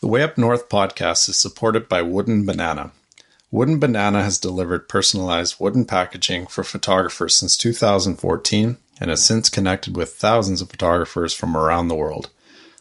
The 0.00 0.08
Way 0.08 0.22
Up 0.22 0.36
North 0.36 0.68
podcast 0.68 1.26
is 1.30 1.38
supported 1.38 1.88
by 1.88 2.02
Wooden 2.02 2.44
Banana. 2.44 2.92
Wooden 3.50 3.78
Banana 3.78 4.22
has 4.22 4.38
delivered 4.38 4.90
personalized 4.90 5.58
wooden 5.58 5.86
packaging 5.86 6.48
for 6.48 6.62
photographers 6.62 7.34
since 7.34 7.56
2014 7.56 8.76
and 9.00 9.10
has 9.10 9.24
since 9.24 9.48
connected 9.48 9.96
with 9.96 10.12
thousands 10.12 10.60
of 10.60 10.68
photographers 10.68 11.32
from 11.32 11.56
around 11.56 11.88
the 11.88 11.94
world. 11.94 12.28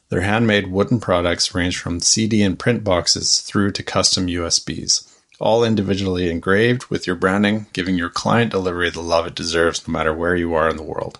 Their 0.10 0.22
handmade 0.22 0.68
wooden 0.68 1.00
products 1.00 1.56
range 1.56 1.80
from 1.80 2.02
CD 2.02 2.44
and 2.44 2.60
print 2.60 2.84
boxes 2.84 3.40
through 3.40 3.72
to 3.72 3.82
custom 3.82 4.28
USBs, 4.28 5.10
all 5.40 5.64
individually 5.64 6.30
engraved 6.30 6.88
with 6.88 7.08
your 7.08 7.16
branding, 7.16 7.68
giving 7.72 7.96
your 7.96 8.10
client 8.10 8.52
delivery 8.52 8.90
the 8.90 9.00
love 9.00 9.26
it 9.26 9.36
deserves 9.36 9.88
no 9.88 9.94
matter 9.94 10.14
where 10.14 10.36
you 10.36 10.54
are 10.54 10.68
in 10.68 10.76
the 10.76 10.84
world. 10.84 11.20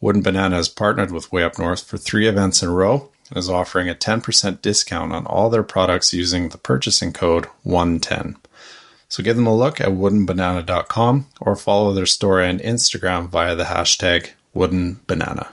Wooden 0.00 0.22
Banana 0.22 0.54
has 0.54 0.68
partnered 0.68 1.10
with 1.10 1.32
Way 1.32 1.42
Up 1.42 1.58
North 1.58 1.82
for 1.82 1.98
three 1.98 2.28
events 2.28 2.62
in 2.62 2.68
a 2.68 2.72
row 2.72 3.09
is 3.34 3.48
offering 3.48 3.88
a 3.88 3.94
10% 3.94 4.62
discount 4.62 5.12
on 5.12 5.26
all 5.26 5.50
their 5.50 5.62
products 5.62 6.12
using 6.12 6.48
the 6.48 6.58
purchasing 6.58 7.12
code 7.12 7.46
110. 7.62 8.36
So 9.08 9.22
give 9.22 9.36
them 9.36 9.46
a 9.46 9.56
look 9.56 9.80
at 9.80 9.88
woodenbanana.com 9.88 11.26
or 11.40 11.56
follow 11.56 11.92
their 11.92 12.06
store 12.06 12.40
and 12.40 12.60
Instagram 12.60 13.28
via 13.28 13.56
the 13.56 13.64
hashtag 13.64 14.30
woodenbanana. 14.54 15.48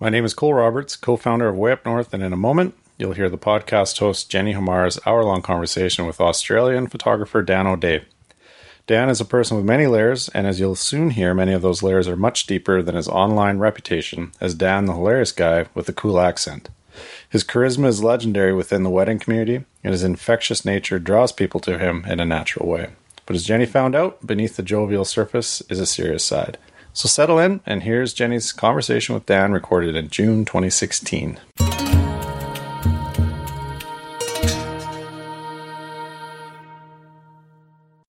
My 0.00 0.10
name 0.10 0.24
is 0.24 0.32
Cole 0.32 0.54
Roberts, 0.54 0.94
co 0.94 1.16
founder 1.16 1.48
of 1.48 1.56
Way 1.56 1.72
Up 1.72 1.84
North, 1.84 2.14
and 2.14 2.22
in 2.22 2.32
a 2.32 2.36
moment, 2.36 2.76
you'll 2.98 3.14
hear 3.14 3.28
the 3.28 3.36
podcast 3.36 3.98
host 3.98 4.30
Jenny 4.30 4.52
Hammar's 4.52 5.00
hour 5.04 5.24
long 5.24 5.42
conversation 5.42 6.06
with 6.06 6.20
Australian 6.20 6.86
photographer 6.86 7.42
Dan 7.42 7.66
O'Day. 7.66 8.04
Dan 8.86 9.08
is 9.08 9.20
a 9.20 9.24
person 9.24 9.56
with 9.56 9.66
many 9.66 9.88
layers, 9.88 10.28
and 10.28 10.46
as 10.46 10.60
you'll 10.60 10.76
soon 10.76 11.10
hear, 11.10 11.34
many 11.34 11.52
of 11.52 11.62
those 11.62 11.82
layers 11.82 12.06
are 12.06 12.14
much 12.14 12.46
deeper 12.46 12.80
than 12.80 12.94
his 12.94 13.08
online 13.08 13.58
reputation 13.58 14.30
as 14.40 14.54
Dan 14.54 14.84
the 14.84 14.92
hilarious 14.92 15.32
guy 15.32 15.66
with 15.74 15.88
a 15.88 15.92
cool 15.92 16.20
accent. 16.20 16.68
His 17.28 17.42
charisma 17.42 17.88
is 17.88 18.00
legendary 18.00 18.54
within 18.54 18.84
the 18.84 18.90
wedding 18.90 19.18
community, 19.18 19.64
and 19.82 19.90
his 19.90 20.04
infectious 20.04 20.64
nature 20.64 21.00
draws 21.00 21.32
people 21.32 21.58
to 21.62 21.76
him 21.76 22.04
in 22.04 22.20
a 22.20 22.24
natural 22.24 22.68
way. 22.68 22.90
But 23.26 23.34
as 23.34 23.44
Jenny 23.44 23.66
found 23.66 23.96
out, 23.96 24.24
beneath 24.24 24.54
the 24.54 24.62
jovial 24.62 25.04
surface 25.04 25.60
is 25.62 25.80
a 25.80 25.86
serious 25.86 26.24
side. 26.24 26.56
So 26.92 27.08
settle 27.08 27.38
in, 27.38 27.60
and 27.64 27.82
here's 27.84 28.12
Jenny's 28.12 28.52
conversation 28.52 29.14
with 29.14 29.26
Dan 29.26 29.52
recorded 29.52 29.94
in 29.94 30.08
June 30.08 30.44
2016. 30.44 31.38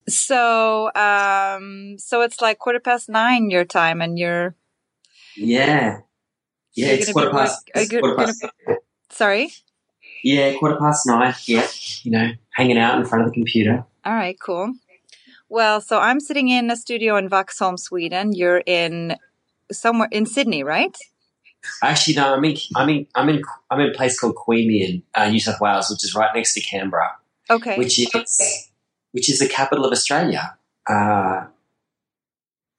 So, 0.08 0.90
um, 0.94 1.96
so 1.98 2.22
it's 2.22 2.40
like 2.40 2.58
quarter 2.58 2.80
past 2.80 3.08
nine 3.08 3.50
your 3.50 3.64
time, 3.64 4.00
and 4.00 4.18
you're 4.18 4.54
Yeah. 5.36 6.00
Yeah, 6.74 6.86
You're 6.86 6.94
it's 6.94 7.12
quarter 7.12 7.30
past, 7.30 7.68
work- 7.74 7.82
it's 7.82 7.90
quarter 7.92 8.14
gonna 8.16 8.26
past 8.32 8.80
sorry. 9.10 9.50
Yeah, 10.24 10.54
quarter 10.58 10.76
past 10.76 11.06
nine. 11.06 11.34
Yeah, 11.46 11.66
you 12.02 12.10
know, 12.10 12.30
hanging 12.54 12.78
out 12.78 12.98
in 12.98 13.04
front 13.06 13.24
of 13.24 13.30
the 13.30 13.34
computer. 13.34 13.84
All 14.04 14.12
right, 14.14 14.36
cool. 14.40 14.72
Well, 15.50 15.80
so 15.80 15.98
I'm 15.98 16.20
sitting 16.20 16.48
in 16.48 16.70
a 16.70 16.76
studio 16.76 17.16
in 17.16 17.28
Vaxholm, 17.28 17.76
Sweden. 17.76 18.32
You're 18.32 18.62
in 18.64 19.16
somewhere 19.72 20.08
in 20.12 20.24
Sydney, 20.24 20.62
right? 20.62 20.96
Actually, 21.82 22.14
no, 22.14 22.34
I'm 22.34 22.44
in, 22.44 22.56
I'm 22.76 22.88
in, 22.88 23.06
I'm 23.16 23.28
in, 23.28 23.42
I'm 23.68 23.80
in 23.80 23.90
a 23.90 23.92
place 23.92 24.18
called 24.18 24.36
Queanbeyan, 24.36 25.02
uh, 25.16 25.28
New 25.28 25.40
South 25.40 25.60
Wales, 25.60 25.90
which 25.90 26.04
is 26.04 26.14
right 26.14 26.30
next 26.34 26.54
to 26.54 26.60
Canberra, 26.60 27.16
Okay. 27.50 27.76
which 27.76 27.98
is 27.98 28.68
which 29.10 29.28
is 29.28 29.40
the 29.40 29.48
capital 29.48 29.84
of 29.84 29.90
Australia, 29.90 30.56
uh, 30.88 31.46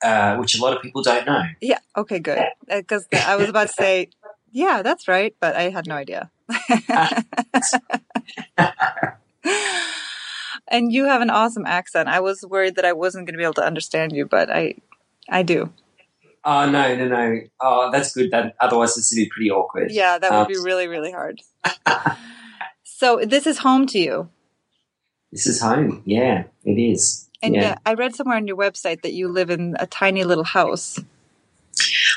uh, 0.02 0.38
which 0.38 0.58
a 0.58 0.62
lot 0.62 0.74
of 0.76 0.82
people 0.82 1.04
don't 1.04 1.26
know. 1.28 1.44
yeah. 1.60 1.80
Okay. 1.98 2.20
Good. 2.20 2.42
Because 2.70 3.06
I 3.12 3.36
was 3.36 3.50
about 3.50 3.68
to 3.68 3.74
say, 3.74 4.08
yeah, 4.52 4.82
that's 4.82 5.10
right, 5.10 5.36
but 5.42 5.58
I 5.58 5.70
had 5.70 5.88
no 5.88 5.96
idea. 5.96 6.32
and 10.72 10.92
you 10.92 11.06
have 11.06 11.22
an 11.22 11.30
awesome 11.30 11.66
accent. 11.66 12.10
I 12.10 12.20
was 12.22 12.44
worried 12.44 12.76
that 12.78 12.86
I 12.86 12.94
wasn't 12.94 13.28
going 13.28 13.34
to 13.34 13.38
be 13.38 13.44
able 13.44 13.54
to 13.56 13.64
understand 13.64 14.14
you, 14.14 14.26
but 14.26 14.50
I, 14.50 14.76
I 15.30 15.44
do. 15.44 15.72
Oh 16.44 16.68
no, 16.68 16.96
no, 16.96 17.08
no! 17.08 17.42
Oh, 17.60 17.92
that's 17.92 18.16
good. 18.16 18.32
That 18.32 18.56
otherwise 18.60 18.96
this 18.96 19.12
would 19.12 19.18
be 19.18 19.30
pretty 19.30 19.52
awkward. 19.52 19.92
Yeah, 19.92 20.18
that 20.18 20.32
would 20.32 20.40
Um, 20.40 20.48
be 20.48 20.58
really, 20.58 20.88
really 20.88 21.12
hard. 21.12 21.40
so 22.84 23.22
this 23.24 23.46
is 23.46 23.60
home 23.60 23.86
to 23.88 24.00
you. 24.00 24.30
This 25.32 25.46
is 25.46 25.62
home. 25.62 26.02
Yeah, 26.06 26.46
it 26.66 26.80
is. 26.82 27.30
And 27.44 27.54
yeah. 27.54 27.62
yeah, 27.62 27.76
I 27.86 27.94
read 27.94 28.16
somewhere 28.16 28.38
on 28.38 28.48
your 28.48 28.58
website 28.58 29.04
that 29.04 29.14
you 29.14 29.28
live 29.28 29.52
in 29.52 29.76
a 29.80 29.86
tiny 29.86 30.24
little 30.24 30.44
house. 30.44 31.00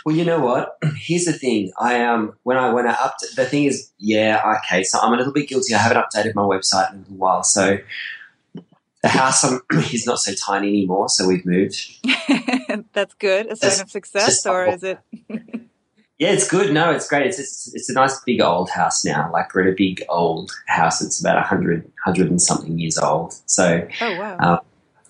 Well, 0.04 0.16
you 0.16 0.24
know 0.24 0.40
what? 0.40 0.78
Here's 0.96 1.24
the 1.24 1.32
thing. 1.34 1.72
I 1.78 2.02
um 2.04 2.32
when 2.44 2.56
I 2.56 2.72
when 2.72 2.86
I 2.86 2.92
up 2.92 3.16
the 3.36 3.44
thing 3.44 3.64
is 3.64 3.90
yeah 3.98 4.56
okay. 4.58 4.84
So 4.84 4.98
I'm 5.00 5.12
a 5.12 5.16
little 5.16 5.32
bit 5.34 5.48
guilty. 5.48 5.74
I 5.74 5.78
haven't 5.78 6.02
updated 6.02 6.34
my 6.34 6.42
website 6.42 6.92
in 6.92 6.96
a 6.96 7.00
little 7.00 7.16
while. 7.16 7.42
So 7.42 7.78
the 9.04 9.10
house 9.10 9.44
um, 9.44 9.60
is 9.92 10.06
not 10.06 10.18
so 10.18 10.32
tiny 10.34 10.68
anymore. 10.68 11.10
So 11.10 11.28
we've 11.28 11.44
moved. 11.44 11.76
That's 12.94 13.14
good. 13.14 13.46
A 13.52 13.56
sign 13.56 13.70
Just- 13.70 13.82
of 13.82 13.90
success, 13.90 14.46
or 14.46 14.66
is 14.66 14.82
it? 14.82 14.98
Yeah, 16.16 16.30
it's 16.30 16.48
good. 16.48 16.72
No, 16.72 16.92
it's 16.92 17.08
great. 17.08 17.26
It's 17.26 17.40
it's, 17.40 17.74
it's 17.74 17.90
a 17.90 17.92
nice 17.92 18.20
big 18.20 18.40
old 18.40 18.70
house 18.70 19.04
now. 19.04 19.28
Like 19.32 19.52
we're 19.52 19.62
in 19.62 19.72
a 19.72 19.76
big 19.76 20.00
old 20.08 20.52
house. 20.68 21.02
It's 21.02 21.18
about 21.18 21.34
100, 21.34 21.82
100 21.82 22.30
and 22.30 22.40
something 22.40 22.78
years 22.78 22.96
old. 22.96 23.34
So 23.46 23.86
Oh 24.00 24.18
wow! 24.20 24.36
Um, 24.38 24.58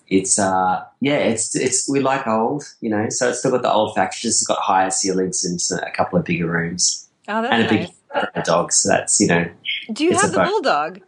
it's 0.07 0.39
uh 0.39 0.83
yeah 1.01 1.17
it's 1.17 1.55
it's 1.55 1.87
we 1.87 1.99
like 1.99 2.25
old 2.27 2.63
you 2.81 2.89
know 2.89 3.05
so 3.09 3.29
it's 3.29 3.39
still 3.39 3.51
got 3.51 3.61
the 3.61 3.71
old 3.71 3.95
factors 3.95 4.25
it's 4.25 4.45
got 4.45 4.59
higher 4.59 4.89
ceilings 4.91 5.43
and 5.45 5.81
a 5.81 5.91
couple 5.91 6.17
of 6.19 6.25
bigger 6.25 6.47
rooms 6.47 7.09
oh, 7.27 7.41
that's 7.41 7.53
and 7.53 7.63
a 7.63 7.87
that's 8.13 8.31
big 8.35 8.43
dog 8.43 8.71
so 8.71 8.89
that's 8.89 9.19
you 9.19 9.27
know 9.27 9.49
Do 9.93 10.03
you 10.03 10.11
have 10.13 10.31
the 10.31 10.43
bulldog? 10.43 11.01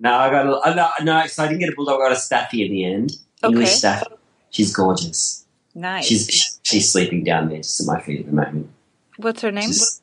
No 0.00 0.12
I 0.14 0.30
got 0.30 0.46
a, 0.46 0.52
uh, 0.58 0.74
no, 0.74 0.88
no 1.04 1.26
so 1.26 1.44
I 1.44 1.48
didn't 1.48 1.60
get 1.60 1.68
a 1.70 1.76
bulldog 1.76 2.00
I 2.00 2.04
got 2.08 2.12
a 2.12 2.16
staffy 2.16 2.64
in 2.64 2.72
the 2.72 2.84
end 2.84 3.12
English 3.44 3.68
Okay. 3.68 3.74
staffy 3.76 4.06
she's 4.50 4.74
gorgeous 4.74 5.46
Nice. 5.74 6.04
she's 6.06 6.58
she's 6.62 6.90
sleeping 6.90 7.22
down 7.24 7.48
there 7.48 7.58
just 7.58 7.80
at 7.80 7.86
my 7.86 8.00
feet 8.00 8.20
at 8.20 8.26
the 8.26 8.32
moment 8.32 8.70
What's 9.18 9.42
her 9.42 9.52
name? 9.52 9.68
She's- 9.68 10.00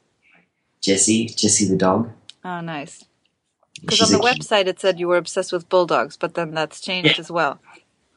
Jessie 0.82 1.26
Jessie 1.28 1.68
the 1.68 1.76
dog 1.76 2.12
Oh, 2.46 2.62
nice. 2.62 3.04
Because 3.82 4.02
on 4.02 4.18
the 4.18 4.26
website 4.26 4.68
it 4.68 4.80
said 4.80 5.00
you 5.00 5.08
were 5.10 5.18
obsessed 5.18 5.52
with 5.52 5.68
bulldogs, 5.70 6.16
but 6.16 6.34
then 6.36 6.52
that's 6.54 6.80
changed 6.80 7.16
Yeah. 7.16 7.20
as 7.20 7.30
well. 7.30 7.60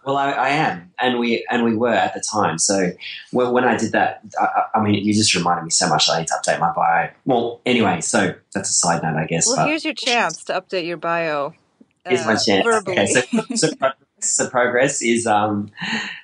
Well, 0.07 0.17
I, 0.17 0.31
I 0.31 0.49
am, 0.51 0.93
and 1.01 1.19
we 1.19 1.45
and 1.51 1.65
we 1.65 1.75
were 1.77 1.93
at 1.93 2.15
the 2.15 2.21
time. 2.33 2.57
So 2.59 2.93
when, 3.33 3.51
when 3.53 3.65
I 3.65 3.77
did 3.77 3.93
that, 3.93 4.21
I, 4.41 4.45
I- 4.45 4.79
I 4.79 4.83
mean, 4.83 4.95
you 5.05 5.13
just 5.13 5.35
reminded 5.35 5.65
me 5.65 5.71
so 5.71 5.89
much. 5.89 6.07
that 6.07 6.13
I 6.15 6.19
need 6.21 6.29
to 6.29 6.35
update 6.35 6.61
my 6.61 6.73
bio. 6.73 7.11
Well, 7.27 7.61
anyway, 7.67 8.01
so 8.01 8.35
that's 8.55 8.71
a 8.71 8.73
side 8.73 9.03
note, 9.03 9.17
I 9.17 9.27
guess. 9.27 9.47
Well, 9.49 9.57
but 9.57 9.67
here's 9.69 9.85
your 9.85 9.93
chance 9.95 10.45
to 10.45 10.53
update 10.61 10.87
your 10.87 10.97
bio. 10.97 11.55
Here's 12.11 12.27
my 12.27 12.37
chance. 12.37 12.65
Verbally. 12.65 12.99
Okay, 12.99 13.07
so, 13.07 13.21
so, 13.55 13.75
progress, 13.77 13.97
so 14.21 14.51
progress 14.51 15.03
is 15.03 15.27
um, 15.27 15.71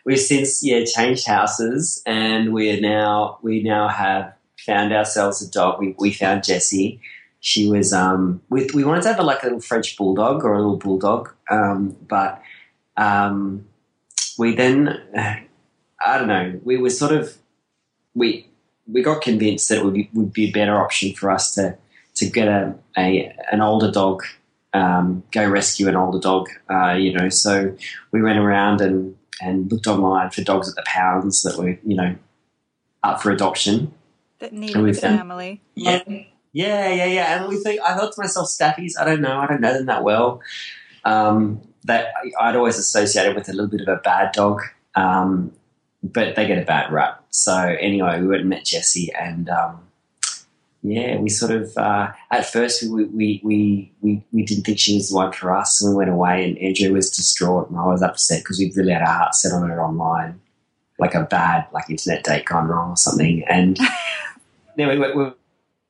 we've 0.04 0.20
since 0.20 0.64
yeah 0.64 0.84
changed 0.84 1.26
houses, 1.26 2.02
and 2.06 2.52
we're 2.52 2.80
now 2.80 3.38
we 3.42 3.62
now 3.62 3.88
have 3.88 4.34
found 4.58 4.92
ourselves 4.92 5.42
a 5.42 5.50
dog. 5.50 5.80
We 5.80 5.94
we 5.98 6.12
found 6.12 6.44
Jessie. 6.44 7.00
She 7.41 7.69
was 7.70 7.92
um, 7.92 8.42
we 8.48 8.69
we 8.75 8.84
wanted 8.84 9.02
to 9.02 9.08
have 9.08 9.20
a, 9.20 9.22
like 9.22 9.42
a 9.42 9.46
little 9.46 9.60
French 9.60 9.96
bulldog 9.96 10.44
or 10.44 10.54
a 10.54 10.58
little 10.58 10.76
bulldog, 10.76 11.32
um, 11.50 11.96
but 12.08 12.42
um, 12.96 13.66
we 14.38 14.55
then 14.55 15.00
I 16.05 16.19
don't 16.19 16.28
know. 16.28 16.61
We 16.64 16.76
were 16.76 16.90
sort 16.90 17.12
of 17.12 17.37
we 18.14 18.49
we 18.87 19.02
got 19.02 19.22
convinced 19.22 19.69
that 19.69 19.78
it 19.78 19.84
would 19.84 19.94
be, 19.94 20.11
would 20.14 20.32
be 20.32 20.49
a 20.49 20.52
better 20.52 20.76
option 20.81 21.14
for 21.14 21.31
us 21.31 21.55
to 21.55 21.76
to 22.16 22.26
get 22.28 22.49
a, 22.49 22.75
a 22.96 23.34
an 23.52 23.61
older 23.61 23.90
dog, 23.90 24.22
um, 24.72 25.22
go 25.30 25.48
rescue 25.48 25.88
an 25.88 25.96
older 25.96 26.18
dog. 26.18 26.48
Uh, 26.70 26.92
you 26.92 27.12
know, 27.12 27.28
so 27.28 27.76
we 28.12 28.22
went 28.22 28.38
around 28.38 28.80
and 28.80 29.16
and 29.40 29.70
looked 29.70 29.86
online 29.86 30.30
for 30.30 30.42
dogs 30.42 30.68
at 30.68 30.74
the 30.74 30.84
pounds 30.86 31.42
that 31.42 31.58
were 31.58 31.78
you 31.84 31.96
know 31.96 32.16
up 33.02 33.22
for 33.22 33.30
adoption. 33.30 33.92
that 34.38 34.52
needed 34.52 34.88
a 34.88 34.94
family. 34.94 35.62
Yeah. 35.74 36.02
Yeah, 36.52 36.88
yeah, 36.88 37.04
yeah. 37.04 37.38
And 37.38 37.50
we 37.50 37.58
think 37.58 37.82
I 37.82 37.94
thought 37.94 38.14
to 38.14 38.20
myself, 38.20 38.48
staffies. 38.48 38.92
I 38.98 39.04
don't 39.04 39.20
know. 39.20 39.38
I 39.38 39.46
don't 39.46 39.60
know 39.60 39.74
them 39.74 39.86
that 39.86 40.02
well. 40.02 40.40
Um, 41.04 41.60
that 41.84 42.14
I'd 42.40 42.56
always 42.56 42.78
associated 42.78 43.36
with 43.36 43.50
a 43.50 43.52
little 43.52 43.68
bit 43.68 43.82
of 43.82 43.88
a 43.88 44.00
bad 44.00 44.32
dog, 44.32 44.62
um, 44.94 45.52
but 46.02 46.34
they 46.34 46.46
get 46.46 46.56
a 46.56 46.64
bad 46.64 46.90
rap. 46.90 47.22
So 47.28 47.54
anyway, 47.54 48.22
we 48.22 48.26
went 48.26 48.40
and 48.40 48.48
met 48.48 48.64
Jesse, 48.64 49.12
and 49.12 49.50
um, 49.50 49.86
yeah, 50.87 51.19
we 51.19 51.29
sort 51.29 51.50
of 51.50 51.77
uh, 51.77 52.12
at 52.31 52.47
first 52.47 52.83
we, 52.83 53.05
we 53.05 53.41
we 53.43 53.93
we 54.03 54.23
we 54.33 54.44
didn't 54.44 54.65
think 54.65 54.79
she 54.79 54.94
was 54.94 55.09
the 55.09 55.17
one 55.17 55.33
for 55.33 55.55
us, 55.56 55.83
and 55.83 55.93
we 55.93 55.97
went 55.97 56.11
away. 56.11 56.44
And 56.44 56.59
Andrea 56.59 56.93
was 56.93 57.11
distraught, 57.11 57.69
and 57.69 57.79
I 57.79 57.87
was 57.87 58.03
upset 58.03 58.43
because 58.43 58.59
we'd 58.59 58.77
really 58.77 58.93
had 58.93 59.03
our 59.03 59.12
heart 59.12 59.35
set 59.35 59.53
on 59.53 59.69
her 59.69 59.83
online, 59.83 60.41
like 61.00 61.15
a 61.15 61.25
bad 61.25 61.67
like 61.73 61.91
internet 61.91 62.23
date 62.23 62.44
gone 62.44 62.69
wrong 62.69 62.91
or 62.91 62.97
something. 62.97 63.43
And 63.49 63.77
then 64.77 64.88
we, 64.88 64.99
we, 64.99 65.12
we 65.12 65.33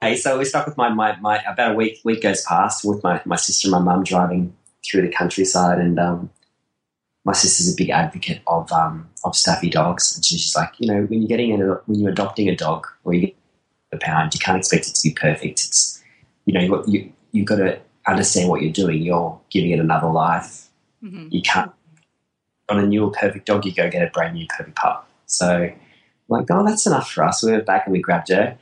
okay, 0.03 0.17
so 0.17 0.39
we're 0.39 0.47
stuck 0.47 0.67
with 0.67 0.79
my, 0.79 0.89
my 0.89 1.17
my 1.17 1.43
about 1.43 1.73
a 1.73 1.75
week 1.75 2.01
week 2.05 2.23
goes 2.23 2.43
past 2.45 2.83
with 2.83 3.03
my 3.05 3.21
my 3.27 3.37
sister 3.37 3.69
and 3.69 3.73
my 3.73 3.93
mum 3.93 4.03
driving 4.03 4.57
through 4.91 5.03
the 5.03 5.13
countryside, 5.13 5.79
and 5.79 5.99
um, 5.99 6.31
my 7.27 7.35
sister's 7.35 7.71
a 7.71 7.77
big 7.77 7.91
advocate 7.91 8.41
of 8.47 8.73
um, 8.73 9.11
of 9.25 9.37
staffy 9.37 9.69
dogs, 9.69 10.17
and 10.17 10.25
she's 10.25 10.57
like, 10.57 10.73
you 10.79 10.89
know, 10.89 11.03
when 11.03 11.21
you're 11.21 11.29
getting 11.29 11.61
a, 11.61 11.75
when 11.85 12.01
you're 12.01 12.13
adopting 12.13 12.49
a 12.49 12.57
dog 12.57 12.87
or 13.05 13.13
you 13.13 13.33
a 13.97 13.99
pound, 13.99 14.35
you 14.35 14.41
can't 14.41 14.59
expect 14.59 14.89
it 14.89 14.95
to 14.95 15.09
be 15.09 15.15
perfect. 15.15 15.61
It's 15.65 16.03
you 16.45 16.55
know 16.55 16.61
you 16.61 16.85
you 16.87 17.13
you've 17.33 17.47
got 17.47 17.57
to 17.57 17.79
understand 18.07 18.49
what 18.49 18.63
you're 18.63 18.73
doing. 18.73 19.03
You're 19.03 19.39
giving 19.51 19.71
it 19.71 19.81
another 19.81 20.09
life. 20.09 20.69
Mhm. 21.03 21.29
You 21.31 21.43
can't 21.43 21.73
on 22.69 22.79
a 22.79 22.87
new 22.87 23.11
perfect 23.11 23.47
dog. 23.47 23.65
You 23.65 23.73
go 23.73 23.91
get 23.91 24.03
a 24.03 24.11
brand 24.11 24.35
new 24.35 24.47
perfect 24.49 24.77
pup. 24.77 25.09
So 25.27 25.71
like, 26.29 26.47
oh, 26.51 26.65
that's 26.67 26.87
enough 26.87 27.11
for 27.11 27.25
us. 27.25 27.43
We 27.43 27.53
went 27.53 27.67
back 27.67 27.87
and 27.87 27.93
we 27.93 28.01
grabbed 28.01 28.29
her. 28.31 28.59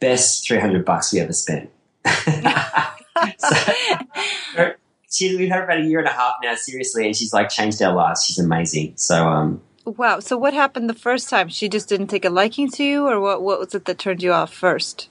Best 0.00 0.46
three 0.46 0.58
hundred 0.58 0.84
bucks 0.84 1.12
we 1.12 1.20
ever 1.20 1.32
spent. 1.32 1.70
so, 3.38 4.74
she, 5.10 5.36
we've 5.36 5.50
had 5.50 5.58
her 5.58 5.64
about 5.64 5.80
a 5.80 5.84
year 5.84 5.98
and 5.98 6.08
a 6.08 6.12
half 6.12 6.34
now, 6.42 6.54
seriously, 6.54 7.06
and 7.06 7.16
she's 7.16 7.32
like 7.32 7.48
changed 7.48 7.82
our 7.82 7.94
lives. 7.94 8.24
She's 8.24 8.38
amazing. 8.38 8.94
So 8.96 9.26
um, 9.26 9.60
Wow. 9.84 10.20
So 10.20 10.36
what 10.36 10.54
happened 10.54 10.88
the 10.88 10.94
first 10.94 11.28
time? 11.28 11.48
She 11.48 11.68
just 11.68 11.88
didn't 11.88 12.08
take 12.08 12.24
a 12.24 12.30
liking 12.30 12.70
to 12.72 12.84
you, 12.84 13.06
or 13.06 13.20
what? 13.20 13.42
What 13.42 13.58
was 13.58 13.74
it 13.74 13.86
that 13.86 13.98
turned 13.98 14.22
you 14.22 14.32
off 14.32 14.52
first? 14.52 15.08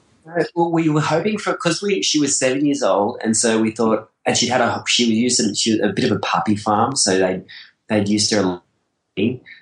Well, 0.53 0.71
we 0.71 0.89
were 0.89 1.01
hoping 1.01 1.37
for 1.37 1.53
because 1.53 1.81
we 1.81 2.01
she 2.03 2.19
was 2.19 2.37
seven 2.37 2.65
years 2.65 2.83
old, 2.83 3.19
and 3.23 3.35
so 3.35 3.59
we 3.59 3.71
thought, 3.71 4.09
and 4.25 4.37
she'd 4.37 4.49
had 4.49 4.61
a 4.61 4.83
she 4.87 5.05
was 5.05 5.17
used 5.17 5.39
to, 5.39 5.55
she 5.55 5.71
was 5.71 5.89
a 5.89 5.93
bit 5.93 6.05
of 6.05 6.15
a 6.15 6.19
puppy 6.19 6.55
farm, 6.55 6.95
so 6.95 7.17
they 7.17 7.43
they'd 7.87 8.07
used 8.07 8.31
her. 8.31 8.61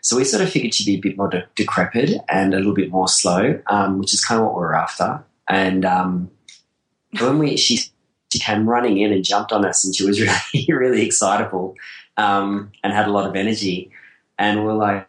So 0.02 0.18
we 0.18 0.24
sort 0.24 0.44
of 0.44 0.52
figured 0.52 0.76
she'd 0.76 0.86
be 0.86 0.98
a 0.98 1.10
bit 1.10 1.18
more 1.18 1.30
de- 1.30 1.48
decrepit 1.56 2.12
and 2.30 2.54
a 2.54 2.58
little 2.58 2.76
bit 2.76 2.92
more 2.92 3.08
slow, 3.08 3.60
um, 3.66 3.98
which 3.98 4.14
is 4.14 4.24
kind 4.24 4.40
of 4.40 4.46
what 4.46 4.54
we 4.54 4.60
were 4.60 4.76
after. 4.76 5.24
And 5.48 5.84
um, 5.84 6.30
when 7.20 7.40
we 7.40 7.58
she 7.58 7.80
she 8.32 8.40
came 8.40 8.70
running 8.70 8.98
in 8.98 9.12
and 9.12 9.24
jumped 9.24 9.52
on 9.52 9.66
us, 9.66 9.84
and 9.84 9.96
she 9.96 10.06
was 10.06 10.22
really 10.54 10.68
really 10.68 11.06
excitable 11.06 11.76
um, 12.18 12.72
and 12.84 12.94
had 12.94 13.08
a 13.08 13.12
lot 13.12 13.28
of 13.28 13.36
energy, 13.36 13.92
and 14.38 14.66
we're 14.66 14.74
like. 14.74 15.08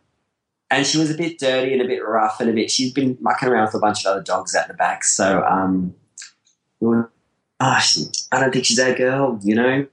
And 0.71 0.87
she 0.87 0.99
was 0.99 1.11
a 1.11 1.17
bit 1.17 1.39
dirty 1.39 1.73
and 1.73 1.81
a 1.81 1.87
bit 1.87 2.07
rough 2.07 2.41
and 2.41 2.51
a 2.51 2.53
bit. 2.53 2.71
She's 2.71 2.93
been 2.93 3.17
mucking 3.23 3.49
around 3.49 3.67
with 3.67 3.77
a 3.77 3.79
bunch 3.79 4.05
of 4.05 4.13
other 4.13 4.23
dogs 4.23 4.55
out 4.55 4.67
in 4.67 4.69
the 4.69 4.75
back. 4.75 5.03
So 5.03 5.43
um, 5.43 5.95
we 6.79 6.89
were, 6.89 7.11
oh, 7.59 7.79
she, 7.79 8.05
I 8.31 8.39
don't 8.39 8.53
think 8.53 8.67
she's 8.67 8.79
our 8.79 8.93
girl. 8.93 9.41
You 9.43 9.55
know, 9.55 9.87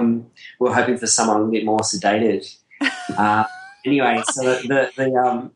um, 0.00 0.26
we 0.58 0.68
are 0.68 0.74
hoping 0.74 0.98
for 0.98 1.06
someone 1.06 1.36
a 1.36 1.38
little 1.40 1.52
bit 1.52 1.64
more 1.64 1.80
sedated. 1.80 2.54
Uh, 3.16 3.44
anyway, 3.86 4.20
so 4.26 4.42
the 4.42 4.68
the, 4.68 4.90
the 4.96 5.14
um, 5.14 5.52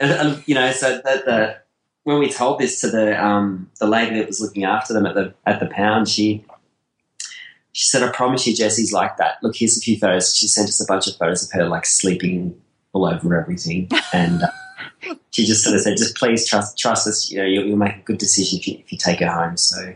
uh, 0.00 0.36
you 0.46 0.54
know, 0.54 0.70
so 0.72 0.96
the, 0.96 1.22
the 1.24 1.56
when 2.02 2.18
we 2.18 2.30
told 2.30 2.58
this 2.58 2.80
to 2.80 2.90
the 2.90 3.24
um 3.24 3.70
the 3.80 3.86
lady 3.86 4.16
that 4.16 4.26
was 4.26 4.40
looking 4.40 4.64
after 4.64 4.92
them 4.92 5.06
at 5.06 5.14
the 5.14 5.34
at 5.46 5.60
the 5.60 5.66
pound, 5.66 6.08
she 6.08 6.44
she 7.72 7.86
said, 7.88 8.02
"I 8.02 8.10
promise 8.10 8.46
you, 8.46 8.54
Jesse's 8.54 8.92
like 8.92 9.16
that. 9.18 9.36
Look, 9.42 9.56
here's 9.56 9.76
a 9.76 9.80
few 9.80 9.98
photos." 9.98 10.34
She 10.34 10.48
sent 10.48 10.68
us 10.68 10.82
a 10.82 10.86
bunch 10.86 11.06
of 11.06 11.16
photos 11.16 11.44
of 11.44 11.52
her 11.52 11.68
like 11.68 11.86
sleeping 11.86 12.60
all 12.98 13.06
over 13.06 13.40
everything, 13.40 13.88
and 14.12 14.42
uh, 14.42 15.14
she 15.30 15.44
just 15.44 15.62
sort 15.62 15.76
of 15.76 15.82
said, 15.82 15.96
"Just 15.96 16.16
please 16.16 16.46
trust 16.48 16.78
trust 16.78 17.06
us. 17.06 17.30
You 17.30 17.38
know, 17.38 17.44
you'll, 17.44 17.66
you'll 17.66 17.76
make 17.76 17.96
a 17.96 18.00
good 18.00 18.18
decision 18.18 18.58
if 18.58 18.66
you, 18.68 18.78
if 18.78 18.92
you 18.92 18.98
take 18.98 19.20
her 19.20 19.30
home." 19.30 19.56
So 19.56 19.94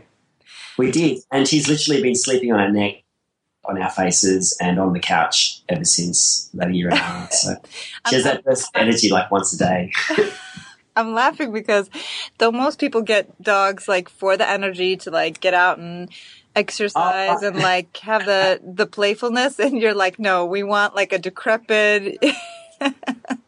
we 0.77 0.91
did, 0.91 1.19
and 1.31 1.47
she's 1.47 1.67
literally 1.67 2.01
been 2.01 2.15
sleeping 2.15 2.51
on 2.51 2.59
our 2.59 2.71
neck, 2.71 3.03
on 3.65 3.81
our 3.81 3.89
faces, 3.89 4.57
and 4.61 4.79
on 4.79 4.93
the 4.93 4.99
couch 4.99 5.61
ever 5.69 5.85
since 5.85 6.49
a 6.59 6.69
year 6.69 6.89
and 6.89 6.97
a 6.97 7.01
half. 7.01 7.33
So 7.33 7.55
she 8.09 8.15
has 8.15 8.23
that 8.23 8.43
burst 8.43 8.69
of 8.73 8.81
energy 8.81 9.09
like 9.09 9.29
once 9.31 9.53
a 9.53 9.57
day. 9.57 9.91
I'm 10.95 11.13
laughing 11.13 11.51
because 11.51 11.89
though 12.37 12.51
most 12.51 12.79
people 12.79 13.01
get 13.01 13.41
dogs 13.41 13.87
like 13.87 14.09
for 14.09 14.37
the 14.37 14.47
energy 14.47 14.95
to 14.97 15.09
like 15.09 15.39
get 15.39 15.55
out 15.55 15.79
and 15.79 16.07
exercise 16.55 17.39
Oh. 17.41 17.47
and 17.47 17.57
like 17.57 17.97
have 17.97 18.25
the 18.25 18.59
the 18.63 18.85
playfulness, 18.85 19.59
and 19.59 19.79
you're 19.81 19.95
like, 19.95 20.19
no, 20.19 20.45
we 20.45 20.61
want 20.63 20.95
like 20.95 21.11
a 21.11 21.17
decrepit. 21.19 22.23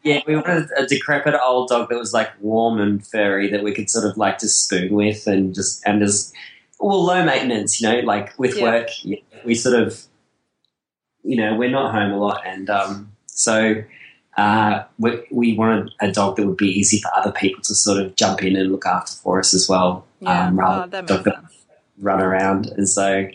Yeah, 0.02 0.20
we 0.26 0.36
wanted 0.36 0.68
a 0.76 0.86
decrepit 0.86 1.34
old 1.42 1.68
dog 1.68 1.88
that 1.88 1.98
was 1.98 2.12
like 2.14 2.30
warm 2.40 2.80
and 2.80 3.04
furry 3.04 3.50
that 3.50 3.62
we 3.64 3.74
could 3.74 3.90
sort 3.90 4.04
of 4.04 4.16
like 4.16 4.38
just 4.38 4.64
spoon 4.64 4.94
with 4.94 5.26
and 5.26 5.54
just 5.54 5.82
and 5.84 6.00
just 6.00 6.32
well 6.78 7.04
low 7.04 7.24
maintenance, 7.24 7.80
you 7.80 7.88
know, 7.88 7.98
like 8.00 8.38
with 8.38 8.56
Yeah. 8.56 8.62
work 8.62 8.88
yeah, 9.02 9.18
we 9.44 9.54
sort 9.54 9.80
of 9.80 10.00
you 11.24 11.36
know 11.36 11.56
we're 11.56 11.70
not 11.70 11.92
home 11.92 12.12
a 12.12 12.18
lot 12.18 12.42
and 12.46 12.70
um, 12.70 13.12
so 13.26 13.82
uh, 14.36 14.84
we, 14.98 15.26
we 15.30 15.54
wanted 15.54 15.90
a 16.00 16.12
dog 16.12 16.36
that 16.36 16.46
would 16.46 16.56
be 16.58 16.68
easy 16.68 17.00
for 17.00 17.10
other 17.14 17.32
people 17.32 17.62
to 17.62 17.74
sort 17.74 17.98
of 18.00 18.14
jump 18.16 18.42
in 18.44 18.54
and 18.54 18.70
look 18.70 18.86
after 18.86 19.12
for 19.12 19.38
us 19.40 19.54
as 19.54 19.66
well, 19.68 20.04
yeah, 20.20 20.48
um, 20.48 20.58
rather 20.58 20.84
oh, 20.84 20.86
than 20.88 21.04
makes 21.04 21.12
dog 21.14 21.24
that 21.24 21.34
sense. 21.36 21.66
run 21.98 22.20
around 22.20 22.66
and 22.66 22.88
so. 22.88 23.28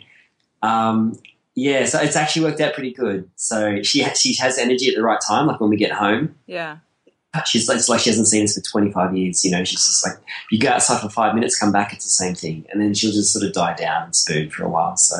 Um, 0.62 1.20
yeah, 1.64 1.86
so 1.86 2.00
it's 2.00 2.16
actually 2.16 2.46
worked 2.46 2.60
out 2.62 2.74
pretty 2.74 2.92
good. 2.94 3.30
So 3.36 3.84
she 3.84 4.02
ha- 4.04 4.14
she 4.14 4.34
has 4.36 4.58
energy 4.58 4.88
at 4.90 4.96
the 4.96 5.04
right 5.04 5.20
time, 5.28 5.46
like 5.48 5.60
when 5.60 5.70
we 5.70 5.78
get 5.78 5.92
home 5.92 6.36
Yeah, 6.48 6.78
she's 7.46 7.68
like, 7.70 7.78
it's 7.78 7.88
like 7.90 8.02
she 8.02 8.10
hasn't 8.10 8.28
seen 8.28 8.44
us 8.44 8.56
for 8.56 8.62
25 8.62 9.16
years. 9.16 9.46
You 9.46 9.52
know, 9.52 9.64
she's 9.64 9.86
just 9.86 10.06
like, 10.06 10.18
you 10.52 10.60
go 10.60 10.70
outside 10.70 11.00
for 11.02 11.10
five 11.10 11.34
minutes, 11.36 11.58
come 11.58 11.72
back, 11.72 11.94
it's 11.94 12.04
the 12.06 12.10
same 12.10 12.36
thing. 12.36 12.66
And 12.70 12.82
then 12.82 12.94
she'll 12.94 13.12
just 13.12 13.32
sort 13.32 13.46
of 13.46 13.54
die 13.54 13.74
down 13.76 14.04
and 14.06 14.16
spoon 14.16 14.50
for 14.50 14.64
a 14.64 14.70
while. 14.70 14.98
So, 14.98 15.18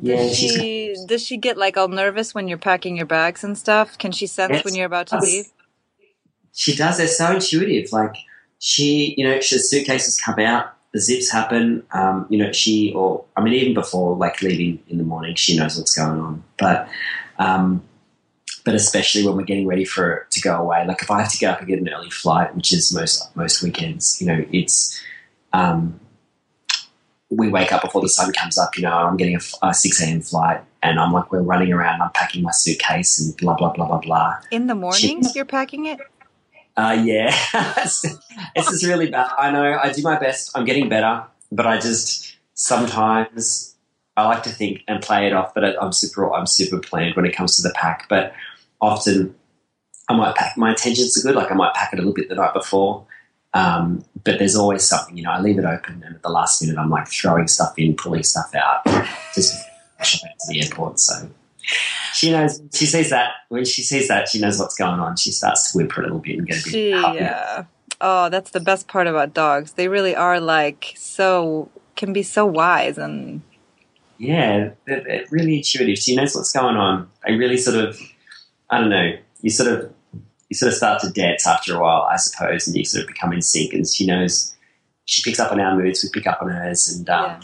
yeah, 0.00 0.16
does 0.16 0.36
she 0.38 0.94
does 1.06 1.22
she 1.26 1.36
get 1.36 1.56
like 1.58 1.76
all 1.76 1.88
nervous 1.88 2.34
when 2.34 2.48
you're 2.48 2.56
packing 2.58 2.96
your 2.96 3.06
bags 3.06 3.42
and 3.44 3.58
stuff? 3.58 3.98
Can 3.98 4.12
she 4.12 4.26
sense 4.26 4.52
Yes. 4.52 4.64
when 4.64 4.74
you're 4.74 4.86
about 4.86 5.08
to 5.08 5.18
leave? 5.18 5.46
she 6.54 6.74
does. 6.74 6.96
They're 6.98 7.06
so 7.06 7.34
intuitive. 7.34 7.92
Like, 7.92 8.14
she, 8.58 9.14
you 9.16 9.24
know, 9.28 9.38
she, 9.40 9.56
the 9.56 9.60
suitcases 9.60 10.20
come 10.20 10.38
out, 10.40 10.72
the 10.92 11.00
zips 11.00 11.30
happen. 11.30 11.82
Um, 11.92 12.26
you 12.28 12.38
know, 12.38 12.52
she, 12.52 12.92
or, 12.94 13.24
I 13.36 13.42
mean, 13.42 13.54
even 13.54 13.74
before 13.74 14.16
like 14.16 14.42
leaving 14.42 14.82
in 14.88 14.98
the 14.98 15.04
morning, 15.04 15.34
she 15.34 15.56
knows 15.56 15.76
what's 15.76 15.96
going 15.96 16.20
on. 16.20 16.42
But, 16.56 16.88
um, 17.38 17.82
but 18.64 18.74
especially 18.74 19.24
when 19.24 19.34
we're 19.34 19.44
getting 19.44 19.66
ready 19.66 19.86
for 19.86 20.12
it 20.12 20.30
to 20.32 20.40
go 20.42 20.54
away. 20.56 20.86
Like 20.86 21.00
if 21.00 21.10
I 21.10 21.22
have 21.22 21.32
to 21.32 21.38
get 21.38 21.54
up 21.54 21.58
and 21.60 21.68
get 21.68 21.78
an 21.78 21.88
early 21.88 22.10
flight, 22.10 22.54
which 22.54 22.70
is 22.70 22.92
most 22.92 23.34
most 23.34 23.62
weekends, 23.62 24.20
you 24.20 24.26
know, 24.26 24.44
it's 24.52 25.02
um, 25.54 25.98
we 27.30 27.48
wake 27.48 27.72
up 27.72 27.80
before 27.80 28.02
the 28.02 28.10
sun 28.10 28.30
comes 28.32 28.58
up. 28.58 28.76
You 28.76 28.82
know, 28.82 28.92
I'm 28.92 29.16
getting 29.16 29.38
a 29.62 29.72
six 29.72 30.02
a.m. 30.02 30.20
flight, 30.20 30.60
and 30.82 31.00
I'm 31.00 31.12
like 31.12 31.32
we're 31.32 31.40
running 31.40 31.72
around, 31.72 32.02
unpacking 32.02 32.42
my 32.42 32.50
suitcase, 32.52 33.18
and 33.18 33.34
blah 33.38 33.54
blah 33.54 33.72
blah 33.72 33.86
blah 33.86 34.00
blah. 34.00 34.36
In 34.50 34.66
the 34.66 34.74
morning, 34.74 35.22
you're 35.34 35.46
packing 35.46 35.86
it. 35.86 36.00
Uh, 36.78 36.92
yeah, 37.04 37.36
it's, 37.78 38.04
it's 38.54 38.70
just 38.70 38.86
really 38.86 39.10
bad. 39.10 39.28
I 39.36 39.50
know 39.50 39.78
I 39.82 39.92
do 39.92 40.00
my 40.02 40.16
best. 40.16 40.52
I'm 40.54 40.64
getting 40.64 40.88
better, 40.88 41.24
but 41.50 41.66
I 41.66 41.80
just 41.80 42.36
sometimes 42.54 43.74
I 44.16 44.24
like 44.26 44.44
to 44.44 44.50
think 44.50 44.84
and 44.86 45.02
play 45.02 45.26
it 45.26 45.32
off. 45.32 45.54
But 45.54 45.82
I'm 45.82 45.90
super, 45.90 46.32
I'm 46.32 46.46
super 46.46 46.78
planned 46.78 47.16
when 47.16 47.26
it 47.26 47.34
comes 47.34 47.56
to 47.56 47.62
the 47.62 47.74
pack. 47.74 48.06
But 48.08 48.32
often 48.80 49.34
I 50.08 50.16
might 50.16 50.36
pack. 50.36 50.56
My 50.56 50.70
intentions 50.70 51.18
are 51.18 51.26
good. 51.26 51.34
Like 51.34 51.50
I 51.50 51.54
might 51.54 51.74
pack 51.74 51.92
it 51.92 51.96
a 51.96 52.02
little 52.02 52.14
bit 52.14 52.28
the 52.28 52.36
night 52.36 52.54
before. 52.54 53.04
Um, 53.54 54.04
but 54.22 54.38
there's 54.38 54.54
always 54.54 54.84
something, 54.84 55.16
you 55.16 55.24
know. 55.24 55.32
I 55.32 55.40
leave 55.40 55.58
it 55.58 55.64
open, 55.64 56.04
and 56.06 56.14
at 56.14 56.22
the 56.22 56.28
last 56.28 56.62
minute, 56.62 56.78
I'm 56.78 56.90
like 56.90 57.08
throwing 57.08 57.48
stuff 57.48 57.74
in, 57.76 57.96
pulling 57.96 58.22
stuff 58.22 58.54
out, 58.54 58.84
just 59.34 59.52
to 60.04 60.28
the 60.48 60.62
airport. 60.62 61.00
So 61.00 61.28
she 62.14 62.30
knows. 62.30 62.60
She 62.72 62.86
sees 62.86 63.10
that 63.10 63.30
when 63.48 63.64
she 63.64 63.82
sees 63.82 64.08
that, 64.08 64.28
she 64.28 64.40
knows 64.40 64.58
what's 64.58 64.76
going 64.76 65.00
on. 65.00 65.16
She 65.16 65.30
starts 65.30 65.72
to 65.72 65.78
whimper 65.78 66.00
a 66.00 66.04
little 66.04 66.18
bit 66.20 66.38
and 66.38 66.46
get 66.46 66.60
a 66.60 66.64
bit. 66.64 66.72
She, 66.72 66.90
happy. 66.90 67.20
uh, 67.20 67.64
oh, 68.00 68.28
that's 68.28 68.50
the 68.50 68.60
best 68.60 68.88
part 68.88 69.06
about 69.06 69.34
dogs. 69.34 69.72
They 69.72 69.88
really 69.88 70.14
are 70.14 70.40
like 70.40 70.94
so 70.96 71.70
can 71.96 72.12
be 72.12 72.22
so 72.22 72.46
wise 72.46 72.96
and 72.96 73.42
Yeah, 74.18 74.70
they're, 74.86 75.02
they're 75.02 75.24
really 75.30 75.58
intuitive. 75.58 75.98
She 75.98 76.16
knows 76.16 76.34
what's 76.34 76.52
going 76.52 76.76
on. 76.76 77.10
I 77.26 77.32
really 77.32 77.56
sort 77.56 77.76
of, 77.76 77.98
I 78.70 78.80
don't 78.80 78.90
know. 78.90 79.16
You 79.42 79.50
sort 79.50 79.70
of, 79.70 79.92
you 80.48 80.56
sort 80.56 80.72
of 80.72 80.76
start 80.76 81.00
to 81.02 81.10
dance 81.10 81.46
after 81.46 81.76
a 81.76 81.80
while, 81.80 82.02
I 82.02 82.16
suppose, 82.16 82.66
and 82.66 82.76
you 82.76 82.84
sort 82.84 83.02
of 83.02 83.08
become 83.08 83.32
in 83.32 83.42
sync. 83.42 83.72
And 83.72 83.86
she 83.86 84.06
knows, 84.06 84.54
she 85.04 85.22
picks 85.22 85.40
up 85.40 85.52
on 85.52 85.60
our 85.60 85.76
moods, 85.76 86.02
we 86.02 86.10
pick 86.12 86.26
up 86.26 86.40
on 86.40 86.48
hers, 86.48 86.88
and 86.88 87.08
um, 87.10 87.40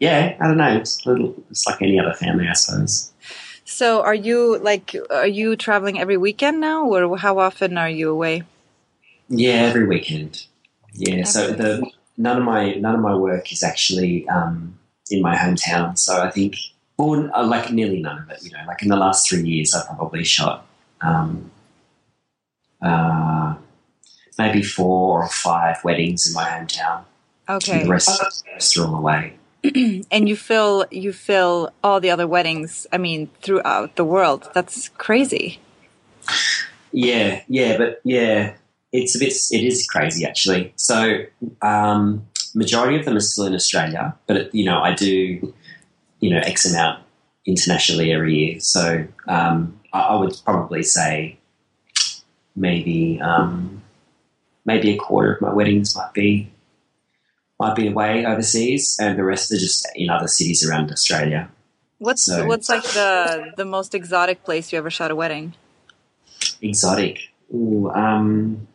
yeah. 0.00 0.36
I 0.40 0.46
don't 0.46 0.56
know. 0.56 0.76
It's 0.76 1.04
a 1.04 1.10
little, 1.10 1.34
it's 1.50 1.66
like 1.66 1.80
any 1.82 1.98
other 1.98 2.14
family, 2.14 2.46
I 2.48 2.52
suppose. 2.52 3.12
So, 3.64 4.02
are 4.02 4.14
you 4.14 4.58
like 4.58 4.94
are 5.10 5.26
you 5.26 5.56
traveling 5.56 5.98
every 5.98 6.16
weekend 6.16 6.60
now, 6.60 6.84
or 6.86 7.16
how 7.16 7.38
often 7.38 7.78
are 7.78 7.88
you 7.88 8.10
away? 8.10 8.42
Yeah, 9.28 9.62
every 9.68 9.86
weekend. 9.86 10.46
Yeah, 10.92 11.24
so 11.24 11.44
Every 11.44 11.56
the 11.56 11.90
none 12.16 12.38
of 12.38 12.44
my 12.44 12.74
none 12.74 12.94
of 12.94 13.00
my 13.00 13.14
work 13.14 13.52
is 13.52 13.62
actually 13.62 14.28
um, 14.28 14.78
in 15.10 15.22
my 15.22 15.36
hometown. 15.36 15.98
So 15.98 16.22
I 16.22 16.30
think, 16.30 16.56
well, 16.98 17.30
uh, 17.34 17.46
like 17.46 17.72
nearly 17.72 18.00
none 18.02 18.18
of 18.18 18.30
it. 18.30 18.44
You 18.44 18.50
know, 18.50 18.64
like 18.66 18.82
in 18.82 18.88
the 18.88 18.96
last 18.96 19.28
three 19.28 19.42
years, 19.42 19.74
I've 19.74 19.86
probably 19.86 20.24
shot 20.24 20.66
um, 21.00 21.50
uh, 22.82 23.54
maybe 24.38 24.62
four 24.62 25.22
or 25.22 25.28
five 25.28 25.82
weddings 25.84 26.26
in 26.26 26.34
my 26.34 26.44
hometown. 26.44 27.04
Okay. 27.48 27.82
The 27.82 27.88
rest, 27.88 28.18
the 28.18 28.52
rest 28.52 28.76
are 28.78 28.86
all 28.86 28.96
away. 28.96 29.36
and 30.10 30.28
you 30.28 30.36
fill 30.36 30.86
you 30.90 31.12
fill 31.12 31.72
all 31.82 32.00
the 32.00 32.10
other 32.10 32.26
weddings. 32.26 32.86
I 32.92 32.98
mean, 32.98 33.30
throughout 33.40 33.96
the 33.96 34.04
world. 34.04 34.50
That's 34.54 34.88
crazy. 34.90 35.58
Yeah, 36.92 37.42
yeah, 37.48 37.76
but 37.76 38.00
yeah, 38.04 38.54
it's 38.92 39.16
a 39.16 39.18
bit. 39.18 39.32
It 39.50 39.64
is 39.64 39.86
crazy 39.86 40.26
actually. 40.26 40.72
So, 40.76 41.24
um, 41.62 42.26
majority 42.54 42.98
of 42.98 43.04
them 43.04 43.16
are 43.16 43.20
still 43.20 43.46
in 43.46 43.54
Australia, 43.54 44.14
but 44.26 44.54
you 44.54 44.64
know, 44.64 44.80
I 44.80 44.94
do, 44.94 45.52
you 46.20 46.30
know, 46.30 46.38
X 46.38 46.70
amount 46.70 47.02
internationally 47.46 48.12
every 48.12 48.34
year. 48.34 48.60
So, 48.60 49.06
um, 49.26 49.80
I, 49.92 50.00
I 50.00 50.16
would 50.16 50.34
probably 50.44 50.82
say 50.82 51.38
maybe 52.54 53.20
um, 53.20 53.82
maybe 54.64 54.92
a 54.92 54.96
quarter 54.96 55.32
of 55.32 55.40
my 55.40 55.52
weddings 55.52 55.96
might 55.96 56.12
be 56.12 56.50
might 57.60 57.74
be 57.76 57.88
away 57.88 58.24
overseas, 58.26 58.96
and 59.00 59.18
the 59.18 59.24
rest 59.24 59.52
are 59.52 59.56
just 59.56 59.86
in 59.94 60.10
other 60.10 60.26
cities 60.28 60.66
around 60.68 60.90
Australia. 60.90 61.48
What's 61.98 62.22
So- 62.24 62.46
what's 62.46 62.68
like 62.68 62.82
the 62.82 63.52
the 63.56 63.64
most 63.64 63.94
exotic 63.94 64.44
place 64.44 64.72
you 64.72 64.78
ever 64.78 64.90
shot 64.90 65.10
a 65.10 65.16
wedding? 65.16 65.54
exotic. 66.60 67.20
Ooh, 67.54 67.90
um, 67.90 68.66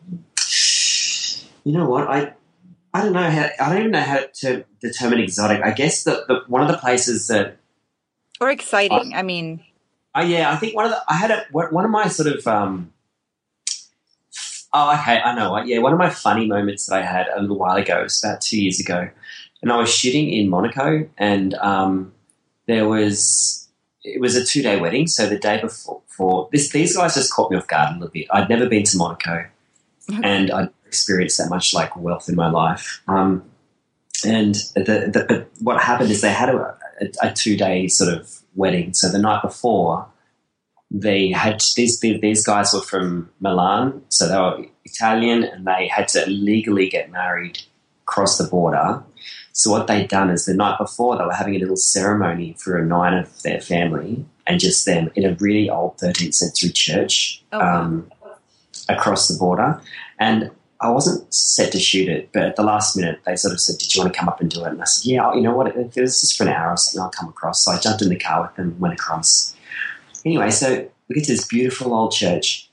you 1.64 1.74
know 1.74 1.90
what? 1.90 2.08
I 2.08 2.34
I 2.94 3.02
don't 3.04 3.14
know 3.14 3.30
how. 3.30 3.50
I 3.60 3.70
don't 3.70 3.80
even 3.80 3.92
know 3.92 4.02
how 4.02 4.22
to 4.42 4.64
determine 4.82 5.20
exotic. 5.20 5.62
I 5.64 5.72
guess 5.72 6.04
the, 6.04 6.24
the 6.28 6.42
one 6.48 6.62
of 6.62 6.68
the 6.68 6.78
places 6.78 7.28
that. 7.28 7.58
Or 8.42 8.50
exciting? 8.50 9.14
I 9.14 9.22
mean, 9.22 9.64
Oh 10.16 10.22
yeah, 10.24 10.52
I 10.52 10.56
think 10.56 10.76
one 10.76 10.86
of 10.86 10.92
the. 10.92 11.02
I 11.08 11.16
had 11.16 11.30
a 11.32 11.46
one 11.52 11.68
one 11.74 11.86
of 11.86 11.92
my 11.92 12.08
sort 12.08 12.34
of. 12.34 12.48
Um, 12.48 12.92
oh 14.74 14.94
okay, 14.94 15.20
I 15.20 15.36
know. 15.36 15.52
what. 15.52 15.68
Yeah, 15.68 15.80
one 15.80 15.94
of 15.94 16.00
my 16.00 16.10
funny 16.10 16.48
moments 16.48 16.86
that 16.86 16.96
I 16.96 17.06
had 17.06 17.28
a 17.36 17.42
little 17.42 17.58
while 17.58 17.76
ago. 17.76 18.00
It 18.00 18.04
was 18.04 18.24
about 18.24 18.42
two 18.42 18.62
years 18.62 18.80
ago, 18.80 19.10
and 19.62 19.72
I 19.72 19.78
was 19.78 19.94
shooting 19.94 20.30
in 20.30 20.50
Monaco, 20.50 21.08
and 21.18 21.54
um, 21.56 22.14
there 22.68 22.88
was 22.88 23.68
it 24.04 24.22
was 24.22 24.36
a 24.36 24.46
two 24.46 24.62
day 24.62 24.80
wedding. 24.80 25.08
So 25.08 25.28
the 25.28 25.38
day 25.38 25.60
before, 25.62 26.02
for 26.08 26.50
this, 26.52 26.72
these 26.72 26.96
guys 26.96 27.16
just 27.16 27.34
caught 27.34 27.52
me 27.52 27.58
off 27.58 27.68
guard 27.68 27.92
a 27.92 27.94
little 28.00 28.10
bit. 28.10 28.28
I'd 28.32 28.50
never 28.50 28.68
been 28.68 28.84
to 28.84 28.98
Monaco, 28.98 29.46
and 30.24 30.52
I'd 30.52 30.70
experienced 30.86 31.38
that 31.38 31.50
much 31.50 31.74
like 31.74 31.96
wealth 31.96 32.30
in 32.30 32.36
my 32.36 32.50
life. 32.50 33.02
Um, 33.08 33.44
and 34.26 34.56
the, 34.76 35.10
the, 35.14 35.26
but 35.28 35.50
what 35.62 35.82
happened 35.82 36.12
is 36.12 36.22
they 36.22 36.32
had 36.32 36.50
a, 36.50 36.76
a, 37.02 37.30
a 37.30 37.34
two 37.34 37.56
day 37.56 37.88
sort 37.88 38.14
of 38.14 38.40
wedding. 38.56 38.94
So 38.94 39.10
the 39.10 39.20
night 39.20 39.42
before, 39.42 40.08
they 40.92 41.30
had 41.30 41.62
these 41.76 42.00
these 42.00 42.44
guys 42.46 42.74
were 42.74 42.82
from 42.82 43.30
Milan, 43.40 44.02
so 44.10 44.28
they 44.28 44.36
were 44.38 44.66
Italian, 44.86 45.44
and 45.44 45.66
they 45.68 45.88
had 45.88 46.08
to 46.10 46.26
legally 46.30 46.90
get 46.90 47.12
married 47.12 47.60
across 48.04 48.38
the 48.38 48.46
border. 48.48 49.04
So 49.54 49.72
what 49.72 49.88
they'd 49.88 50.08
done 50.08 50.30
is 50.30 50.46
the 50.46 50.54
night 50.54 50.78
before 50.80 51.18
they 51.18 51.26
were 51.26 51.34
having 51.34 51.56
a 51.56 51.60
little 51.60 51.76
ceremony 51.76 52.56
for 52.58 52.78
a 52.78 52.86
nine 52.86 53.14
of 53.14 53.42
their 53.44 53.62
family, 53.62 54.26
and 54.48 54.60
just 54.60 54.86
them 54.86 55.12
in 55.16 55.26
a 55.26 55.36
really 55.36 55.70
old 55.70 55.98
13th 55.98 56.34
century 56.34 56.70
church 56.70 57.44
Oh, 57.52 57.60
wow. 57.60 57.82
um, 57.82 58.12
across 58.88 59.28
the 59.28 59.38
border. 59.38 59.80
And 60.18 60.50
I 60.82 60.90
wasn't 60.90 61.32
set 61.34 61.72
to 61.74 61.80
shoot 61.80 62.08
it, 62.10 62.30
but 62.32 62.44
at 62.44 62.56
the 62.56 62.64
last 62.64 62.96
minute 62.96 63.20
they 63.26 63.36
sort 63.36 63.54
of 63.54 63.60
said, 63.60 63.78
"Did 63.78 63.94
you 63.94 64.02
want 64.02 64.14
to 64.14 64.18
come 64.20 64.30
up 64.30 64.40
and 64.42 64.50
do 64.50 64.64
it?" 64.64 64.70
And 64.72 64.82
I 64.82 64.86
said, 64.86 65.06
"Yeah, 65.12 65.34
you 65.36 65.42
know 65.42 65.54
what? 65.56 65.68
If 65.68 65.98
it 65.98 66.02
was 66.02 66.22
just 66.22 66.38
for 66.38 66.44
an 66.46 66.50
hour 66.50 66.72
or 66.72 66.78
something, 66.78 67.02
I'll 67.02 67.10
come 67.10 67.28
across." 67.30 67.64
So 67.66 67.72
I 67.72 67.78
jumped 67.80 68.02
in 68.02 68.10
the 68.10 68.16
car 68.18 68.42
with 68.44 68.56
them, 68.56 68.80
went 68.80 68.94
across. 68.94 69.54
Anyway, 70.26 70.50
so 70.52 70.88
we 71.08 71.16
get 71.16 71.26
to 71.26 71.32
this 71.32 71.48
beautiful 71.48 71.94
old 71.94 72.12
church. 72.12 72.70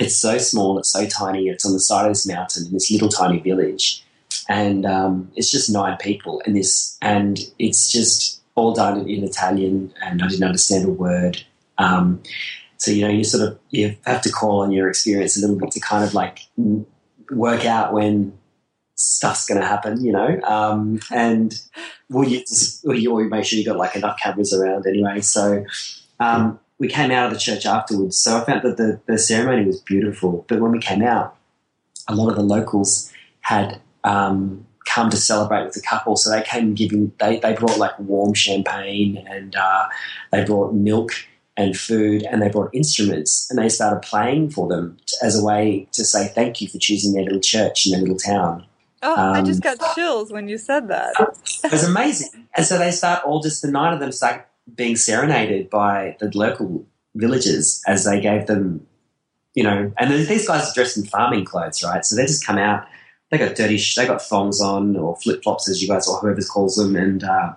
It's 0.00 0.16
so 0.16 0.38
small, 0.38 0.78
it's 0.78 0.92
so 0.92 1.06
tiny. 1.06 1.48
It's 1.48 1.66
on 1.66 1.72
the 1.72 1.80
side 1.80 2.06
of 2.06 2.10
this 2.10 2.26
mountain 2.26 2.66
in 2.66 2.72
this 2.72 2.90
little 2.90 3.08
tiny 3.08 3.40
village, 3.40 4.04
and 4.48 4.86
um, 4.86 5.30
it's 5.34 5.50
just 5.50 5.70
nine 5.70 5.96
people. 5.98 6.40
And 6.46 6.56
this, 6.56 6.96
and 7.02 7.38
it's 7.58 7.90
just 7.90 8.40
all 8.54 8.74
done 8.74 9.08
in, 9.08 9.24
Italian, 9.24 9.92
and 10.02 10.22
I 10.22 10.28
didn't 10.28 10.44
understand 10.44 10.84
a 10.84 10.90
word. 10.90 11.42
Um, 11.78 12.22
so 12.76 12.92
you 12.92 13.06
know, 13.06 13.12
you 13.12 13.24
sort 13.24 13.48
of 13.48 13.58
you 13.70 13.96
have 14.06 14.22
to 14.22 14.30
call 14.30 14.60
on 14.60 14.70
your 14.70 14.88
experience 14.88 15.36
a 15.36 15.40
little 15.40 15.58
bit 15.58 15.72
to 15.72 15.80
kind 15.80 16.04
of 16.04 16.14
like 16.14 16.42
work 17.30 17.64
out 17.64 17.92
when 17.92 18.38
stuff's 18.94 19.46
going 19.46 19.60
to 19.60 19.66
happen, 19.66 20.04
you 20.04 20.12
know. 20.12 20.40
Um, 20.42 21.00
and 21.10 21.60
well, 22.08 22.28
you 22.28 22.40
just 22.40 22.84
well, 22.84 22.96
you 22.96 23.10
always 23.10 23.30
make 23.30 23.44
sure 23.44 23.58
you 23.58 23.64
got 23.64 23.76
like 23.76 23.96
enough 23.96 24.18
cameras 24.20 24.52
around 24.54 24.86
anyway. 24.86 25.20
So 25.20 25.64
um, 26.20 26.60
we 26.78 26.88
came 26.88 27.10
out 27.10 27.26
of 27.26 27.32
the 27.32 27.38
church 27.38 27.66
afterwards. 27.66 28.16
So 28.16 28.38
I 28.38 28.44
found 28.44 28.62
that 28.62 28.76
the, 28.76 29.00
the 29.06 29.18
ceremony 29.18 29.66
was 29.66 29.80
beautiful. 29.80 30.44
But 30.48 30.60
when 30.60 30.72
we 30.72 30.78
came 30.78 31.02
out, 31.02 31.36
a 32.06 32.14
lot 32.14 32.30
of 32.30 32.36
the 32.36 32.42
locals 32.42 33.12
had 33.40 33.80
um, 34.04 34.66
come 34.86 35.10
to 35.10 35.16
celebrate 35.16 35.64
with 35.64 35.74
the 35.74 35.82
couple. 35.82 36.16
So 36.16 36.30
they 36.30 36.42
came 36.42 36.74
giving, 36.74 37.12
they, 37.18 37.38
they 37.40 37.54
brought 37.54 37.78
like 37.78 37.98
warm 37.98 38.34
champagne 38.34 39.24
and 39.28 39.54
uh, 39.56 39.88
they 40.30 40.44
brought 40.44 40.72
milk 40.72 41.12
and 41.56 41.76
food 41.76 42.22
and 42.22 42.40
they 42.40 42.48
brought 42.48 42.70
instruments 42.72 43.50
and 43.50 43.58
they 43.58 43.68
started 43.68 44.00
playing 44.02 44.50
for 44.50 44.68
them 44.68 44.96
as 45.22 45.38
a 45.38 45.44
way 45.44 45.88
to 45.92 46.04
say 46.04 46.28
thank 46.28 46.60
you 46.60 46.68
for 46.68 46.78
choosing 46.78 47.12
their 47.12 47.24
little 47.24 47.40
church 47.40 47.84
in 47.84 47.92
their 47.92 48.00
little 48.00 48.16
town. 48.16 48.64
oh, 49.02 49.14
I 49.14 49.40
um, 49.40 49.44
just 49.44 49.62
got 49.62 49.78
chills 49.96 50.32
when 50.32 50.48
you 50.48 50.56
said 50.56 50.88
that. 50.88 51.14
It 51.64 51.72
was 51.72 51.82
amazing. 51.82 52.46
And 52.56 52.64
so 52.64 52.78
they 52.78 52.92
start 52.92 53.24
all 53.24 53.40
just 53.40 53.62
the 53.62 53.70
nine 53.70 53.92
of 53.92 53.98
them 53.98 54.12
start 54.12 54.48
being 54.74 54.96
serenaded 54.96 55.70
by 55.70 56.16
the 56.20 56.30
local 56.36 56.86
villagers 57.14 57.82
as 57.86 58.04
they 58.04 58.20
gave 58.20 58.46
them, 58.46 58.86
you 59.54 59.62
know, 59.64 59.92
and 59.98 60.10
then 60.10 60.26
these 60.26 60.46
guys 60.46 60.70
are 60.70 60.74
dressed 60.74 60.96
in 60.96 61.04
farming 61.04 61.44
clothes, 61.44 61.82
right? 61.82 62.04
So 62.04 62.16
they 62.16 62.26
just 62.26 62.46
come 62.46 62.58
out. 62.58 62.86
They 63.30 63.38
got 63.38 63.56
dirty. 63.56 63.82
They 63.96 64.06
got 64.06 64.22
thongs 64.22 64.60
on 64.60 64.96
or 64.96 65.16
flip 65.16 65.42
flops, 65.42 65.68
as 65.68 65.82
you 65.82 65.88
guys 65.88 66.08
or 66.08 66.18
whoever 66.18 66.40
calls 66.42 66.76
them, 66.76 66.96
and 66.96 67.22
uh, 67.24 67.52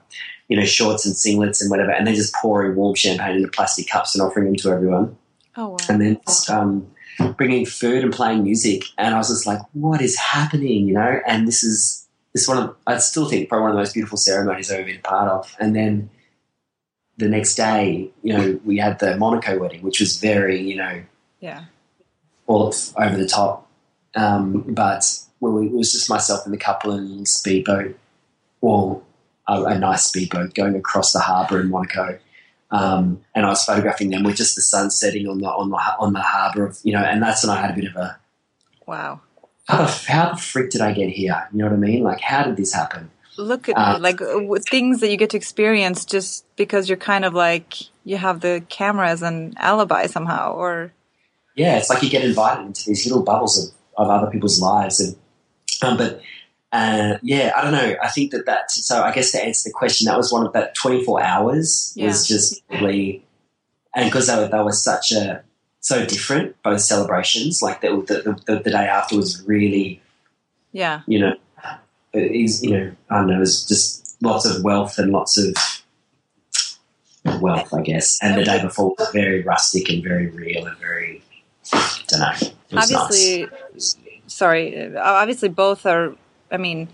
you 0.49 0.57
know, 0.57 0.65
shorts 0.65 1.05
and 1.05 1.15
singlets 1.15 1.61
and 1.61 1.69
whatever. 1.69 1.91
And 1.91 2.05
they're 2.05 2.13
just 2.13 2.33
pouring 2.35 2.75
warm 2.75 2.95
champagne 2.95 3.37
into 3.37 3.47
plastic 3.47 3.87
cups 3.87 4.13
and 4.13 4.21
offering 4.21 4.45
them 4.47 4.55
to 4.57 4.69
everyone 4.71 5.15
Oh 5.55 5.69
wow. 5.69 5.77
and 5.87 6.01
then 6.01 6.19
just, 6.27 6.49
um, 6.49 6.87
bringing 7.37 7.65
food 7.65 8.03
and 8.03 8.11
playing 8.11 8.43
music. 8.43 8.83
And 8.97 9.15
I 9.15 9.17
was 9.17 9.29
just 9.29 9.47
like, 9.47 9.59
what 9.73 10.01
is 10.01 10.17
happening, 10.17 10.87
you 10.87 10.93
know? 10.93 11.19
And 11.25 11.47
this 11.47 11.63
is 11.63 12.05
this 12.33 12.47
one 12.49 12.57
of 12.57 12.75
I 12.85 12.97
still 12.97 13.29
think 13.29 13.47
probably 13.47 13.63
one 13.63 13.71
of 13.71 13.75
the 13.77 13.81
most 13.81 13.93
beautiful 13.93 14.17
ceremonies 14.17 14.71
I've 14.71 14.79
ever 14.79 14.87
been 14.87 14.97
a 14.97 15.01
part 15.01 15.29
of. 15.29 15.55
And 15.59 15.73
then 15.73 16.09
the 17.21 17.29
next 17.29 17.55
day, 17.55 18.09
you 18.23 18.33
know, 18.33 18.59
we 18.65 18.77
had 18.77 18.99
the 18.99 19.15
Monaco 19.17 19.57
wedding, 19.59 19.81
which 19.81 19.99
was 19.99 20.17
very, 20.17 20.59
you 20.61 20.75
know, 20.75 21.01
Yeah. 21.39 21.65
all 22.47 22.73
over 22.97 23.15
the 23.17 23.27
top. 23.27 23.67
Um, 24.15 24.61
but 24.67 25.03
well, 25.39 25.57
it 25.59 25.71
was 25.71 25.91
just 25.93 26.09
myself 26.09 26.43
and 26.45 26.53
the 26.53 26.57
couple 26.57 26.91
in 26.91 26.99
a 26.99 27.01
little 27.03 27.25
speedboat, 27.25 27.97
or 28.59 29.01
a, 29.47 29.63
a 29.63 29.79
nice 29.79 30.03
speedboat 30.03 30.53
going 30.53 30.75
across 30.75 31.13
the 31.13 31.19
harbour 31.19 31.61
in 31.61 31.69
Monaco. 31.69 32.19
Um, 32.71 33.21
and 33.35 33.45
I 33.45 33.49
was 33.49 33.63
photographing 33.65 34.09
them 34.11 34.23
with 34.23 34.35
just 34.37 34.55
the 34.55 34.61
sun 34.61 34.89
setting 34.91 35.27
on 35.27 35.39
the 35.39 35.47
on 35.49 35.69
the 35.69 35.77
on 35.99 36.13
the 36.13 36.21
harbour 36.21 36.65
of 36.65 36.79
you 36.83 36.93
know, 36.93 37.03
and 37.03 37.21
that's 37.21 37.43
when 37.45 37.55
I 37.55 37.61
had 37.61 37.71
a 37.71 37.75
bit 37.75 37.85
of 37.89 37.95
a 37.95 38.17
Wow. 38.87 39.21
how 39.67 39.77
the, 39.85 40.03
how 40.07 40.31
the 40.31 40.37
frick 40.37 40.69
did 40.71 40.81
I 40.81 40.91
get 40.93 41.09
here? 41.09 41.47
You 41.51 41.59
know 41.59 41.65
what 41.65 41.73
I 41.73 41.77
mean? 41.77 42.03
Like 42.03 42.21
how 42.21 42.43
did 42.43 42.57
this 42.57 42.73
happen? 42.73 43.09
Look 43.37 43.69
at 43.69 43.77
Uh, 43.77 43.97
like 43.99 44.21
uh, 44.21 44.25
w- 44.25 44.61
things 44.69 44.99
that 44.99 45.09
you 45.09 45.17
get 45.17 45.29
to 45.31 45.37
experience 45.37 46.05
just 46.05 46.45
because 46.55 46.89
you're 46.89 46.97
kind 46.97 47.25
of 47.25 47.33
like 47.33 47.75
you 48.03 48.17
have 48.17 48.41
the 48.41 48.63
camera 48.69 49.09
as 49.09 49.21
an 49.21 49.53
alibi 49.57 50.07
somehow, 50.07 50.53
or? 50.53 50.93
Yeah, 51.55 51.77
it's 51.77 51.89
like 51.89 52.03
you 52.03 52.09
get 52.09 52.23
invited 52.23 52.65
into 52.65 52.83
these 52.87 53.05
little 53.05 53.23
bubbles 53.23 53.57
of, 53.57 53.73
of 53.97 54.09
other 54.09 54.31
people's 54.31 54.61
lives, 54.61 54.99
and 54.99 55.15
um, 55.81 55.97
but 55.97 56.21
uh, 56.71 57.17
yeah, 57.21 57.51
I 57.55 57.61
don't 57.61 57.73
know. 57.73 57.95
I 58.01 58.07
think 58.09 58.31
that 58.31 58.45
that 58.45 58.71
so 58.71 59.01
I 59.01 59.11
guess 59.11 59.31
to 59.31 59.43
answer 59.43 59.69
the 59.69 59.73
question, 59.73 60.05
that 60.05 60.17
was 60.17 60.31
one 60.31 60.45
of 60.45 60.53
that 60.53 60.75
twenty 60.75 61.03
four 61.03 61.21
hours 61.21 61.93
was 61.97 62.27
just 62.27 62.61
really, 62.69 63.23
and 63.95 64.09
because 64.09 64.27
they 64.27 64.35
were, 64.35 64.47
they 64.47 64.63
were 64.63 64.71
such 64.71 65.11
a 65.11 65.43
so 65.81 66.05
different 66.05 66.55
both 66.63 66.81
celebrations, 66.81 67.61
like 67.61 67.81
the 67.81 67.89
the, 68.07 68.41
the, 68.45 68.59
the 68.59 68.69
day 68.69 68.85
after 68.85 69.17
was 69.17 69.43
really 69.45 70.01
yeah, 70.71 71.01
you 71.07 71.19
know 71.19 71.35
it 72.13 72.31
is 72.31 72.63
you 72.63 72.71
know 72.71 72.91
I 73.09 73.17
don't 73.17 73.27
know 73.27 73.37
it 73.37 73.39
was 73.39 73.65
just 73.65 74.17
lots 74.21 74.45
of 74.45 74.63
wealth 74.63 74.97
and 74.97 75.11
lots 75.11 75.37
of 75.37 75.53
wealth, 77.41 77.73
I 77.73 77.81
guess, 77.81 78.17
and 78.21 78.37
the 78.37 78.43
day 78.43 78.61
before 78.61 78.95
was 78.97 79.09
very 79.11 79.43
rustic 79.43 79.89
and 79.89 80.03
very 80.03 80.27
real 80.27 80.65
and 80.65 80.77
very 80.77 81.23
don't 82.07 82.19
know. 82.19 82.31
It 82.41 82.53
was 82.75 82.91
obviously. 82.91 83.47
nice. 83.73 83.97
Sorry, 84.27 84.95
uh, 84.95 85.01
obviously 85.01 85.49
both 85.49 85.85
are. 85.85 86.15
I 86.51 86.57
mean, 86.57 86.89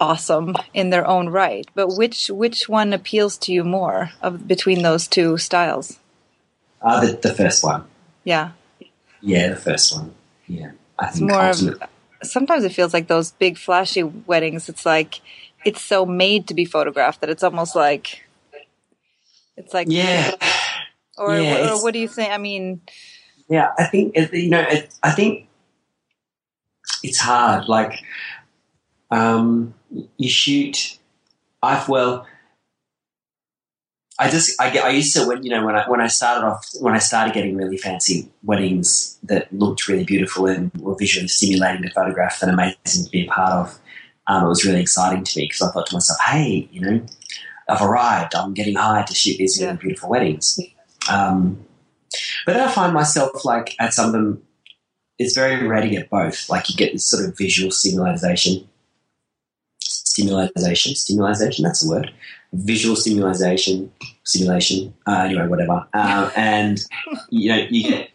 awesome 0.00 0.54
in 0.74 0.90
their 0.90 1.06
own 1.06 1.28
right. 1.28 1.66
But 1.74 1.96
which 1.96 2.28
which 2.28 2.68
one 2.68 2.92
appeals 2.92 3.36
to 3.38 3.52
you 3.52 3.64
more 3.64 4.10
of 4.22 4.46
between 4.46 4.82
those 4.82 5.06
two 5.08 5.38
styles? 5.38 5.98
Uh, 6.82 7.00
the, 7.06 7.12
the 7.16 7.34
first 7.34 7.64
one. 7.64 7.84
Yeah, 8.24 8.50
Yeah, 9.20 9.48
the 9.50 9.56
first 9.56 9.94
one. 9.94 10.14
Yeah. 10.46 10.72
I 10.98 11.06
think 11.06 11.30
more 11.30 11.40
of- 11.50 11.56
ultimate- 11.56 11.88
sometimes 12.22 12.64
it 12.64 12.72
feels 12.72 12.92
like 12.94 13.08
those 13.08 13.32
big 13.32 13.58
flashy 13.58 14.02
weddings. 14.02 14.68
It's 14.68 14.86
like 14.86 15.20
it's 15.64 15.82
so 15.82 16.06
made 16.06 16.48
to 16.48 16.54
be 16.54 16.64
photographed 16.64 17.20
that 17.20 17.30
it's 17.30 17.42
almost 17.42 17.74
like 17.74 18.24
it's 19.56 19.74
like 19.74 19.88
Yeah. 19.90 20.32
Or, 21.18 21.34
Yeah, 21.34 21.72
or 21.72 21.82
what 21.82 21.94
do 21.94 21.98
you 21.98 22.08
think? 22.08 22.30
I 22.30 22.38
mean, 22.38 22.82
Yeah, 23.48 23.70
I 23.78 23.84
think, 23.84 24.14
you 24.32 24.50
know, 24.50 24.60
it, 24.60 24.92
I 25.02 25.12
think 25.12 25.48
it's 27.02 27.18
hard. 27.18 27.68
Like, 27.68 28.02
Um, 29.10 29.74
you 30.18 30.28
shoot. 30.28 30.98
I've 31.62 31.88
well. 31.88 32.26
I 34.18 34.30
just 34.30 34.60
I, 34.60 34.70
get, 34.70 34.84
I 34.84 34.90
used 34.90 35.14
to 35.14 35.26
when 35.26 35.42
you 35.42 35.50
know 35.50 35.64
when 35.64 35.76
I 35.76 35.88
when 35.88 36.00
I 36.00 36.06
started 36.06 36.46
off 36.46 36.66
when 36.80 36.94
I 36.94 36.98
started 36.98 37.34
getting 37.34 37.56
really 37.56 37.76
fancy 37.76 38.30
weddings 38.42 39.18
that 39.24 39.52
looked 39.52 39.88
really 39.88 40.04
beautiful 40.04 40.46
and 40.46 40.72
were 40.78 40.96
visually 40.96 41.28
stimulating 41.28 41.82
to 41.82 41.90
photograph 41.90 42.40
and 42.42 42.50
amazing 42.50 43.04
to 43.04 43.10
be 43.10 43.26
a 43.26 43.30
part 43.30 43.52
of. 43.52 43.78
Um, 44.28 44.44
it 44.44 44.48
was 44.48 44.64
really 44.64 44.80
exciting 44.80 45.22
to 45.22 45.38
me 45.38 45.44
because 45.44 45.62
I 45.62 45.70
thought 45.70 45.86
to 45.86 45.94
myself, 45.94 46.18
hey, 46.26 46.68
you 46.72 46.80
know, 46.80 47.06
I've 47.68 47.82
arrived. 47.82 48.34
I'm 48.34 48.54
getting 48.54 48.74
hired 48.74 49.06
to 49.08 49.14
shoot 49.14 49.38
these 49.38 49.60
really 49.60 49.76
beautiful 49.76 50.08
weddings. 50.08 50.58
Um, 51.10 51.64
but 52.44 52.54
then 52.54 52.66
I 52.66 52.72
find 52.72 52.92
myself 52.92 53.44
like 53.44 53.76
at 53.78 53.94
some 53.94 54.06
of 54.06 54.12
them, 54.12 54.42
it's 55.18 55.34
very 55.34 55.66
rare 55.66 55.82
to 55.82 55.88
get 55.88 56.10
both. 56.10 56.48
Like 56.48 56.68
you 56.68 56.76
get 56.76 56.92
this 56.92 57.08
sort 57.08 57.24
of 57.24 57.36
visual 57.36 57.70
stimulation, 57.70 58.68
stimulation, 59.78 60.94
stimulation. 60.94 61.64
That's 61.64 61.86
a 61.86 61.88
word. 61.88 62.12
Visual 62.52 62.96
stimulation, 62.96 63.92
simulation. 64.24 64.94
Uh, 65.06 65.22
anyway, 65.26 65.46
whatever. 65.46 65.86
Uh, 65.92 66.30
and 66.36 66.80
you 67.30 67.48
know, 67.50 67.66
you 67.70 67.90
get. 67.90 68.10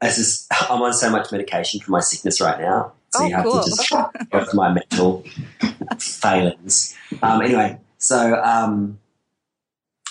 As 0.00 0.16
just, 0.16 0.46
I'm 0.70 0.80
on 0.82 0.92
so 0.92 1.10
much 1.10 1.32
medication 1.32 1.80
for 1.80 1.90
my 1.90 2.00
sickness 2.00 2.40
right 2.40 2.58
now, 2.60 2.92
so 3.10 3.24
Oh, 3.24 3.26
you 3.26 3.34
have 3.34 3.44
cool. 3.44 3.60
to 3.62 3.68
just 3.70 3.90
go 4.30 4.44
for 4.44 4.56
my 4.56 4.72
mental 4.72 5.24
failings. 5.98 6.94
Um, 7.22 7.42
anyway, 7.42 7.78
so 7.98 8.40
um, 8.42 8.98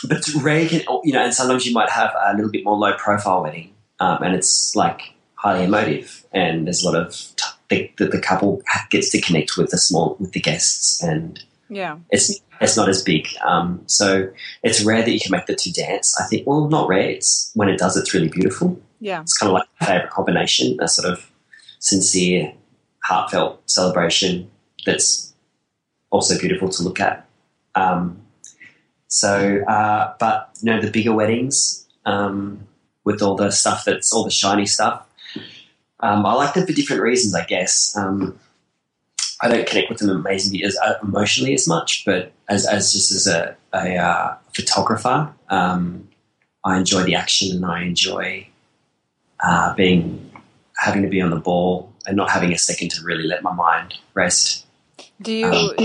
but 0.08 0.18
it's 0.18 0.36
rare, 0.36 0.68
can, 0.68 0.82
you 1.04 1.14
know, 1.14 1.24
and 1.24 1.34
sometimes 1.34 1.66
you 1.66 1.74
might 1.74 1.90
have 1.90 2.14
a 2.26 2.36
little 2.36 2.52
bit 2.52 2.64
more 2.64 2.76
low 2.78 2.94
profile 2.98 3.44
wedding, 3.44 3.74
um, 4.00 4.22
and 4.24 4.36
it's 4.36 4.76
like 4.76 5.14
highly 5.36 5.66
emotive, 5.66 6.26
and 6.34 6.68
there's 6.68 6.84
a 6.84 6.90
lot 6.92 7.00
of 7.02 7.12
t- 7.36 7.44
the, 7.70 7.92
the, 7.98 8.06
the 8.12 8.20
couple 8.22 8.62
gets 8.90 9.10
to 9.12 9.22
connect 9.22 9.58
with 9.58 9.70
the 9.72 9.78
small 9.78 10.16
with 10.20 10.34
the 10.34 10.40
guests, 10.42 11.02
and 11.02 11.44
Yeah. 11.70 11.98
it's 12.12 12.40
it's 12.60 12.78
not 12.78 12.90
as 12.90 13.04
big. 13.04 13.28
Um, 13.46 13.84
so 13.88 14.30
it's 14.64 14.84
rare 14.84 15.04
that 15.04 15.12
you 15.12 15.20
can 15.20 15.32
make 15.32 15.46
the 15.46 15.56
two 15.56 15.72
dance. 15.72 16.20
I 16.20 16.26
think, 16.26 16.48
well, 16.48 16.68
not 16.70 16.88
rare. 16.88 17.10
It's 17.10 17.52
when 17.54 17.70
it 17.70 17.78
does, 17.78 17.96
it's 17.98 18.14
really 18.14 18.30
beautiful. 18.30 18.82
Yeah. 19.00 19.22
It's 19.22 19.38
kind 19.38 19.50
of 19.50 19.54
like 19.54 19.68
a 19.80 19.86
favorite 19.86 20.10
combination, 20.10 20.78
a 20.82 20.88
sort 20.88 21.12
of 21.12 21.32
sincere, 21.80 22.54
heartfelt 23.04 23.62
celebration 23.70 24.50
that's 24.86 25.34
also 26.10 26.38
beautiful 26.40 26.70
to 26.70 26.84
look 26.84 27.00
at. 27.00 27.28
Um, 27.76 28.22
so, 29.08 29.64
uh, 29.68 30.14
but 30.20 30.50
you 30.62 30.72
know, 30.72 30.82
the 30.82 30.92
bigger 30.92 31.14
weddings 31.14 31.88
um, 32.06 32.68
with 33.04 33.22
all 33.22 33.36
the 33.36 33.52
stuff 33.52 33.86
that's 33.86 34.12
all 34.12 34.24
the 34.24 34.32
shiny 34.32 34.66
stuff, 34.66 35.06
um, 36.00 36.26
I 36.26 36.34
like 36.34 36.54
them 36.54 36.66
for 36.66 36.74
different 36.74 37.02
reasons, 37.02 37.36
I 37.36 37.46
guess. 37.46 37.96
Um, 37.96 38.40
I 39.42 39.50
don't 39.50 39.68
connect 39.68 39.90
with 39.90 40.00
them 40.00 40.10
amazingly 40.10 40.64
as 40.64 40.78
uh, 40.78 40.96
emotionally 41.04 41.54
as 41.54 41.68
much, 41.68 42.04
but 42.06 42.32
as, 42.50 42.66
as 42.66 42.94
just 42.94 43.12
as 43.12 43.28
a, 43.28 43.56
a 43.74 43.96
uh, 43.98 44.36
photographer, 44.54 45.34
um, 45.50 46.08
I 46.64 46.78
enjoy 46.78 47.04
the 47.04 47.16
action 47.16 47.56
and 47.56 47.66
I 47.66 47.84
enjoy 47.84 48.48
uh, 49.40 49.74
being 49.76 50.32
having 50.78 51.02
to 51.04 51.08
be 51.08 51.22
on 51.22 51.30
the 51.30 51.40
ball 51.40 51.92
and 52.06 52.16
not 52.18 52.30
having 52.30 52.52
a 52.52 52.58
second 52.58 52.90
to 52.92 53.04
really 53.04 53.24
let 53.24 53.44
my 53.44 53.54
mind 53.54 53.96
rest. 54.14 54.66
Do 55.22 55.32
you 55.32 55.46
Um, 55.46 55.76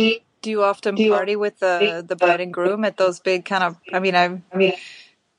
do 0.42 0.50
you 0.50 0.62
often 0.64 0.97
party 0.97 1.37
with 1.37 1.59
the 1.61 2.04
the 2.06 2.16
bride 2.16 2.40
and 2.40 2.52
groom 2.52 2.85
at 2.85 2.97
those 2.97 3.21
big 3.21 3.44
kind 3.44 3.62
of? 3.62 3.76
I 3.92 4.00
mean, 4.00 4.14
I'm 4.14 4.42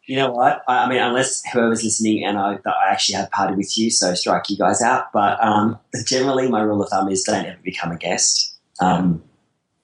You 0.06 0.18
know 0.18 0.32
what? 0.32 0.64
I, 0.68 0.84
I 0.86 0.90
mean, 0.90 1.00
unless 1.00 1.44
whoever's 1.52 1.84
listening 1.84 2.26
and 2.26 2.38
I, 2.38 2.60
I 2.66 2.92
actually 2.92 3.16
have 3.16 3.32
party 3.32 3.56
with 3.56 3.78
you, 3.78 3.90
so 3.90 4.14
strike 4.14 4.50
you 4.50 4.58
guys 4.58 4.82
out. 4.82 5.14
But 5.14 5.42
um, 5.44 5.80
generally, 6.06 6.50
my 6.50 6.62
rule 6.62 6.84
of 6.84 6.90
thumb 6.90 7.10
is 7.10 7.24
don't 7.24 7.46
ever 7.46 7.60
become 7.64 7.92
a 7.92 7.98
guest. 7.98 8.58
Um, 8.80 9.24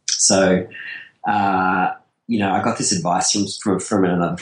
so, 0.08 0.68
uh, 1.26 1.92
you 2.28 2.40
know, 2.40 2.52
I 2.52 2.62
got 2.62 2.78
this 2.78 2.92
advice 2.92 3.32
from 3.32 3.46
from, 3.62 3.80
from 3.80 4.06
another 4.06 4.42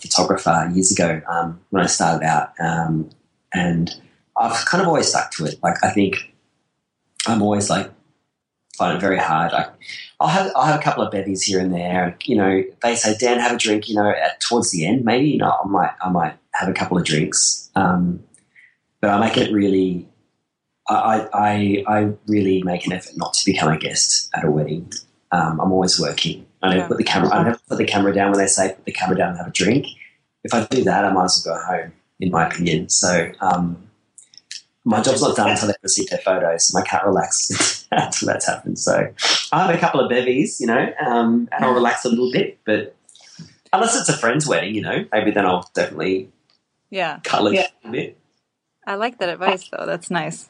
photographer 0.00 0.70
years 0.72 0.92
ago 0.92 1.20
um, 1.28 1.60
when 1.70 1.82
I 1.82 1.86
started 1.86 2.24
out, 2.26 2.52
um, 2.58 3.10
and 3.52 3.94
I've 4.36 4.64
kind 4.64 4.80
of 4.80 4.88
always 4.88 5.08
stuck 5.08 5.30
to 5.32 5.44
it. 5.44 5.58
Like, 5.62 5.76
I 5.84 5.90
think 5.90 6.32
I'm 7.26 7.42
always 7.42 7.68
like 7.68 7.90
find 8.82 8.96
it 8.96 9.00
very 9.00 9.18
hard. 9.18 9.52
I, 9.52 9.68
I'll 10.20 10.28
have 10.28 10.50
I'll 10.56 10.66
have 10.66 10.80
a 10.80 10.82
couple 10.82 11.04
of 11.04 11.10
bevies 11.12 11.42
here 11.42 11.60
and 11.60 11.72
there. 11.72 12.16
You 12.24 12.36
know, 12.36 12.62
they 12.82 12.94
say, 12.96 13.16
Dan, 13.16 13.38
have 13.40 13.52
a 13.52 13.58
drink. 13.58 13.88
You 13.88 13.94
know, 13.96 14.10
at, 14.10 14.40
towards 14.40 14.70
the 14.72 14.86
end, 14.86 15.04
maybe. 15.04 15.28
You 15.30 15.38
know, 15.38 15.54
I 15.64 15.66
might 15.68 15.92
I 16.02 16.08
might 16.10 16.34
have 16.54 16.68
a 16.68 16.72
couple 16.72 16.98
of 16.98 17.04
drinks. 17.04 17.70
Um, 17.74 18.22
but 19.00 19.10
I 19.10 19.20
make 19.20 19.36
it 19.36 19.52
really. 19.52 20.08
I, 20.88 21.28
I 21.32 21.84
I 21.86 22.12
really 22.26 22.62
make 22.64 22.86
an 22.86 22.92
effort 22.92 23.16
not 23.16 23.34
to 23.34 23.44
become 23.46 23.72
a 23.72 23.78
guest 23.78 24.28
at 24.34 24.44
a 24.44 24.50
wedding. 24.50 24.92
Um, 25.30 25.60
I'm 25.60 25.72
always 25.72 25.98
working. 25.98 26.44
I 26.62 26.68
never 26.70 26.80
Yeah. 26.80 26.88
put 26.88 26.98
the 26.98 27.04
camera. 27.04 27.30
I 27.32 27.42
never 27.44 27.60
put 27.68 27.78
the 27.78 27.84
camera 27.84 28.12
down 28.12 28.30
when 28.30 28.38
they 28.40 28.46
say 28.48 28.74
put 28.74 28.84
the 28.84 28.92
camera 28.92 29.16
down 29.16 29.30
and 29.30 29.38
have 29.38 29.46
a 29.46 29.52
drink. 29.52 29.86
If 30.44 30.52
I 30.54 30.66
do 30.66 30.82
that, 30.84 31.04
I 31.04 31.12
might 31.12 31.24
as 31.24 31.44
well 31.46 31.56
go 31.56 31.64
home. 31.64 31.92
In 32.20 32.30
my 32.30 32.46
opinion, 32.46 32.88
so 32.88 33.30
um, 33.40 33.64
my 34.84 35.00
job's 35.00 35.22
not 35.22 35.36
done 35.36 35.50
until 35.50 35.68
they 35.68 35.74
receive 35.82 36.10
their 36.10 36.18
photos, 36.18 36.64
so 36.68 36.78
I 36.78 36.82
can't 36.82 37.04
relax 37.04 37.86
until 37.92 38.26
that's 38.26 38.46
happened. 38.46 38.78
So 38.78 39.12
I 39.52 39.66
have 39.66 39.74
a 39.74 39.78
couple 39.78 40.00
of 40.00 40.10
bevies, 40.10 40.60
you 40.60 40.66
know, 40.66 40.92
um, 41.04 41.48
and 41.52 41.64
I'll 41.64 41.74
relax 41.74 42.04
a 42.04 42.08
little 42.08 42.32
bit. 42.32 42.58
But 42.64 42.96
unless 43.72 43.98
it's 43.98 44.08
a 44.08 44.16
friend's 44.16 44.46
wedding, 44.46 44.74
you 44.74 44.82
know, 44.82 45.04
maybe 45.12 45.30
then 45.30 45.46
I'll 45.46 45.70
definitely 45.74 46.30
yeah. 46.90 47.20
cut 47.22 47.44
loose 47.44 47.54
Yeah. 47.54 47.66
a 47.84 47.90
bit. 47.90 48.18
I 48.86 48.96
like 48.96 49.18
that 49.18 49.28
advice 49.28 49.68
though. 49.68 49.86
That's 49.86 50.10
nice. 50.10 50.48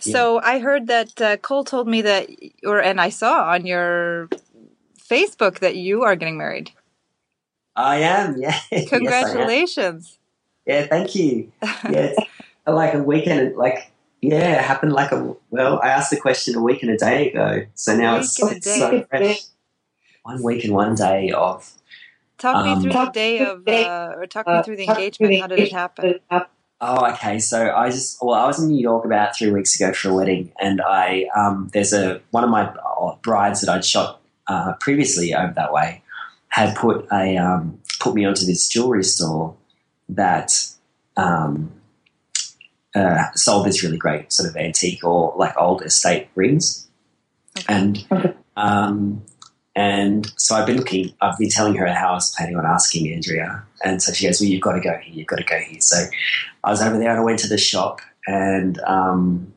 So 0.00 0.40
I 0.40 0.58
heard 0.58 0.86
that 0.88 1.20
uh, 1.20 1.36
Cole 1.36 1.62
told 1.64 1.86
me 1.86 2.02
that, 2.02 2.28
or 2.64 2.80
and 2.82 3.00
I 3.00 3.10
saw 3.10 3.50
on 3.50 3.66
your 3.66 4.28
Facebook 4.98 5.58
that 5.60 5.76
you 5.76 6.02
are 6.02 6.16
getting 6.16 6.38
married. 6.38 6.72
I 7.76 7.98
am, 7.98 8.40
yeah. 8.40 8.58
Yes, 8.70 8.72
I 8.72 8.76
am. 8.76 8.86
Congratulations! 8.88 10.18
yeah, 10.66 10.86
thank 10.86 11.14
you. 11.14 11.52
Yeah, 11.62 12.14
it's 12.16 12.20
like 12.66 12.94
a 12.94 13.02
weekend, 13.02 13.56
like 13.56 13.90
yeah, 14.20 14.58
it 14.58 14.64
happened 14.64 14.92
like 14.92 15.12
a 15.12 15.34
well. 15.50 15.80
I 15.82 15.88
asked 15.88 16.10
the 16.10 16.20
question 16.20 16.54
a 16.54 16.62
week 16.62 16.82
and 16.82 16.92
a 16.92 16.96
day 16.96 17.30
ago, 17.30 17.66
so 17.74 17.96
now 17.96 18.16
it's, 18.16 18.40
and 18.40 18.56
it's 18.56 18.78
so 18.78 19.04
fresh. 19.10 19.40
One 20.22 20.42
week 20.42 20.64
and 20.64 20.72
one 20.72 20.94
day 20.94 21.30
of 21.32 21.72
Talk 22.42 22.64
me 22.64 22.72
Um, 22.72 22.82
through 22.82 22.92
the 22.92 23.10
day 23.12 23.38
of, 23.38 23.68
uh, 23.68 24.14
or 24.16 24.26
talk 24.26 24.48
me 24.48 24.52
Uh, 24.52 24.62
through 24.64 24.76
the 24.76 24.88
engagement. 24.88 25.40
How 25.40 25.46
did 25.46 25.60
it 25.60 25.72
happen? 25.72 26.18
Oh, 26.80 27.06
okay. 27.12 27.38
So 27.38 27.72
I 27.72 27.88
just 27.88 28.18
well, 28.20 28.34
I 28.34 28.48
was 28.48 28.60
in 28.60 28.68
New 28.68 28.80
York 28.80 29.04
about 29.04 29.36
three 29.36 29.52
weeks 29.52 29.78
ago 29.80 29.92
for 29.92 30.08
a 30.08 30.14
wedding, 30.14 30.50
and 30.60 30.82
I 30.82 31.28
um, 31.36 31.70
there's 31.72 31.92
a 31.92 32.20
one 32.32 32.42
of 32.42 32.50
my 32.50 32.64
uh, 32.64 33.14
brides 33.22 33.60
that 33.60 33.70
I'd 33.72 33.84
shot 33.84 34.20
uh, 34.48 34.72
previously 34.80 35.32
over 35.32 35.52
that 35.54 35.72
way 35.72 36.02
had 36.48 36.74
put 36.74 37.06
a 37.12 37.36
um, 37.36 37.78
put 38.00 38.12
me 38.14 38.24
onto 38.24 38.44
this 38.44 38.68
jewelry 38.68 39.04
store 39.04 39.54
that 40.08 40.66
um, 41.16 41.70
uh, 42.94 43.30
sold 43.34 43.66
this 43.66 43.82
really 43.82 43.96
great 43.98 44.32
sort 44.32 44.48
of 44.48 44.56
antique 44.56 45.04
or 45.04 45.34
like 45.36 45.54
old 45.56 45.82
estate 45.82 46.28
rings, 46.34 46.88
and 47.68 48.04
Okay. 48.10 48.34
um, 48.56 49.22
and 49.74 50.30
so 50.36 50.54
I've 50.54 50.66
been 50.66 50.76
looking. 50.76 51.14
I've 51.20 51.38
been 51.38 51.48
telling 51.48 51.74
her 51.76 51.86
how 51.86 52.10
I 52.10 52.14
was 52.14 52.34
planning 52.34 52.56
on 52.56 52.66
asking 52.66 53.12
Andrea, 53.12 53.64
and 53.82 54.02
so 54.02 54.12
she 54.12 54.26
goes, 54.26 54.40
"Well, 54.40 54.50
you've 54.50 54.60
got 54.60 54.72
to 54.72 54.80
go 54.80 54.94
here. 55.02 55.14
You've 55.14 55.26
got 55.26 55.38
to 55.38 55.44
go 55.44 55.58
here." 55.58 55.80
So 55.80 56.04
I 56.62 56.70
was 56.70 56.82
over 56.82 56.98
there 56.98 57.10
and 57.10 57.20
I 57.20 57.24
went 57.24 57.38
to 57.40 57.48
the 57.48 57.58
shop 57.58 58.00
and 58.26 58.78
um, 58.80 59.52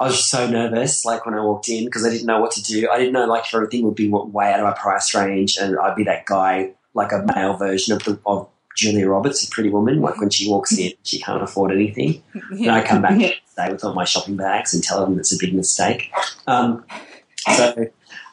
I 0.00 0.04
was 0.04 0.24
so 0.28 0.48
nervous, 0.48 1.04
like 1.04 1.24
when 1.24 1.34
I 1.34 1.42
walked 1.42 1.68
in, 1.68 1.84
because 1.84 2.04
I 2.04 2.10
didn't 2.10 2.26
know 2.26 2.40
what 2.40 2.50
to 2.52 2.62
do. 2.62 2.88
I 2.90 2.98
didn't 2.98 3.12
know 3.12 3.26
like 3.26 3.44
if 3.44 3.54
everything 3.54 3.84
would 3.84 3.94
be 3.94 4.08
way 4.08 4.52
out 4.52 4.60
of 4.60 4.64
my 4.66 4.72
price 4.72 5.14
range, 5.14 5.56
and 5.56 5.78
I'd 5.78 5.96
be 5.96 6.04
that 6.04 6.26
guy, 6.26 6.72
like 6.94 7.12
a 7.12 7.24
male 7.34 7.56
version 7.56 7.94
of 7.94 8.04
the 8.04 8.18
of 8.26 8.48
Julia 8.76 9.08
Roberts, 9.08 9.46
a 9.46 9.50
Pretty 9.50 9.70
Woman. 9.70 10.00
Like 10.00 10.20
when 10.20 10.30
she 10.30 10.48
walks 10.48 10.76
in, 10.76 10.92
she 11.02 11.18
can't 11.20 11.42
afford 11.42 11.72
anything. 11.72 12.22
And 12.50 12.70
I 12.70 12.82
come 12.86 13.02
back 13.02 13.18
Yeah. 13.20 13.32
the 13.56 13.66
day 13.66 13.72
with 13.72 13.84
all 13.84 13.94
my 13.94 14.04
shopping 14.04 14.36
bags 14.36 14.74
and 14.74 14.82
tell 14.84 15.04
them 15.04 15.18
it's 15.18 15.32
a 15.32 15.38
big 15.38 15.54
mistake. 15.54 16.10
Um, 16.46 16.84
so 17.54 17.86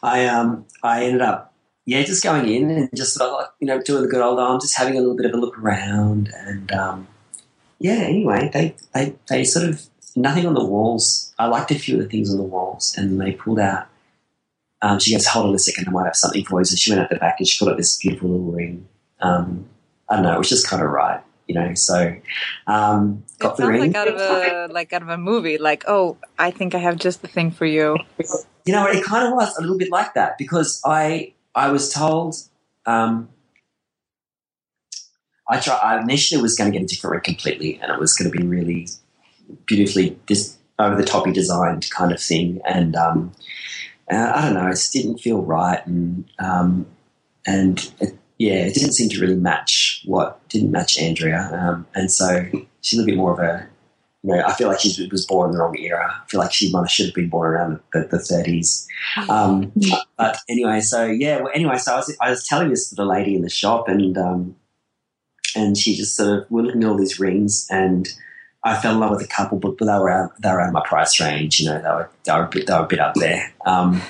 I 0.04 0.26
um, 0.26 0.66
I 0.84 1.06
ended 1.06 1.22
up 1.22 1.54
yeah 1.86 2.02
just 2.04 2.24
going 2.24 2.48
in 2.48 2.70
and 2.72 2.90
just 2.96 3.14
sort 3.16 3.30
of 3.30 3.38
like 3.40 3.48
you 3.60 3.68
know 3.68 3.82
doing 3.82 4.02
the 4.04 4.08
good 4.10 4.22
old 4.22 4.40
arm, 4.40 4.60
just 4.60 4.78
having 4.78 4.96
a 4.98 5.00
little 5.00 5.16
bit 5.16 5.26
of 5.26 5.34
a 5.34 5.38
look 5.38 5.58
around 5.58 6.32
and 6.36 6.72
um, 6.72 7.08
yeah. 7.80 7.94
Anyway, 7.94 8.50
they 8.54 8.76
they 8.94 9.16
they 9.30 9.44
sort 9.44 9.68
of 9.70 9.82
nothing 10.16 10.46
on 10.46 10.54
the 10.56 10.66
walls. 10.66 11.34
I 11.40 11.48
liked 11.48 11.72
a 11.72 11.76
few 11.76 11.96
of 11.98 12.04
the 12.04 12.10
things 12.10 12.32
on 12.32 12.38
the 12.38 12.44
walls, 12.44 12.94
and 12.98 13.20
they 13.20 13.32
pulled 13.34 13.60
out. 13.60 13.88
Um, 14.82 15.00
she 15.00 15.14
goes, 15.14 15.26
"Hold 15.28 15.48
on 15.48 15.56
a 15.56 15.60
second, 15.60 15.88
I 15.88 15.92
might 15.92 16.06
have 16.06 16.16
something 16.16 16.44
for 16.46 16.60
you." 16.60 16.66
So 16.66 16.76
she 16.76 16.92
went 16.92 17.02
out 17.02 17.10
the 17.10 17.16
back 17.18 17.36
and 17.40 17.48
she 17.48 17.58
pulled 17.58 17.72
out 17.72 17.78
this 17.78 17.98
beautiful 17.98 18.30
little 18.30 18.52
ring. 18.52 18.88
Um, 19.22 19.70
I 20.10 20.16
don't 20.16 20.24
know, 20.24 20.34
it 20.34 20.38
was 20.38 20.50
just 20.50 20.68
kind 20.68 20.82
of 20.84 20.90
right, 20.90 21.22
you 21.48 21.56
know. 21.56 21.74
So 21.74 22.16
um, 22.68 23.24
got 23.40 23.54
It 23.54 23.62
the 23.62 23.68
ring. 23.68 23.82
like 23.82 23.96
out 23.96 24.08
of 24.08 24.16
a 24.20 24.74
like 24.74 24.94
out 24.94 25.02
of 25.02 25.10
a 25.10 25.18
movie. 25.18 25.58
Like, 25.58 25.84
oh, 25.88 26.18
I 26.38 26.52
think 26.52 26.76
I 26.76 26.80
have 26.80 26.98
just 26.98 27.22
the 27.22 27.28
thing 27.28 27.52
for 27.52 27.66
you. 27.66 27.98
You 28.66 28.74
know, 28.74 28.86
it 28.88 29.04
kind 29.04 29.28
of 29.28 29.34
was 29.34 29.56
a 29.58 29.62
little 29.62 29.78
bit 29.78 29.92
like 29.92 30.14
that 30.14 30.38
because 30.38 30.82
I 30.86 31.34
I 31.56 31.72
was 31.72 31.90
told 31.92 32.36
um, 32.86 33.30
I 35.50 35.60
try. 35.60 35.76
I 35.76 36.00
initially 36.02 36.42
was 36.42 36.56
going 36.56 36.72
to 36.72 36.78
get 36.78 36.84
a 36.84 36.88
different 36.88 37.12
ring 37.14 37.22
completely, 37.24 37.80
and 37.82 37.92
it 37.92 38.00
was 38.00 38.16
going 38.16 38.32
to 38.32 38.38
be 38.38 38.46
really 38.46 38.88
beautifully 39.66 40.18
this 40.28 40.58
over 40.80 40.96
the 40.96 41.04
toppy 41.06 41.32
designed 41.32 41.90
kind 41.92 42.12
of 42.12 42.22
thing. 42.22 42.62
And 42.66 42.96
um, 42.96 43.32
uh, 44.12 44.32
I 44.36 44.42
don't 44.42 44.54
know, 44.56 44.68
it 44.68 44.72
just 44.72 44.94
didn't 44.94 45.20
feel 45.20 45.42
right, 45.42 45.86
and 45.86 46.26
um, 46.40 46.86
and 47.46 47.92
it, 48.00 48.18
yeah, 48.44 48.66
it 48.66 48.74
didn't 48.74 48.94
seem 48.94 49.10
to 49.10 49.22
really 49.22 49.36
match 49.36 50.02
what 50.06 50.48
didn't 50.50 50.72
match 50.72 51.00
Andrea, 51.00 51.50
um, 51.54 51.88
and 51.96 52.12
so 52.12 52.46
she's 52.82 53.00
a 53.00 53.02
little 53.02 53.14
bit 53.14 53.18
more 53.18 53.34
of 53.34 53.40
a 53.40 53.68
you 54.24 54.34
know, 54.34 54.44
I 54.46 54.54
feel 54.54 54.70
like 54.70 54.80
she 54.80 55.08
was 55.12 55.26
born 55.26 55.50
in 55.50 55.54
the 55.54 55.62
wrong 55.62 55.78
era. 55.78 56.22
I 56.24 56.30
feel 56.30 56.40
like 56.40 56.54
she 56.54 56.72
might 56.72 56.82
have 56.82 56.92
should 56.92 57.08
have 57.08 57.16
been 57.16 57.28
born 57.28 57.52
around 57.52 57.80
the, 57.92 58.08
the 58.10 58.18
30s. 58.18 58.88
Um, 59.30 59.74
but 60.18 60.38
anyway, 60.48 60.80
so 60.80 61.06
yeah, 61.06 61.42
well, 61.42 61.52
anyway, 61.54 61.78
so 61.78 61.94
I 61.94 61.96
was, 61.98 62.18
I 62.22 62.30
was 62.30 62.48
telling 62.48 62.70
this 62.70 62.90
to 62.90 62.96
the 62.96 63.06
lady 63.06 63.36
in 63.36 63.42
the 63.42 63.50
shop, 63.50 63.90
and 63.90 64.18
um, 64.18 64.56
and 65.56 65.78
she 65.78 65.96
just 65.96 66.16
sort 66.16 66.40
of 66.40 66.46
we're 66.50 66.62
looking 66.62 66.84
at 66.84 66.90
all 66.90 66.98
these 66.98 67.20
rings, 67.20 67.68
and 67.70 68.08
I 68.64 68.80
fell 68.80 68.94
in 68.94 69.00
love 69.00 69.12
with 69.12 69.22
a 69.22 69.28
couple, 69.28 69.60
but 69.60 69.78
they 69.78 69.86
were 69.86 70.10
out, 70.10 70.42
they 70.42 70.50
were 70.50 70.62
out 70.62 70.70
of 70.70 70.74
my 70.74 70.84
price 70.86 71.20
range. 71.20 71.60
You 71.60 71.68
know, 71.68 71.82
they 71.82 71.90
were 71.90 72.10
they 72.24 72.32
were 72.32 72.46
a 72.46 72.50
bit, 72.50 72.68
they 72.68 72.74
were 72.74 72.86
a 72.86 72.88
bit 72.88 73.00
up 73.00 73.16
there. 73.16 73.54
Um, 73.66 74.02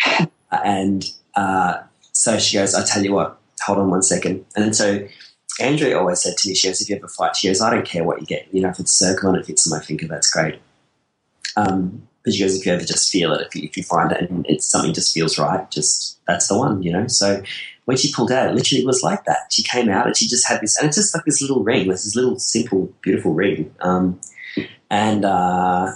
and 0.50 1.04
uh, 1.34 1.82
so 2.12 2.38
she 2.38 2.56
goes, 2.56 2.74
"I 2.74 2.84
tell 2.86 3.04
you 3.04 3.12
what, 3.12 3.38
hold 3.60 3.78
on 3.78 3.90
one 3.90 4.02
second. 4.02 4.44
And 4.54 4.64
then 4.64 4.74
so 4.74 5.06
Andrea 5.60 5.98
always 5.98 6.22
said 6.22 6.36
to 6.36 6.48
me, 6.48 6.54
she 6.54 6.68
goes, 6.68 6.80
if 6.80 6.88
you 6.88 6.96
ever 6.96 7.08
fight, 7.08 7.36
she 7.36 7.48
goes, 7.48 7.60
I 7.60 7.70
don't 7.70 7.86
care 7.86 8.04
what 8.04 8.20
you 8.20 8.26
get. 8.26 8.46
You 8.52 8.62
know, 8.62 8.68
if 8.68 8.78
it's 8.78 8.92
circle 8.92 9.30
and 9.30 9.38
it 9.38 9.46
fits 9.46 9.70
my 9.70 9.80
finger, 9.80 10.06
that's 10.06 10.30
great. 10.30 10.60
Um, 11.56 12.08
but 12.24 12.34
she 12.34 12.40
goes, 12.40 12.56
if 12.56 12.66
you 12.66 12.72
ever 12.72 12.84
just 12.84 13.10
feel 13.10 13.32
it, 13.32 13.46
if 13.46 13.54
you, 13.54 13.62
if 13.64 13.76
you 13.76 13.82
find 13.82 14.12
it 14.12 14.30
and 14.30 14.46
it's 14.48 14.66
something 14.66 14.92
just 14.92 15.14
feels 15.14 15.38
right, 15.38 15.68
just 15.70 16.24
that's 16.26 16.48
the 16.48 16.56
one, 16.56 16.82
you 16.82 16.92
know. 16.92 17.06
So 17.08 17.42
when 17.86 17.96
she 17.96 18.12
pulled 18.12 18.30
out, 18.30 18.50
it 18.50 18.54
literally 18.54 18.84
was 18.84 19.02
like 19.02 19.24
that. 19.24 19.50
She 19.50 19.62
came 19.62 19.88
out 19.88 20.06
and 20.06 20.16
she 20.16 20.28
just 20.28 20.46
had 20.48 20.60
this, 20.60 20.78
and 20.78 20.86
it's 20.86 20.96
just 20.96 21.14
like 21.14 21.24
this 21.24 21.40
little 21.40 21.64
ring, 21.64 21.88
this 21.88 22.14
little 22.14 22.38
simple, 22.38 22.92
beautiful 23.02 23.32
ring. 23.32 23.74
Um, 23.80 24.20
and 24.90 25.24
uh, 25.24 25.92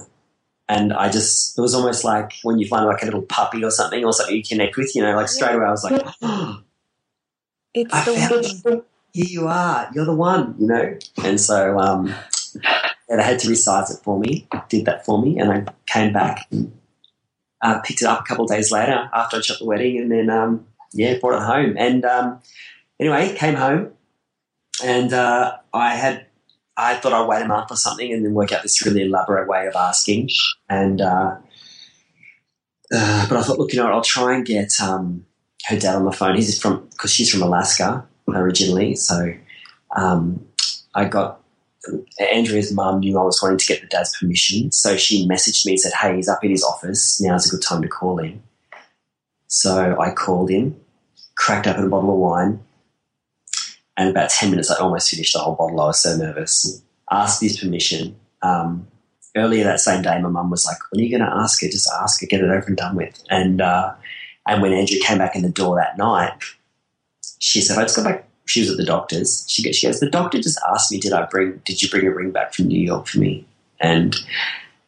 and 0.69 0.93
I 0.93 1.11
just, 1.11 1.59
it 1.59 1.61
was 1.61 1.75
almost 1.75 2.05
like 2.05 2.33
when 2.43 2.59
you 2.59 2.67
find 2.67 2.87
like 2.87 3.03
a 3.03 3.05
little 3.05 3.23
puppy 3.23 3.63
or 3.63 3.71
something 3.71 4.05
or 4.05 4.13
something 4.13 4.35
you 4.35 4.43
connect 4.43 4.77
with, 4.77 4.95
you 4.95 5.03
know, 5.03 5.15
like 5.15 5.29
straight 5.29 5.55
away 5.55 5.67
I 5.67 5.71
was 5.71 5.85
like, 5.85 6.03
oh, 6.23 6.63
It's 7.75 7.93
I 7.93 8.05
the 8.05 8.13
found 8.13 8.47
one. 8.63 8.85
Here 9.13 9.27
you 9.29 9.47
are. 9.47 9.91
You're 9.95 10.05
the 10.05 10.15
one, 10.15 10.55
you 10.59 10.67
know. 10.67 10.99
And 11.23 11.41
so 11.41 11.79
um, 11.79 12.15
I 13.11 13.23
had 13.23 13.39
to 13.41 13.49
resize 13.49 13.91
it 13.91 14.03
for 14.03 14.19
me. 14.19 14.49
Did 14.69 14.87
that 14.87 15.05
for 15.05 15.21
me, 15.21 15.39
and 15.39 15.53
I 15.53 15.65
came 15.87 16.13
back 16.13 16.47
and 16.51 16.73
uh, 17.63 17.81
picked 17.81 18.03
it 18.03 18.07
up 18.07 18.21
a 18.21 18.25
couple 18.25 18.45
of 18.45 18.51
days 18.51 18.73
later 18.73 19.11
after 19.13 19.37
I 19.37 19.41
shot 19.41 19.59
the 19.59 19.67
wedding, 19.67 19.99
and 19.99 20.11
then 20.11 20.31
um, 20.31 20.67
yeah, 20.93 21.19
brought 21.19 21.43
it 21.43 21.47
home. 21.47 21.77
And 21.79 22.05
um, 22.05 22.41
anyway, 22.99 23.35
came 23.35 23.55
home, 23.55 23.93
and 24.83 25.13
uh, 25.13 25.57
I 25.73 25.95
had 25.95 26.27
I 26.77 26.97
thought 26.97 27.13
I'd 27.13 27.29
wait 27.29 27.43
a 27.43 27.49
month 27.49 27.71
or 27.71 27.77
something, 27.77 28.13
and 28.13 28.25
then 28.25 28.35
work 28.35 28.53
out 28.53 28.63
this 28.63 28.85
really 28.85 29.03
elaborate 29.03 29.49
way 29.49 29.67
of 29.67 29.77
asking. 29.77 30.31
And 30.69 31.01
uh, 31.01 31.37
uh, 32.95 33.29
but 33.29 33.39
I 33.39 33.43
thought, 33.43 33.59
look, 33.59 33.73
you 33.73 33.79
know, 33.79 33.93
I'll 33.93 34.03
try 34.03 34.35
and 34.35 34.45
get 34.45 34.81
um, 34.81 35.27
her 35.67 35.79
dad 35.79 35.97
on 35.97 36.05
the 36.05 36.13
phone. 36.13 36.37
He's 36.37 36.61
from 36.61 36.87
because 36.91 37.13
she's 37.13 37.31
from 37.31 37.43
Alaska 37.43 38.07
originally, 38.29 38.95
so 38.95 39.33
um, 39.97 40.45
I 40.95 41.05
got 41.05 41.41
Andrea's 42.33 42.73
mum 42.73 43.01
knew 43.01 43.19
I 43.19 43.25
was 43.25 43.43
wanting 43.43 43.59
to 43.59 43.67
get 43.67 43.81
the 43.81 43.87
dad's 43.89 44.17
permission, 44.17 44.71
so 44.73 44.97
she 44.97 45.27
messaged 45.27 45.67
me 45.67 45.73
and 45.73 45.81
said, 45.81 45.93
"Hey, 45.93 46.17
he's 46.17 46.29
up 46.29 46.45
in 46.45 46.51
his 46.51 46.65
office. 46.65 47.21
Now's 47.21 47.47
a 47.47 47.57
good 47.57 47.63
time 47.63 47.83
to 47.83 47.89
call 47.89 48.19
him." 48.19 48.43
So 49.49 49.97
I 50.01 50.13
called 50.13 50.51
him, 50.51 50.77
cracked 51.35 51.67
open 51.67 51.85
a 51.85 51.89
bottle 51.89 52.13
of 52.13 52.19
wine, 52.19 52.61
and 53.97 54.09
about 54.11 54.31
ten 54.31 54.51
minutes, 54.51 54.71
I 54.71 54.79
almost 54.79 55.11
finished 55.11 55.35
the 55.35 55.41
whole 55.41 55.55
bottle. 55.55 55.81
I 55.81 55.87
was 55.87 56.01
so 56.01 56.17
nervous. 56.17 56.83
Asked 57.11 57.43
his 57.43 57.59
permission. 57.61 58.17
Um, 58.43 58.87
earlier 59.37 59.65
that 59.65 59.81
same 59.81 60.03
day, 60.03 60.19
my 60.21 60.29
mum 60.29 60.51
was 60.51 60.65
like, 60.65 60.79
"When 60.91 61.01
are 61.01 61.05
you 61.05 61.19
going 61.19 61.29
to 61.29 61.37
ask 61.37 61.61
her? 61.63 61.69
Just 61.69 61.91
ask 62.01 62.21
her, 62.21 62.27
get 62.27 62.41
it 62.41 62.51
over 62.51 62.67
and 62.67 62.77
done 62.77 62.97
with." 62.97 63.23
And 63.29 63.61
uh, 63.61 63.95
and 64.47 64.63
when 64.63 64.73
Andrea 64.73 65.01
came 65.03 65.19
back 65.19 65.37
in 65.37 65.43
the 65.43 65.51
door 65.51 65.77
that 65.77 65.99
night, 65.99 66.33
she 67.39 67.61
said, 67.61 67.79
"I 67.79 67.83
just 67.83 67.97
got 67.97 68.05
back." 68.05 68.29
She 68.45 68.61
was 68.61 68.71
at 68.71 68.77
the 68.77 68.85
doctor's. 68.85 69.45
She 69.49 69.63
goes, 69.63 69.77
"She 69.77 69.87
goes, 69.87 70.01
the 70.01 70.11
doctor 70.11 70.41
just 70.41 70.61
asked 70.73 70.91
me, 70.91 70.99
did 70.99 71.13
I 71.13 71.27
bring? 71.27 71.63
Did 71.65 71.83
you 71.83 71.89
bring 71.89 72.07
a 72.07 72.11
ring 72.11 72.33
back 72.33 72.53
from 72.55 72.67
New 72.67 72.81
York 72.81 73.07
for 73.07 73.19
me?" 73.19 73.47
And 73.81 74.17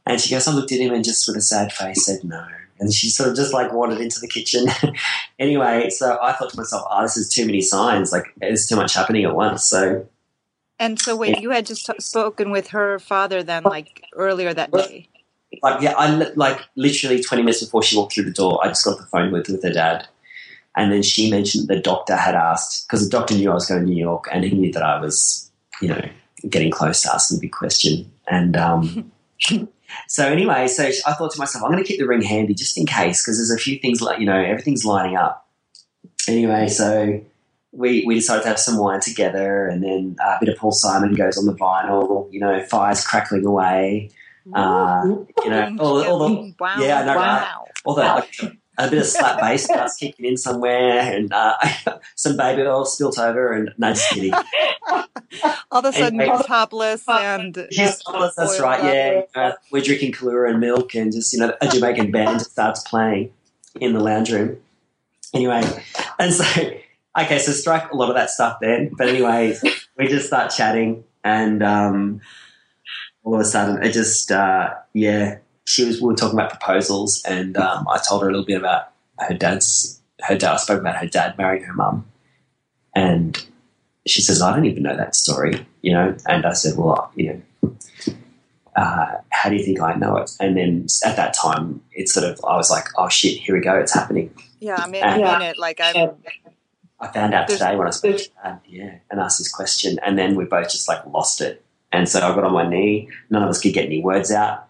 and 0.07 0.21
she 0.21 0.31
goes, 0.31 0.47
I 0.47 0.53
looked 0.53 0.73
at 0.73 0.81
him 0.81 0.93
and 0.93 1.05
just 1.05 1.27
with 1.27 1.37
a 1.37 1.41
sad 1.41 1.73
face 1.73 2.07
said 2.07 2.25
no. 2.25 2.45
And 2.79 2.93
she 2.93 3.09
sort 3.09 3.31
of 3.31 3.37
just 3.37 3.55
like 3.55 3.73
wandered 3.73 4.01
into 4.01 4.21
the 4.21 4.29
kitchen. 4.29 4.67
anyway, 5.39 5.89
so 5.91 6.19
I 6.21 6.33
thought 6.33 6.51
to 6.51 6.57
myself, 6.57 6.87
oh, 6.91 7.03
this 7.03 7.17
is 7.17 7.29
too 7.29 7.47
many 7.47 7.61
signs. 7.61 8.13
Like, 8.13 8.27
there's 8.37 8.67
too 8.67 8.77
much 8.77 8.95
happening 8.95 9.25
at 9.25 9.35
once. 9.35 9.65
So 9.65 10.07
And 10.79 11.01
so, 11.01 11.17
wait, 11.17 11.41
you 11.41 11.51
had 11.51 11.67
just 11.67 11.87
t- 11.87 11.93
spoken 12.01 12.51
with 12.51 12.69
her 12.69 12.99
father 12.99 13.43
then, 13.43 13.63
like 13.63 14.03
earlier 14.15 14.53
that 14.53 14.73
day. 14.73 15.09
Like 15.63 15.81
yeah, 15.83 15.95
I 15.97 16.11
like 16.37 16.61
literally 16.77 17.23
twenty 17.23 17.43
minutes 17.43 17.63
before 17.63 17.83
she 17.83 17.97
walked 17.97 18.15
through 18.15 18.25
the 18.25 18.33
door, 18.33 18.61
I 18.63 18.69
just 18.69 18.85
got 18.85 18.99
the 18.99 19.07
phone 19.07 19.33
with 19.33 19.49
with 19.49 19.63
her 19.63 19.73
dad, 19.73 20.07
and 20.77 20.93
then 20.93 21.03
she 21.03 21.31
mentioned 21.31 21.69
the 21.69 21.81
doctor 21.81 22.17
had 22.17 22.35
asked 22.35 22.87
because 22.87 23.05
the 23.05 23.11
doctor 23.11 23.35
knew 23.35 23.51
I 23.51 23.55
was 23.55 23.67
going 23.67 23.85
to 23.85 23.87
New 23.87 23.97
York, 23.99 24.29
and 24.33 24.45
he 24.45 24.51
knew 24.51 24.73
that 24.73 24.83
I 24.83 25.01
was, 25.01 25.51
you 25.81 25.89
know, 25.89 26.03
getting 26.49 26.71
close 26.71 27.03
to 27.03 27.15
asking 27.15 27.39
the 27.39 27.43
big 27.43 27.53
question, 27.53 28.11
and 28.29 28.57
um, 28.57 29.13
so 30.09 30.27
anyway, 30.27 30.69
so 30.69 30.91
I 31.07 31.13
thought 31.15 31.33
to 31.33 31.39
myself, 31.39 31.65
I'm 31.65 31.71
going 31.71 31.83
to 31.83 31.89
keep 31.89 31.99
the 31.99 32.07
ring 32.07 32.23
handy 32.23 32.55
just 32.55 32.79
in 32.79 32.87
case 32.87 33.23
because 33.23 33.39
there's 33.39 33.51
a 33.51 33.63
few 33.63 33.79
things 33.79 34.01
like 34.01 34.19
you 34.21 34.27
know 34.27 34.41
everything's 34.41 34.85
lining 34.85 35.17
up. 35.17 35.47
Anyway, 36.29 36.69
so 36.69 37.21
we, 37.73 38.05
we 38.07 38.15
decided 38.15 38.43
to 38.43 38.49
have 38.49 38.59
some 38.59 38.79
wine 38.79 39.01
together, 39.01 39.67
and 39.67 39.83
then 39.83 40.17
a 40.25 40.39
bit 40.41 40.49
of 40.49 40.59
Paul 40.59 40.73
Simon 40.73 41.15
goes 41.15 41.37
on 41.37 41.47
the 41.47 41.55
vinyl. 41.55 42.33
You 42.33 42.41
know, 42.41 42.63
fires 42.65 43.07
crackling 43.07 43.45
away. 43.45 44.11
Uh, 44.53 45.25
you 45.43 45.51
know, 45.51 45.77
all, 45.81 46.05
all 46.05 46.19
the 46.29 46.55
wow. 46.59 46.77
yeah, 46.79 47.01
I 47.01 47.05
know, 47.07 47.15
right? 47.15 47.43
wow. 47.43 47.65
all 47.85 47.95
that 47.95 48.15
like, 48.17 48.59
a 48.77 48.91
bit 48.91 48.99
of 48.99 49.07
slap 49.07 49.41
bass 49.41 49.65
starts 49.65 49.97
kicking 49.97 50.27
in 50.27 50.37
somewhere, 50.37 51.01
and 51.01 51.33
uh, 51.33 51.57
some 52.17 52.37
baby 52.37 52.63
oil 52.63 52.85
spilt 52.85 53.19
over, 53.19 53.53
and 53.53 53.73
no, 53.79 53.93
just 53.93 54.11
kidding. 54.11 54.35
All 55.71 55.81
of 55.81 55.85
a 55.87 55.93
sudden, 55.93 56.21
Anyway. 56.21 56.27
you're 56.27 56.43
topless 56.45 57.09
and 57.09 57.57
Yes, 57.71 58.03
that's 58.37 58.61
right. 58.61 58.81
up. 58.81 58.85
Yeah, 58.85 59.23
uh, 59.35 59.53
we're 59.73 59.83
drinking 59.83 60.13
Kahlua 60.13 60.51
and 60.51 60.61
milk, 60.61 60.95
and 60.95 61.13
just 61.13 61.33
you 61.33 61.41
know, 61.41 61.55
a 61.61 61.69
Jamaican 61.69 62.11
band 62.11 62.43
starts 62.43 62.83
playing 62.83 63.33
in 63.81 63.93
the 63.93 64.01
lounge 64.01 64.31
room. 64.33 64.59
Anyway, 65.33 65.63
and 66.19 66.33
so 66.33 66.45
okay, 67.19 67.39
so 67.39 67.53
strike 67.53 67.91
a 67.91 67.97
lot 67.97 68.09
of 68.09 68.17
that 68.17 68.31
stuff 68.31 68.59
then. 68.61 68.93
But 68.97 69.09
anyway, 69.09 69.57
we 69.97 70.07
just 70.09 70.27
start 70.27 70.53
chatting, 70.53 71.05
and 71.25 71.63
um, 71.63 72.21
all 73.25 73.35
of 73.35 73.41
a 73.41 73.45
sudden, 73.45 73.83
it 73.83 73.93
just 73.93 74.31
uh, 74.31 74.75
yeah, 74.93 75.39
she 75.65 75.85
was. 75.85 76.01
We 76.01 76.07
were 76.09 76.15
talking 76.15 76.39
about 76.39 76.51
proposals, 76.51 77.23
and 77.27 77.57
um, 77.57 77.87
I 77.89 77.99
told 78.07 78.23
her 78.23 78.29
a 78.29 78.31
little 78.31 78.47
bit 78.47 78.59
about 78.59 78.91
her 79.19 79.35
dad's. 79.35 80.01
Her 80.21 80.37
dad. 80.37 80.55
I 80.55 80.57
spoke 80.57 80.81
about 80.81 80.97
her 80.97 81.07
dad 81.07 81.37
marrying 81.37 81.65
her 81.65 81.73
mum, 81.75 82.07
and 82.95 83.45
she 84.07 84.23
says, 84.23 84.41
"I 84.41 84.55
don't 84.55 84.67
even 84.67 84.83
know 84.83 84.97
that 84.97 85.17
story," 85.17 85.67
you 85.83 85.93
know. 85.93 86.17
And 86.27 86.47
I 86.47 86.53
said, 86.53 86.77
"Well, 86.77 87.11
you 87.17 87.43
know." 87.63 87.77
uh, 88.77 89.19
how 89.31 89.49
do 89.51 89.57
you 89.57 89.65
think 89.65 89.81
I 89.81 89.95
know 89.95 90.17
it? 90.17 90.33
And 90.41 90.57
then 90.57 90.87
at 91.05 91.17
that 91.17 91.35
time, 91.35 91.81
it's 91.93 92.13
sort 92.13 92.27
of, 92.27 92.41
I 92.45 92.57
was 92.57 92.71
like, 92.71 92.87
oh 92.99 93.09
shit, 93.09 93.39
here 93.39 93.55
we 93.55 93.61
go, 93.61 93.75
it's 93.79 93.95
happening. 93.95 94.35
Yeah, 94.59 94.77
I 94.77 94.89
mean, 94.89 95.05
I 95.05 95.17
Yeah. 95.17 95.43
it. 95.43 95.59
Like 95.59 95.81
I'm. 95.81 96.11
I 97.01 97.09
found 97.09 97.35
out 97.35 97.49
today 97.49 97.77
when 97.77 97.87
I 97.87 97.91
spoke 97.91 98.17
to 98.17 98.31
Dad, 98.43 98.61
yeah, 98.67 98.95
and 99.11 99.21
asked 99.21 99.39
this 99.39 99.53
question, 99.53 99.99
and 100.05 100.19
then 100.19 100.37
we 100.37 100.45
both 100.45 100.71
just 100.71 100.89
like 100.89 101.05
lost 101.07 101.41
it. 101.41 101.64
And 101.95 102.09
so 102.09 102.19
I 102.19 102.35
got 102.35 102.43
on 102.43 102.53
my 102.53 102.69
knee, 102.69 103.09
none 103.31 103.45
of 103.45 103.49
us 103.49 103.61
could 103.61 103.73
get 103.73 103.85
any 103.87 104.03
words 104.03 104.33
out. 104.33 104.69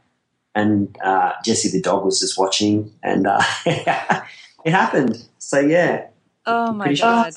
And 0.55 0.95
uh, 1.03 1.33
Jesse 1.43 1.71
the 1.71 1.81
dog 1.81 2.05
was 2.05 2.21
just 2.21 2.39
watching, 2.39 2.93
and 3.03 3.27
uh, 3.27 3.41
it 3.67 4.71
happened. 4.71 5.27
So 5.39 5.59
yeah. 5.59 6.09
Oh 6.45 6.73
my 6.75 6.85
Pretty 6.85 6.97
sure- 6.97 7.07
god! 7.07 7.35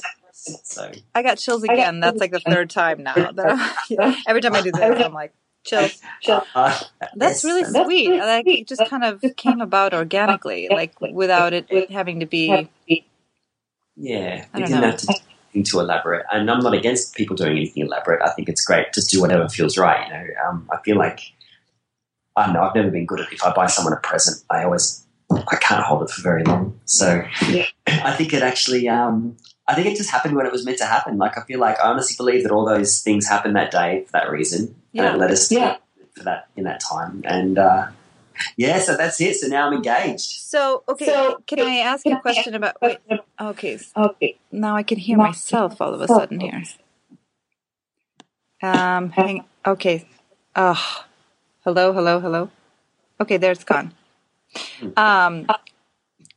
So 0.64 0.92
I 1.16 1.24
got 1.24 1.38
chills 1.38 1.64
again. 1.64 2.00
That's 2.02 2.20
like 2.20 2.32
the 2.32 2.40
third 2.42 2.70
time 2.70 3.04
now. 3.04 3.16
Every 4.28 4.42
time 4.42 4.54
I 4.54 4.62
do 4.62 4.72
this, 4.72 5.04
I'm 5.04 5.14
like 5.14 5.34
chills. 5.66 6.00
uh, 6.28 6.80
That's 7.16 7.44
really 7.44 7.64
sweet. 7.64 8.12
Like 8.12 8.46
it 8.46 8.68
just 8.68 8.86
kind 8.90 9.04
of 9.04 9.24
came 9.36 9.62
about 9.62 9.94
organically, 9.94 10.68
like 10.70 10.94
without 11.02 11.54
it 11.54 11.90
having 11.90 12.20
to 12.20 12.26
be. 12.26 12.70
Yeah, 13.96 14.46
I 14.54 14.60
don't 14.60 14.70
didn't 14.70 15.08
know. 15.08 15.16
Have 15.48 15.54
to 15.54 15.58
anything 15.60 15.64
too 15.64 15.80
elaborate. 15.80 16.26
And 16.32 16.50
I'm 16.50 16.60
not 16.60 16.74
against 16.74 17.16
people 17.16 17.36
doing 17.36 17.52
anything 17.58 17.86
elaborate. 17.86 18.22
I 18.22 18.32
think 18.32 18.50
it's 18.50 18.64
great. 18.64 18.94
Just 18.94 19.10
do 19.10 19.22
whatever 19.22 19.48
feels 19.50 19.78
right. 19.78 20.08
You 20.08 20.14
know, 20.14 20.26
um, 20.48 20.70
I 20.72 20.78
feel 20.84 20.98
like 20.98 21.22
I 22.36 22.46
don't 22.46 22.54
know. 22.54 22.62
I've 22.62 22.76
never 22.76 22.92
been 22.92 23.06
good 23.06 23.20
at 23.22 23.32
if 23.34 23.44
I 23.44 23.52
buy 23.52 23.68
someone 23.68 23.94
a 23.94 23.98
present, 23.98 24.44
I 24.50 24.64
always 24.64 25.06
I 25.32 25.56
can't 25.58 25.84
hold 25.84 26.04
it 26.04 26.10
for 26.10 26.22
very 26.22 26.44
long. 26.44 26.80
So 26.86 27.24
I 27.88 28.14
think 28.16 28.34
it 28.34 28.44
actually. 28.44 28.88
Um, 28.88 29.38
I 29.70 29.76
think 29.76 29.88
it 29.88 29.98
just 29.98 30.10
happened 30.12 30.36
when 30.36 30.46
it 30.46 30.52
was 30.52 30.64
meant 30.64 30.78
to 30.78 30.86
happen. 30.86 31.18
Like 31.18 31.38
I 31.38 31.42
feel 31.42 31.60
like 31.60 31.78
I 31.80 31.90
honestly 31.90 32.16
believe 32.18 32.44
that 32.44 32.52
all 32.52 32.66
those 32.66 33.02
things 33.02 33.28
happened 33.28 33.56
that 33.58 33.72
day 33.72 34.04
for 34.06 34.12
that 34.14 34.30
reason, 34.32 34.68
and 34.68 34.76
Yeah. 34.94 35.14
it 35.14 35.18
led 35.18 35.32
us 35.32 35.48
to 35.50 35.56
Yeah. 35.56 35.78
for 36.16 36.24
that 36.24 36.48
in 36.56 36.64
that 36.64 36.80
time. 36.80 37.22
And 37.26 37.58
uh, 37.58 37.88
yeah, 38.58 38.80
so 38.80 38.96
that's 38.98 39.20
it. 39.22 39.36
So 39.36 39.48
now 39.48 39.68
I'm 39.68 39.74
engaged. 39.74 40.22
So 40.42 40.84
okay, 40.90 41.06
So- 41.06 41.42
can 41.48 41.60
I 41.62 41.78
ask 41.78 42.06
a 42.06 42.20
question 42.20 42.56
about? 42.56 42.82
Wait, 42.82 43.00
okay, 43.40 43.80
Okay. 43.96 44.38
now 44.52 44.76
I 44.76 44.84
can 44.84 44.98
hear 44.98 45.18
myself 45.18 45.82
all 45.82 45.94
of 45.94 46.02
a 46.02 46.08
sudden 46.08 46.40
here. 46.40 46.64
Um, 48.62 49.12
hang. 49.12 49.46
Okay. 49.66 50.08
Oh, 50.56 51.04
hello, 51.64 51.94
hello, 51.94 52.20
hello. 52.20 52.50
Okay, 53.22 53.38
there 53.38 53.52
it's 53.52 53.64
gone. 53.64 53.94
Um, 54.96 55.48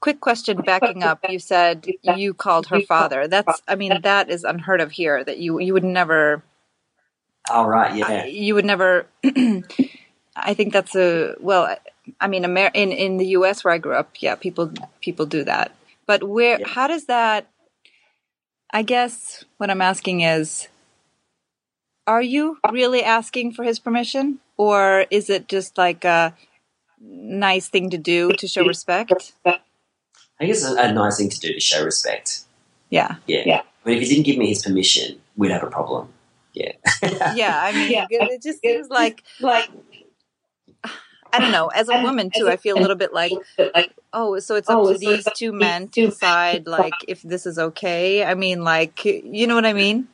quick 0.00 0.20
question 0.20 0.58
backing 0.62 1.02
up. 1.02 1.20
You 1.28 1.38
said 1.38 1.86
you 2.02 2.34
called 2.34 2.66
her 2.68 2.80
father. 2.80 3.28
That's, 3.28 3.62
I 3.68 3.74
mean, 3.76 4.00
that 4.02 4.30
is 4.30 4.44
unheard 4.44 4.80
of 4.80 4.92
here. 4.92 5.24
That 5.24 5.38
you 5.38 5.60
you 5.60 5.72
would 5.72 5.84
never. 5.84 6.42
All 7.50 7.68
right. 7.68 7.94
Yeah. 7.96 8.24
You 8.26 8.54
would 8.54 8.64
never. 8.66 9.06
I 10.36 10.54
think 10.54 10.72
that's 10.72 10.94
a 10.94 11.36
well. 11.40 11.76
I 12.20 12.28
mean, 12.28 12.44
Amer- 12.44 12.70
in 12.74 12.92
in 12.92 13.16
the 13.18 13.26
U.S. 13.38 13.64
where 13.64 13.74
I 13.74 13.78
grew 13.78 13.94
up, 13.94 14.10
yeah, 14.20 14.34
people 14.34 14.72
people 15.00 15.26
do 15.26 15.44
that. 15.44 15.72
But 16.06 16.24
where? 16.24 16.58
Yeah. 16.60 16.68
How 16.68 16.86
does 16.88 17.06
that? 17.06 17.48
I 18.72 18.82
guess 18.82 19.44
what 19.58 19.70
I'm 19.70 19.82
asking 19.82 20.20
is, 20.22 20.68
are 22.06 22.22
you 22.22 22.58
really 22.70 23.02
asking 23.02 23.52
for 23.52 23.64
his 23.64 23.78
permission, 23.78 24.38
or 24.56 25.06
is 25.10 25.28
it 25.30 25.48
just 25.48 25.76
like 25.78 26.04
a 26.04 26.34
nice 27.00 27.68
thing 27.68 27.90
to 27.90 27.98
do 27.98 28.32
to 28.32 28.46
show 28.46 28.64
respect? 28.64 29.32
I 29.44 30.46
guess 30.46 30.62
it's 30.62 30.72
a, 30.72 30.76
a 30.88 30.92
nice 30.92 31.18
thing 31.18 31.28
to 31.30 31.38
do 31.40 31.52
to 31.54 31.60
show 31.60 31.84
respect. 31.84 32.40
Yeah, 32.90 33.16
Yeah. 33.26 33.42
Yeah. 33.46 33.62
But 33.84 33.94
if 33.94 34.02
he 34.02 34.08
didn't 34.08 34.26
give 34.26 34.36
me 34.38 34.48
his 34.48 34.62
permission, 34.64 35.20
we'd 35.36 35.50
have 35.52 35.62
a 35.62 35.70
problem. 35.70 36.08
Yeah. 36.54 36.72
yeah. 37.34 37.60
I 37.62 37.72
mean, 37.72 37.90
Yeah. 37.92 38.06
it 38.10 38.42
just 38.42 38.60
seems 38.60 38.88
like 38.88 39.22
like 39.40 39.68
I 41.32 41.38
don't 41.40 41.52
know. 41.52 41.68
As 41.68 41.88
a 41.88 42.02
woman 42.02 42.30
too, 42.34 42.48
I 42.48 42.56
feel 42.56 42.76
a 42.78 42.80
little 42.80 42.96
bit 42.96 43.12
like, 43.12 43.32
like 43.74 43.92
oh, 44.12 44.38
so 44.38 44.54
it's 44.56 44.68
up 44.68 44.78
Oh, 44.78 44.92
to 44.92 44.98
so 44.98 44.98
these 44.98 45.26
two 45.36 45.52
men 45.52 45.88
to 45.88 46.06
decide, 46.06 46.66
like, 46.66 46.94
if 47.08 47.22
this 47.22 47.46
is 47.46 47.58
okay. 47.58 48.24
I 48.24 48.34
mean, 48.34 48.64
like, 48.64 49.04
you 49.04 49.46
know 49.46 49.54
what 49.54 49.66
I 49.66 49.72
mean? 49.72 50.08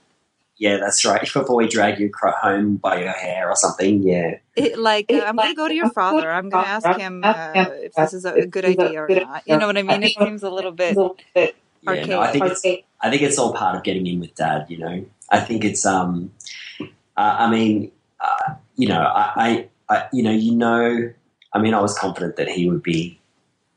yeah, 0.59 0.79
that's 0.79 1.05
right. 1.05 1.21
Before 1.21 1.57
we 1.57 1.69
drag 1.69 1.99
you 2.01 2.11
home 2.15 2.77
by 2.77 3.01
your 3.01 3.13
hair 3.13 3.51
or 3.51 3.57
something, 3.57 4.03
yeah. 4.03 4.39
It, 4.57 4.79
like, 4.79 5.13
uh, 5.13 5.23
I'm 5.27 5.37
going 5.37 5.51
to 5.51 5.55
go 5.55 5.69
to 5.69 5.75
your 5.75 5.91
father. 5.91 6.31
I'm 6.31 6.49
going 6.49 6.65
to 6.65 6.71
ask 6.71 6.99
him 6.99 7.23
uh, 7.25 7.53
if 7.55 7.93
this 7.93 8.15
is 8.15 8.25
a 8.25 8.47
good 8.47 8.65
idea 8.65 9.03
or 9.03 9.09
not. 9.09 9.43
You 9.47 9.59
know 9.59 9.67
what 9.67 9.77
I 9.77 9.83
mean? 9.83 10.03
It 10.03 10.13
seems 10.19 10.43
a 10.43 10.51
little 10.51 10.73
bit. 10.73 10.97
Yeah, 11.35 12.05
no, 12.07 12.21
I 12.21 12.33
think 12.33 12.45
it's 12.47 12.65
I 13.01 13.11
think 13.11 13.23
it's 13.23 13.39
all 13.39 13.53
part 13.53 13.77
of 13.77 13.85
getting 13.85 14.07
in 14.07 14.19
with 14.19 14.35
dad. 14.35 14.67
You 14.69 14.79
know, 14.79 15.05
I 15.31 15.41
think 15.41 15.65
it's 15.65 15.85
um, 15.85 16.33
uh, 16.81 16.85
I 17.17 17.51
mean, 17.51 17.93
uh, 18.19 18.55
you 18.77 18.89
know, 18.89 19.01
I, 19.01 19.33
I, 19.37 19.69
I, 19.89 20.07
you 20.13 20.23
know, 20.23 20.33
you 20.33 20.55
know, 20.55 21.13
I 21.53 21.61
mean, 21.61 21.75
I 21.75 21.81
was 21.81 21.97
confident 21.99 22.37
that 22.37 22.49
he 22.49 22.69
would 22.69 22.83
be 22.83 23.21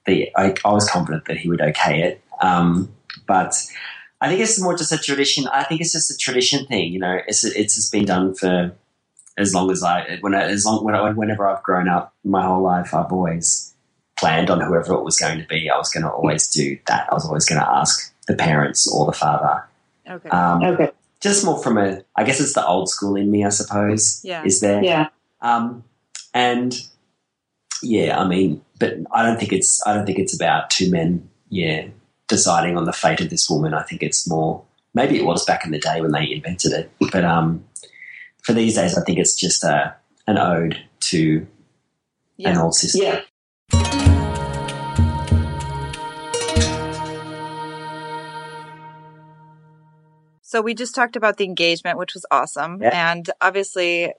the, 0.05 0.29
I, 0.35 0.55
I 0.65 0.71
was 0.71 0.89
confident 0.89 1.25
that 1.25 1.37
he 1.37 1.49
would 1.49 1.61
okay 1.61 2.01
it, 2.01 2.21
um, 2.41 2.91
but 3.27 3.55
I 4.21 4.27
think 4.27 4.41
it's 4.41 4.61
more 4.61 4.75
just 4.75 4.91
a 4.91 4.97
tradition. 4.97 5.47
I 5.47 5.63
think 5.63 5.81
it's 5.81 5.93
just 5.93 6.11
a 6.11 6.17
tradition 6.17 6.65
thing. 6.65 6.91
You 6.91 6.99
know, 6.99 7.19
it's 7.27 7.43
it's 7.43 7.75
just 7.75 7.91
been 7.91 8.05
done 8.05 8.33
for 8.33 8.75
as 9.37 9.53
long 9.53 9.71
as 9.71 9.81
I 9.81 10.17
when 10.21 10.35
I, 10.35 10.43
as 10.43 10.65
long 10.65 10.83
when 10.83 10.95
I, 10.95 11.11
whenever 11.11 11.47
I've 11.47 11.63
grown 11.63 11.87
up 11.87 12.13
my 12.23 12.45
whole 12.45 12.61
life, 12.61 12.93
I've 12.93 13.11
always 13.11 13.73
planned 14.17 14.49
on 14.49 14.59
whoever 14.59 14.93
it 14.93 15.03
was 15.03 15.17
going 15.17 15.39
to 15.39 15.47
be. 15.47 15.69
I 15.69 15.77
was 15.77 15.89
going 15.89 16.03
to 16.03 16.11
always 16.11 16.47
do 16.49 16.77
that. 16.87 17.07
I 17.09 17.13
was 17.13 17.25
always 17.25 17.45
going 17.45 17.61
to 17.61 17.69
ask 17.69 18.13
the 18.27 18.35
parents 18.35 18.91
or 18.91 19.05
the 19.05 19.13
father. 19.13 19.63
Okay. 20.07 20.29
Um, 20.29 20.63
okay. 20.63 20.91
just 21.21 21.45
more 21.45 21.61
from 21.61 21.77
a, 21.77 22.03
I 22.15 22.25
guess 22.25 22.41
it's 22.41 22.53
the 22.53 22.65
old 22.65 22.89
school 22.89 23.15
in 23.15 23.31
me, 23.31 23.45
I 23.45 23.49
suppose. 23.49 24.21
Yeah. 24.25 24.43
Is 24.43 24.59
there? 24.59 24.83
Yeah. 24.83 25.07
Um, 25.41 25.85
and 26.33 26.75
yeah, 27.81 28.19
I 28.19 28.27
mean, 28.27 28.61
but 28.79 28.95
I 29.11 29.23
don't 29.23 29.39
think 29.39 29.53
it's, 29.53 29.85
I 29.87 29.93
don't 29.93 30.05
think 30.05 30.19
it's 30.19 30.35
about 30.35 30.69
two 30.69 30.89
men, 30.91 31.29
yeah, 31.49 31.87
deciding 32.27 32.77
on 32.77 32.85
the 32.85 32.93
fate 32.93 33.21
of 33.21 33.29
this 33.29 33.49
woman. 33.49 33.73
I 33.73 33.83
think 33.83 34.03
it's 34.03 34.27
more, 34.29 34.63
maybe 34.93 35.17
it 35.17 35.25
was 35.25 35.45
back 35.45 35.65
in 35.65 35.71
the 35.71 35.79
day 35.79 36.01
when 36.01 36.11
they 36.11 36.31
invented 36.31 36.73
it, 36.73 36.91
but 37.11 37.23
um, 37.23 37.63
for 38.43 38.53
these 38.53 38.75
days, 38.75 38.97
I 38.97 39.03
think 39.03 39.17
it's 39.19 39.35
just 39.35 39.63
a, 39.63 39.95
an 40.27 40.37
ode 40.37 40.77
to 41.01 41.47
an 42.39 42.57
old 42.57 42.75
system. 42.75 43.01
Yeah. 43.03 43.21
So 50.41 50.61
we 50.61 50.73
just 50.73 50.95
talked 50.95 51.15
about 51.15 51.37
the 51.37 51.45
engagement, 51.45 51.99
which 51.99 52.15
was 52.15 52.25
awesome, 52.31 52.81
Yeah. 52.81 53.11
and 53.11 53.29
obviously, 53.39 54.13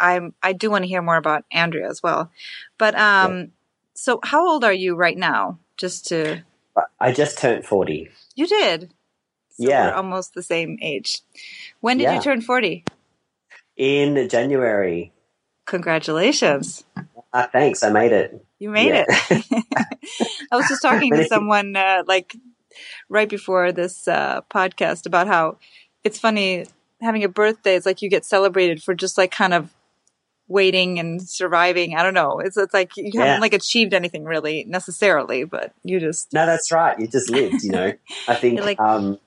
I'm 0.00 0.34
I 0.42 0.52
do 0.52 0.70
want 0.70 0.84
to 0.84 0.88
hear 0.88 1.02
more 1.02 1.16
about 1.16 1.44
Andrea 1.52 1.88
as 1.88 2.02
well. 2.02 2.30
But 2.78 2.94
um, 2.98 3.52
so 3.94 4.20
how 4.22 4.46
old 4.48 4.64
are 4.64 4.72
you 4.72 4.94
right 4.96 5.16
now? 5.16 5.58
Just 5.76 6.06
to 6.08 6.42
I 7.00 7.12
just 7.12 7.38
turned 7.38 7.64
40. 7.64 8.10
you 8.34 8.46
did. 8.46 8.90
So 9.56 9.68
Yeah. 9.68 9.86
we're 9.90 9.94
almost 9.94 10.34
the 10.34 10.42
same 10.42 10.78
age. 10.82 11.20
When 11.80 11.98
did 11.98 12.04
Yeah. 12.04 12.14
you 12.16 12.20
turn 12.22 12.40
forty? 12.40 12.84
In 13.76 14.28
January. 14.28 15.12
Congratulations. 15.66 16.84
Ah, 17.32 17.48
thanks, 17.50 17.82
I 17.82 17.90
made 17.90 18.12
it. 18.12 18.44
You 18.58 18.70
made 18.70 18.88
Yeah. 18.88 19.04
it. 19.08 19.44
I 20.52 20.56
was 20.56 20.68
just 20.68 20.82
talking 20.82 21.12
to 21.12 21.24
someone 21.26 21.74
uh, 21.76 22.04
like 22.06 22.34
right 23.08 23.28
before 23.28 23.72
this 23.72 24.06
uh, 24.08 24.40
podcast 24.50 25.06
about 25.06 25.26
how 25.26 25.58
it's 26.04 26.18
funny 26.18 26.66
having 27.00 27.24
a 27.24 27.28
birthday. 27.28 27.74
It's 27.76 27.86
like 27.86 28.02
you 28.02 28.08
get 28.10 28.24
celebrated 28.24 28.82
for 28.82 28.94
just 28.94 29.18
like 29.18 29.30
kind 29.32 29.52
of 29.54 29.74
waiting 30.48 30.98
and 30.98 31.20
surviving. 31.22 31.96
I 31.96 32.02
don't 32.02 32.14
know. 32.14 32.38
It's 32.40 32.56
it's 32.56 32.74
like 32.74 32.96
you 32.96 33.10
Yeah. 33.14 33.24
haven't 33.24 33.40
like 33.40 33.54
achieved 33.54 33.94
anything 33.94 34.24
really 34.24 34.64
necessarily, 34.68 35.44
but 35.44 35.72
you 35.84 36.00
just 36.00 36.32
No, 36.32 36.46
that's 36.46 36.70
right. 36.72 36.98
You 36.98 37.06
just 37.06 37.30
lived, 37.30 37.62
you 37.62 37.72
know. 37.72 37.92
I 38.28 38.34
think 38.34 38.60
like- 38.60 38.80
um, 38.80 39.18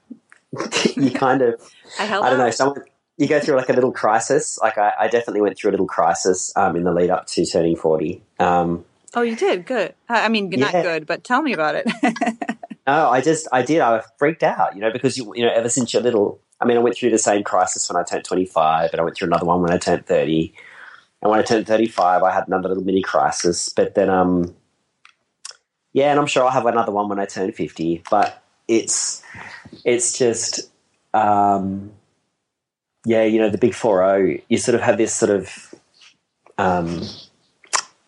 you 0.96 1.12
kind 1.12 1.42
of, 1.42 1.62
I 2.00 2.06
I 2.06 2.30
don't 2.30 2.38
know, 2.40 2.50
someone, 2.52 2.84
you 3.18 3.28
go 3.28 3.40
through 3.40 3.56
like 3.58 3.70
a 3.70 3.74
little 3.74 3.92
crisis. 3.92 4.58
Like 4.62 4.78
I, 4.78 4.94
I 5.00 5.08
definitely 5.08 5.42
went 5.42 5.58
through 5.58 5.72
a 5.72 5.74
little 5.74 5.88
crisis 5.88 6.54
um, 6.56 6.76
in 6.76 6.84
the 6.84 6.92
lead 6.94 7.10
up 7.10 7.26
to 7.28 7.46
turning 7.46 7.76
40. 7.76 8.22
Um, 8.40 8.86
Oh, 9.16 9.22
you 9.22 9.36
did 9.36 9.66
good. 9.66 9.96
I 10.10 10.26
I 10.26 10.30
mean, 10.30 10.50
not 10.50 10.74
Yeah. 10.74 10.82
good, 10.84 11.08
but 11.08 11.24
tell 11.24 11.42
me 11.42 11.54
about 11.54 11.76
it. 11.76 11.88
no, 12.88 13.10
I 13.10 13.22
just, 13.22 13.48
I 13.52 13.62
did. 13.64 13.82
I 13.82 14.04
freaked 14.20 14.44
out, 14.44 14.76
you 14.76 14.82
know, 14.82 14.92
because, 14.92 15.18
you, 15.18 15.34
you 15.36 15.44
know, 15.46 15.52
ever 15.52 15.70
since 15.70 15.94
you're 15.94 16.02
little, 16.04 16.40
I 16.62 16.66
mean, 16.66 16.78
I 16.78 16.80
went 16.82 16.96
through 16.98 17.12
the 17.12 17.18
same 17.18 17.44
crisis 17.44 17.90
when 17.90 17.96
I 18.02 18.04
turned 18.04 18.26
25, 18.26 18.92
and 18.92 19.00
I 19.00 19.04
went 19.04 19.16
through 19.18 19.28
another 19.28 19.46
one 19.46 19.62
when 19.62 19.72
I 19.72 19.78
turned 19.78 20.06
30. 20.06 20.54
And 21.22 21.32
when 21.32 21.40
I 21.40 21.44
turned 21.44 21.68
35, 21.68 22.24
I 22.24 22.32
had 22.32 22.48
another 22.48 22.70
little 22.70 22.84
mini 22.84 23.02
crisis. 23.02 23.70
But 23.70 23.96
then, 23.96 24.10
um, 24.10 24.56
yeah, 25.94 26.12
and 26.12 26.20
I'm 26.20 26.28
sure 26.28 26.44
I'll 26.44 26.52
have 26.52 26.66
another 26.66 26.92
one 26.92 27.10
when 27.10 27.20
I 27.20 27.26
turn 27.26 27.52
50. 27.52 28.04
But 28.10 28.44
it's, 28.68 29.24
it's 29.84 30.18
just, 30.18 30.70
um, 31.14 31.92
yeah, 33.06 33.24
you 33.24 33.40
know, 33.40 33.50
the 33.50 33.58
big 33.58 33.74
4 33.74 34.38
you 34.48 34.58
sort 34.58 34.76
of 34.76 34.82
have 34.82 34.98
this 34.98 35.16
sort 35.16 35.32
of, 35.32 35.74
um, 36.58 37.02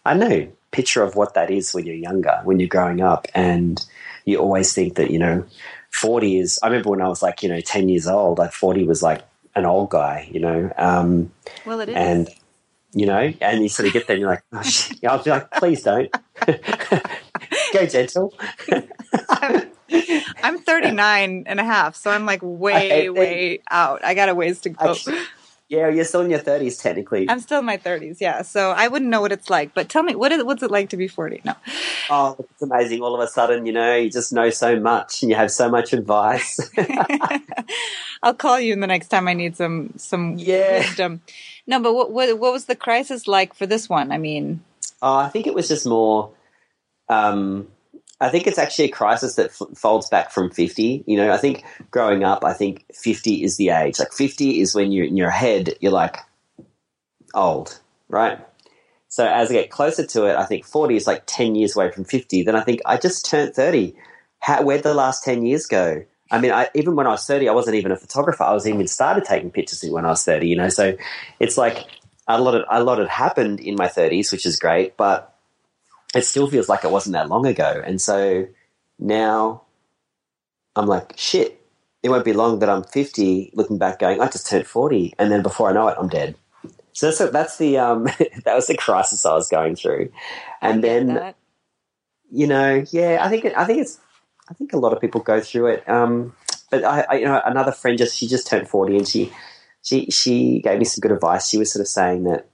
I 0.06 0.14
don't 0.14 0.30
know, 0.30 0.52
picture 0.72 1.02
of 1.02 1.16
what 1.16 1.34
that 1.34 1.50
is 1.50 1.74
when 1.74 1.86
you're 1.86 1.96
younger, 1.96 2.40
when 2.44 2.60
you're 2.60 2.70
growing 2.70 3.02
up. 3.02 3.28
And 3.34 3.84
you 4.26 4.38
always 4.38 4.74
think 4.74 4.96
that, 4.96 5.10
you 5.10 5.18
know, 5.18 5.46
40 5.92 6.40
is, 6.40 6.60
I 6.62 6.68
remember 6.68 6.92
when 6.92 7.02
I 7.02 7.08
was 7.08 7.24
like, 7.24 7.42
you 7.42 7.50
know, 7.50 7.62
10 7.62 7.90
years 7.90 8.08
old, 8.08 8.38
like 8.38 8.52
40 8.52 8.84
was 8.84 9.02
like 9.02 9.24
an 9.56 9.66
old 9.66 9.90
guy, 9.90 10.30
you 10.32 10.40
know. 10.40 10.72
Um, 10.78 11.32
well, 11.66 11.80
it 11.80 11.90
is. 11.90 11.96
and 11.96 12.30
you 12.94 13.06
know, 13.06 13.32
and 13.42 13.62
you 13.62 13.70
sort 13.70 13.88
of 13.88 13.94
get 13.94 14.08
there 14.08 14.16
and 14.16 14.22
you're 14.22 14.30
like, 14.30 14.44
oh, 14.54 14.62
shit. 14.62 15.04
I'll 15.06 15.24
be 15.24 15.30
like, 15.30 15.52
please 15.52 15.84
don't. 15.84 16.12
Go 17.74 17.86
gentle. 17.86 18.34
I'm 20.44 20.60
39 20.60 21.44
and 21.48 21.60
a 21.60 21.64
half, 21.64 21.96
so 21.96 22.12
I'm 22.12 22.26
like 22.26 22.42
way, 22.42 22.76
Okay, 22.76 23.10
way 23.10 23.62
out. 23.70 24.04
I 24.04 24.14
got 24.14 24.30
a 24.30 24.36
ways 24.36 24.62
to 24.62 24.70
go. 24.70 24.92
Actually, 24.92 25.20
yeah, 25.70 25.88
you're 25.90 26.04
still 26.04 26.22
in 26.22 26.30
your 26.32 26.40
30s 26.40 26.82
technically. 26.82 27.30
I'm 27.30 27.40
still 27.40 27.60
in 27.60 27.66
my 27.66 27.78
30s, 27.78 28.18
yeah. 28.20 28.42
So 28.42 28.72
I 28.72 28.88
wouldn't 28.88 29.10
know 29.12 29.22
what 29.22 29.32
it's 29.32 29.50
like. 29.50 29.74
But 29.74 29.88
tell 29.88 30.04
me, 30.04 30.16
what 30.16 30.32
is, 30.32 30.44
what's 30.44 30.64
it 30.64 30.72
like 30.72 30.90
to 30.90 30.98
be 30.98 31.08
40? 31.08 31.42
No. 31.46 31.54
Oh, 32.10 32.36
it's 32.40 32.62
amazing. 32.62 33.02
All 33.02 33.14
of 33.14 33.22
a 33.22 33.28
sudden, 33.28 33.66
you 33.68 33.72
know, 33.72 33.96
you 33.96 34.10
just 34.10 34.34
know 34.34 34.50
so 34.50 34.80
much 34.80 35.22
and 35.22 35.30
you 35.30 35.36
have 35.38 35.52
so 35.52 35.70
much 35.70 35.94
advice. 35.94 36.60
I'll 38.24 38.34
call 38.34 38.60
you 38.60 38.76
the 38.76 38.88
next 38.88 39.10
time 39.10 39.28
I 39.28 39.34
need 39.34 39.56
some 39.56 39.94
some 39.98 40.38
Yeah. 40.38 40.80
wisdom. 40.80 41.22
No, 41.68 41.80
but 41.80 41.94
what, 41.94 42.12
what 42.12 42.38
what 42.40 42.52
was 42.52 42.66
the 42.66 42.76
crisis 42.76 43.28
like 43.28 43.54
for 43.54 43.66
this 43.68 43.88
one? 43.88 44.12
I 44.12 44.18
mean, 44.18 44.62
Oh, 45.02 45.16
I 45.16 45.30
think 45.30 45.48
it 45.48 45.54
was 45.54 45.68
just 45.68 45.86
more. 45.86 46.32
Um, 47.08 47.68
I 48.22 48.30
think 48.30 48.48
it's 48.48 48.58
actually 48.58 48.86
a 48.86 48.92
crisis 48.92 49.36
that 49.36 49.48
f- 49.48 49.78
folds 49.78 50.10
back 50.10 50.32
from 50.32 50.52
50. 50.52 51.04
You 51.08 51.18
know, 51.18 51.32
I 51.32 51.38
think 51.38 51.64
growing 51.90 52.24
up, 52.24 52.44
I 52.44 52.54
think 52.54 52.86
50 52.94 53.44
is 53.44 53.58
the 53.58 53.70
age. 53.70 54.00
Like 54.00 54.12
50 54.12 54.60
is 54.60 54.76
when 54.76 54.92
you're 54.92 55.06
in 55.06 55.18
your 55.18 55.30
head, 55.30 55.76
you're 55.80 55.92
like 55.92 56.18
old, 57.34 57.80
right? 58.10 58.40
So 59.08 59.26
as 59.26 59.50
I 59.50 59.54
get 59.54 59.72
closer 59.72 60.06
to 60.06 60.26
it, 60.26 60.36
I 60.36 60.46
think 60.46 60.66
40 60.66 60.96
is 60.96 61.08
like 61.08 61.24
10 61.26 61.56
years 61.56 61.76
away 61.76 61.92
from 61.92 62.04
50. 62.04 62.44
Then 62.44 62.56
I 62.56 62.62
think 62.62 62.82
I 62.86 62.98
just 62.98 63.26
turned 63.26 63.56
30. 63.56 63.96
How, 64.40 64.64
where'd 64.64 64.84
the 64.84 64.94
last 64.94 65.24
10 65.24 65.46
years 65.46 65.66
go? 65.66 66.06
I 66.32 66.40
mean, 66.40 66.52
I, 66.52 66.70
even 66.76 66.96
when 66.96 67.08
I 67.08 67.12
was 67.12 67.26
30, 67.26 67.50
I 67.50 67.54
wasn't 67.54 67.78
even 67.78 67.92
a 67.92 67.98
photographer. 67.98 68.44
I 68.44 68.54
was 68.54 68.68
even 68.68 68.88
started 68.88 69.26
taking 69.26 69.50
pictures 69.50 69.84
when 69.90 70.06
I 70.06 70.10
was 70.10 70.24
30, 70.24 70.48
you 70.48 70.56
know? 70.56 70.70
So 70.70 70.96
it's 71.40 71.58
like 71.58 71.86
a 72.28 72.40
lot, 72.40 72.54
of, 72.54 72.66
a 72.70 72.84
lot 72.84 73.00
had 73.00 73.08
happened 73.08 73.60
in 73.60 73.76
my 73.76 73.88
30s, 73.88 74.32
which 74.32 74.46
is 74.46 74.60
great, 74.60 74.96
but 74.96 75.36
it 76.16 76.26
still 76.26 76.50
feels 76.50 76.70
like 76.70 76.84
it 76.84 76.92
wasn't 76.92 77.14
that 77.14 77.30
long 77.30 77.46
ago. 77.46 77.82
And 77.86 78.02
so 78.02 78.48
now 78.98 79.64
I'm 80.76 80.88
like, 80.88 81.14
shit, 81.18 81.62
it 82.02 82.10
won't 82.10 82.26
be 82.26 82.34
long 82.34 82.60
that 82.60 82.70
I'm 82.70 82.84
50 82.84 83.52
looking 83.54 83.78
back 83.78 84.00
going, 84.00 84.22
I 84.22 84.28
just 84.28 84.48
turned 84.48 84.68
40. 84.68 85.16
And 85.20 85.32
then 85.32 85.44
before 85.44 85.70
I 85.70 85.74
know 85.74 85.88
it, 85.88 85.98
I'm 86.00 86.10
dead. 86.10 86.36
So 86.94 87.12
that's, 87.12 87.32
that's 87.32 87.58
the, 87.58 87.78
um, 87.78 88.04
that 88.46 88.56
was 88.56 88.68
the 88.68 88.76
crisis 88.78 89.26
I 89.26 89.34
was 89.34 89.50
going 89.50 89.76
through. 89.76 90.12
And 90.62 90.84
then, 90.84 91.14
that. 91.14 91.36
you 92.32 92.48
know, 92.48 92.84
yeah, 92.92 93.20
I 93.22 93.30
think 93.30 93.46
it, 93.46 93.54
I 93.58 93.66
think 93.66 93.82
it's 93.82 94.00
I 94.50 94.54
think 94.54 94.74
a 94.74 94.78
lot 94.78 94.94
of 94.94 95.00
people 95.00 95.22
go 95.22 95.40
through 95.40 95.68
it. 95.68 95.88
Um, 95.88 96.34
but 96.72 96.84
I, 96.84 97.06
I, 97.10 97.14
you 97.16 97.26
know, 97.26 97.42
another 97.46 97.72
friend 97.72 97.98
just 97.98 98.18
she 98.18 98.28
just 98.28 98.48
turned 98.48 98.68
forty, 98.68 98.98
and 98.98 99.08
she 99.08 99.32
she 99.82 100.08
she 100.08 100.60
gave 100.62 100.80
me 100.80 100.86
some 100.86 101.02
good 101.02 101.12
advice. 101.12 101.48
She 101.48 101.58
was 101.58 101.72
sort 101.72 101.82
of 101.82 101.88
saying 101.88 102.24
that, 102.24 102.50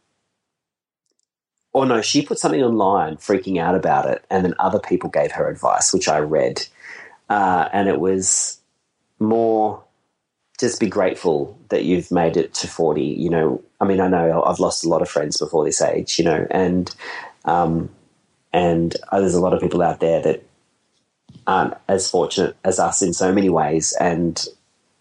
or 1.76 1.86
no, 1.86 2.02
she 2.02 2.22
put 2.22 2.40
something 2.40 2.64
online, 2.64 3.18
freaking 3.18 3.60
out 3.62 3.76
about 3.76 4.10
it, 4.10 4.24
and 4.30 4.46
then 4.46 4.56
other 4.60 4.80
people 4.80 5.10
gave 5.10 5.34
her 5.34 5.50
advice, 5.50 5.92
which 5.92 6.08
I 6.08 6.20
read, 6.20 6.66
uh, 7.30 7.68
and 7.74 7.90
it 7.90 8.00
was 8.00 8.60
more 9.20 9.84
just 10.58 10.80
be 10.80 10.88
grateful 10.88 11.60
that 11.68 11.84
you've 11.84 12.12
made 12.12 12.38
it 12.38 12.54
to 12.54 12.68
40 12.68 13.02
you 13.04 13.30
know. 13.30 13.62
I 13.82 13.86
mean 13.86 14.00
i 14.00 14.08
know 14.08 14.44
i've 14.44 14.60
lost 14.60 14.86
a 14.86 14.90
lot 14.90 15.02
of 15.02 15.10
friends 15.10 15.38
before 15.38 15.66
this 15.66 15.82
age 15.82 16.18
you 16.18 16.26
know 16.26 16.48
and 16.50 16.94
um, 17.44 17.90
and 18.54 18.96
there's 19.12 19.36
a 19.36 19.42
lot 19.42 19.54
of 19.54 19.60
people 19.60 19.82
out 19.82 20.00
there 20.00 20.22
that 20.22 20.44
aren't 21.46 21.74
as 21.88 22.10
fortunate 22.10 22.56
as 22.64 22.80
us 22.80 23.02
in 23.02 23.14
so 23.14 23.34
many 23.34 23.50
ways 23.50 23.94
and 24.00 24.48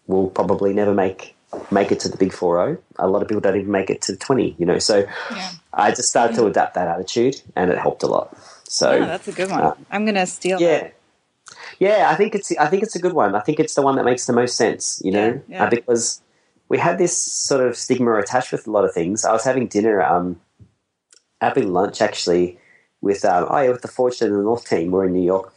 will 0.07 0.29
probably 0.29 0.73
never 0.73 0.93
make 0.93 1.34
make 1.71 1.91
it 1.91 1.99
to 2.01 2.09
the 2.09 2.17
big 2.17 2.31
40 2.33 2.77
a 2.99 3.07
lot 3.07 3.21
of 3.21 3.27
people 3.27 3.41
don't 3.41 3.55
even 3.55 3.71
make 3.71 3.89
it 3.89 4.01
to 4.03 4.15
20 4.15 4.55
you 4.59 4.65
know 4.65 4.79
so 4.79 5.05
Yeah. 5.35 5.51
i 5.73 5.89
just 5.89 6.09
started 6.09 6.35
to 6.37 6.45
adapt 6.45 6.73
that 6.75 6.87
attitude 6.87 7.41
and 7.55 7.71
it 7.71 7.77
helped 7.77 8.03
a 8.03 8.07
lot 8.07 8.35
so 8.67 8.91
Yeah, 8.93 9.05
that's 9.07 9.27
a 9.27 9.31
good 9.31 9.49
one. 9.49 9.61
uh, 9.63 9.73
I'm 9.91 10.05
gonna 10.05 10.25
steal 10.25 10.59
yeah 10.61 10.79
that. 10.79 10.93
yeah 11.79 12.09
i 12.11 12.15
think 12.15 12.35
it's 12.35 12.51
i 12.57 12.67
think 12.67 12.83
it's 12.83 12.95
a 12.95 12.99
good 12.99 13.13
one 13.13 13.35
i 13.35 13.39
think 13.39 13.59
it's 13.59 13.75
the 13.75 13.81
one 13.81 13.95
that 13.97 14.05
makes 14.05 14.25
the 14.25 14.33
most 14.33 14.55
sense 14.57 15.01
you 15.03 15.11
know 15.11 15.27
Yeah, 15.33 15.41
yeah. 15.49 15.63
Uh, 15.65 15.69
because 15.69 16.21
we 16.69 16.77
had 16.79 16.97
this 16.97 17.15
sort 17.15 17.61
of 17.65 17.75
stigma 17.77 18.13
attached 18.19 18.51
with 18.51 18.65
a 18.67 18.71
lot 18.71 18.85
of 18.85 18.93
things 18.93 19.25
i 19.25 19.31
was 19.31 19.43
having 19.43 19.67
dinner 19.67 20.01
um 20.01 20.39
having 21.41 21.71
lunch 21.73 22.01
actually 22.01 22.57
with 23.01 23.23
um 23.25 23.45
oh 23.49 23.59
yeah 23.61 23.69
with 23.71 23.81
the 23.81 23.87
fortune 23.87 24.27
and 24.29 24.37
the 24.39 24.43
north 24.43 24.67
team 24.69 24.91
we're 24.91 25.05
in 25.05 25.13
new 25.13 25.23
york 25.23 25.53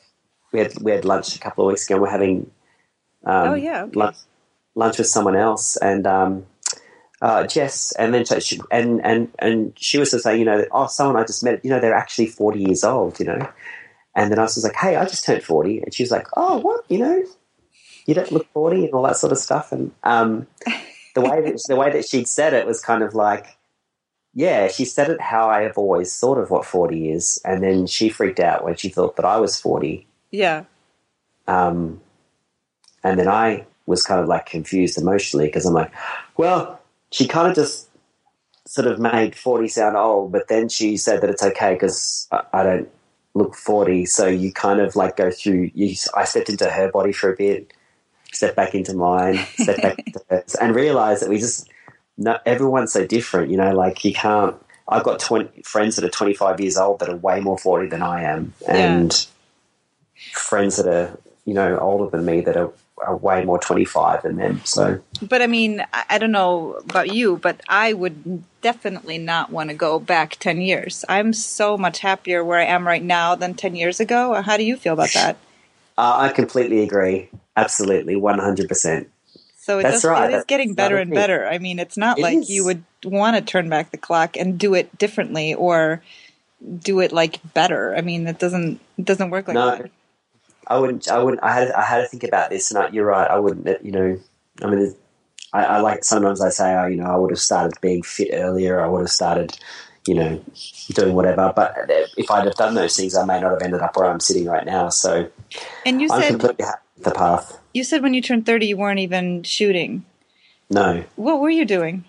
we 0.53 0.59
had 0.61 0.73
we 0.83 0.91
had 0.93 1.05
lunch 1.05 1.37
a 1.37 1.39
couple 1.39 1.65
of 1.65 1.69
weeks 1.73 1.85
ago 1.87 1.95
and 1.97 2.03
we're 2.03 2.11
having 2.11 2.51
um 3.25 3.51
Oh, 3.51 3.55
yeah, 3.55 3.83
okay. 3.85 3.99
lunch, 3.99 4.17
lunch 4.79 4.99
with 4.99 5.09
someone 5.09 5.37
else 5.37 5.77
and 5.77 6.07
um 6.07 6.47
uh, 7.21 7.45
Jess, 7.49 7.91
and 7.99 8.15
then 8.15 8.25
so 8.25 8.39
she, 8.39 8.61
and 8.71 9.05
and 9.05 9.29
and 9.41 9.73
she 9.77 9.99
was 9.99 10.13
just 10.13 10.23
saying, 10.23 10.39
you 10.39 10.45
know, 10.45 10.65
oh, 10.71 10.87
someone 10.87 11.21
I 11.21 11.27
just 11.27 11.43
met, 11.43 11.65
you 11.65 11.71
know, 11.71 11.81
they're 11.81 11.93
actually 11.93 12.29
forty 12.29 12.63
years 12.63 12.85
old, 12.85 13.19
you 13.19 13.27
know, 13.27 13.45
and 14.19 14.33
then 14.33 14.41
I 14.41 14.43
was 14.43 14.65
like, 14.65 14.75
hey, 14.75 14.97
I 14.97 15.05
just 15.05 15.25
turned 15.25 15.45
40. 15.45 15.79
And 15.83 15.95
she 15.95 16.03
was 16.03 16.11
like, 16.11 16.27
oh, 16.37 16.59
what? 16.59 16.85
You 16.89 16.99
know, 16.99 17.25
you 18.05 18.15
don't 18.15 18.33
look 18.33 18.49
40 18.53 18.87
and 18.87 18.95
all 18.95 19.05
that 19.05 19.17
sort 19.17 19.31
of 19.31 19.39
stuff. 19.39 19.71
And 19.71 19.93
um, 20.03 20.49
the, 21.15 21.21
way 21.21 21.41
that, 21.41 21.63
the 21.69 21.77
way 21.77 21.93
that 21.93 22.05
she'd 22.05 22.27
said 22.27 22.53
it 22.53 22.67
was 22.67 22.81
kind 22.81 23.05
of 23.05 23.15
like, 23.15 23.57
yeah, 24.35 24.67
she 24.67 24.85
said 24.85 25.09
it 25.09 25.21
how 25.21 25.49
I 25.49 25.63
have 25.63 25.79
always 25.79 26.19
thought 26.19 26.39
of 26.39 26.51
what 26.51 26.67
40 26.67 27.13
is. 27.13 27.41
And 27.45 27.63
then 27.63 27.87
she 27.87 28.09
freaked 28.09 28.41
out 28.41 28.65
when 28.65 28.75
she 28.75 28.89
thought 28.89 29.15
that 29.17 29.25
I 29.25 29.39
was 29.39 29.61
40. 29.61 30.05
Yeah. 30.33 30.65
Um, 31.47 32.01
and 33.05 33.21
then 33.21 33.29
I 33.29 33.67
was 33.89 34.03
kind 34.03 34.21
of 34.21 34.29
like 34.29 34.47
confused 34.47 34.99
emotionally 34.99 35.47
because 35.47 35.65
I'm 35.65 35.75
like, 35.75 35.91
well, 36.37 36.81
she 37.11 37.27
kind 37.27 37.49
of 37.49 37.55
just 37.55 37.89
sort 38.67 38.87
of 38.87 38.99
made 38.99 39.35
40 39.35 39.67
sound 39.69 39.97
old, 39.97 40.31
but 40.31 40.49
then 40.49 40.69
she 40.69 40.99
said 40.99 41.23
that 41.23 41.31
it's 41.31 41.43
okay 41.43 41.73
because 41.73 42.29
I, 42.31 42.43
I 42.53 42.63
don't 42.63 42.89
look 43.35 43.55
40. 43.55 44.05
So 44.05 44.27
you 44.27 44.53
kind 44.53 44.81
of 44.81 44.95
like 44.95 45.17
go 45.17 45.31
through, 45.31 45.71
you, 45.75 45.97
I 46.15 46.25
stepped 46.25 46.51
into 46.51 46.69
her 46.69 46.93
body 46.93 47.13
for 47.13 47.33
a 47.33 47.37
bit, 47.37 47.73
stepped 48.31 48.57
back 48.57 48.75
into 48.75 48.93
mine, 48.93 49.39
stepped 49.59 49.81
back 49.81 49.99
into 50.07 50.21
hers, 50.31 50.55
and 50.55 50.75
realized 50.75 51.23
that 51.23 51.31
we 51.31 51.39
just, 51.39 51.71
no, 52.19 52.39
everyone's 52.45 52.93
so 52.93 53.07
different, 53.07 53.51
you 53.51 53.57
know, 53.57 53.75
like 53.75 54.05
you 54.05 54.13
can't, 54.13 54.55
I've 54.87 55.05
got 55.05 55.19
20 55.19 55.63
friends 55.63 55.97
that 55.97 56.05
are 56.05 56.11
25 56.11 56.61
years 56.61 56.77
old 56.77 57.01
that 57.01 57.09
are 57.09 57.17
way 57.17 57.41
more 57.41 57.57
40 57.57 57.89
than 57.89 58.03
I 58.03 58.25
am. 58.25 58.53
And 58.69 59.27
friends 60.33 60.77
that 60.77 60.87
are, 60.87 61.19
you 61.47 61.55
know, 61.55 61.79
older 61.79 62.11
than 62.11 62.27
me 62.27 62.43
that 62.43 62.57
are, 62.57 62.71
are 63.07 63.17
way 63.17 63.45
more 63.45 63.59
25 63.59 64.23
than 64.23 64.37
them. 64.37 64.61
So, 64.65 65.01
But 65.23 65.43
I 65.43 65.47
mean, 65.47 65.85
I, 65.93 66.19
don't 66.19 66.33
know 66.33 66.75
about 66.89 67.13
you, 67.13 67.37
but 67.37 67.61
I 67.69 67.93
would 67.93 68.43
definitely 68.63 69.19
not 69.19 69.51
want 69.51 69.71
to 69.71 69.75
go 69.75 69.99
back 69.99 70.37
10 70.37 70.61
years. 70.61 71.05
I'm 71.09 71.33
so 71.33 71.77
much 71.77 72.01
happier 72.01 72.45
where 72.45 72.59
I 72.59 72.65
am 72.65 72.87
right 72.87 73.03
now 73.03 73.35
than 73.35 73.55
10 73.55 73.77
years 73.77 74.01
ago. 74.01 74.41
How 74.43 74.57
do 74.57 74.65
you 74.65 74.77
feel 74.77 74.93
about 74.95 75.13
that? 75.15 75.37
uh, 75.99 76.17
I 76.19 76.29
completely 76.33 76.83
agree. 76.83 77.31
Absolutely. 77.57 78.15
100%. 78.15 79.07
So 79.57 79.79
it 79.81 79.83
That's 79.83 79.97
does, 79.97 80.05
right. 80.07 80.31
it 80.33 80.37
is 80.37 80.45
getting 80.47 80.73
better 80.75 80.97
and 80.97 81.11
better. 81.11 81.47
I 81.47 81.59
mean, 81.59 81.79
it's 81.79 81.97
not 81.99 82.19
It 82.19 82.23
like 82.23 82.39
is. 82.39 82.49
you 82.51 82.65
would 82.65 82.85
want 83.05 83.37
to 83.37 83.43
turn 83.43 83.69
back 83.69 83.91
the 83.91 83.99
clock 83.99 84.37
and 84.37 84.59
do 84.59 84.75
it 84.75 84.97
differently 84.97 85.53
or 85.53 86.03
do 86.81 87.01
it 87.01 87.13
like 87.13 87.41
better. 87.55 87.95
I 87.95 88.01
mean, 88.01 88.27
it 88.27 88.39
doesn't 88.39 88.81
it 88.97 89.05
doesn't 89.05 89.31
work 89.31 89.47
like 89.47 89.55
No. 89.55 89.71
that. 89.77 89.91
I 90.69 90.79
wouldn't. 90.79 91.09
I 91.09 91.19
wouldn't. 91.23 91.43
I 91.43 91.53
had. 91.53 91.71
I 91.73 91.83
had 91.83 92.03
to 92.03 92.07
think 92.09 92.25
about 92.25 92.51
this, 92.51 92.71
and 92.71 92.79
I, 92.79 92.89
you're 92.91 93.07
right. 93.07 93.31
I 93.31 93.39
wouldn't. 93.39 93.85
You 93.85 93.91
know, 93.93 94.21
I 94.63 94.67
mean, 94.71 94.95
I, 95.53 95.65
I 95.65 95.81
like 95.81 96.05
sometimes 96.05 96.41
I 96.41 96.51
say, 96.51 96.75
oh, 96.77 96.87
you 96.87 96.97
know, 96.97 97.07
I 97.07 97.17
would 97.17 97.31
have 97.31 97.39
started 97.41 97.75
being 97.81 98.03
fit 98.03 98.31
earlier. 98.33 98.81
I 98.81 98.87
would 98.89 99.01
have 99.01 99.11
started, 99.11 99.59
you 100.07 100.15
know, 100.15 100.45
doing 100.91 101.15
whatever. 101.15 101.53
But 101.57 101.75
if 102.17 102.31
I'd 102.31 102.45
have 102.45 102.55
done 102.57 102.75
those 102.75 102.97
things, 102.97 103.17
I 103.17 103.25
may 103.25 103.41
not 103.41 103.53
have 103.53 103.63
ended 103.63 103.81
up 103.81 103.97
where 103.97 104.07
I'm 104.07 104.21
sitting 104.21 104.47
right 104.47 104.67
now. 104.67 104.91
So 104.91 105.31
And 105.87 106.01
you 106.03 106.09
I'm 106.13 106.21
said 106.21 106.31
completely 106.31 106.65
happy 106.67 106.83
with 106.97 107.05
the 107.05 107.11
path. 107.13 107.59
you 107.73 107.83
said 107.85 108.03
when 108.03 108.13
you 108.15 108.21
turned 108.21 108.45
30 108.45 108.67
you 108.67 108.77
weren't 108.77 108.99
even 109.01 109.43
shooting. 109.43 110.05
No. 110.69 111.05
What 111.17 111.41
were 111.41 111.49
you 111.51 111.65
doing? 111.65 112.05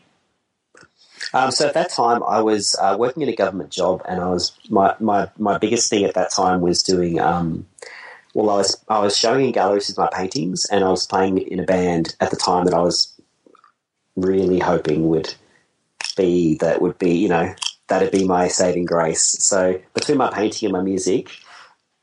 Um, 1.34 1.52
so 1.52 1.68
at 1.68 1.76
that 1.76 1.92
time, 1.92 2.24
I 2.24 2.42
was 2.42 2.76
uh, 2.82 2.96
working 3.00 3.22
in 3.24 3.30
a 3.30 3.36
government 3.36 3.70
job, 3.70 4.02
and 4.08 4.20
I 4.20 4.30
was 4.30 4.52
my, 4.70 4.96
my, 5.00 5.30
my 5.38 5.58
biggest 5.60 5.90
thing 5.90 6.04
at 6.04 6.16
that 6.16 6.32
time 6.32 6.62
was 6.62 6.82
doing. 6.82 7.20
Um, 7.20 7.68
well, 8.34 8.50
I 8.50 8.58
was 8.58 8.84
I 8.88 9.00
was 9.00 9.18
showing 9.18 9.46
in 9.46 9.52
galleries 9.52 9.88
with 9.88 9.98
my 9.98 10.10
paintings, 10.14 10.66
and 10.66 10.84
I 10.84 10.90
was 10.90 11.08
playing 11.08 11.40
in 11.40 11.60
a 11.60 11.66
band 11.66 12.16
at 12.20 12.30
the 12.32 12.38
time 12.38 12.66
that 12.66 12.74
I 12.74 12.82
was 12.82 13.14
really 14.16 14.60
hoping 14.60 15.08
would 15.10 15.34
be 16.18 16.56
that 16.58 16.82
would 16.82 16.98
be 17.00 17.16
you 17.18 17.30
know 17.30 17.54
that'd 17.88 18.12
be 18.12 18.26
my 18.26 18.48
saving 18.48 18.86
grace. 18.86 19.36
So 19.40 19.80
between 19.94 20.18
my 20.18 20.30
painting 20.32 20.68
and 20.68 20.74
my 20.74 20.82
music, 20.82 21.30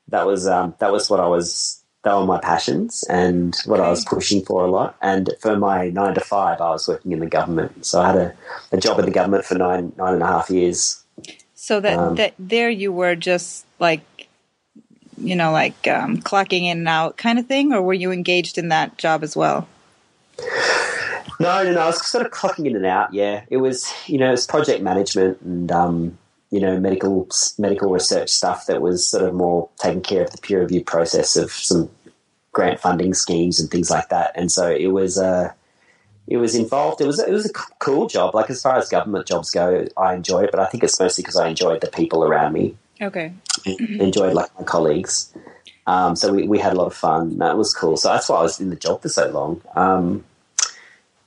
that 0.09 0.27
was 0.27 0.47
um, 0.47 0.75
that 0.79 0.93
was 0.93 1.09
what 1.11 1.21
I 1.21 1.27
was. 1.27 1.83
That 2.03 2.15
were 2.15 2.25
my 2.25 2.39
passions 2.39 3.03
and 3.11 3.57
what 3.65 3.81
I 3.81 3.91
was 3.91 4.05
pushing 4.05 4.45
for 4.45 4.65
a 4.65 4.71
lot. 4.71 4.95
And 5.03 5.29
for 5.41 5.57
my 5.57 5.89
nine 5.91 6.15
to 6.15 6.21
five, 6.21 6.61
I 6.61 6.71
was 6.71 6.87
working 6.87 7.11
in 7.11 7.19
the 7.19 7.27
government. 7.27 7.85
So 7.85 8.01
I 8.01 8.07
had 8.07 8.17
a, 8.17 8.35
a 8.71 8.77
job 8.77 9.01
in 9.01 9.07
the 9.07 9.11
government 9.11 9.45
for 9.45 9.57
nine 9.57 9.93
nine 9.97 10.15
and 10.15 10.23
a 10.23 10.27
half 10.27 10.49
years. 10.49 11.03
So 11.55 11.81
that 11.81 11.99
Um, 11.99 12.15
that 12.15 12.35
there 12.39 12.71
you 12.71 12.93
were 12.93 13.17
just 13.17 13.67
like 13.81 14.26
you 15.19 15.37
know 15.37 15.53
like 15.53 15.89
um, 15.89 16.19
clocking 16.19 16.63
in 16.63 16.79
and 16.79 16.89
out 16.89 17.17
kind 17.17 17.39
of 17.39 17.47
thing, 17.47 17.73
or 17.73 17.83
were 17.83 17.95
you 17.95 18.13
engaged 18.13 18.59
in 18.59 18.69
that 18.69 18.99
job 18.99 19.23
as 19.23 19.37
well? 19.37 19.69
No, 21.39 21.63
no, 21.65 21.73
no. 21.73 21.81
I 21.81 21.87
was 21.87 22.07
sort 22.07 22.25
of 22.25 22.33
clocking 22.33 22.67
in 22.67 22.77
and 22.77 22.87
out. 22.87 23.13
Yeah, 23.13 23.45
it 23.51 23.59
was 23.59 23.93
you 24.07 24.19
know 24.19 24.33
it's 24.33 24.47
project 24.47 24.83
management 24.83 25.41
and 25.43 25.71
um, 25.71 26.19
you 26.51 26.61
know 26.61 26.79
medical 26.81 27.29
medical 27.59 27.91
research 27.91 28.31
stuff 28.31 28.67
that 28.67 28.81
was 28.81 29.07
sort 29.07 29.25
of 29.25 29.35
more 29.35 29.69
taking 29.79 30.03
care 30.03 30.25
of 30.25 30.31
the 30.31 30.39
peer 30.39 30.61
review 30.61 30.83
process 30.83 31.37
of 31.37 31.51
some 31.51 31.91
grant 32.53 32.81
funding 32.81 33.13
schemes 33.13 33.61
and 33.61 33.71
things 33.71 33.91
like 33.91 34.09
that. 34.09 34.33
And 34.35 34.51
so 34.51 34.71
it 34.71 34.87
was 34.87 35.19
uh, 35.19 35.53
it 36.27 36.39
was 36.39 36.55
involved. 36.55 37.01
It 37.01 37.07
was 37.07 37.21
it 37.21 37.31
was 37.31 37.47
a 37.47 37.53
cool 37.79 38.09
job. 38.09 38.35
Like 38.35 38.51
as 38.51 38.63
far 38.63 38.77
as 38.77 38.89
government 38.89 39.27
jobs 39.27 39.51
go, 39.51 39.87
I 39.97 40.15
enjoy 40.15 40.45
it, 40.45 40.51
but 40.51 40.61
I 40.61 40.67
think 40.67 40.83
it's 40.83 40.99
mostly 40.99 41.23
because 41.23 41.37
I 41.37 41.49
enjoyed 41.49 41.83
the 41.83 41.89
people 41.89 42.25
around 42.25 42.55
me. 42.55 42.77
Okay. 43.01 43.33
enjoyed 43.65 44.35
like 44.35 44.51
my 44.59 44.65
colleagues. 44.65 45.33
Um, 45.87 46.17
so 46.17 46.33
we, 46.33 46.49
we 46.49 46.59
had 46.59 46.73
a 46.73 46.77
lot 46.77 46.87
of 46.87 46.95
fun. 46.95 47.39
That 47.39 47.57
was 47.57 47.73
cool. 47.73 47.97
So 47.97 48.09
that's 48.09 48.29
why 48.29 48.39
I 48.39 48.43
was 48.43 48.61
in 48.61 48.71
the 48.71 48.77
job 48.77 49.03
for 49.03 49.09
so 49.09 49.31
long. 49.31 49.63
Um, 49.75 50.25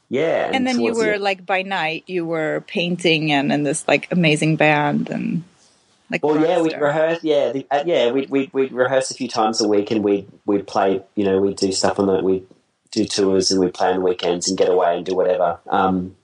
yeah, 0.09 0.49
And 0.51 0.65
then 0.65 0.79
you 0.79 0.87
towards 0.87 0.99
the 0.99 1.05
were 1.05 1.17
like 1.19 1.45
by 1.45 1.61
night 1.61 2.03
you 2.07 2.25
were 2.25 2.63
painting 2.67 3.31
and 3.31 3.51
in 3.51 3.63
this 3.63 3.87
like 3.87 4.11
amazing 4.11 4.55
band 4.55 5.09
and 5.11 5.43
like 6.09 6.23
Well, 6.23 6.41
yeah, 6.41 6.59
we'd 6.61 6.79
rehearse. 6.79 7.23
Yeah, 7.23 7.51
the, 7.51 7.67
uh, 7.69 7.83
yeah, 7.85 8.11
we'd, 8.11 8.29
we'd 8.29 8.51
we'd 8.51 8.71
rehearse 8.71 9.11
a 9.11 9.13
few 9.13 9.27
times 9.27 9.61
a 9.61 9.67
week, 9.67 9.91
and 9.91 10.03
we'd 10.03 10.27
we'd 10.47 10.65
play. 10.65 11.03
You 11.15 11.25
know, 11.25 11.39
we'd 11.39 11.57
do 11.57 11.71
stuff 11.71 11.99
on 11.99 12.07
the 12.07 12.23
we'd 12.23 12.47
do 12.91 13.05
tours, 13.05 13.51
and 13.51 13.59
we'd 13.59 13.75
play 13.75 13.91
on 13.93 14.01
weekends 14.01 14.49
and 14.49 14.57
get 14.57 14.69
away 14.69 14.97
and 14.97 15.05
do 15.05 15.15
whatever. 15.15 15.59
Um, 15.69 16.15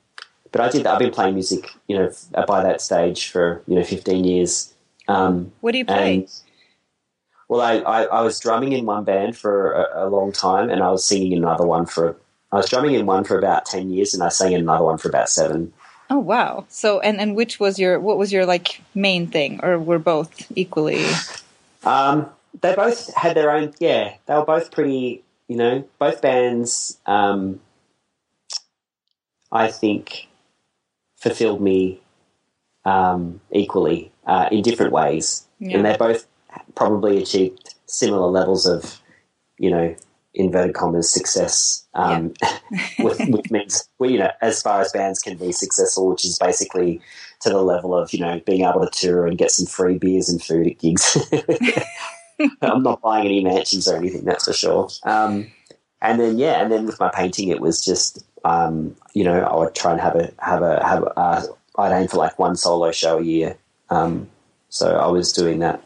but 0.52 0.62
I 0.62 0.70
did. 0.70 0.88
I've 0.88 0.98
been 0.98 1.12
playing 1.12 1.36
music, 1.36 1.70
you 1.88 1.98
know, 1.98 2.08
f- 2.08 2.48
by 2.48 2.64
that 2.64 2.82
stage 2.82 3.30
for 3.30 3.62
you 3.68 3.76
know 3.76 3.84
fifteen 3.84 4.24
years. 4.24 4.74
Um, 5.08 5.52
What 5.62 5.72
do 5.72 5.78
you 5.78 5.86
play? 5.86 6.16
and 6.16 6.42
well, 7.48 7.62
I, 7.62 7.78
I, 7.78 8.04
I 8.06 8.22
was 8.22 8.40
drumming 8.40 8.72
in 8.74 8.86
one 8.86 9.04
band 9.04 9.38
for 9.38 9.74
a, 9.74 10.06
a 10.06 10.10
long 10.10 10.32
time, 10.32 10.70
and 10.70 10.82
I 10.82 10.90
was 10.90 11.06
singing 11.06 11.34
in 11.34 11.40
another 11.40 11.66
one 11.66 11.86
for. 11.86 12.18
I 12.52 12.58
was 12.58 12.70
drumming 12.70 12.96
in 12.96 13.06
one 13.06 13.24
for 13.24 13.38
about 13.38 13.66
ten 13.66 13.92
years, 13.92 14.14
and 14.14 14.24
I 14.24 14.30
sang 14.30 14.54
in 14.54 14.62
another 14.62 14.84
one 14.84 14.98
for 14.98 15.10
about 15.10 15.30
seven. 15.30 15.74
Oh 16.10 16.20
wow! 16.20 16.66
So 16.70 17.00
and 17.00 17.20
and 17.20 17.36
which 17.36 17.60
was 17.60 17.78
your 17.78 18.00
what 18.00 18.18
was 18.18 18.32
your 18.34 18.46
like 18.46 18.82
main 18.96 19.28
thing, 19.28 19.60
or 19.64 19.78
were 19.78 20.00
both 20.00 20.52
equally? 20.56 21.06
Um, 21.84 22.30
they 22.62 22.74
both 22.74 23.14
had 23.14 23.36
their 23.36 23.52
own. 23.52 23.74
Yeah, 23.80 24.16
they 24.26 24.34
were 24.36 24.46
both 24.46 24.72
pretty. 24.72 25.24
You 25.48 25.58
know, 25.58 25.88
both 26.00 26.24
bands. 26.24 26.98
Um, 27.06 27.60
I 29.52 29.70
think 29.70 30.28
fulfilled 31.18 31.62
me 31.62 32.02
um, 32.84 33.42
equally 33.52 34.12
uh, 34.26 34.50
in 34.52 34.62
different 34.62 34.92
ways, 34.92 35.46
Yeah. 35.60 35.78
and 35.78 35.86
they 35.86 35.96
both 35.98 36.26
probably 36.76 37.22
achieved 37.22 37.76
similar 37.86 38.28
levels 38.28 38.66
of, 38.66 39.00
you 39.58 39.70
know, 39.70 39.96
inverted 40.34 40.76
commas 40.76 41.12
success, 41.12 41.86
um, 41.94 42.34
with, 43.00 43.20
which 43.30 43.52
means, 43.52 43.88
well, 44.00 44.10
you 44.10 44.20
know, 44.20 44.32
as 44.42 44.62
far 44.62 44.82
as 44.82 44.92
bands 44.92 45.20
can 45.22 45.38
be 45.38 45.52
successful, 45.52 46.08
which 46.10 46.26
is 46.26 46.38
basically 46.38 47.00
to 47.42 47.50
the 47.50 47.62
level 47.62 47.96
of, 47.96 48.12
you 48.14 48.20
know, 48.20 48.42
being 48.46 48.66
able 48.66 48.86
to 48.86 48.90
tour 48.92 49.26
and 49.28 49.38
get 49.38 49.52
some 49.52 49.66
free 49.66 49.98
beers 49.98 50.28
and 50.30 50.42
food 50.44 50.68
at 50.68 50.80
gigs. 50.80 51.18
I'm 52.62 52.84
not 52.84 53.02
buying 53.02 53.26
any 53.26 53.44
mansions 53.44 53.88
or 53.88 53.96
anything, 53.96 54.26
that's 54.26 54.46
for 54.46 54.54
sure. 54.54 54.90
Um, 55.04 55.52
and 56.02 56.20
then 56.20 56.38
yeah, 56.38 56.62
and 56.62 56.72
then 56.72 56.86
with 56.86 57.00
my 57.00 57.10
painting, 57.10 57.48
it 57.50 57.62
was 57.62 57.84
just 57.84 58.24
um, 58.44 58.96
you 59.14 59.24
know 59.24 59.40
I 59.40 59.56
would 59.56 59.74
try 59.74 59.92
and 59.94 60.02
have 60.02 60.16
a 60.16 60.32
have 60.40 60.62
a 60.62 60.86
have 60.86 61.04
a, 61.04 61.20
uh, 61.20 61.44
I'd 61.78 62.02
aim 62.02 62.08
for 62.08 62.18
like 62.18 62.38
one 62.38 62.56
solo 62.56 62.92
show 62.92 63.20
a 63.20 63.24
year. 63.24 63.58
Um, 63.90 64.30
so 64.70 64.98
I 64.98 65.08
was 65.08 65.32
doing 65.32 65.60
that. 65.60 65.84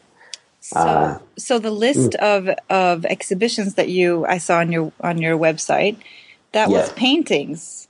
So, 0.62 0.80
uh, 0.80 1.20
so 1.38 1.60
the 1.60 1.72
list 1.72 2.12
mm. 2.12 2.16
of 2.16 2.50
of 2.70 3.06
exhibitions 3.06 3.76
that 3.76 3.89
you 3.89 4.26
I 4.26 4.38
saw 4.38 4.60
on 4.60 4.72
your 4.72 4.91
on 5.02 5.18
your 5.18 5.38
website 5.38 5.97
that 6.52 6.70
yeah. 6.70 6.78
was 6.78 6.91
paintings. 6.93 7.88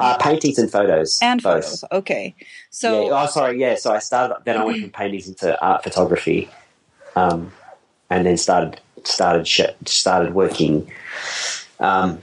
Uh, 0.00 0.16
paintings 0.16 0.58
and 0.58 0.70
photos. 0.70 1.18
And 1.20 1.42
both. 1.42 1.64
photos. 1.64 1.84
Okay. 1.92 2.34
So 2.70 3.06
yeah, 3.06 3.22
oh 3.22 3.26
sorry, 3.26 3.60
yeah. 3.60 3.74
So 3.76 3.92
I 3.92 3.98
started 3.98 4.36
then 4.44 4.56
I 4.56 4.64
went 4.64 4.80
from 4.80 4.90
paintings 5.02 5.28
into 5.28 5.60
art 5.62 5.82
photography. 5.82 6.48
Um, 7.16 7.52
and 8.10 8.26
then 8.26 8.36
started 8.36 8.80
started 9.04 9.46
started 9.86 10.34
working. 10.34 10.90
Um, 11.80 12.22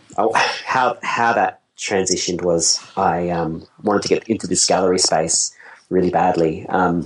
how 0.65 0.97
how 1.01 1.33
that 1.33 1.61
transitioned 1.77 2.41
was 2.41 2.81
I 2.97 3.29
um, 3.29 3.67
wanted 3.83 4.03
to 4.03 4.07
get 4.07 4.27
into 4.27 4.47
this 4.47 4.65
gallery 4.65 4.99
space 4.99 5.55
really 5.89 6.09
badly, 6.09 6.65
um, 6.67 7.05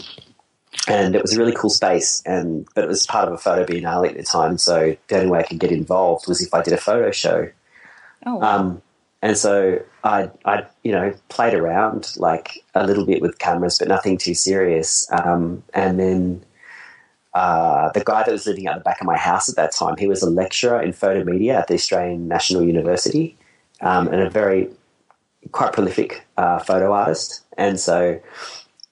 and 0.88 1.16
it 1.16 1.22
was 1.22 1.34
a 1.34 1.40
really 1.40 1.56
cool 1.56 1.70
space. 1.70 2.22
And 2.26 2.68
but 2.76 2.84
it 2.84 2.88
was 2.88 3.06
part 3.06 3.28
of 3.28 3.34
a 3.34 3.38
photo 3.38 3.66
biennale 3.66 4.10
at 4.10 4.18
the 4.18 4.24
time, 4.24 4.58
so 4.58 4.96
the 5.08 5.18
only 5.18 5.30
way 5.30 5.40
I 5.40 5.44
could 5.44 5.60
get 5.60 5.72
involved 5.72 6.28
was 6.28 6.42
if 6.42 6.54
I 6.54 6.62
did 6.62 6.74
a 6.74 6.78
photo 6.78 7.12
show. 7.12 7.50
Oh. 8.26 8.36
Wow. 8.36 8.58
Um, 8.58 8.82
and 9.22 9.38
so 9.38 9.80
I, 10.04 10.30
I, 10.46 10.66
you 10.84 10.92
know, 10.92 11.14
played 11.28 11.54
around 11.54 12.14
like 12.18 12.64
a 12.74 12.86
little 12.86 13.06
bit 13.06 13.22
with 13.22 13.38
cameras, 13.38 13.78
but 13.78 13.90
nothing 13.90 14.18
too 14.18 14.34
serious. 14.34 15.10
Um, 15.12 15.64
and 15.74 16.00
then 16.00 16.46
uh, 17.34 17.92
the 17.92 18.04
guy 18.04 18.24
that 18.24 18.32
was 18.32 18.48
living 18.48 18.68
out 18.68 18.78
the 18.78 18.84
back 18.84 19.02
of 19.02 19.08
my 19.08 19.18
house 19.18 19.50
at 19.50 19.58
that 19.58 19.74
time, 19.74 19.98
he 19.98 20.08
was 20.08 20.24
a 20.24 20.30
lecturer 20.30 20.82
in 20.82 20.94
photo 20.94 21.24
media 21.24 21.60
at 21.60 21.68
the 21.68 21.74
Australian 21.74 22.30
National 22.30 22.64
University 22.64 23.38
um, 23.82 24.08
and 24.08 24.22
a 24.22 24.30
very 24.30 24.70
quite 25.52 25.74
prolific 25.74 26.26
uh, 26.38 26.60
photo 26.60 26.94
artist. 26.94 27.44
And 27.58 27.78
so 27.78 28.22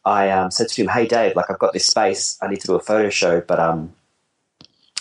I 0.08 0.30
um, 0.30 0.52
said 0.52 0.70
to 0.70 0.82
him, 0.82 0.88
"Hey, 0.88 1.06
Dave, 1.06 1.36
like 1.36 1.52
I've 1.52 1.60
got 1.60 1.74
this 1.74 1.86
space, 1.86 2.38
I 2.42 2.48
need 2.48 2.62
to 2.62 2.68
do 2.68 2.76
a 2.76 2.80
photo 2.80 3.10
show, 3.10 3.42
but 3.42 3.60
um, 3.60 3.94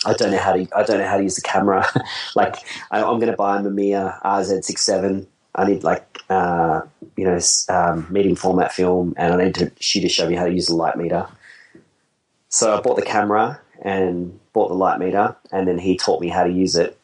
I 0.05 0.13
don't 0.13 0.31
know 0.31 0.37
how 0.37 0.51
to 0.51 0.67
I 0.75 0.83
don't 0.83 0.99
know 0.99 1.07
how 1.07 1.15
to 1.15 1.23
use 1.23 1.35
the 1.35 1.41
camera. 1.41 1.87
like 2.35 2.57
I, 2.91 2.99
am 2.99 3.19
going 3.19 3.31
to 3.31 3.37
buy 3.37 3.57
a 3.57 3.61
Mamiya 3.61 4.21
RZ67. 4.21 5.25
I 5.55 5.65
need 5.65 5.83
like 5.83 6.21
uh, 6.29 6.81
you 7.15 7.23
know 7.23 7.39
um, 7.69 8.05
medium 8.09 8.35
format 8.35 8.73
film, 8.73 9.13
and 9.15 9.33
I 9.33 9.45
need 9.45 9.55
to 9.55 9.71
shoot 9.79 10.01
to 10.01 10.09
show 10.09 10.27
me 10.27 10.35
how 10.35 10.45
to 10.45 10.53
use 10.53 10.67
the 10.67 10.75
light 10.75 10.97
meter." 10.97 11.25
So 12.49 12.77
I 12.77 12.81
bought 12.81 12.97
the 12.97 13.01
camera 13.01 13.61
and 13.81 14.37
bought 14.51 14.67
the 14.67 14.75
light 14.75 14.99
meter, 14.99 15.37
and 15.53 15.69
then 15.69 15.79
he 15.79 15.95
taught 15.95 16.19
me 16.19 16.27
how 16.27 16.43
to 16.43 16.51
use 16.51 16.75
it. 16.75 16.97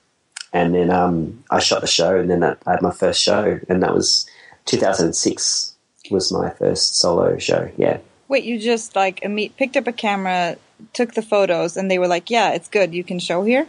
And 0.51 0.75
then 0.75 0.89
um, 0.91 1.43
I 1.49 1.59
shot 1.59 1.79
the 1.79 1.87
show, 1.87 2.19
and 2.19 2.29
then 2.29 2.43
I 2.43 2.55
had 2.65 2.81
my 2.81 2.91
first 2.91 3.21
show, 3.21 3.61
and 3.69 3.81
that 3.81 3.93
was 3.93 4.29
2006 4.65 5.72
was 6.11 6.31
my 6.31 6.49
first 6.51 6.95
solo 6.95 7.37
show. 7.37 7.71
Yeah. 7.77 7.97
Wait, 8.27 8.43
you 8.43 8.59
just 8.59 8.95
like 8.95 9.27
meet, 9.27 9.55
picked 9.57 9.77
up 9.77 9.87
a 9.87 9.91
camera, 9.91 10.57
took 10.93 11.13
the 11.13 11.21
photos, 11.21 11.77
and 11.77 11.89
they 11.89 11.99
were 11.99 12.07
like, 12.07 12.29
"Yeah, 12.29 12.53
it's 12.53 12.67
good. 12.67 12.93
You 12.93 13.03
can 13.03 13.19
show 13.19 13.43
here." 13.43 13.67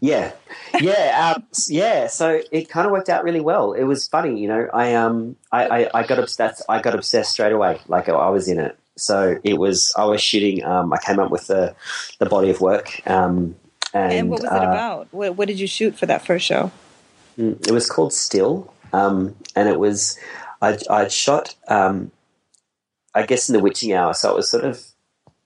Yeah, 0.00 0.32
yeah, 0.80 1.34
um, 1.36 1.44
yeah. 1.68 2.06
So 2.06 2.40
it 2.52 2.68
kind 2.68 2.86
of 2.86 2.92
worked 2.92 3.08
out 3.08 3.24
really 3.24 3.40
well. 3.40 3.72
It 3.72 3.84
was 3.84 4.06
funny, 4.06 4.40
you 4.40 4.48
know. 4.48 4.68
I 4.72 4.94
um, 4.94 5.36
I, 5.50 5.66
I, 5.66 5.90
I 5.94 6.06
got 6.06 6.18
obsessed. 6.18 6.62
I 6.68 6.80
got 6.80 6.94
obsessed 6.94 7.32
straight 7.32 7.52
away. 7.52 7.80
Like 7.88 8.08
I 8.08 8.30
was 8.30 8.48
in 8.48 8.60
it. 8.60 8.78
So 8.96 9.38
it 9.42 9.58
was. 9.58 9.92
I 9.96 10.04
was 10.04 10.20
shooting. 10.20 10.64
Um, 10.64 10.92
I 10.92 10.98
came 10.98 11.18
up 11.18 11.30
with 11.30 11.46
the 11.48 11.74
the 12.18 12.26
body 12.26 12.50
of 12.50 12.60
work. 12.60 13.00
Um, 13.06 13.56
and, 13.94 14.12
and, 14.12 14.30
what 14.30 14.42
was 14.42 14.44
it 14.44 14.52
uh, 14.52 14.56
about? 14.56 15.08
What, 15.12 15.36
what, 15.36 15.48
did 15.48 15.58
you 15.58 15.66
shoot 15.66 15.98
for 15.98 16.04
that 16.06 16.24
first 16.24 16.44
show? 16.44 16.70
Mm, 17.38 17.66
it 17.66 17.72
was 17.72 17.88
called 17.88 18.12
Still, 18.12 18.72
um, 18.92 19.34
and 19.56 19.68
it 19.68 19.80
was. 19.80 20.18
I 20.60 20.78
I 20.90 21.08
shot. 21.08 21.54
Um, 21.68 22.10
I 23.14 23.24
guess 23.24 23.48
in 23.48 23.54
the 23.54 23.60
witching 23.60 23.92
hour, 23.92 24.14
so 24.14 24.30
it 24.30 24.36
was 24.36 24.50
sort 24.50 24.64
of. 24.64 24.84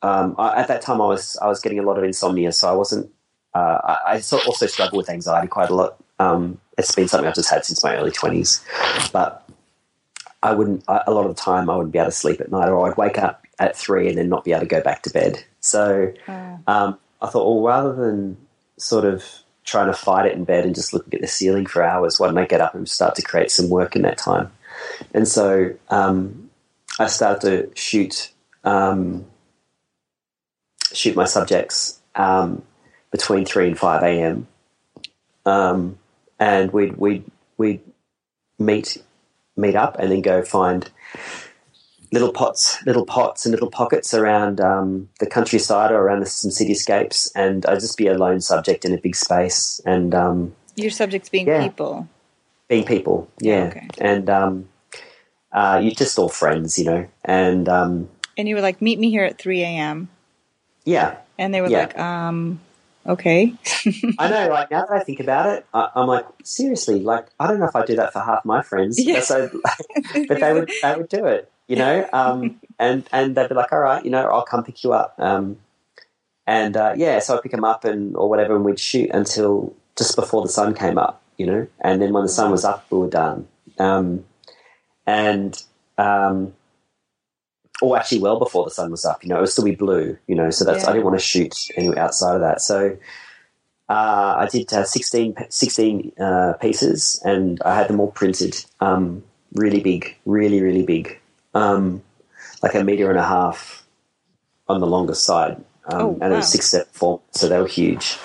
Um, 0.02 0.34
I, 0.36 0.60
at 0.60 0.68
that 0.68 0.82
time, 0.82 1.00
I 1.00 1.06
was 1.06 1.36
I 1.40 1.48
was 1.48 1.60
getting 1.60 1.78
a 1.78 1.82
lot 1.82 1.98
of 1.98 2.04
insomnia, 2.04 2.52
so 2.52 2.68
I 2.68 2.72
wasn't. 2.72 3.10
Uh, 3.54 3.78
I, 3.84 4.14
I 4.14 4.22
also 4.46 4.66
struggle 4.66 4.96
with 4.96 5.10
anxiety 5.10 5.48
quite 5.48 5.70
a 5.70 5.74
lot. 5.74 5.96
Um, 6.18 6.60
it's 6.78 6.94
been 6.94 7.08
something 7.08 7.28
I've 7.28 7.34
just 7.34 7.50
had 7.50 7.64
since 7.64 7.84
my 7.84 7.96
early 7.96 8.10
twenties, 8.10 8.64
but 9.12 9.48
I 10.42 10.54
wouldn't. 10.54 10.84
A 10.88 11.12
lot 11.12 11.26
of 11.26 11.34
the 11.34 11.40
time, 11.40 11.70
I 11.70 11.76
wouldn't 11.76 11.92
be 11.92 11.98
able 11.98 12.10
to 12.10 12.16
sleep 12.16 12.40
at 12.40 12.50
night, 12.50 12.68
or 12.68 12.90
I'd 12.90 12.96
wake 12.96 13.18
up 13.18 13.46
at 13.58 13.76
three 13.76 14.08
and 14.08 14.18
then 14.18 14.28
not 14.28 14.44
be 14.44 14.52
able 14.52 14.60
to 14.60 14.66
go 14.66 14.80
back 14.82 15.02
to 15.02 15.10
bed. 15.10 15.44
So 15.60 16.12
oh. 16.28 16.58
um, 16.66 16.98
I 17.20 17.28
thought, 17.28 17.46
well, 17.46 17.62
rather 17.62 17.94
than 17.94 18.36
sort 18.76 19.04
of 19.04 19.24
trying 19.64 19.86
to 19.86 19.92
fight 19.92 20.26
it 20.26 20.32
in 20.32 20.44
bed 20.44 20.64
and 20.64 20.74
just 20.74 20.92
looking 20.92 21.14
at 21.14 21.20
the 21.20 21.28
ceiling 21.28 21.66
for 21.66 21.82
hours, 21.82 22.18
why 22.18 22.26
don't 22.26 22.38
I 22.38 22.46
get 22.46 22.60
up 22.60 22.74
and 22.74 22.88
start 22.88 23.14
to 23.14 23.22
create 23.22 23.50
some 23.50 23.68
work 23.68 23.94
in 23.94 24.02
that 24.02 24.18
time? 24.18 24.50
And 25.14 25.26
so 25.26 25.74
um, 25.88 26.50
I 26.98 27.06
started 27.06 27.40
to 27.74 27.80
shoot 27.80 28.32
um, 28.64 29.26
shoot 30.92 31.16
my 31.16 31.24
subjects 31.24 32.00
um, 32.14 32.62
between 33.10 33.44
three 33.44 33.68
and 33.68 33.78
five 33.78 34.02
a.m. 34.02 34.46
Um, 35.44 35.98
and 36.38 36.72
we'd 36.72 36.96
we'd 36.96 37.24
we'd 37.56 37.80
meet 38.58 39.02
meet 39.56 39.74
up 39.74 39.98
and 39.98 40.10
then 40.10 40.22
go 40.22 40.42
find 40.42 40.90
little 42.12 42.32
pots, 42.32 42.84
little 42.84 43.06
pots 43.06 43.46
and 43.46 43.52
little 43.52 43.70
pockets 43.70 44.12
around 44.12 44.60
um, 44.60 45.08
the 45.18 45.26
countryside 45.26 45.90
or 45.90 45.96
around 45.96 46.20
the, 46.20 46.26
some 46.26 46.50
cityscapes, 46.50 47.32
and 47.34 47.64
I'd 47.66 47.80
just 47.80 47.96
be 47.96 48.06
a 48.06 48.16
lone 48.16 48.40
subject 48.40 48.84
in 48.84 48.92
a 48.92 48.98
big 48.98 49.16
space. 49.16 49.80
And 49.86 50.14
um, 50.14 50.54
your 50.76 50.90
subjects 50.90 51.30
being 51.30 51.46
yeah, 51.46 51.62
people, 51.62 52.08
being 52.68 52.84
people, 52.84 53.28
yeah, 53.40 53.72
okay. 53.74 53.88
and 53.98 54.28
um, 54.28 54.68
uh, 55.52 55.80
you're 55.82 55.94
just 55.94 56.18
all 56.18 56.28
friends, 56.28 56.78
you 56.78 56.84
know, 56.84 57.08
and 57.24 57.68
um, 57.68 58.08
and 58.36 58.48
you 58.48 58.54
were 58.54 58.60
like, 58.60 58.80
meet 58.80 58.98
me 58.98 59.10
here 59.10 59.24
at 59.24 59.38
three 59.38 59.62
a.m. 59.62 60.08
Yeah, 60.84 61.16
and 61.38 61.52
they 61.52 61.60
were 61.60 61.68
yeah. 61.68 61.78
like, 61.80 61.98
um, 61.98 62.60
okay. 63.06 63.54
I 64.18 64.28
know. 64.28 64.48
Like 64.48 64.70
now 64.70 64.86
that 64.86 64.92
I 64.92 65.00
think 65.00 65.20
about 65.20 65.48
it, 65.56 65.66
I, 65.72 65.90
am 65.96 66.08
like, 66.08 66.26
seriously, 66.44 67.00
like 67.00 67.26
I 67.38 67.46
don't 67.46 67.60
know 67.60 67.66
if 67.66 67.76
I 67.76 67.84
do 67.84 67.96
that 67.96 68.12
for 68.12 68.20
half 68.20 68.44
my 68.44 68.62
friends, 68.62 69.02
yeah. 69.04 69.20
so, 69.20 69.50
but 70.28 70.40
they 70.40 70.52
would 70.52 70.70
they 70.82 70.96
would 70.96 71.08
do 71.08 71.26
it 71.26 71.52
you 71.72 71.76
know, 71.76 72.06
um, 72.12 72.60
and 72.78 73.08
and 73.12 73.34
they'd 73.34 73.48
be 73.48 73.54
like, 73.54 73.72
all 73.72 73.78
right, 73.78 74.04
you 74.04 74.10
know, 74.10 74.26
I'll 74.26 74.44
come 74.44 74.62
pick 74.62 74.84
you 74.84 74.92
up, 74.92 75.14
um, 75.18 75.56
and 76.46 76.76
uh, 76.76 76.92
yeah, 76.96 77.18
so 77.20 77.34
I'd 77.34 77.42
pick 77.42 77.52
them 77.52 77.64
up 77.64 77.84
and 77.84 78.14
or 78.16 78.28
whatever, 78.28 78.54
and 78.54 78.62
we'd 78.64 78.78
shoot 78.78 79.10
until 79.10 79.74
just 79.96 80.14
before 80.14 80.42
the 80.42 80.50
sun 80.50 80.74
came 80.74 80.98
up, 80.98 81.22
you 81.38 81.46
know, 81.46 81.66
and 81.80 82.02
then 82.02 82.12
when 82.12 82.24
the 82.24 82.28
sun 82.28 82.50
was 82.50 82.64
up, 82.64 82.84
we 82.90 82.98
were 82.98 83.08
done, 83.08 83.48
um, 83.78 84.24
and 85.06 85.62
um, 85.98 86.54
or 87.80 87.96
actually 87.98 88.20
well 88.20 88.38
before 88.38 88.64
the 88.64 88.70
sun 88.70 88.90
was 88.90 89.04
up, 89.04 89.22
you 89.22 89.28
know, 89.28 89.38
it 89.38 89.40
would 89.40 89.48
still 89.48 89.64
be 89.64 89.74
blue, 89.74 90.16
you 90.26 90.34
know, 90.34 90.50
so 90.50 90.64
that's 90.64 90.84
yeah. 90.84 90.90
I 90.90 90.92
didn't 90.92 91.04
want 91.04 91.18
to 91.18 91.24
shoot 91.24 91.54
anywhere 91.76 91.98
outside 91.98 92.34
of 92.34 92.40
that, 92.40 92.60
so. 92.60 92.96
Uh, 93.88 94.36
I 94.38 94.46
did 94.46 94.72
uh, 94.72 94.84
16, 94.84 95.34
16 95.50 96.12
uh, 96.18 96.54
pieces 96.54 97.20
and 97.26 97.60
I 97.62 97.74
had 97.74 97.88
them 97.88 98.00
all 98.00 98.10
printed 98.10 98.64
um, 98.80 99.22
really 99.52 99.80
big, 99.80 100.16
really, 100.24 100.62
really 100.62 100.86
big 100.86 101.20
um, 101.54 102.02
like 102.62 102.74
a 102.74 102.84
meter 102.84 103.10
and 103.10 103.18
a 103.18 103.24
half 103.24 103.84
on 104.68 104.80
the 104.80 104.86
longer 104.86 105.14
side, 105.14 105.56
um, 105.86 106.00
oh, 106.00 106.10
and 106.12 106.20
wow. 106.20 106.32
it 106.32 106.36
was 106.36 106.50
six 106.50 106.66
step 106.66 106.88
four, 106.92 107.20
so 107.32 107.48
they 107.48 107.58
were 107.58 107.66
huge. 107.66 108.16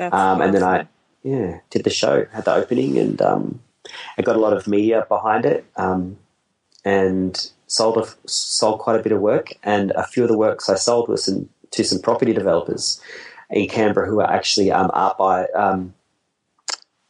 Um, 0.00 0.40
and 0.40 0.54
then 0.54 0.62
I, 0.62 0.86
yeah, 1.22 1.60
did 1.70 1.84
the 1.84 1.90
show, 1.90 2.26
had 2.32 2.44
the 2.44 2.54
opening, 2.54 2.98
and 2.98 3.20
um, 3.88 4.14
I 4.18 4.22
got 4.22 4.36
a 4.36 4.40
lot 4.40 4.52
of 4.52 4.66
media 4.66 5.06
behind 5.08 5.44
it, 5.44 5.64
um, 5.76 6.18
and 6.84 7.50
sold 7.66 7.98
a, 7.98 8.28
sold 8.28 8.80
quite 8.80 8.98
a 8.98 9.02
bit 9.02 9.12
of 9.12 9.20
work. 9.20 9.52
And 9.62 9.90
a 9.92 10.06
few 10.06 10.22
of 10.22 10.28
the 10.28 10.38
works 10.38 10.68
I 10.68 10.74
sold 10.74 11.08
was 11.08 11.24
some, 11.24 11.48
to 11.72 11.84
some 11.84 12.00
property 12.00 12.32
developers 12.32 13.00
in 13.50 13.68
Canberra 13.68 14.08
who 14.08 14.20
are 14.20 14.30
actually 14.30 14.70
um, 14.70 14.90
art 14.94 15.18
by 15.18 15.46
um, 15.48 15.94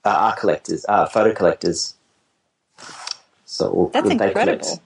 uh, 0.05 0.11
art 0.11 0.39
collectors, 0.39 0.85
uh, 0.89 1.07
photo 1.07 1.35
collectors. 1.35 1.95
So 3.45 3.91
that's 3.93 4.09
incredible. 4.09 4.59
Collect, 4.59 4.81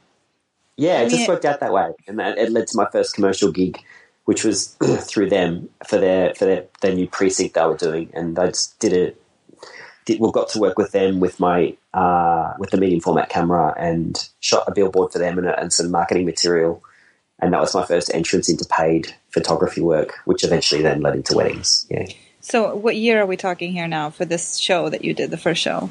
yeah, 0.76 1.02
it 1.02 1.10
just 1.10 1.28
worked 1.28 1.44
out 1.44 1.60
that 1.60 1.72
way, 1.72 1.92
and 2.08 2.18
that, 2.18 2.38
it 2.38 2.50
led 2.50 2.66
to 2.68 2.76
my 2.76 2.88
first 2.90 3.14
commercial 3.14 3.52
gig, 3.52 3.78
which 4.24 4.44
was 4.44 4.74
through 5.00 5.28
them 5.28 5.68
for 5.86 5.98
their 5.98 6.34
for 6.34 6.46
their, 6.46 6.64
their 6.80 6.94
new 6.94 7.06
precinct 7.06 7.54
they 7.54 7.64
were 7.64 7.76
doing, 7.76 8.10
and 8.14 8.36
they 8.36 8.46
just 8.48 8.78
did 8.78 8.92
it. 8.92 9.21
Did, 10.04 10.20
we 10.20 10.30
got 10.32 10.48
to 10.50 10.58
work 10.58 10.78
with 10.78 10.92
them 10.92 11.20
with 11.20 11.38
my 11.38 11.76
uh, 11.94 12.54
with 12.58 12.70
the 12.70 12.76
medium 12.76 13.00
format 13.00 13.28
camera 13.28 13.74
and 13.78 14.28
shot 14.40 14.64
a 14.66 14.72
billboard 14.72 15.12
for 15.12 15.18
them 15.18 15.38
and, 15.38 15.46
and 15.46 15.72
some 15.72 15.90
marketing 15.90 16.26
material, 16.26 16.82
and 17.40 17.52
that 17.52 17.60
was 17.60 17.74
my 17.74 17.84
first 17.84 18.12
entrance 18.12 18.48
into 18.48 18.64
paid 18.64 19.14
photography 19.30 19.80
work, 19.80 20.18
which 20.24 20.42
eventually 20.44 20.82
then 20.82 21.00
led 21.02 21.14
into 21.14 21.34
weddings. 21.36 21.86
Yeah, 21.88 22.06
So, 22.40 22.74
what 22.74 22.96
year 22.96 23.20
are 23.20 23.26
we 23.26 23.36
talking 23.36 23.72
here 23.72 23.86
now 23.86 24.10
for 24.10 24.24
this 24.24 24.56
show 24.58 24.88
that 24.88 25.04
you 25.04 25.14
did, 25.14 25.30
the 25.30 25.36
first 25.38 25.60
show? 25.62 25.90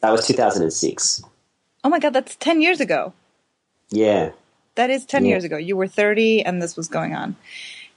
that 0.00 0.10
was 0.12 0.26
2006. 0.26 1.22
Oh 1.82 1.88
my 1.88 1.98
God, 1.98 2.12
that's 2.12 2.36
10 2.36 2.60
years 2.60 2.80
ago. 2.80 3.12
Yeah, 3.90 4.32
That 4.74 4.90
is 4.90 5.06
10 5.06 5.24
Yeah. 5.24 5.30
years 5.30 5.44
ago. 5.44 5.56
You 5.56 5.76
were 5.76 5.86
30 5.88 6.44
and 6.44 6.60
this 6.60 6.76
was 6.76 6.88
going 6.88 7.14
on. 7.14 7.36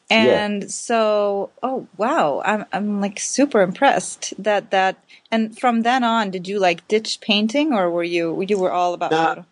Yeah. 0.09 0.43
And 0.45 0.71
so, 0.71 1.51
oh 1.61 1.87
wow, 1.97 2.41
I'm 2.43 2.65
I'm 2.73 2.99
like 3.01 3.19
super 3.19 3.61
impressed 3.61 4.33
that 4.41 4.71
that 4.71 4.97
and 5.31 5.57
from 5.57 5.81
then 5.81 6.03
on 6.03 6.31
did 6.31 6.47
you 6.47 6.59
like 6.59 6.87
ditch 6.87 7.21
painting 7.21 7.73
or 7.73 7.89
were 7.89 8.03
you 8.03 8.41
you 8.47 8.57
were 8.57 8.71
all 8.71 8.93
about 8.93 9.11
No. 9.11 9.25
photo? 9.25 9.45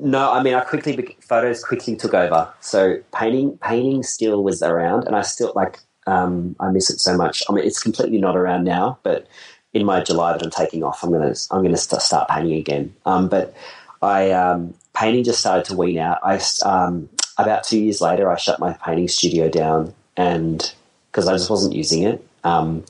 No, 0.00 0.30
I 0.30 0.42
mean, 0.42 0.54
I 0.54 0.60
quickly 0.60 1.16
photos 1.20 1.64
quickly 1.64 1.96
took 1.96 2.14
over. 2.14 2.52
So 2.60 2.98
painting, 3.12 3.58
painting 3.58 4.04
still 4.04 4.44
was 4.44 4.62
around, 4.62 5.04
and 5.04 5.16
I 5.16 5.22
still 5.22 5.52
like. 5.54 5.80
Um, 6.06 6.56
I 6.58 6.70
miss 6.70 6.88
it 6.88 7.00
so 7.00 7.18
much. 7.18 7.42
I 7.48 7.52
mean, 7.52 7.66
it's 7.66 7.82
completely 7.82 8.18
not 8.18 8.34
around 8.34 8.64
now, 8.64 8.98
but 9.02 9.26
in 9.74 9.84
my 9.84 10.02
July 10.02 10.32
that 10.32 10.42
I'm 10.42 10.50
taking 10.50 10.82
off, 10.82 11.02
I'm 11.02 11.12
gonna 11.12 11.34
I'm 11.50 11.62
gonna 11.62 11.76
st- 11.76 12.00
start 12.00 12.28
painting 12.28 12.54
again. 12.54 12.94
Um, 13.04 13.28
but 13.28 13.54
I 14.00 14.30
um, 14.30 14.74
painting 14.94 15.24
just 15.24 15.40
started 15.40 15.64
to 15.66 15.76
wean 15.76 15.98
out. 15.98 16.18
I 16.22 16.40
um, 16.64 17.10
about 17.38 17.64
two 17.64 17.78
years 17.78 18.00
later, 18.00 18.30
I 18.30 18.36
shut 18.36 18.60
my 18.60 18.72
painting 18.74 19.08
studio 19.08 19.48
down, 19.48 19.94
and 20.16 20.72
because 21.10 21.28
I 21.28 21.32
just 21.32 21.50
wasn't 21.50 21.74
using 21.74 22.02
it, 22.02 22.26
um, 22.44 22.84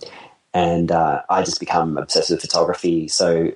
and 0.55 0.91
uh, 0.91 1.23
I 1.29 1.43
just 1.43 1.61
become 1.61 1.99
obsessed 1.99 2.31
with 2.31 2.41
photography. 2.41 3.09
So 3.09 3.53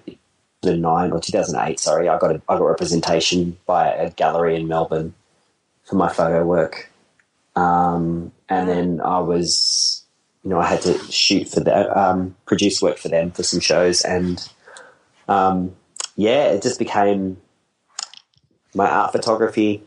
2009 0.62 1.12
or 1.12 1.20
2008, 1.20 1.80
sorry, 1.80 2.08
I 2.08 2.18
got 2.18 2.36
a, 2.36 2.42
I 2.48 2.58
got 2.58 2.64
representation 2.64 3.56
by 3.66 3.88
a 3.92 4.10
gallery 4.10 4.54
in 4.56 4.68
Melbourne 4.68 5.14
for 5.84 5.96
my 5.96 6.12
photo 6.12 6.44
work, 6.44 6.90
um, 7.56 8.32
and 8.48 8.68
then 8.68 9.00
I 9.00 9.18
was, 9.20 10.04
you 10.44 10.50
know, 10.50 10.60
I 10.60 10.66
had 10.66 10.82
to 10.82 10.98
shoot 11.10 11.48
for 11.48 11.60
the 11.60 11.98
um, 11.98 12.36
produce 12.46 12.80
work 12.80 12.98
for 12.98 13.08
them 13.08 13.30
for 13.32 13.42
some 13.42 13.60
shows, 13.60 14.02
and 14.02 14.46
um, 15.28 15.74
yeah, 16.16 16.48
it 16.50 16.62
just 16.62 16.78
became 16.78 17.38
my 18.74 18.88
art 18.88 19.12
photography. 19.12 19.82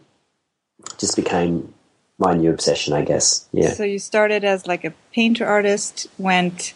Just 0.98 1.16
became 1.16 1.74
my 2.18 2.34
new 2.34 2.50
obsession, 2.52 2.94
I 2.94 3.02
guess. 3.02 3.48
Yeah. 3.52 3.74
So 3.74 3.84
you 3.84 4.00
started 4.00 4.44
as 4.44 4.68
like 4.68 4.86
a 4.86 4.94
painter 5.14 5.46
artist, 5.46 6.08
went 6.18 6.74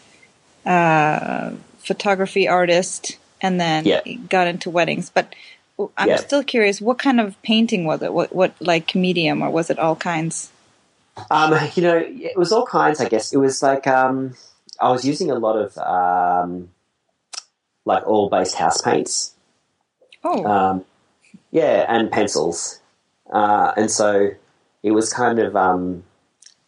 uh, 0.66 1.52
photography 1.78 2.46
artist, 2.48 3.16
and 3.40 3.60
then 3.60 3.84
Yeah. 3.86 4.00
got 4.28 4.46
into 4.46 4.70
weddings. 4.70 5.10
But 5.10 5.34
I'm 5.96 6.08
Yeah. 6.08 6.16
still 6.16 6.44
curious, 6.44 6.80
what 6.80 6.98
kind 6.98 7.20
of 7.20 7.40
painting 7.42 7.84
was 7.84 8.02
it? 8.02 8.12
What 8.12 8.34
what 8.34 8.52
like 8.60 8.94
medium, 8.94 9.42
or 9.42 9.50
was 9.50 9.70
it 9.70 9.78
all 9.78 9.96
kinds? 9.96 10.50
Um, 11.30 11.54
you 11.74 11.82
know, 11.82 11.96
it 11.96 12.36
was 12.36 12.52
all 12.52 12.66
kinds. 12.66 13.00
I 13.00 13.08
guess 13.08 13.32
it 13.32 13.38
was 13.38 13.62
like 13.62 13.86
um, 13.86 14.34
I 14.80 14.90
was 14.90 15.04
using 15.04 15.30
a 15.30 15.34
lot 15.34 15.56
of 15.56 15.76
um, 15.78 16.70
like 17.84 18.06
oil-based 18.06 18.54
house 18.56 18.80
paints. 18.82 19.34
Oh, 20.22 20.44
Um, 20.44 20.84
yeah, 21.50 21.86
and 21.88 22.10
pencils, 22.10 22.79
uh, 23.30 23.72
and 23.76 23.90
so 23.90 24.30
it 24.82 24.90
was 24.92 25.12
kind 25.12 25.38
of 25.38 25.56
um, 25.56 26.02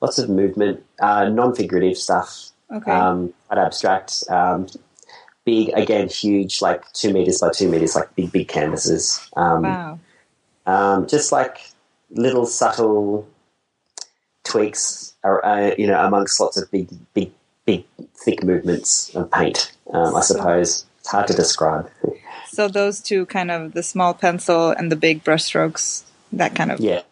lots 0.01 0.19
of 0.19 0.29
movement, 0.29 0.85
uh, 1.01 1.29
non-figurative 1.29 1.97
stuff, 1.97 2.51
okay. 2.71 2.91
um, 2.91 3.33
quite 3.49 3.59
abstract. 3.59 4.25
Um, 4.29 4.67
big, 5.45 5.71
again, 5.71 6.09
huge, 6.09 6.63
like 6.63 6.91
two 6.93 7.13
meters 7.13 7.41
by 7.41 7.51
two 7.51 7.69
meters, 7.69 7.95
like 7.95 8.15
big, 8.15 8.33
big 8.33 8.49
canvases. 8.49 9.29
Um, 9.37 9.63
wow. 9.63 9.99
um, 10.67 11.07
just 11.07 11.33
like 11.33 11.59
little 12.11 12.47
subtle 12.47 13.29
tweaks, 14.45 15.15
are, 15.25 15.45
uh, 15.45 15.75
you 15.79 15.87
know, 15.87 16.05
amongst 16.05 16.41
lots 16.41 16.57
of 16.57 16.71
big, 16.71 16.89
big, 17.15 17.33
big, 17.65 17.85
thick 18.15 18.43
movements 18.43 19.15
of 19.15 19.31
paint. 19.31 19.73
Um, 19.93 20.17
I 20.17 20.21
suppose 20.21 20.85
it's 20.99 21.09
hard 21.09 21.29
to 21.29 21.35
describe. 21.35 21.91
So 22.53 22.69
those 22.69 23.01
two 23.01 23.25
kind 23.25 23.51
of 23.51 23.73
the 23.73 23.83
small 23.83 24.13
pencil 24.13 24.73
and 24.73 24.93
the 24.93 24.97
big 24.97 25.25
brushstrokes, 25.25 26.03
that 26.33 26.55
kind 26.55 26.71
of 26.71 26.81
Yeah, 26.81 27.03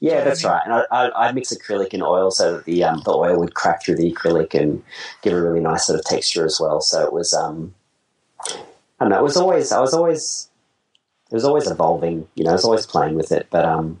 yeah, 0.00 0.24
that's 0.24 0.44
right. 0.44 0.62
And 0.64 0.72
I, 0.72 0.84
I, 0.90 1.28
I'd 1.28 1.34
mix 1.34 1.52
acrylic 1.52 1.92
and 1.92 2.02
oil 2.02 2.30
so 2.30 2.56
that 2.56 2.64
the 2.64 2.84
um, 2.84 3.02
the 3.04 3.12
oil 3.12 3.38
would 3.38 3.54
crack 3.54 3.82
through 3.82 3.96
the 3.96 4.12
acrylic 4.12 4.58
and 4.58 4.82
give 5.22 5.34
a 5.34 5.40
really 5.40 5.60
nice 5.60 5.86
sort 5.86 5.98
of 5.98 6.04
texture 6.04 6.44
as 6.44 6.58
well. 6.60 6.80
So 6.80 7.04
it 7.04 7.12
was, 7.12 7.34
um, 7.34 7.74
I 8.48 8.54
don't 9.00 9.10
know, 9.10 9.18
it 9.18 9.22
was 9.22 9.36
always, 9.36 9.72
I 9.72 9.80
was 9.80 9.92
always, 9.92 10.48
it 11.30 11.34
was 11.34 11.44
always 11.44 11.70
evolving. 11.70 12.28
You 12.34 12.44
know, 12.44 12.50
I 12.50 12.54
was 12.54 12.64
always 12.64 12.86
playing 12.86 13.14
with 13.14 13.32
it, 13.32 13.48
but 13.50 13.64
um, 13.64 14.00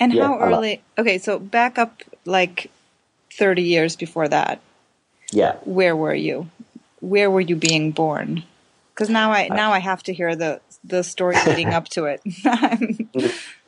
And 0.00 0.12
Yeah, 0.12 0.26
how 0.26 0.40
early? 0.40 0.82
Okay, 0.98 1.18
so 1.18 1.38
back 1.38 1.78
up 1.78 2.02
like 2.24 2.70
30 3.34 3.62
years 3.62 3.96
before 3.96 4.28
that. 4.28 4.60
yeah. 5.30 5.56
Where 5.64 5.96
were 5.96 6.14
you? 6.14 6.50
Where 7.00 7.30
were 7.30 7.40
you 7.40 7.56
being 7.56 7.92
born? 7.92 8.42
Because 8.94 9.08
now 9.08 9.32
I 9.32 9.48
now 9.48 9.72
I 9.72 9.78
have 9.78 10.02
to 10.04 10.12
hear 10.12 10.36
the 10.36 10.60
the 10.84 11.02
story 11.02 11.36
leading 11.46 11.72
up 11.72 11.88
to 11.90 12.04
it. 12.04 12.20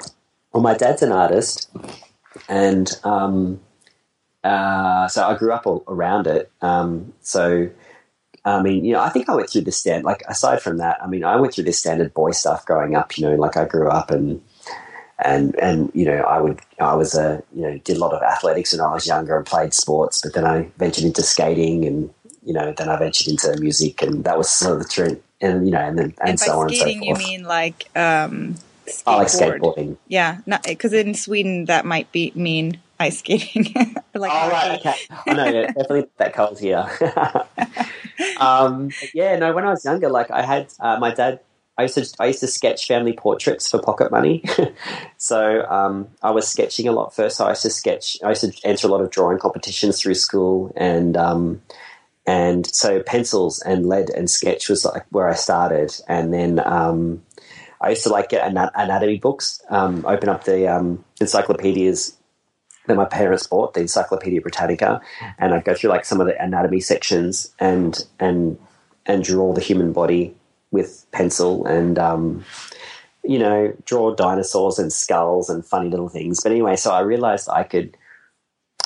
Well, 0.55 0.62
my 0.62 0.74
dad's 0.74 1.02
an 1.02 1.11
artist, 1.11 1.68
and 2.48 2.88
um, 3.02 3.61
uh, 4.44 5.09
so 5.09 5.26
I 5.26 5.36
grew 5.36 5.52
up 5.52 5.66
all 5.66 5.82
around 5.88 6.28
it. 6.28 6.48
Um, 6.62 7.12
so, 7.22 7.68
I 8.44 8.62
mean, 8.62 8.84
you 8.84 8.92
know, 8.92 9.00
I 9.00 9.09
think 9.09 9.28
I 9.28 9.34
went 9.34 9.50
through 9.50 9.62
the 9.62 9.72
stand. 9.72 10.05
Like 10.05 10.22
aside 10.28 10.62
from 10.62 10.76
that, 10.76 11.02
I 11.02 11.09
mean, 11.09 11.24
I 11.24 11.34
went 11.34 11.55
through 11.55 11.64
the 11.64 11.72
standard 11.72 12.14
boy 12.14 12.30
stuff 12.30 12.64
growing 12.66 12.94
up. 12.94 13.18
You 13.18 13.26
know, 13.26 13.34
like 13.34 13.57
I 13.57 13.64
grew 13.64 13.88
up 13.88 14.12
and 14.12 14.40
and 15.18 15.57
and 15.57 15.90
you 15.92 16.05
know, 16.05 16.18
I 16.18 16.40
would 16.40 16.61
I 16.78 16.94
was 16.94 17.16
a 17.16 17.42
you 17.52 17.62
know 17.62 17.76
did 17.78 17.96
a 17.96 18.00
lot 18.00 18.12
of 18.12 18.22
athletics 18.22 18.72
when 18.72 18.80
I 18.80 18.94
was 18.94 19.09
younger 19.09 19.36
and 19.36 19.44
played 19.44 19.74
sports, 19.74 20.20
but 20.22 20.34
then 20.34 20.44
I 20.46 20.70
ventured 20.78 21.05
into 21.05 21.22
skating 21.22 21.84
and. 21.84 22.14
You 22.46 22.52
know, 22.52 22.74
then 22.76 22.90
I 22.90 22.98
ventured 22.98 23.28
into 23.28 23.59
music, 23.59 24.02
and 24.02 24.22
that 24.24 24.36
was 24.36 24.50
sort 24.50 24.74
of 24.74 24.80
the 24.80 24.88
trend, 24.90 25.22
and 25.40 25.64
you 25.64 25.72
know, 25.72 25.78
and 25.78 25.98
then 25.98 26.14
and, 26.20 26.28
and 26.28 26.38
so 26.38 26.61
on 26.61 26.66
and 26.66 26.76
so 26.76 26.82
skating, 26.82 27.05
you 27.05 27.14
mean 27.14 27.44
like 27.44 27.88
um, 27.96 28.57
skateboard? 28.87 29.03
I 29.07 29.16
like 29.16 29.28
skateboarding. 29.28 29.97
Yeah, 30.09 30.39
because 30.66 30.93
in 30.93 31.14
Sweden 31.14 31.66
that 31.66 31.85
might 31.85 32.11
be 32.12 32.32
mean 32.35 32.80
ice 32.99 33.18
skating. 33.18 33.72
like 34.14 34.32
oh, 34.32 34.51
right, 34.51 34.78
okay. 34.78 34.95
I 35.26 35.35
know, 35.35 35.45
yeah, 35.45 35.66
definitely 35.66 36.07
that 36.18 36.35
cold 36.35 36.59
here. 36.59 36.87
um, 38.41 38.91
yeah, 39.12 39.37
no, 39.37 39.53
when 39.53 39.64
I 39.64 39.70
was 39.70 39.85
younger, 39.85 40.09
like 40.09 40.30
I 40.30 40.43
had 40.43 40.72
uh, 40.80 40.99
my 40.99 41.14
dad. 41.14 41.41
I 41.76 41.82
used 41.82 41.97
to 41.97 42.09
I 42.20 42.26
used 42.26 42.39
to 42.41 42.47
sketch 42.47 42.87
family 42.87 43.14
portraits 43.14 43.68
for 43.68 43.80
pocket 43.80 44.12
money. 44.12 44.45
so 45.16 45.64
um, 45.68 46.09
I 46.22 46.30
was 46.30 46.47
sketching 46.47 46.87
a 46.87 46.93
lot 46.93 47.16
first. 47.16 47.37
So 47.37 47.47
I 47.47 47.51
used 47.51 47.62
to 47.62 47.70
sketch. 47.70 48.16
I 48.22 48.28
used 48.28 48.43
to 48.43 48.53
enter 48.62 48.87
a 48.87 48.91
lot 48.91 49.01
of 49.01 49.11
drawing 49.11 49.39
competitions 49.39 50.01
through 50.01 50.14
school, 50.14 50.72
and 50.76 51.16
um, 51.16 51.62
and 52.26 52.64
so 52.72 53.03
pencils 53.03 53.61
and 53.61 53.87
lead 53.87 54.09
and 54.11 54.30
sketch 54.30 54.68
was 54.68 54.85
like 54.85 55.05
where 55.11 55.28
I 55.28 55.35
started, 55.35 55.93
and 56.09 56.32
then. 56.32 56.61
Um, 56.64 57.23
I 57.85 57.91
used 57.91 58.05
to 58.05 58.09
like 58.09 58.30
get 58.30 58.47
anatomy 58.47 59.18
books, 59.18 59.62
um, 59.68 60.05
open 60.07 60.30
up 60.30 60.45
the 60.45 60.66
um, 60.66 61.05
encyclopedias 61.20 62.16
that 62.87 62.97
my 62.97 63.05
parents 63.05 63.47
bought, 63.47 63.74
the 63.74 63.80
Encyclopedia 63.80 64.41
Britannica, 64.41 65.01
and 65.39 65.55
I'd 65.55 65.64
go 65.64 65.74
through 65.74 65.91
like 65.91 66.05
some 66.05 66.20
of 66.20 66.26
the 66.26 66.43
anatomy 66.43 66.80
sections 66.80 67.53
and 67.59 68.05
and 68.18 68.59
and 69.07 69.22
draw 69.22 69.53
the 69.53 69.61
human 69.61 69.93
body 69.93 70.35
with 70.70 71.07
pencil 71.12 71.66
and 71.66 71.99
um, 71.99 72.45
you 73.22 73.39
know 73.39 73.74
draw 73.85 74.14
dinosaurs 74.14 74.78
and 74.78 74.93
skulls 74.93 75.51
and 75.51 75.64
funny 75.64 75.91
little 75.91 76.09
things. 76.09 76.41
But 76.43 76.53
anyway, 76.53 76.76
so 76.76 76.91
I 76.91 77.01
realized 77.01 77.49
I 77.51 77.64
could 77.64 77.97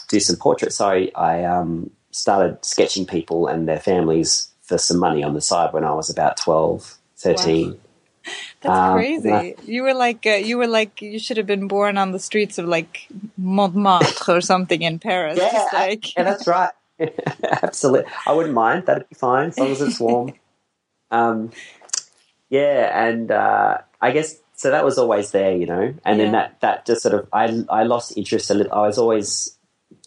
do 0.09 0.19
some 0.19 0.37
portraits. 0.37 0.77
So 0.77 0.89
I, 0.89 1.11
I 1.15 1.45
um, 1.45 1.91
started 2.11 2.65
sketching 2.65 3.07
people 3.07 3.47
and 3.47 3.69
their 3.69 3.81
families 3.81 4.49
for 4.63 4.77
some 4.77 4.99
money 4.99 5.23
on 5.23 5.35
the 5.35 5.41
side 5.41 5.73
when 5.73 5.85
I 5.85 5.93
was 5.93 6.11
about 6.11 6.37
12, 6.37 6.99
13. 7.17 7.79
That's 8.61 8.79
Um, 8.79 8.95
crazy. 8.95 9.29
yeah. 9.29 9.53
You 9.65 9.83
were 9.83 9.95
like 9.95 10.27
uh, 10.27 10.31
you 10.31 10.59
were 10.59 10.67
like 10.67 11.01
you 11.03 11.19
should 11.19 11.37
have 11.37 11.47
been 11.47 11.69
born 11.69 11.97
on 11.99 12.13
the 12.13 12.19
streets 12.19 12.59
of 12.59 12.67
like 12.67 13.07
Montmartre 13.37 14.33
or 14.37 14.41
something 14.41 14.83
in 14.83 14.99
Paris. 14.99 15.39
Yeah, 15.41 15.67
like 15.73 16.17
yeah, 16.17 16.23
that's 16.25 16.47
right. 16.47 16.71
Absolutely, 17.63 18.11
I 18.27 18.33
wouldn't 18.33 18.55
mind. 18.55 18.87
That'd 18.87 19.09
be 19.09 19.15
fine 19.15 19.49
as 19.49 19.59
long 19.59 19.71
as 19.71 19.81
it's 19.81 20.01
warm. 20.01 20.33
um, 21.11 21.51
yeah, 22.51 23.07
and 23.07 23.31
uh, 23.31 23.79
I 24.01 24.11
guess 24.11 24.37
so. 24.55 24.71
That 24.71 24.85
was 24.85 24.99
always 24.99 25.31
there, 25.31 25.55
you 25.57 25.67
know. 25.67 25.95
And 26.05 26.19
then 26.19 26.33
that 26.33 26.61
that 26.61 26.87
just 26.87 27.03
sort 27.03 27.15
of 27.15 27.29
I 27.33 27.63
I 27.71 27.85
lost 27.85 28.17
interest 28.17 28.51
a 28.51 28.55
little. 28.55 28.73
I 28.73 28.87
was 28.87 28.99
always 28.99 29.57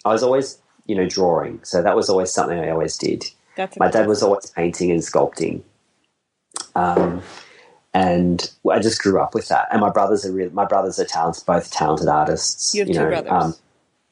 I 0.03 0.09
was 0.09 0.24
always 0.24 0.57
you 0.88 0.95
know 0.95 1.07
drawing, 1.07 1.63
so 1.63 1.82
that 1.82 1.95
was 1.95 2.09
always 2.09 2.32
something 2.32 2.59
I 2.59 2.69
always 2.72 2.97
did. 2.97 3.24
that's 3.55 3.78
My 3.80 3.89
dad 3.89 4.07
was 4.07 4.22
always 4.22 4.49
painting 4.49 4.91
and 4.91 4.99
sculpting. 5.01 5.61
Um, 6.76 7.22
and 7.94 8.50
I 8.70 8.80
just 8.80 9.02
grew 9.02 9.22
up 9.22 9.34
with 9.34 9.48
that. 9.50 9.68
And 9.72 9.82
my 9.82 9.89
brothers 9.89 10.26
are 10.26 10.32
real. 10.32 10.50
My 10.52 10.66
brothers 10.66 11.00
are 11.00 11.06
talented, 11.06 11.46
both 11.46 11.72
talented 11.72 12.08
artists. 12.08 12.74
You 12.74 12.82
have 12.82 12.88
two 12.88 12.94
know, 12.94 13.10
brothers. 13.10 13.32
Um, 13.32 13.56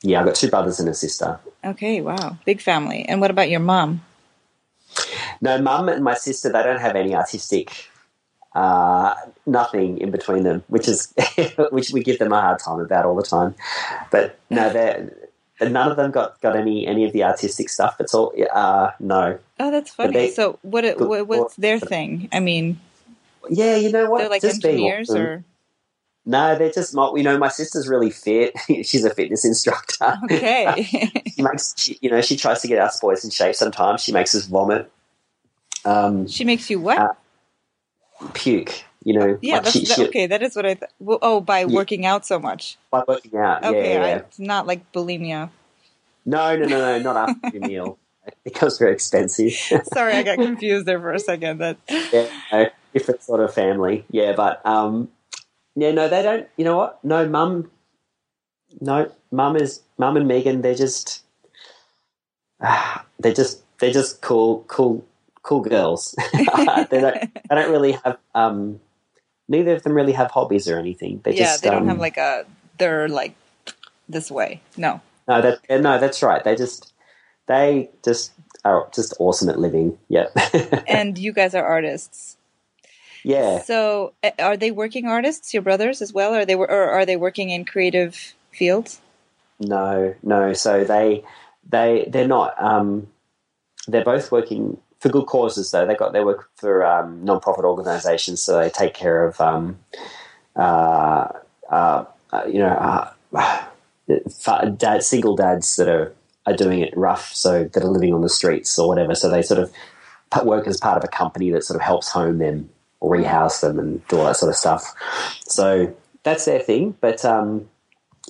yeah, 0.02 0.20
I've 0.20 0.26
got 0.26 0.36
two 0.36 0.50
brothers 0.50 0.80
and 0.80 0.90
a 0.90 0.94
sister. 0.94 1.40
okay. 1.64 2.02
Wow, 2.02 2.38
big 2.46 2.62
family. 2.62 3.06
And 3.08 3.22
what 3.22 3.32
about 3.32 3.50
your 3.50 3.60
mom? 3.60 4.04
No, 5.42 5.62
mum 5.62 5.88
and 5.90 6.04
my 6.04 6.16
sister, 6.16 6.52
they 6.52 6.64
don't 6.64 6.80
have 6.82 6.96
any 6.96 7.16
artistic 7.16 7.90
uh, 8.56 9.14
nothing 9.46 10.00
in 10.00 10.12
between 10.12 10.44
them, 10.44 10.64
which 10.68 10.88
is 10.88 11.14
which 11.72 11.92
we 11.92 12.02
give 12.04 12.20
them 12.20 12.34
a 12.34 12.42
hard 12.42 12.60
time 12.60 12.80
about 12.80 13.06
all 13.06 13.16
the 13.16 13.24
time. 13.24 13.56
But 14.12 14.40
no, 14.50 14.70
they're 14.72 15.12
none 15.62 15.92
of 15.92 15.98
them 15.98 16.12
got, 16.12 16.40
got 16.42 16.56
any 16.56 16.88
any 16.88 17.06
of 17.06 17.14
the 17.14 17.24
artistic 17.24 17.70
stuff. 17.70 17.98
It's 18.00 18.14
all 18.14 18.34
uh, 18.52 18.92
no. 19.00 19.40
Oh, 19.60 19.72
that's 19.72 19.92
funny. 19.92 20.14
they- 20.14 20.32
so 20.32 20.58
what, 20.62 21.00
what 21.00 21.28
what's 21.28 21.56
their 21.56 21.80
thing? 21.80 22.30
I 22.32 22.40
mean, 22.40 22.80
Yeah, 23.50 23.76
you 23.76 23.92
know 23.92 24.10
what? 24.10 24.20
they're 24.20 24.30
like 24.30 24.42
Just 24.42 24.62
being 24.62 24.76
engineers 24.76 25.10
awesome. 25.10 25.22
or 25.22 25.46
no, 26.26 26.56
they're 26.58 26.72
just 26.72 26.94
not. 26.94 27.18
You 27.18 27.24
know, 27.24 27.38
my 27.38 27.48
sister's 27.48 27.88
really 27.88 28.12
fit. 28.12 28.54
She's 28.68 29.04
a 29.04 29.10
fitness 29.14 29.46
instructor. 29.46 30.18
okay. 30.26 31.22
she 31.36 31.42
makes 31.42 31.74
she, 31.78 31.98
you 32.02 32.10
know 32.12 32.22
she 32.22 32.36
tries 32.38 32.62
to 32.62 32.68
get 32.68 32.80
us 32.80 33.00
boys 33.00 33.24
in 33.24 33.30
shape. 33.32 33.56
Sometimes 33.56 34.02
she 34.02 34.12
makes 34.12 34.36
us 34.36 34.46
vomit, 34.46 34.92
um, 35.86 36.28
she 36.28 36.44
makes 36.44 36.70
you 36.70 36.80
what? 36.80 36.98
Uh, 37.00 37.14
puke. 38.34 38.84
You 39.04 39.18
know, 39.18 39.40
yeah, 39.42 39.56
like 39.56 39.64
that's 39.64 39.74
she, 39.74 39.86
that- 39.86 39.96
she- 39.96 40.08
okay. 40.10 40.28
That 40.28 40.44
is 40.44 40.56
what 40.56 40.66
I. 40.66 40.74
Th- 40.74 40.92
well, 41.00 41.20
oh, 41.22 41.40
by 41.40 41.60
Yeah. 41.62 41.68
working 41.68 42.06
out 42.06 42.26
so 42.26 42.38
much. 42.38 42.78
by 42.92 43.04
working 43.08 43.36
out. 43.38 43.64
Okay, 43.64 43.94
yeah, 43.94 44.04
I, 44.04 44.08
yeah. 44.10 44.16
it's 44.18 44.40
not 44.40 44.68
like 44.68 44.92
bulimia. 44.92 45.50
No, 46.26 46.56
no, 46.58 46.66
no, 46.68 46.78
no, 46.80 47.00
not 47.00 47.30
after 47.30 47.58
your 47.58 47.68
meal. 47.68 47.98
It 48.28 48.36
becomes 48.44 48.78
very 48.78 48.92
expensive. 48.94 49.54
Sorry, 49.92 50.14
I 50.14 50.22
got 50.22 50.38
confused 50.38 50.86
there 50.86 51.00
for 51.00 51.12
a 51.14 51.20
second. 51.20 51.60
That 51.60 51.78
yeah, 51.90 52.28
no, 52.52 52.70
different 52.94 53.24
sort 53.24 53.40
of 53.40 53.54
family. 53.54 54.06
Yeah, 54.10 54.34
but 54.34 54.66
um, 54.66 55.10
yeah, 55.76 55.92
no, 55.92 56.08
they 56.08 56.22
don't. 56.22 56.48
You 56.58 56.66
know 56.66 56.78
what? 56.78 57.04
No, 57.04 57.28
mum. 57.28 57.72
No, 58.82 59.12
mum 59.32 59.56
is 59.56 59.82
mum 59.98 60.18
and 60.18 60.28
Megan. 60.28 60.62
They're 60.62 60.76
just, 60.76 61.24
ah, 62.62 63.06
they're 63.20 63.34
just, 63.34 63.64
they're 63.80 63.94
just 63.94 64.22
cool, 64.22 64.64
cool, 64.68 65.06
cool 65.42 65.62
girls. 65.62 66.16
they 66.34 66.44
don't, 66.46 66.90
they 66.90 67.56
don't 67.56 67.72
really 67.72 67.94
have. 68.04 68.18
Um, 68.36 68.80
neither 69.48 69.74
of 69.74 69.84
them 69.84 69.94
really 69.94 70.14
have 70.14 70.32
hobbies 70.32 70.68
or 70.68 70.78
anything. 70.78 71.22
They 71.24 71.32
yeah, 71.32 71.46
just, 71.46 71.64
they 71.64 71.70
don't 71.70 71.84
um, 71.84 71.88
have 71.88 72.00
like 72.00 72.18
a. 72.18 72.46
They're 72.78 73.10
like 73.10 73.36
this 74.08 74.32
way. 74.32 74.62
No. 74.78 75.02
No, 75.28 75.42
that 75.42 75.60
uh, 75.70 75.78
no, 75.78 76.00
that's 76.00 76.24
right. 76.24 76.44
They 76.44 76.56
just, 76.56 76.92
they 77.48 77.90
just 78.04 78.32
are 78.66 78.90
just 78.94 79.14
awesome 79.20 79.50
at 79.50 79.60
living. 79.60 79.98
Yep. 80.10 80.36
And 80.88 81.18
you 81.18 81.32
guys 81.32 81.54
are 81.56 81.64
artists. 81.64 82.38
Yeah. 83.24 83.62
So, 83.62 84.14
are 84.38 84.58
they 84.58 84.72
working 84.72 85.06
artists? 85.06 85.54
Your 85.54 85.64
brothers 85.64 86.02
as 86.02 86.14
well? 86.14 86.34
Are 86.34 86.46
they 86.46 86.56
or 86.56 86.70
are 86.70 87.06
they 87.06 87.16
working 87.16 87.50
in 87.50 87.66
creative 87.66 88.34
fields? 88.52 89.02
No, 89.60 90.16
no. 90.24 90.54
So 90.54 90.84
they 90.84 91.24
they 91.68 92.08
they're 92.10 92.28
not. 92.28 92.62
Um, 92.62 93.08
they're 93.88 94.04
both 94.04 94.32
working 94.32 94.78
for 95.00 95.10
good 95.10 95.26
causes, 95.26 95.72
though. 95.72 95.86
They 95.86 95.96
got 95.96 96.14
they 96.14 96.24
work 96.24 96.50
for 96.56 96.86
um, 96.86 97.24
non-profit 97.24 97.66
organisations, 97.66 98.42
so 98.42 98.60
they 98.60 98.70
take 98.70 98.94
care 98.94 99.26
of 99.26 99.40
um, 99.42 99.80
uh, 100.56 101.28
uh, 101.70 102.06
uh, 102.32 102.44
you 102.48 102.60
know 102.60 103.12
uh, 103.34 103.66
dad, 104.78 105.04
single 105.04 105.36
dads 105.36 105.76
that 105.76 105.90
are 105.90 106.14
are 106.46 106.56
doing 106.56 106.80
it 106.80 106.96
rough, 106.96 107.34
so 107.34 107.66
that 107.66 107.84
are 107.84 107.90
living 107.90 108.14
on 108.14 108.22
the 108.22 108.30
streets 108.30 108.78
or 108.80 108.88
whatever. 108.88 109.16
So 109.16 109.30
they 109.30 109.42
sort 109.42 109.60
of 109.60 109.74
work 110.46 110.68
as 110.68 110.78
part 110.78 110.98
of 110.98 111.04
a 111.04 111.08
company 111.08 111.50
that 111.52 111.64
sort 111.64 111.76
of 111.76 111.82
helps 111.82 112.10
home 112.10 112.38
them 112.38 112.70
or 113.00 113.12
rehouse 113.14 113.62
them 113.62 113.80
and 113.80 114.06
do 114.08 114.18
all 114.20 114.26
that 114.26 114.38
sort 114.38 114.50
of 114.50 114.56
stuff. 114.56 114.84
So 115.48 115.96
that's 116.24 116.46
their 116.46 116.60
thing. 116.60 116.96
But 117.00 117.24
um, 117.26 117.70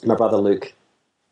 my 0.03 0.15
brother 0.15 0.38
Luke 0.38 0.74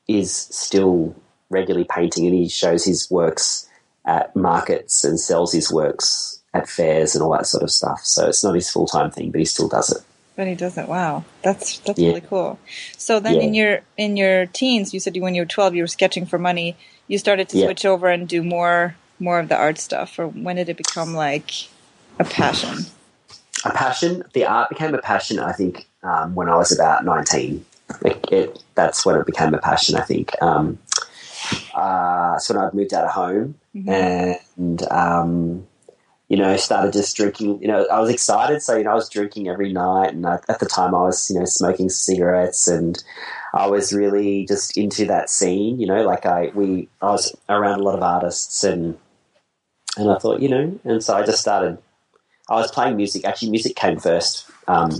is 0.07 0.33
still 0.33 1.15
regularly 1.49 1.88
painting 1.89 2.25
and 2.25 2.35
he 2.35 2.49
shows 2.49 2.83
his 2.83 3.09
works 3.11 3.67
at 4.05 4.35
markets 4.35 5.03
and 5.03 5.19
sells 5.19 5.51
his 5.53 5.71
works 5.71 6.41
at 6.53 6.67
fairs 6.67 7.13
and 7.13 7.23
all 7.23 7.31
that 7.33 7.45
sort 7.45 7.63
of 7.63 7.71
stuff. 7.71 7.99
So 8.03 8.27
it's 8.27 8.43
not 8.43 8.55
his 8.55 8.69
full 8.69 8.88
time 8.88 9.11
thing, 9.11 9.31
but 9.31 9.39
he 9.39 9.45
still 9.45 9.67
does 9.67 9.91
it. 9.91 10.01
But 10.35 10.47
he 10.47 10.55
does 10.55 10.77
it. 10.77 10.88
Wow, 10.88 11.25
that's 11.41 11.79
that's 11.79 11.99
Yeah. 11.99 12.09
really 12.09 12.21
cool. 12.21 12.59
So 12.97 13.19
then, 13.19 13.35
Yeah. 13.35 13.41
in 13.41 13.53
your 13.53 13.79
in 13.97 14.17
your 14.17 14.45
teens, 14.45 14.93
you 14.93 14.99
said 14.99 15.15
you, 15.15 15.21
when 15.21 15.33
you 15.35 15.41
were 15.41 15.47
twelve, 15.47 15.73
you 15.75 15.81
were 15.83 15.88
sketching 15.88 16.25
for 16.25 16.38
money. 16.38 16.77
You 17.07 17.17
started 17.17 17.49
to 17.49 17.57
Yeah. 17.57 17.65
switch 17.65 17.85
over 17.85 18.07
and 18.07 18.27
do 18.27 18.43
more 18.43 18.95
more 19.19 19.39
of 19.39 19.49
the 19.49 19.55
art 19.57 19.79
stuff. 19.79 20.19
Or 20.19 20.27
when 20.27 20.55
did 20.57 20.69
it 20.69 20.77
become 20.77 21.15
like 21.15 21.51
a 22.19 22.23
passion? 22.23 22.85
A 23.65 23.71
passion, 23.71 24.23
the 24.33 24.45
art 24.45 24.69
became 24.69 24.93
a 24.93 24.99
passion, 24.99 25.39
I 25.39 25.51
think, 25.51 25.87
um, 26.03 26.35
when 26.35 26.49
I 26.49 26.55
was 26.55 26.71
about 26.71 27.05
19. 27.05 27.65
It, 28.03 28.25
it, 28.31 28.63
that's 28.75 29.05
when 29.05 29.15
it 29.15 29.25
became 29.25 29.53
a 29.53 29.57
passion, 29.57 29.95
I 29.95 30.01
think. 30.01 30.39
Um, 30.41 30.77
uh, 31.73 32.37
so 32.37 32.53
when 32.53 32.63
I'd 32.63 32.73
moved 32.73 32.93
out 32.93 33.05
of 33.05 33.11
home 33.11 33.55
and, 34.55 34.83
um, 34.91 35.67
you 36.27 36.35
know, 36.37 36.57
started 36.57 36.91
just 36.93 37.15
drinking, 37.15 37.61
you 37.61 37.67
know, 37.67 37.87
I 37.87 37.99
was 37.99 38.09
excited. 38.09 38.61
So, 38.61 38.75
you 38.75 38.83
know, 38.83 38.91
I 38.91 38.95
was 38.95 39.09
drinking 39.09 39.47
every 39.47 39.71
night. 39.71 40.13
And 40.13 40.25
I, 40.25 40.39
at 40.49 40.59
the 40.59 40.65
time 40.65 40.93
I 40.93 41.01
was, 41.01 41.29
you 41.29 41.39
know, 41.39 41.45
smoking 41.45 41.89
cigarettes 41.89 42.67
and 42.67 43.01
I 43.53 43.67
was 43.67 43.93
really 43.93 44.45
just 44.45 44.77
into 44.77 45.05
that 45.05 45.29
scene, 45.29 45.79
you 45.79 45.87
know, 45.87 46.03
like 46.03 46.25
I, 46.25 46.51
we, 46.53 46.89
I 47.01 47.11
was 47.11 47.35
around 47.47 47.79
a 47.79 47.83
lot 47.83 47.95
of 47.95 48.03
artists 48.03 48.63
and, 48.63 48.97
and 49.95 50.11
I 50.11 50.19
thought, 50.19 50.41
you 50.41 50.49
know, 50.49 50.79
and 50.83 51.01
so 51.01 51.15
I 51.15 51.25
just 51.25 51.39
started, 51.39 51.77
I 52.49 52.55
was 52.55 52.71
playing 52.71 52.95
music. 52.97 53.25
Actually, 53.25 53.51
music 53.51 53.75
came 53.75 53.99
first 53.99 54.49
um, 54.67 54.91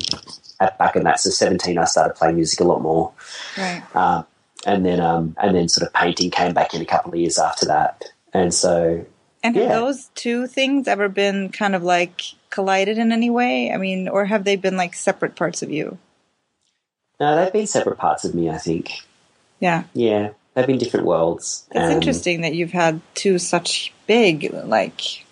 at, 0.59 0.77
back 0.77 0.95
in 0.95 1.03
that. 1.03 1.19
So, 1.19 1.29
17, 1.29 1.77
I 1.77 1.85
started 1.85 2.15
playing 2.15 2.35
music 2.35 2.59
a 2.59 2.63
lot 2.63 2.81
more. 2.81 3.11
Right. 3.57 3.83
Um, 3.95 4.25
and 4.65 4.85
then, 4.85 4.99
um, 4.99 5.35
and 5.41 5.55
then 5.55 5.69
sort 5.69 5.87
of 5.87 5.93
painting 5.93 6.29
came 6.31 6.53
back 6.53 6.73
in 6.73 6.81
a 6.81 6.85
couple 6.85 7.11
of 7.13 7.19
years 7.19 7.37
after 7.39 7.67
that. 7.67 8.03
And 8.33 8.53
so, 8.53 9.05
And 9.43 9.55
have 9.55 9.69
Yeah. 9.69 9.79
those 9.79 10.09
two 10.15 10.47
things 10.47 10.87
ever 10.87 11.07
been 11.07 11.49
kind 11.49 11.75
of 11.75 11.83
like 11.83 12.21
collided 12.49 12.97
in 12.97 13.11
any 13.11 13.29
way? 13.29 13.71
I 13.71 13.77
mean, 13.77 14.09
or 14.09 14.25
have 14.25 14.43
they 14.43 14.55
been 14.55 14.75
like 14.75 14.93
separate 14.95 15.35
parts 15.35 15.61
of 15.61 15.69
you? 15.71 15.97
no, 17.19 17.35
they've 17.35 17.53
been 17.53 17.67
separate 17.67 17.97
parts 17.97 18.25
of 18.25 18.35
me, 18.35 18.49
I 18.49 18.57
think. 18.57 18.91
Yeah. 19.59 19.83
Yeah, 19.93 20.31
they've 20.53 20.67
been 20.67 20.77
different 20.77 21.05
worlds. 21.05 21.65
It's 21.71 21.79
Um, 21.85 21.91
interesting 21.91 22.41
that 22.41 22.53
you've 22.53 22.73
had 22.73 23.01
two 23.15 23.39
such 23.39 23.91
big 24.05 24.53
like 24.65 25.25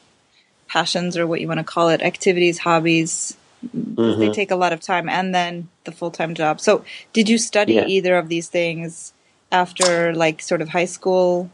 passions 0.79 1.15
or 1.17 1.25
what 1.25 1.39
you 1.41 1.47
want 1.51 1.61
to 1.63 1.63
call 1.75 1.87
it, 1.95 2.01
activities, 2.13 2.57
hobbies. 2.67 3.37
mhm. 3.73 4.19
They 4.19 4.29
take 4.41 4.51
a 4.51 4.59
lot 4.63 4.73
of 4.75 4.79
time 4.91 5.07
and 5.17 5.33
then 5.37 5.69
the 5.87 5.93
full-time 5.99 6.33
job. 6.41 6.59
So, 6.67 6.83
did 7.17 7.25
you 7.31 7.37
study 7.51 7.73
Yeah. 7.79 7.85
either 7.95 8.13
of 8.21 8.27
these 8.33 8.47
things 8.57 9.13
after 9.61 10.13
like 10.23 10.37
sort 10.51 10.61
of 10.61 10.67
high 10.77 10.89
school 10.97 11.49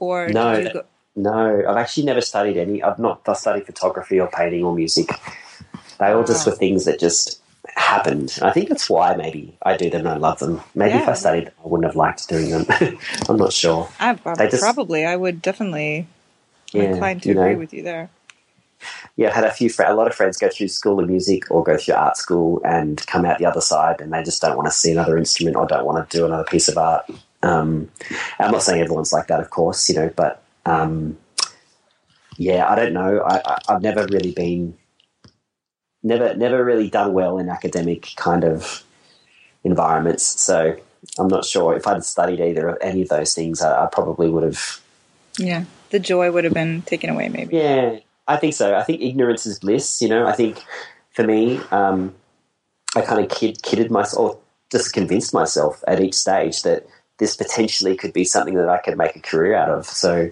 or 0.00 0.16
No, 0.40 0.56
did 0.56 0.64
you 0.66 0.72
go 0.80 0.84
No, 1.16 1.62
I've 1.68 1.76
actually 1.82 2.06
never 2.10 2.20
studied 2.32 2.56
any. 2.64 2.82
I've 2.82 2.98
not 2.98 3.16
I 3.28 3.34
studied 3.44 3.64
photography 3.70 4.16
or 4.22 4.26
painting 4.38 4.64
or 4.68 4.74
music. 4.74 5.08
They 6.00 6.10
all 6.14 6.24
just 6.32 6.44
were 6.46 6.56
things 6.64 6.84
that 6.88 6.98
just 6.98 7.38
happened. 7.92 8.30
I 8.42 8.50
think 8.54 8.68
that's 8.68 8.88
why 8.90 9.14
maybe 9.24 9.44
I 9.62 9.76
do 9.82 9.88
them 9.94 10.00
and 10.06 10.14
I 10.16 10.16
love 10.28 10.38
them. 10.42 10.54
Maybe 10.74 10.96
if 11.02 11.08
I 11.08 11.14
studied, 11.24 11.46
I 11.62 11.68
wouldn't 11.70 11.86
have 11.90 11.94
liked 12.04 12.28
doing 12.28 12.50
them. 12.50 12.64
I'm 13.28 13.36
not 13.44 13.52
sure. 13.62 13.82
I, 14.00 14.14
They 14.38 14.48
just- 14.48 14.62
probably 14.68 15.02
I 15.06 15.14
would 15.22 15.38
definitely 15.50 15.92
Yeah, 16.72 16.82
inclined 16.90 17.22
to 17.22 17.28
you 17.28 17.34
know. 17.36 17.42
agree 17.46 17.60
with 17.64 17.72
you 17.76 17.82
there. 17.90 18.06
Yeah, 19.16 19.28
I've 19.28 19.34
had 19.34 19.44
a 19.44 19.50
few, 19.50 19.70
a 19.84 19.94
lot 19.94 20.06
of 20.06 20.14
friends 20.14 20.36
go 20.36 20.48
through 20.48 20.68
school 20.68 21.00
of 21.00 21.08
music 21.08 21.50
or 21.50 21.62
go 21.62 21.76
through 21.76 21.94
art 21.94 22.16
school 22.16 22.60
and 22.64 23.04
come 23.06 23.24
out 23.24 23.38
the 23.38 23.46
other 23.46 23.60
side, 23.60 24.00
and 24.00 24.12
they 24.12 24.22
just 24.22 24.42
don't 24.42 24.56
want 24.56 24.66
to 24.66 24.72
see 24.72 24.92
another 24.92 25.18
instrument 25.18 25.56
or 25.56 25.66
don't 25.66 25.84
want 25.84 26.10
to 26.10 26.16
do 26.16 26.26
another 26.26 26.44
piece 26.44 26.68
of 26.68 26.78
art. 26.78 27.08
Um, 27.42 27.90
I'm 28.38 28.52
not 28.52 28.62
saying 28.62 28.80
everyone's 28.80 29.12
like 29.12 29.26
that, 29.26 29.40
of 29.40 29.50
course, 29.50 29.88
you 29.88 29.96
know, 29.96 30.10
but 30.14 30.42
um, 30.64 31.18
yeah, 32.36 32.68
I 32.68 32.74
don't 32.74 32.92
know. 32.92 33.22
I, 33.24 33.58
I've 33.68 33.82
never 33.82 34.06
really 34.06 34.32
been, 34.32 34.76
never, 36.02 36.34
never 36.34 36.64
really 36.64 36.88
done 36.88 37.12
well 37.12 37.38
in 37.38 37.48
academic 37.48 38.08
kind 38.16 38.44
of 38.44 38.82
environments. 39.62 40.40
So 40.40 40.76
I'm 41.18 41.28
not 41.28 41.44
sure 41.44 41.76
if 41.76 41.86
I'd 41.86 42.04
studied 42.04 42.40
either 42.40 42.68
of 42.68 42.78
any 42.80 43.02
of 43.02 43.08
those 43.08 43.34
things, 43.34 43.60
I, 43.60 43.84
I 43.84 43.86
probably 43.86 44.30
would 44.30 44.42
have 44.42 44.80
Yeah, 45.38 45.64
the 45.90 45.98
joy 45.98 46.30
would 46.30 46.44
have 46.44 46.54
been 46.54 46.82
taken 46.82 47.10
away 47.10 47.28
maybe. 47.28 47.56
Yeah, 47.56 47.98
I 48.26 48.36
think 48.36 48.54
so. 48.54 48.74
I 48.74 48.82
think 48.82 49.02
ignorance 49.02 49.46
is 49.46 49.58
bliss. 49.58 50.00
You 50.00 50.08
know, 50.08 50.26
I 50.26 50.32
think 50.32 50.62
for 51.10 51.24
me, 51.24 51.60
um, 51.70 52.14
I 52.96 53.02
kind 53.02 53.22
of 53.24 53.30
kid, 53.30 53.62
kidded 53.62 53.90
myself, 53.90 54.38
just 54.70 54.92
convinced 54.92 55.34
myself 55.34 55.82
at 55.86 56.00
each 56.00 56.14
stage 56.14 56.62
that 56.62 56.86
this 57.18 57.36
potentially 57.36 57.96
could 57.96 58.12
be 58.12 58.24
something 58.24 58.54
that 58.54 58.68
I 58.68 58.78
could 58.78 58.96
make 58.96 59.16
a 59.16 59.20
career 59.20 59.54
out 59.54 59.68
of. 59.68 59.86
So, 59.86 60.30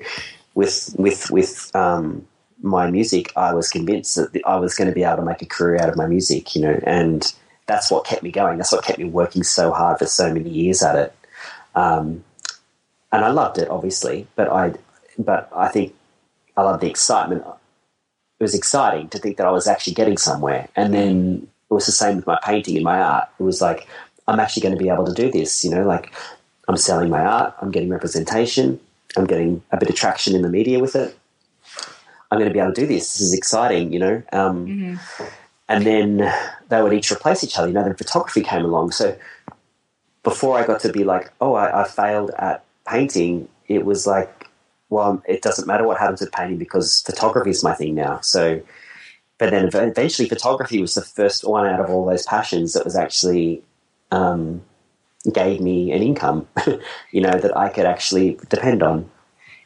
with 0.54 0.94
with 0.98 1.30
with 1.30 1.74
um, 1.74 2.26
my 2.62 2.90
music, 2.90 3.32
I 3.36 3.54
was 3.54 3.68
convinced 3.68 4.16
that 4.16 4.30
I 4.46 4.56
was 4.56 4.74
going 4.74 4.88
to 4.88 4.94
be 4.94 5.04
able 5.04 5.18
to 5.18 5.24
make 5.24 5.42
a 5.42 5.46
career 5.46 5.76
out 5.80 5.88
of 5.88 5.96
my 5.96 6.06
music. 6.06 6.54
You 6.54 6.62
know, 6.62 6.80
and 6.84 7.32
that's 7.66 7.90
what 7.90 8.04
kept 8.04 8.22
me 8.22 8.30
going. 8.30 8.58
That's 8.58 8.72
what 8.72 8.84
kept 8.84 8.98
me 8.98 9.04
working 9.04 9.42
so 9.42 9.72
hard 9.72 9.98
for 9.98 10.06
so 10.06 10.32
many 10.32 10.50
years 10.50 10.82
at 10.82 10.96
it. 10.96 11.14
Um, 11.74 12.24
and 13.12 13.24
I 13.24 13.30
loved 13.30 13.58
it, 13.58 13.68
obviously, 13.68 14.26
but 14.36 14.50
I, 14.50 14.74
but 15.18 15.50
I 15.54 15.68
think 15.68 15.94
I 16.56 16.62
loved 16.62 16.82
the 16.82 16.90
excitement. 16.90 17.44
It 18.42 18.50
was 18.50 18.56
exciting 18.56 19.08
to 19.10 19.18
think 19.20 19.36
that 19.36 19.46
I 19.46 19.52
was 19.52 19.68
actually 19.68 19.94
getting 19.94 20.16
somewhere. 20.18 20.68
And 20.74 20.92
then 20.92 21.46
it 21.70 21.72
was 21.72 21.86
the 21.86 21.92
same 21.92 22.16
with 22.16 22.26
my 22.26 22.40
painting 22.42 22.74
and 22.74 22.82
my 22.82 23.00
art. 23.00 23.28
It 23.38 23.44
was 23.44 23.62
like, 23.62 23.86
I'm 24.26 24.40
actually 24.40 24.62
going 24.62 24.76
to 24.76 24.82
be 24.82 24.88
able 24.88 25.04
to 25.04 25.14
do 25.14 25.30
this, 25.30 25.64
you 25.64 25.70
know, 25.70 25.84
like 25.86 26.12
I'm 26.66 26.76
selling 26.76 27.08
my 27.08 27.20
art, 27.20 27.54
I'm 27.62 27.70
getting 27.70 27.88
representation, 27.88 28.80
I'm 29.16 29.26
getting 29.26 29.62
a 29.70 29.76
bit 29.76 29.90
of 29.90 29.94
traction 29.94 30.34
in 30.34 30.42
the 30.42 30.48
media 30.48 30.80
with 30.80 30.96
it. 30.96 31.16
I'm 32.32 32.38
going 32.40 32.50
to 32.50 32.52
be 32.52 32.58
able 32.58 32.72
to 32.72 32.80
do 32.80 32.86
this. 32.88 33.12
This 33.12 33.20
is 33.20 33.32
exciting, 33.32 33.92
you 33.92 34.00
know. 34.00 34.22
Um, 34.32 34.66
and 35.68 35.86
then 35.86 36.34
they 36.68 36.82
would 36.82 36.92
each 36.92 37.12
replace 37.12 37.44
each 37.44 37.56
other. 37.56 37.68
You 37.68 37.74
know, 37.74 37.84
then 37.84 37.94
photography 37.94 38.42
came 38.42 38.64
along. 38.64 38.90
So 38.90 39.16
before 40.24 40.58
I 40.58 40.66
got 40.66 40.80
to 40.80 40.92
be 40.92 41.04
like, 41.04 41.30
oh, 41.40 41.54
I, 41.54 41.82
I 41.82 41.84
failed 41.84 42.32
at 42.36 42.64
painting, 42.88 43.48
it 43.68 43.84
was 43.84 44.04
like, 44.04 44.41
well, 44.92 45.22
it 45.26 45.40
doesn't 45.40 45.66
matter 45.66 45.86
what 45.86 45.96
happens 45.96 46.20
with 46.20 46.32
painting 46.32 46.58
because 46.58 47.00
photography 47.00 47.48
is 47.48 47.64
my 47.64 47.72
thing 47.72 47.94
now. 47.94 48.20
So, 48.20 48.60
but 49.38 49.50
then 49.50 49.70
eventually, 49.72 50.28
photography 50.28 50.82
was 50.82 50.94
the 50.94 51.00
first 51.00 51.48
one 51.48 51.66
out 51.66 51.80
of 51.80 51.88
all 51.88 52.04
those 52.04 52.26
passions 52.26 52.74
that 52.74 52.84
was 52.84 52.94
actually 52.94 53.62
um, 54.10 54.60
gave 55.32 55.62
me 55.62 55.92
an 55.92 56.02
income, 56.02 56.46
you 57.10 57.22
know, 57.22 57.32
that 57.32 57.56
I 57.56 57.70
could 57.70 57.86
actually 57.86 58.38
depend 58.50 58.82
on 58.82 59.10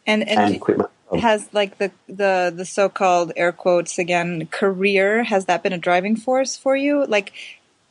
And 0.07 0.29
and, 0.29 0.39
and 0.39 0.61
quit 0.61 0.79
my 0.79 0.87
job. 1.11 1.21
has 1.21 1.49
like 1.53 1.79
the 1.79 1.91
the 2.07 2.53
the 2.55 2.65
so-called 2.65 3.33
air 3.35 3.51
quotes 3.51 3.99
again 3.99 4.47
career 4.53 5.25
has 5.25 5.47
that 5.47 5.65
been 5.65 5.73
a 5.73 5.79
driving 5.79 6.15
force 6.15 6.57
for 6.57 6.77
you? 6.77 7.05
Like 7.05 7.33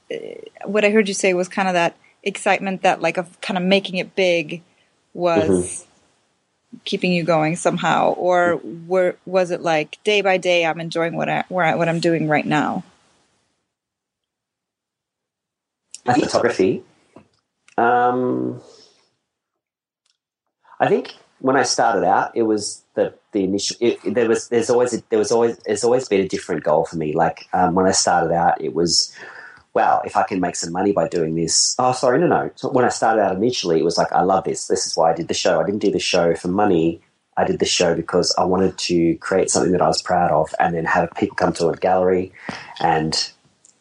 uh, 0.09 0.15
what 0.63 0.86
I 0.86 0.89
heard 0.89 1.09
you 1.09 1.13
say 1.13 1.33
was 1.33 1.49
kind 1.49 1.67
of 1.67 1.73
that 1.73 1.97
excitement 2.23 2.83
that 2.83 3.01
like 3.01 3.17
of 3.17 3.41
kind 3.41 3.57
of 3.57 3.63
making 3.65 3.97
it 3.97 4.15
big 4.15 4.63
was 5.13 5.86
keeping 6.84 7.11
you 7.11 7.23
going 7.23 7.55
somehow 7.55 8.13
or 8.13 8.57
were 8.88 9.15
was 9.26 9.51
it 9.51 9.61
like 9.61 9.97
day 10.03 10.21
by 10.21 10.38
day 10.38 10.65
I'm 10.65 10.80
enjoying 10.80 11.15
what 11.15 11.30
I, 11.30 11.43
where 11.49 11.65
I 11.65 11.76
what 11.76 11.89
I'm 11.89 11.99
doing 11.99 12.28
right 12.28 12.45
now? 12.45 12.84
Photography. 16.05 16.84
Um, 17.78 18.61
I 20.80 20.88
think 20.88 21.15
when 21.39 21.55
I 21.55 21.63
started 21.63 22.05
out, 22.05 22.36
it 22.36 22.43
was 22.43 22.84
the 22.93 23.13
the 23.32 23.43
initial. 23.43 23.78
It, 23.80 23.99
there 24.13 24.28
was 24.28 24.47
there's 24.49 24.69
always 24.69 24.93
a, 24.93 25.03
there 25.09 25.19
was 25.19 25.32
always 25.32 25.57
there's 25.65 25.84
always 25.84 26.07
been 26.07 26.21
a 26.21 26.28
different 26.28 26.63
goal 26.63 26.86
for 26.86 26.97
me. 26.97 27.13
Like 27.13 27.47
um, 27.53 27.76
when 27.76 27.86
I 27.86 27.91
started 27.91 28.34
out, 28.34 28.61
it 28.61 28.73
was 28.73 29.13
wow, 29.76 30.01
if 30.05 30.15
I 30.15 30.23
can 30.23 30.39
make 30.39 30.55
some 30.55 30.71
money 30.71 30.93
by 30.93 31.07
doing 31.07 31.36
this. 31.36 31.76
Oh, 31.78 31.91
sorry, 31.91 32.19
no, 32.19 32.28
no. 32.28 32.49
So 32.55 32.71
when 32.71 32.86
I 32.86 32.89
started 32.89 33.21
out 33.21 33.36
initially, 33.36 33.80
it 33.80 33.84
was 33.84 33.97
like 33.97 34.11
I 34.13 34.21
love 34.21 34.45
this. 34.45 34.67
This 34.67 34.88
is 34.88 34.95
why 34.95 35.11
I 35.11 35.13
did 35.13 35.28
the 35.28 35.34
show. 35.34 35.59
I 35.59 35.65
didn't 35.65 35.82
do 35.82 35.91
the 35.91 35.99
show 35.99 36.34
for 36.34 36.47
money. 36.47 37.01
I 37.38 37.43
did 37.43 37.59
the 37.59 37.65
show 37.65 37.93
because 37.93 38.34
I 38.38 38.45
wanted 38.45 38.78
to 38.78 39.15
create 39.17 39.49
something 39.49 39.73
that 39.73 39.82
I 39.82 39.88
was 39.88 40.01
proud 40.01 40.32
of, 40.32 40.55
and 40.59 40.73
then 40.73 40.86
have 40.86 41.11
people 41.15 41.36
come 41.36 41.51
to 41.53 41.67
a 41.67 41.76
gallery 41.76 42.32
and 42.80 43.32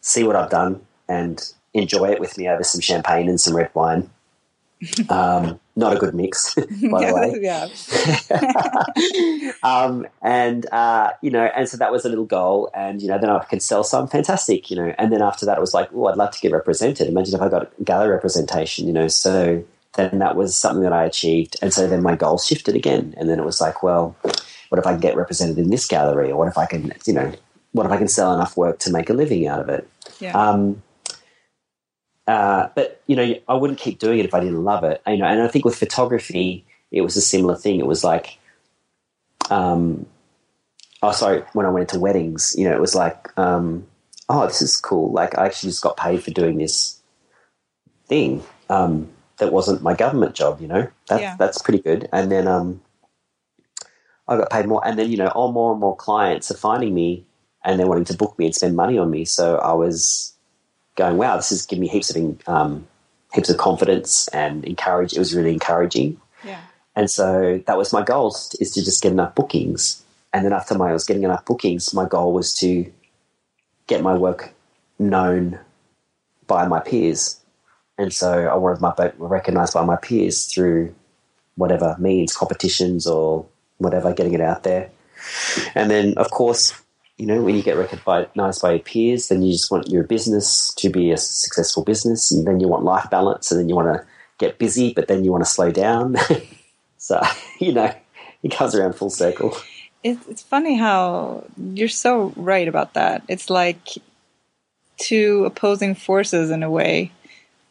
see 0.01 0.24
what 0.24 0.36
I've 0.36 0.51
done 0.51 0.84
and 1.09 1.40
enjoy 1.72 2.11
it 2.11 2.20
with 2.20 2.36
me 2.36 2.49
over 2.49 2.64
some 2.64 2.80
champagne 2.80 3.28
and 3.28 3.40
some 3.40 3.57
red 3.57 3.70
wine. 3.74 4.11
Um, 5.09 5.61
not 5.77 5.97
a 5.97 5.99
good 5.99 6.14
mix, 6.14 6.55
by 6.55 6.66
the 6.66 7.14
way. 7.14 7.39
yeah. 7.45 7.68
um, 9.62 10.07
and 10.22 10.66
uh, 10.72 11.11
you 11.20 11.31
know, 11.31 11.45
and 11.57 11.68
so 11.68 11.77
that 11.77 11.91
was 11.91 12.05
a 12.05 12.09
little 12.09 12.25
goal, 12.25 12.70
and 12.75 13.03
you 13.03 13.09
know, 13.09 13.18
then 13.18 13.31
I 13.31 13.43
could 13.45 13.62
sell 13.62 13.85
some, 13.85 14.09
fantastic, 14.09 14.70
you 14.70 14.77
know. 14.77 14.95
And 14.99 15.12
then 15.12 15.22
after 15.22 15.47
that, 15.47 15.59
it 15.59 15.61
was 15.61 15.75
like, 15.75 15.89
oh, 15.93 16.07
I'd 16.07 16.16
love 16.16 16.31
to 16.33 16.41
get 16.41 16.53
represented. 16.53 17.09
Imagine 17.09 17.35
if 17.35 17.41
I 17.41 17.49
got 17.49 17.72
gallery 17.85 18.12
representation, 18.12 18.87
you 18.87 18.93
know. 18.93 19.09
So 19.09 19.64
then 19.97 20.18
that 20.18 20.37
was 20.37 20.57
something 20.57 20.83
that 20.83 20.93
I 20.93 21.05
achieved, 21.05 21.57
and 21.61 21.72
so 21.72 21.87
then 21.87 22.03
my 22.03 22.16
goals 22.16 22.47
shifted 22.47 22.77
again, 22.77 23.14
and 23.16 23.29
then 23.29 23.39
it 23.39 23.45
was 23.45 23.61
like, 23.61 23.83
well, 23.83 24.16
what 24.68 24.79
if 24.79 24.87
I 24.87 24.93
can 24.93 25.01
get 25.01 25.16
represented 25.16 25.59
in 25.59 25.70
this 25.70 25.87
gallery, 25.87 26.31
or 26.31 26.39
what 26.39 26.49
if 26.49 26.59
I 26.59 26.66
can, 26.66 26.93
you 27.07 27.12
know, 27.12 27.33
what 27.72 27.87
if 27.87 27.93
I 27.93 27.97
can 27.97 28.09
sell 28.09 28.33
enough 28.33 28.57
work 28.57 28.79
to 28.81 28.93
make 28.93 29.11
a 29.11 29.14
living 29.14 29.49
out 29.49 29.61
of 29.61 29.68
it? 29.68 29.89
Yeah. 30.20 30.39
Um, 30.39 30.83
uh, 32.27 32.68
but 32.75 33.03
you 33.07 33.16
know, 33.16 33.35
I 33.49 33.55
wouldn't 33.55 33.79
keep 33.79 33.99
doing 33.99 34.18
it 34.18 34.25
if 34.25 34.35
I 34.35 34.41
didn't 34.41 34.64
love 34.64 34.85
it. 34.85 35.03
You 35.07 35.18
know, 35.18 35.27
and 35.27 35.43
I 35.43 35.49
think 35.49 35.64
with 35.64 35.77
photography, 35.77 36.64
it 36.91 37.03
was 37.03 37.16
a 37.16 37.20
similar 37.20 37.57
thing. 37.57 37.81
It 37.81 37.87
was 37.87 38.05
like, 38.05 38.39
um, 39.51 40.07
oh, 41.03 41.12
sorry, 41.12 41.43
when 41.53 41.66
I 41.66 41.70
went 41.70 41.91
into 41.91 42.01
weddings, 42.01 42.55
you 42.57 42.68
know, 42.68 42.75
it 42.75 42.81
was 42.81 42.95
like, 42.95 43.37
um, 43.39 43.87
oh, 44.29 44.47
this 44.47 44.62
is 44.62 44.77
cool. 44.77 45.12
Like, 45.12 45.37
I 45.37 45.47
actually 45.47 45.70
just 45.70 45.83
got 45.83 45.97
paid 45.97 46.22
for 46.22 46.31
doing 46.31 46.59
this 46.59 47.01
thing 48.07 48.43
um, 48.70 49.09
that 49.39 49.53
wasn't 49.53 49.83
my 49.83 49.95
government 49.95 50.35
job. 50.35 50.61
You 50.61 50.68
know, 50.68 50.89
that's 51.09 51.22
Yeah. 51.22 51.37
that's 51.39 51.61
pretty 51.61 51.81
good. 51.81 52.09
And 52.12 52.31
then 52.31 52.49
um, 52.49 52.81
I 54.27 54.37
got 54.39 54.51
paid 54.51 54.66
more, 54.66 54.87
and 54.87 54.99
then 54.99 55.11
you 55.11 55.18
know, 55.18 55.29
all 55.29 55.53
more 55.53 55.72
and 55.72 55.81
more 55.81 55.97
clients 55.97 56.51
are 56.51 56.57
finding 56.57 56.95
me, 56.95 57.27
and 57.64 57.79
they're 57.79 57.87
wanting 57.87 58.05
to 58.07 58.16
book 58.16 58.39
me 58.39 58.47
and 58.47 58.55
spend 58.55 58.77
money 58.77 58.97
on 58.97 59.11
me. 59.11 59.25
So 59.25 59.57
I 59.59 59.72
was 59.72 60.34
going, 60.97 61.16
wow, 61.16 61.36
this 61.36 61.53
is 61.53 61.66
giving 61.66 61.82
me 61.82 61.88
heaps 61.88 62.14
of 62.14 62.49
um, 62.49 62.86
heaps 63.32 63.51
of 63.51 63.57
confidence 63.57 64.28
and 64.28 64.64
encourage. 64.64 65.12
It 65.12 65.18
was 65.18 65.34
really 65.34 65.53
encouraging, 65.53 66.20
yeah. 66.45 66.61
and 66.95 67.11
so 67.11 67.62
that 67.66 67.76
was 67.76 67.92
my 67.92 68.03
goal 68.03 68.28
is 68.61 68.70
to 68.72 68.84
just 68.84 69.03
get 69.03 69.12
enough 69.12 69.34
bookings. 69.34 70.03
And 70.32 70.45
then 70.45 70.53
after 70.53 70.76
my, 70.76 70.90
I 70.90 70.92
was 70.92 71.05
getting 71.05 71.22
enough 71.22 71.45
bookings, 71.45 71.95
my 71.95 72.07
goal 72.07 72.32
was 72.32 72.55
to 72.59 72.90
get 73.86 74.03
my 74.03 74.14
work 74.14 74.53
known 74.99 75.59
by 76.47 76.66
my 76.66 76.80
peers, 76.80 77.40
and 77.99 78.12
so 78.12 78.49
I 78.49 78.55
wanted 78.57 78.80
my 78.80 78.92
boat 78.92 79.14
recognised 79.18 79.74
by 79.74 79.84
my 79.84 79.97
peers 79.97 80.47
through 80.47 80.95
whatever 81.57 81.97
means, 81.99 82.36
competitions 82.36 83.07
or 83.07 83.47
whatever, 83.78 84.12
getting 84.12 84.34
it 84.34 84.40
out 84.40 84.64
there. 84.64 84.90
And 85.74 85.90
then, 85.90 86.14
of 86.16 86.30
course, 86.30 86.74
you 87.17 87.27
know, 87.27 87.43
when 87.43 87.55
you 87.55 87.62
get 87.62 87.77
recognised 87.77 88.61
by 88.61 88.71
your 88.73 88.81
peers, 88.81 89.29
then 89.29 89.43
you 89.43 89.53
just 89.53 89.71
want 89.71 89.89
your 89.89 90.03
business 90.03 90.75
to 90.75 90.91
be 90.91 91.12
a 91.12 91.17
successful 91.17 91.85
business, 91.85 92.31
and 92.33 92.47
then 92.47 92.61
you 92.61 92.69
want 92.69 92.85
life 92.85 93.09
balance, 93.11 93.51
and 93.51 93.61
then 93.61 93.69
you 93.69 93.77
want 93.77 93.89
to 93.95 94.05
get 94.39 94.59
busy, 94.59 94.93
but 94.93 95.07
then 95.07 95.25
you 95.25 95.31
want 95.31 95.45
to 95.45 95.51
slow 95.51 95.71
down. 95.71 96.17
so, 96.99 97.21
you 97.61 97.73
know, 97.73 97.93
it 98.43 98.51
comes 98.51 98.75
around 98.75 98.95
full 98.95 99.11
circle. 99.11 99.57
It's 100.03 100.27
it's 100.27 100.43
funny 100.43 100.77
how 100.77 101.45
you're 101.57 101.89
so 101.89 102.33
right 102.37 102.69
about 102.69 102.95
that. 102.95 103.23
It's 103.29 103.49
like 103.49 103.89
two 104.99 105.45
opposing 105.45 105.95
forces 105.95 106.51
in 106.51 106.62
a 106.62 106.71
way. 106.71 107.12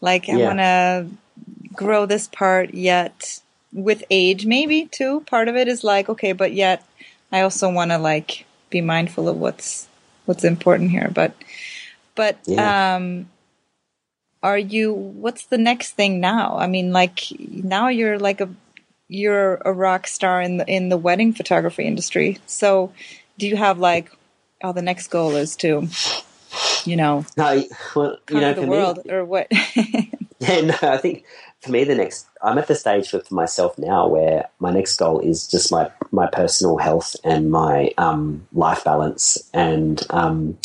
Like 0.01 0.29
I 0.29 0.37
Yeah. 0.37 0.47
want 0.47 0.59
to 0.59 1.07
grow 1.75 2.05
this 2.05 2.27
part, 2.27 2.73
yet 2.73 3.39
with 3.71 4.03
age, 4.09 4.45
maybe 4.45 4.85
too. 4.85 5.21
Part 5.21 5.47
of 5.47 5.55
it 5.55 5.67
is 5.67 5.83
like 5.83 6.09
okay, 6.09 6.31
but 6.31 6.53
yet 6.53 6.83
I 7.31 7.41
also 7.41 7.69
want 7.69 7.91
to 7.91 7.97
like 7.97 8.45
be 8.73 8.81
mindful 8.81 9.29
of 9.29 9.37
what's 9.37 9.87
what's 10.25 10.43
important 10.43 10.91
here. 10.91 11.09
But 11.13 11.33
but 12.15 12.39
Yeah. 12.45 12.95
um, 12.95 13.29
are 14.41 14.57
you? 14.57 14.91
What's 14.91 15.45
the 15.45 15.57
next 15.57 15.91
thing 15.91 16.19
now? 16.19 16.57
I 16.57 16.67
mean, 16.67 16.91
like 16.91 17.19
now 17.39 17.87
you're 17.87 18.19
like 18.19 18.41
a 18.41 18.49
you're 19.07 19.61
a 19.63 19.71
rock 19.71 20.07
star 20.07 20.41
in 20.41 20.57
the 20.57 20.65
in 20.67 20.89
the 20.89 20.97
wedding 20.97 21.33
photography 21.33 21.85
industry. 21.85 22.39
So, 22.45 22.91
do 23.37 23.47
you 23.47 23.55
have 23.55 23.79
like, 23.79 24.11
oh, 24.61 24.73
the 24.73 24.81
next 24.81 25.07
goal 25.07 25.35
is 25.35 25.55
to, 25.57 25.87
you 26.83 26.97
know, 26.97 27.25
No, 27.37 27.63
well, 27.95 28.17
you 28.29 28.41
know, 28.41 28.53
the 28.53 28.67
world 28.67 29.05
me, 29.05 29.11
or 29.13 29.23
what? 29.23 29.47
Yeah, 30.39 30.59
no, 30.61 30.75
I 30.81 30.97
think 30.97 31.23
for 31.63 31.71
me 31.71 31.83
the 31.85 31.95
next 31.95 32.27
I'm 32.41 32.57
at 32.57 32.67
the 32.67 32.75
stage 32.75 33.09
for, 33.09 33.21
for 33.21 33.33
myself 33.33 33.77
now 33.77 34.07
where 34.07 34.49
my 34.59 34.71
next 34.71 34.97
goal 34.97 35.19
is 35.19 35.47
just 35.47 35.71
my 35.71 35.89
my 36.11 36.27
personal 36.27 36.77
health 36.77 37.15
and 37.23 37.49
my 37.49 37.91
um, 37.97 38.47
life 38.53 38.83
balance 38.83 39.49
and 39.53 40.01
um, 40.09 40.57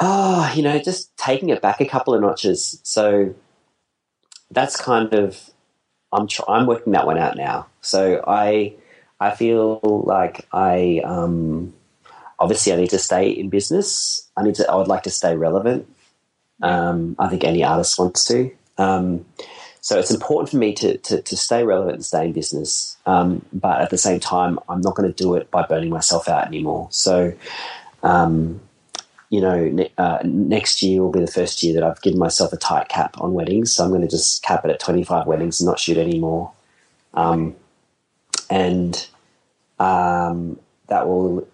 oh, 0.00 0.52
you 0.54 0.62
know, 0.62 0.78
just 0.78 1.16
taking 1.16 1.50
it 1.50 1.60
back 1.62 1.80
a 1.80 1.86
couple 1.86 2.14
of 2.14 2.20
notches. 2.20 2.80
So 2.82 3.34
that's 4.50 4.76
kind 4.76 5.12
of 5.14 5.50
I'm 6.12 6.26
tr- 6.26 6.48
I'm 6.48 6.66
working 6.66 6.92
that 6.94 7.06
one 7.06 7.18
out 7.18 7.36
now. 7.36 7.66
So 7.82 8.24
I 8.26 8.74
I 9.20 9.30
feel 9.32 9.80
like 10.06 10.46
I 10.52 11.02
um, 11.04 11.74
obviously 12.38 12.72
I 12.72 12.76
need 12.76 12.90
to 12.90 12.98
stay 12.98 13.28
in 13.28 13.48
business. 13.50 14.28
I 14.36 14.42
need 14.42 14.54
to 14.56 14.70
I 14.70 14.76
would 14.76 14.88
like 14.88 15.04
to 15.04 15.10
stay 15.10 15.36
relevant. 15.36 15.86
Um, 16.62 17.16
I 17.18 17.28
think 17.28 17.44
any 17.44 17.64
artist 17.64 17.98
wants 17.98 18.24
to. 18.26 18.50
Um, 18.80 19.26
so 19.80 19.98
it's 19.98 20.10
important 20.10 20.50
for 20.50 20.58
me 20.58 20.74
to, 20.74 20.98
to, 20.98 21.22
to 21.22 21.36
stay 21.36 21.64
relevant 21.64 21.96
and 21.96 22.04
stay 22.06 22.26
in 22.26 22.32
business. 22.32 22.96
Um, 23.06 23.44
but 23.52 23.80
at 23.80 23.90
the 23.90 23.98
same 23.98 24.20
time, 24.20 24.58
I'm 24.68 24.80
not 24.82 24.96
going 24.96 25.12
to 25.12 25.22
do 25.24 25.34
it 25.36 25.50
by 25.50 25.64
burning 25.66 25.90
myself 25.90 26.28
out 26.28 26.46
anymore. 26.46 26.88
So, 26.90 27.32
um, 28.02 28.60
you 29.30 29.40
know, 29.40 29.64
ne- 29.64 29.92
uh, 29.98 30.18
next 30.24 30.82
year 30.82 31.02
will 31.02 31.12
be 31.12 31.20
the 31.20 31.26
first 31.30 31.62
year 31.62 31.74
that 31.74 31.84
I've 31.84 32.02
given 32.02 32.18
myself 32.18 32.52
a 32.52 32.58
tight 32.58 32.88
cap 32.88 33.20
on 33.20 33.34
weddings. 33.34 33.72
So 33.72 33.84
I'm 33.84 33.90
going 33.90 34.02
to 34.02 34.08
just 34.08 34.42
cap 34.42 34.64
it 34.64 34.70
at 34.70 34.80
25 34.80 35.26
weddings 35.26 35.60
and 35.60 35.68
not 35.68 35.80
shoot 35.80 35.98
anymore. 35.98 36.52
Um, 37.14 37.56
and 38.50 39.06
um, 39.78 40.58
that 40.88 41.08
will 41.08 41.48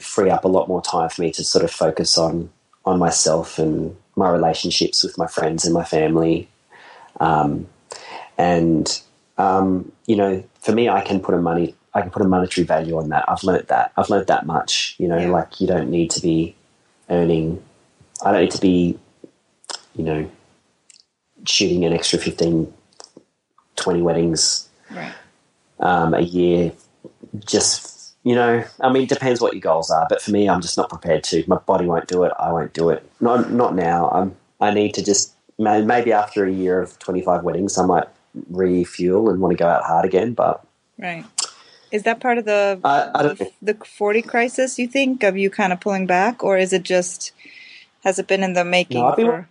free 0.00 0.30
up 0.30 0.44
a 0.44 0.48
lot 0.48 0.68
more 0.68 0.82
time 0.82 1.08
for 1.08 1.22
me 1.22 1.30
to 1.32 1.44
sort 1.44 1.64
of 1.64 1.70
focus 1.70 2.18
on 2.18 2.50
on 2.84 2.98
myself 2.98 3.58
and 3.58 3.96
my 4.16 4.30
relationships 4.30 5.02
with 5.02 5.18
my 5.18 5.26
friends 5.26 5.64
and 5.64 5.74
my 5.74 5.84
family. 5.84 6.48
Um, 7.20 7.66
and 8.38 9.00
um, 9.38 9.92
you 10.06 10.16
know, 10.16 10.44
for 10.60 10.72
me, 10.72 10.88
I 10.88 11.00
can 11.00 11.20
put 11.20 11.34
a 11.34 11.38
money, 11.38 11.74
I 11.92 12.02
can 12.02 12.10
put 12.10 12.22
a 12.22 12.28
monetary 12.28 12.64
value 12.66 12.96
on 12.98 13.08
that. 13.10 13.24
I've 13.28 13.44
learnt 13.44 13.68
that. 13.68 13.92
I've 13.96 14.10
learnt 14.10 14.26
that 14.28 14.46
much. 14.46 14.94
You 14.98 15.08
know, 15.08 15.18
Yeah. 15.18 15.28
like 15.30 15.60
you 15.60 15.66
don't 15.66 15.90
need 15.90 16.10
to 16.12 16.20
be 16.20 16.54
earning. 17.10 17.62
I 18.24 18.32
don't 18.32 18.42
need 18.42 18.52
to 18.52 18.60
be, 18.60 18.98
you 19.96 20.04
know, 20.04 20.30
shooting 21.46 21.84
an 21.84 21.92
extra 21.92 22.18
15, 22.18 22.72
20 23.76 24.02
weddings 24.02 24.68
right. 24.90 25.12
um, 25.80 26.14
a 26.14 26.20
year 26.20 26.72
just 27.44 27.93
you 28.24 28.34
know, 28.34 28.64
I 28.80 28.90
mean, 28.90 29.04
it 29.04 29.08
depends 29.10 29.40
what 29.40 29.52
your 29.52 29.60
goals 29.60 29.90
are. 29.90 30.06
But 30.08 30.20
for 30.22 30.30
me, 30.32 30.48
I'm 30.48 30.60
just 30.62 30.76
not 30.76 30.88
prepared 30.88 31.22
to. 31.24 31.44
My 31.46 31.58
body 31.58 31.86
won't 31.86 32.08
do 32.08 32.24
it. 32.24 32.32
I 32.38 32.50
won't 32.50 32.72
do 32.72 32.88
it. 32.90 33.08
Not 33.20 33.52
not 33.52 33.74
now. 33.74 34.10
I'm. 34.10 34.36
I 34.60 34.72
need 34.72 34.94
to 34.94 35.04
just 35.04 35.34
maybe 35.58 36.12
after 36.12 36.44
a 36.44 36.50
year 36.50 36.80
of 36.80 36.98
25 36.98 37.42
weddings, 37.44 37.76
I 37.78 37.84
might 37.84 38.08
refuel 38.50 39.28
and 39.30 39.40
want 39.40 39.52
to 39.52 39.56
go 39.62 39.68
out 39.68 39.84
hard 39.84 40.04
again. 40.04 40.32
But 40.32 40.64
right. 40.98 41.24
Is 41.92 42.02
that 42.04 42.18
part 42.18 42.38
of 42.38 42.44
the 42.44 42.80
the, 42.82 43.50
the 43.62 43.84
40 43.84 44.22
crisis, 44.22 44.78
you 44.78 44.88
think, 44.88 45.22
of 45.22 45.36
you 45.36 45.50
kind 45.50 45.72
of 45.72 45.80
pulling 45.80 46.06
back? 46.06 46.42
Or 46.42 46.56
is 46.58 46.72
it 46.72 46.82
just, 46.82 47.32
has 48.02 48.18
it 48.18 48.26
been 48.26 48.42
in 48.42 48.54
the 48.54 48.64
making 48.64 49.00
No, 49.00 49.14
been- 49.14 49.26
for. 49.26 49.48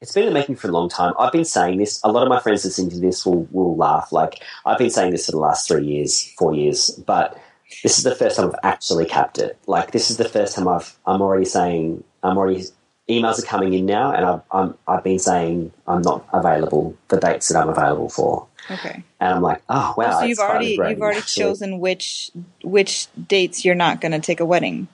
It's 0.00 0.12
been 0.12 0.24
in 0.24 0.34
the 0.34 0.38
making 0.38 0.56
for 0.56 0.68
a 0.68 0.72
long 0.72 0.90
time. 0.90 1.14
I've 1.18 1.32
been 1.32 1.46
saying 1.46 1.78
this. 1.78 2.00
A 2.04 2.12
lot 2.12 2.22
of 2.22 2.28
my 2.28 2.38
friends 2.38 2.64
listening 2.66 2.90
to 2.90 3.00
this 3.00 3.24
will, 3.24 3.48
will 3.50 3.76
laugh. 3.76 4.12
Like, 4.12 4.42
I've 4.66 4.76
been 4.76 4.90
saying 4.90 5.10
this 5.10 5.24
for 5.24 5.32
the 5.32 5.38
last 5.38 5.66
three 5.66 5.86
years, 5.86 6.32
four 6.38 6.52
years, 6.54 6.90
but 7.06 7.38
this 7.82 7.98
is 7.98 8.04
the 8.04 8.14
first 8.14 8.36
time 8.36 8.48
I've 8.48 8.60
actually 8.62 9.06
capped 9.06 9.38
it. 9.38 9.58
Like, 9.66 9.90
this 9.92 10.10
is 10.10 10.16
the 10.16 10.28
first 10.28 10.54
time 10.54 10.68
I've, 10.68 10.96
I'm 11.06 11.22
already 11.22 11.44
saying, 11.44 12.04
I'm 12.22 12.38
already, 12.38 12.64
emails 13.08 13.42
are 13.42 13.46
coming 13.46 13.74
in 13.74 13.86
now, 13.86 14.12
and 14.12 14.24
I've, 14.24 14.40
I'm, 14.50 14.74
I've 14.86 15.04
been 15.04 15.18
saying 15.18 15.72
I'm 15.86 16.02
not 16.02 16.26
available 16.32 16.96
for 17.08 17.18
dates 17.18 17.48
that 17.48 17.60
I'm 17.60 17.68
available 17.68 18.08
for. 18.08 18.46
Okay. 18.70 19.02
And 19.20 19.34
I'm 19.34 19.42
like, 19.42 19.62
oh, 19.68 19.94
wow. 19.96 20.20
so 20.20 20.26
you've 20.26 20.38
already 20.38 20.70
you've 20.70 21.00
already 21.00 21.18
actually. 21.18 21.44
chosen 21.44 21.78
which 21.78 22.32
which 22.64 23.06
dates 23.28 23.64
you're 23.64 23.76
not 23.76 24.00
going 24.00 24.12
to 24.12 24.18
take 24.18 24.40
a 24.40 24.44
wedding. 24.44 24.88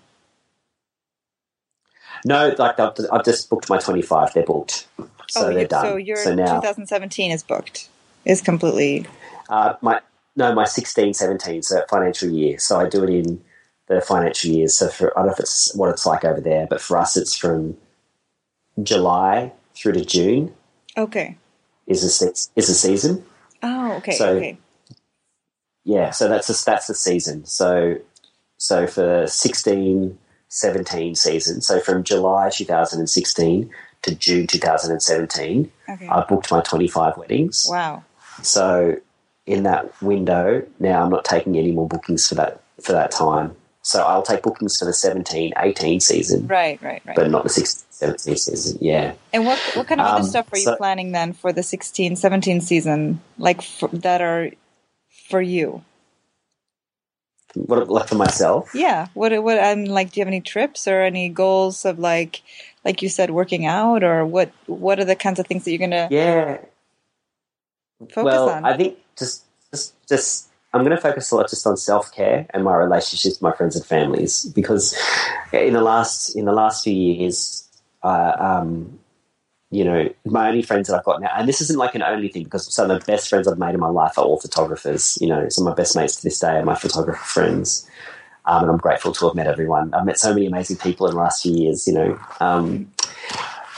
No, 2.24 2.54
like, 2.58 2.78
I've, 2.78 2.92
I've 3.10 3.24
just 3.24 3.48
booked 3.50 3.68
my 3.68 3.78
25. 3.78 4.34
They're 4.34 4.44
booked. 4.44 4.86
So 5.28 5.46
oh, 5.48 5.54
they're 5.54 5.66
done. 5.66 5.84
so 5.84 5.96
your 5.96 6.18
so 6.18 6.34
now, 6.34 6.60
2017 6.60 7.30
is 7.30 7.42
booked. 7.42 7.88
Is 8.24 8.42
completely 8.42 9.06
Uh, 9.48 9.74
my 9.80 10.00
no, 10.36 10.54
my 10.54 10.64
16, 10.64 11.14
17, 11.14 11.62
so 11.62 11.84
financial 11.90 12.30
year. 12.30 12.58
So 12.58 12.78
I 12.80 12.88
do 12.88 13.04
it 13.04 13.10
in 13.10 13.42
the 13.88 14.00
financial 14.00 14.50
year. 14.50 14.68
So 14.68 14.88
for 14.88 15.16
I 15.16 15.20
don't 15.20 15.26
know 15.28 15.32
if 15.34 15.40
it's 15.40 15.74
what 15.74 15.90
it's 15.90 16.06
like 16.06 16.24
over 16.24 16.40
there, 16.40 16.66
but 16.68 16.80
for 16.80 16.96
us, 16.96 17.16
it's 17.16 17.36
from 17.36 17.76
July 18.82 19.52
through 19.74 19.92
to 19.92 20.04
June 20.04 20.54
okay. 20.96 21.36
is 21.86 22.02
a 22.22 22.26
is 22.56 22.68
a 22.68 22.74
season. 22.74 23.24
Oh, 23.62 23.92
okay, 23.96 24.12
So- 24.12 24.36
okay. 24.36 24.58
Yeah, 25.84 26.10
so 26.10 26.28
that's 26.28 26.48
a, 26.48 26.64
that's 26.64 26.86
the 26.86 26.94
season. 26.94 27.44
So 27.44 27.96
so 28.56 28.86
for 28.86 29.26
16, 29.26 30.16
17 30.48 31.14
season, 31.16 31.60
so 31.60 31.80
from 31.80 32.04
July 32.04 32.50
2016 32.50 33.68
to 34.02 34.14
June 34.14 34.46
2017, 34.46 35.72
Okay. 35.88 36.06
I 36.08 36.24
booked 36.24 36.50
my 36.52 36.60
25 36.60 37.16
weddings. 37.18 37.66
wow. 37.68 38.04
So 38.42 38.96
in 39.46 39.64
that 39.64 40.00
window, 40.02 40.64
now 40.78 41.02
I'm 41.02 41.10
not 41.10 41.24
taking 41.24 41.56
any 41.58 41.72
more 41.72 41.88
bookings 41.88 42.28
for 42.28 42.34
that 42.36 42.60
for 42.80 42.92
that 42.92 43.10
time. 43.10 43.56
So 43.84 44.00
I'll 44.04 44.22
take 44.22 44.42
bookings 44.42 44.78
for 44.78 44.84
the 44.84 44.92
17, 44.92 45.54
18 45.56 45.98
season, 45.98 46.46
Right, 46.46 46.80
right, 46.80 47.02
right. 47.04 47.16
but 47.16 47.28
not 47.30 47.42
the 47.42 47.48
16, 47.48 47.84
17 47.90 48.36
season. 48.36 48.78
Yeah. 48.80 49.14
and 49.32 49.44
what 49.44 49.58
what 49.74 49.88
kind 49.88 50.00
of 50.00 50.06
other 50.06 50.20
Um, 50.22 50.26
stuff 50.28 50.46
are 50.52 50.56
you 50.58 50.64
so- 50.64 50.76
planning 50.76 51.10
then 51.12 51.32
for 51.32 51.52
the 51.52 51.62
16, 51.64 52.14
17 52.16 52.60
season? 52.60 53.20
Like 53.38 53.60
for, 53.62 53.88
that 53.88 54.20
are 54.20 54.50
for 55.28 55.42
you? 55.42 55.82
What 57.54 57.88
like 57.90 58.08
for 58.08 58.14
myself? 58.14 58.70
Yeah. 58.74 59.08
What 59.14 59.42
what 59.42 59.58
I'm 59.58 59.84
like 59.84 60.12
do 60.12 60.20
you 60.20 60.22
have 60.22 60.28
any 60.28 60.40
trips 60.40 60.88
or 60.88 61.02
any 61.02 61.28
goals 61.28 61.84
of 61.84 61.98
like 61.98 62.40
like 62.84 63.02
you 63.02 63.08
said 63.10 63.30
working 63.30 63.66
out 63.66 64.02
or 64.02 64.24
what 64.24 64.50
what 64.66 64.98
are 65.00 65.04
the 65.04 65.16
kinds 65.16 65.38
of 65.38 65.46
things 65.46 65.64
that 65.64 65.70
you're 65.70 65.78
going 65.78 65.90
to 65.90 66.08
Yeah. 66.10 66.58
Focus 68.06 68.24
well, 68.24 68.50
on? 68.50 68.64
I 68.64 68.76
think 68.76 68.98
just 69.16 69.44
just 69.70 69.94
just 70.08 70.48
I'm 70.74 70.82
going 70.82 70.96
to 70.96 71.00
focus 71.00 71.30
a 71.30 71.36
lot 71.36 71.50
just 71.50 71.66
on 71.66 71.76
self 71.76 72.12
care 72.14 72.46
and 72.50 72.64
my 72.64 72.74
relationships 72.74 73.36
with 73.36 73.42
my 73.42 73.52
friends 73.52 73.76
and 73.76 73.84
families 73.84 74.46
because 74.46 74.98
in 75.52 75.74
the 75.74 75.82
last 75.82 76.34
in 76.34 76.44
the 76.46 76.52
last 76.52 76.84
few 76.84 76.94
years, 76.94 77.68
uh, 78.02 78.32
um, 78.38 78.98
you 79.70 79.84
know, 79.84 80.08
my 80.24 80.48
only 80.48 80.62
friends 80.62 80.88
that 80.88 80.96
I've 80.96 81.04
got 81.04 81.20
now, 81.20 81.30
and 81.36 81.48
this 81.48 81.60
isn't 81.60 81.78
like 81.78 81.94
an 81.94 82.02
only 82.02 82.28
thing 82.28 82.44
because 82.44 82.72
some 82.72 82.90
of 82.90 83.00
the 83.00 83.06
best 83.06 83.28
friends 83.28 83.48
I've 83.48 83.58
made 83.58 83.74
in 83.74 83.80
my 83.80 83.88
life 83.88 84.18
are 84.18 84.24
all 84.24 84.38
photographers. 84.38 85.18
You 85.20 85.28
know, 85.28 85.48
some 85.48 85.66
of 85.66 85.72
my 85.72 85.74
best 85.74 85.96
mates 85.96 86.16
to 86.16 86.22
this 86.22 86.38
day 86.38 86.56
are 86.56 86.64
my 86.64 86.74
photographer 86.74 87.24
friends. 87.24 87.88
Um, 88.44 88.62
and 88.62 88.72
I'm 88.72 88.78
grateful 88.78 89.12
to 89.12 89.26
have 89.26 89.36
met 89.36 89.46
everyone. 89.46 89.94
I've 89.94 90.04
met 90.04 90.18
so 90.18 90.34
many 90.34 90.46
amazing 90.46 90.78
people 90.78 91.06
in 91.06 91.14
the 91.14 91.20
last 91.20 91.42
few 91.42 91.54
years, 91.54 91.86
you 91.86 91.94
know. 91.94 92.18
Um, 92.40 92.90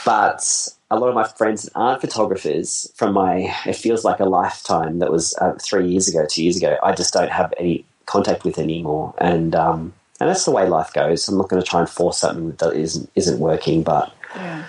but 0.05 0.69
a 0.91 0.99
lot 0.99 1.09
of 1.09 1.15
my 1.15 1.27
friends 1.27 1.63
that 1.63 1.71
aren't 1.75 1.99
photographers 1.99 2.89
from 2.95 3.13
my, 3.13 3.53
it 3.65 3.75
feels 3.75 4.05
like 4.05 4.19
a 4.19 4.25
lifetime 4.25 4.99
that 4.99 5.11
was 5.11 5.35
uh, 5.41 5.55
three 5.61 5.87
years 5.87 6.07
ago, 6.07 6.25
two 6.29 6.43
years 6.43 6.57
ago, 6.57 6.77
I 6.83 6.93
just 6.93 7.11
don't 7.11 7.31
have 7.31 7.53
any 7.59 7.85
contact 8.05 8.45
with 8.45 8.59
anymore. 8.59 9.13
And, 9.17 9.55
um, 9.55 9.93
and 10.19 10.29
that's 10.29 10.45
the 10.45 10.51
way 10.51 10.67
life 10.67 10.93
goes. 10.93 11.27
I'm 11.27 11.37
not 11.37 11.49
going 11.49 11.61
to 11.61 11.67
try 11.67 11.81
and 11.81 11.89
force 11.89 12.19
something 12.19 12.51
that 12.51 12.73
isn't, 12.73 13.09
isn't 13.15 13.39
working, 13.39 13.83
but 13.83 14.13
yeah. 14.35 14.65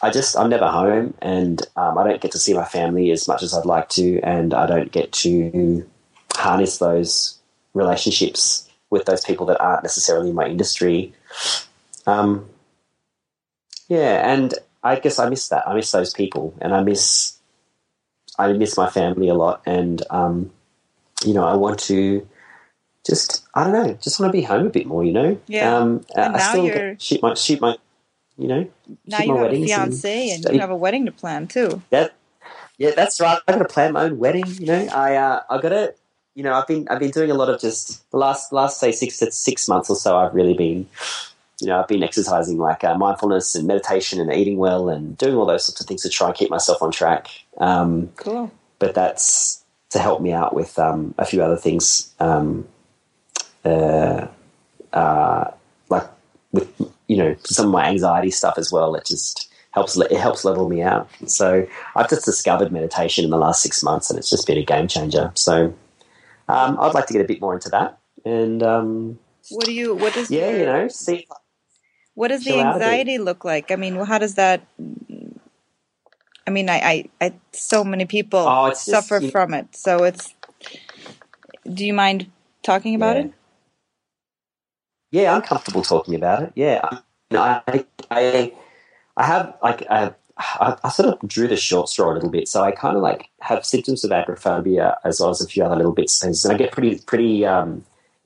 I 0.00 0.10
just 0.10 0.36
I'm 0.36 0.48
never 0.48 0.68
home, 0.68 1.14
and 1.20 1.60
um, 1.74 1.98
I 1.98 2.04
don't 2.04 2.20
get 2.20 2.30
to 2.32 2.38
see 2.38 2.54
my 2.54 2.64
family 2.64 3.10
as 3.10 3.26
much 3.26 3.42
as 3.42 3.52
I'd 3.52 3.66
like 3.66 3.88
to, 3.90 4.20
and 4.20 4.54
I 4.54 4.66
don't 4.66 4.92
get 4.92 5.10
to 5.12 5.84
harness 6.36 6.78
those 6.78 7.36
relationships 7.74 8.68
with 8.90 9.06
those 9.06 9.24
people 9.24 9.46
that 9.46 9.60
aren't 9.60 9.82
necessarily 9.82 10.30
in 10.30 10.36
my 10.36 10.46
industry. 10.46 11.12
Um, 12.06 12.48
yeah, 13.88 14.32
and 14.32 14.54
I 14.82 14.98
guess 14.98 15.18
I 15.18 15.28
miss 15.28 15.48
that. 15.48 15.66
I 15.68 15.74
miss 15.74 15.90
those 15.90 16.12
people, 16.14 16.54
and 16.60 16.74
I 16.74 16.82
miss 16.82 17.38
I 18.38 18.52
miss 18.52 18.76
my 18.76 18.88
family 18.90 19.28
a 19.28 19.34
lot, 19.34 19.62
and 19.66 20.02
um, 20.10 20.50
you 21.24 21.34
know 21.34 21.44
I 21.44 21.54
want 21.54 21.78
to. 21.80 22.26
Just 23.06 23.46
I 23.54 23.64
don't 23.64 23.72
know. 23.72 23.94
Just 24.02 24.20
want 24.20 24.30
to 24.32 24.36
be 24.38 24.42
home 24.44 24.66
a 24.66 24.70
bit 24.70 24.86
more, 24.86 25.02
you 25.02 25.12
know. 25.12 25.40
Yeah. 25.46 25.76
Um, 25.78 26.04
And 26.14 26.34
I 26.36 26.38
now 26.38 26.48
still 26.50 26.64
you're- 26.66 26.90
get, 26.90 27.02
shoot 27.02 27.22
my 27.22 27.34
shoot 27.34 27.58
my, 27.60 27.76
you 28.36 28.48
know, 28.48 28.68
Now 29.06 29.18
shoot 29.18 29.26
you 29.26 29.32
my 29.32 29.38
have 29.38 29.46
a 29.46 29.48
weddings 29.48 29.70
and 29.70 29.80
fiance 29.92 30.30
and 30.30 30.44
you 30.54 30.60
have 30.60 30.70
a 30.70 30.76
wedding 30.76 31.06
to 31.06 31.12
plan 31.12 31.46
too. 31.46 31.80
that, 31.88 32.14
yeah, 32.76 32.90
that's 32.94 33.18
right. 33.20 33.40
I 33.48 33.52
got 33.52 33.58
to 33.58 33.64
plan 33.64 33.92
my 33.94 34.02
own 34.04 34.18
wedding. 34.18 34.44
You 34.46 34.66
know, 34.66 34.88
I 34.92 35.14
uh, 35.16 35.42
I 35.48 35.58
got 35.60 35.70
to, 35.70 35.94
you 36.34 36.42
know, 36.42 36.52
I've 36.52 36.66
been 36.66 36.86
I've 36.90 36.98
been 36.98 37.10
doing 37.10 37.30
a 37.30 37.34
lot 37.34 37.48
of 37.48 37.58
just 37.60 38.08
the 38.10 38.18
last 38.18 38.52
last 38.52 38.78
say 38.78 38.92
six 38.92 39.18
to 39.20 39.32
six 39.32 39.68
months 39.68 39.88
or 39.88 39.96
so. 39.96 40.18
I've 40.18 40.34
really 40.34 40.54
been, 40.54 40.86
you 41.60 41.66
know, 41.66 41.80
I've 41.80 41.88
been 41.88 42.02
exercising 42.02 42.58
like 42.58 42.84
uh, 42.84 42.96
mindfulness 42.96 43.54
and 43.54 43.66
meditation 43.66 44.20
and 44.20 44.32
eating 44.32 44.58
well 44.58 44.88
and 44.88 45.16
doing 45.18 45.34
all 45.36 45.46
those 45.46 45.64
sorts 45.64 45.80
of 45.80 45.86
things 45.86 46.02
to 46.02 46.08
try 46.08 46.28
and 46.28 46.36
keep 46.36 46.50
myself 46.50 46.80
on 46.82 46.90
track. 46.92 47.28
Um, 47.58 48.10
Cool. 48.16 48.50
but 48.78 48.94
that's 48.94 49.64
to 49.90 49.98
help 49.98 50.20
me 50.22 50.32
out 50.32 50.54
with 50.54 50.78
um, 50.78 51.14
a 51.18 51.24
few 51.24 51.42
other 51.42 51.56
things, 51.56 52.14
um, 52.20 52.68
uh, 53.64 54.26
uh, 54.92 55.50
like 55.88 56.04
with 56.52 56.70
you 57.08 57.16
know 57.16 57.34
some 57.44 57.66
of 57.66 57.72
my 57.72 57.86
anxiety 57.86 58.30
stuff 58.30 58.54
as 58.58 58.70
well. 58.70 58.94
It 58.94 59.04
just 59.04 59.50
helps 59.72 59.96
it 59.96 60.12
helps 60.12 60.44
level 60.44 60.68
me 60.68 60.82
out. 60.82 61.08
So 61.26 61.66
I've 61.96 62.08
just 62.08 62.24
discovered 62.24 62.70
meditation 62.72 63.24
in 63.24 63.30
the 63.30 63.36
last 63.38 63.62
six 63.62 63.82
months, 63.82 64.10
and 64.10 64.18
it's 64.18 64.30
just 64.30 64.46
been 64.46 64.58
a 64.58 64.64
game 64.64 64.88
changer. 64.88 65.32
So 65.34 65.74
um, 66.48 66.78
I'd 66.80 66.94
like 66.94 67.06
to 67.06 67.12
get 67.12 67.22
a 67.22 67.28
bit 67.28 67.40
more 67.40 67.54
into 67.54 67.68
that, 67.70 67.98
and 68.24 68.62
um, 68.62 69.18
What 69.50 69.64
do 69.64 69.72
you? 69.72 69.94
What 69.94 70.14
does? 70.14 70.30
yeah, 70.30 70.50
your- 70.50 70.58
you 70.60 70.66
know, 70.66 70.88
see. 70.88 71.26
What 72.18 72.28
does 72.28 72.42
the 72.42 72.58
out 72.58 72.74
anxiety 72.74 73.18
look 73.18 73.44
like? 73.44 73.70
I 73.70 73.76
mean, 73.76 73.94
how 73.94 74.18
does 74.18 74.34
that? 74.34 74.66
I 76.48 76.50
mean, 76.50 76.68
I, 76.68 76.80
I, 76.80 77.04
I 77.20 77.32
so 77.52 77.84
many 77.84 78.06
people 78.06 78.40
Oh, 78.40 78.70
just, 78.70 78.86
suffer 78.86 79.20
you- 79.20 79.30
from 79.30 79.54
it. 79.54 79.76
So 79.76 80.02
it's. 80.02 80.34
Do 81.72 81.86
you 81.86 81.94
mind 81.94 82.26
talking 82.64 82.96
about 82.96 83.16
Yeah. 83.16 83.22
it? 83.22 83.32
Yeah, 85.12 85.34
I'm 85.36 85.42
comfortable 85.42 85.82
talking 85.82 86.16
about 86.16 86.42
it. 86.42 86.52
Yeah, 86.56 86.80
I, 87.30 87.60
I, 87.68 87.84
I, 88.10 88.52
I 89.16 89.24
have 89.24 89.56
like 89.62 89.86
I, 89.88 90.12
I, 90.38 90.76
I 90.82 90.88
sort 90.88 91.10
of 91.22 91.28
drew 91.28 91.46
the 91.46 91.56
short 91.56 91.88
straw 91.88 92.10
a 92.12 92.14
little 92.14 92.30
bit. 92.30 92.48
So 92.48 92.64
I 92.64 92.72
kind 92.72 92.96
of 92.96 93.02
like 93.02 93.28
have 93.42 93.64
symptoms 93.64 94.02
of 94.04 94.10
agoraphobia 94.10 94.96
as 95.04 95.20
well 95.20 95.30
as 95.30 95.40
a 95.40 95.46
few 95.46 95.62
other 95.64 95.76
little 95.76 95.92
bits, 95.92 96.20
and 96.24 96.34
I 96.52 96.56
get 96.58 96.72
pretty, 96.72 96.98
pretty, 96.98 97.46
um, 97.46 97.84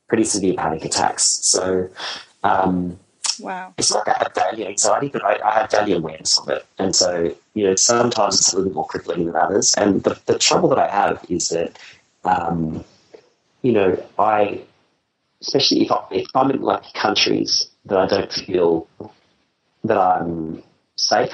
pretty 0.08 0.24
severe 0.24 0.54
panic 0.54 0.82
attacks. 0.86 1.24
So 1.42 1.90
um, 2.42 2.98
Wow. 3.42 3.74
it's 3.76 3.92
not 3.92 4.04
that 4.06 4.16
I 4.20 4.22
have 4.24 4.50
daily 4.50 4.68
anxiety, 4.68 5.08
but 5.08 5.24
I, 5.24 5.38
I 5.44 5.54
have 5.60 5.68
daily 5.70 5.92
awareness 5.92 6.38
of 6.38 6.48
it. 6.48 6.64
And 6.78 6.94
so, 6.94 7.34
you 7.54 7.64
know, 7.64 7.74
sometimes 7.76 8.38
it's 8.38 8.52
a 8.52 8.56
little 8.56 8.70
bit 8.70 8.74
more 8.74 8.86
crippling 8.86 9.26
than 9.26 9.36
others. 9.36 9.74
And 9.74 10.02
the, 10.02 10.18
the 10.26 10.38
trouble 10.38 10.68
that 10.70 10.78
I 10.78 10.88
have 10.88 11.24
is 11.28 11.48
that, 11.50 11.78
um, 12.24 12.84
you 13.62 13.72
know, 13.72 14.02
I, 14.18 14.62
especially 15.40 15.82
if, 15.84 15.92
I, 15.92 16.04
if 16.10 16.26
I'm 16.34 16.50
in 16.50 16.62
like 16.62 16.92
countries 16.94 17.68
that 17.86 17.98
I 17.98 18.06
don't 18.06 18.32
feel 18.32 18.86
that 19.84 19.98
I'm 19.98 20.62
safe. 20.96 21.32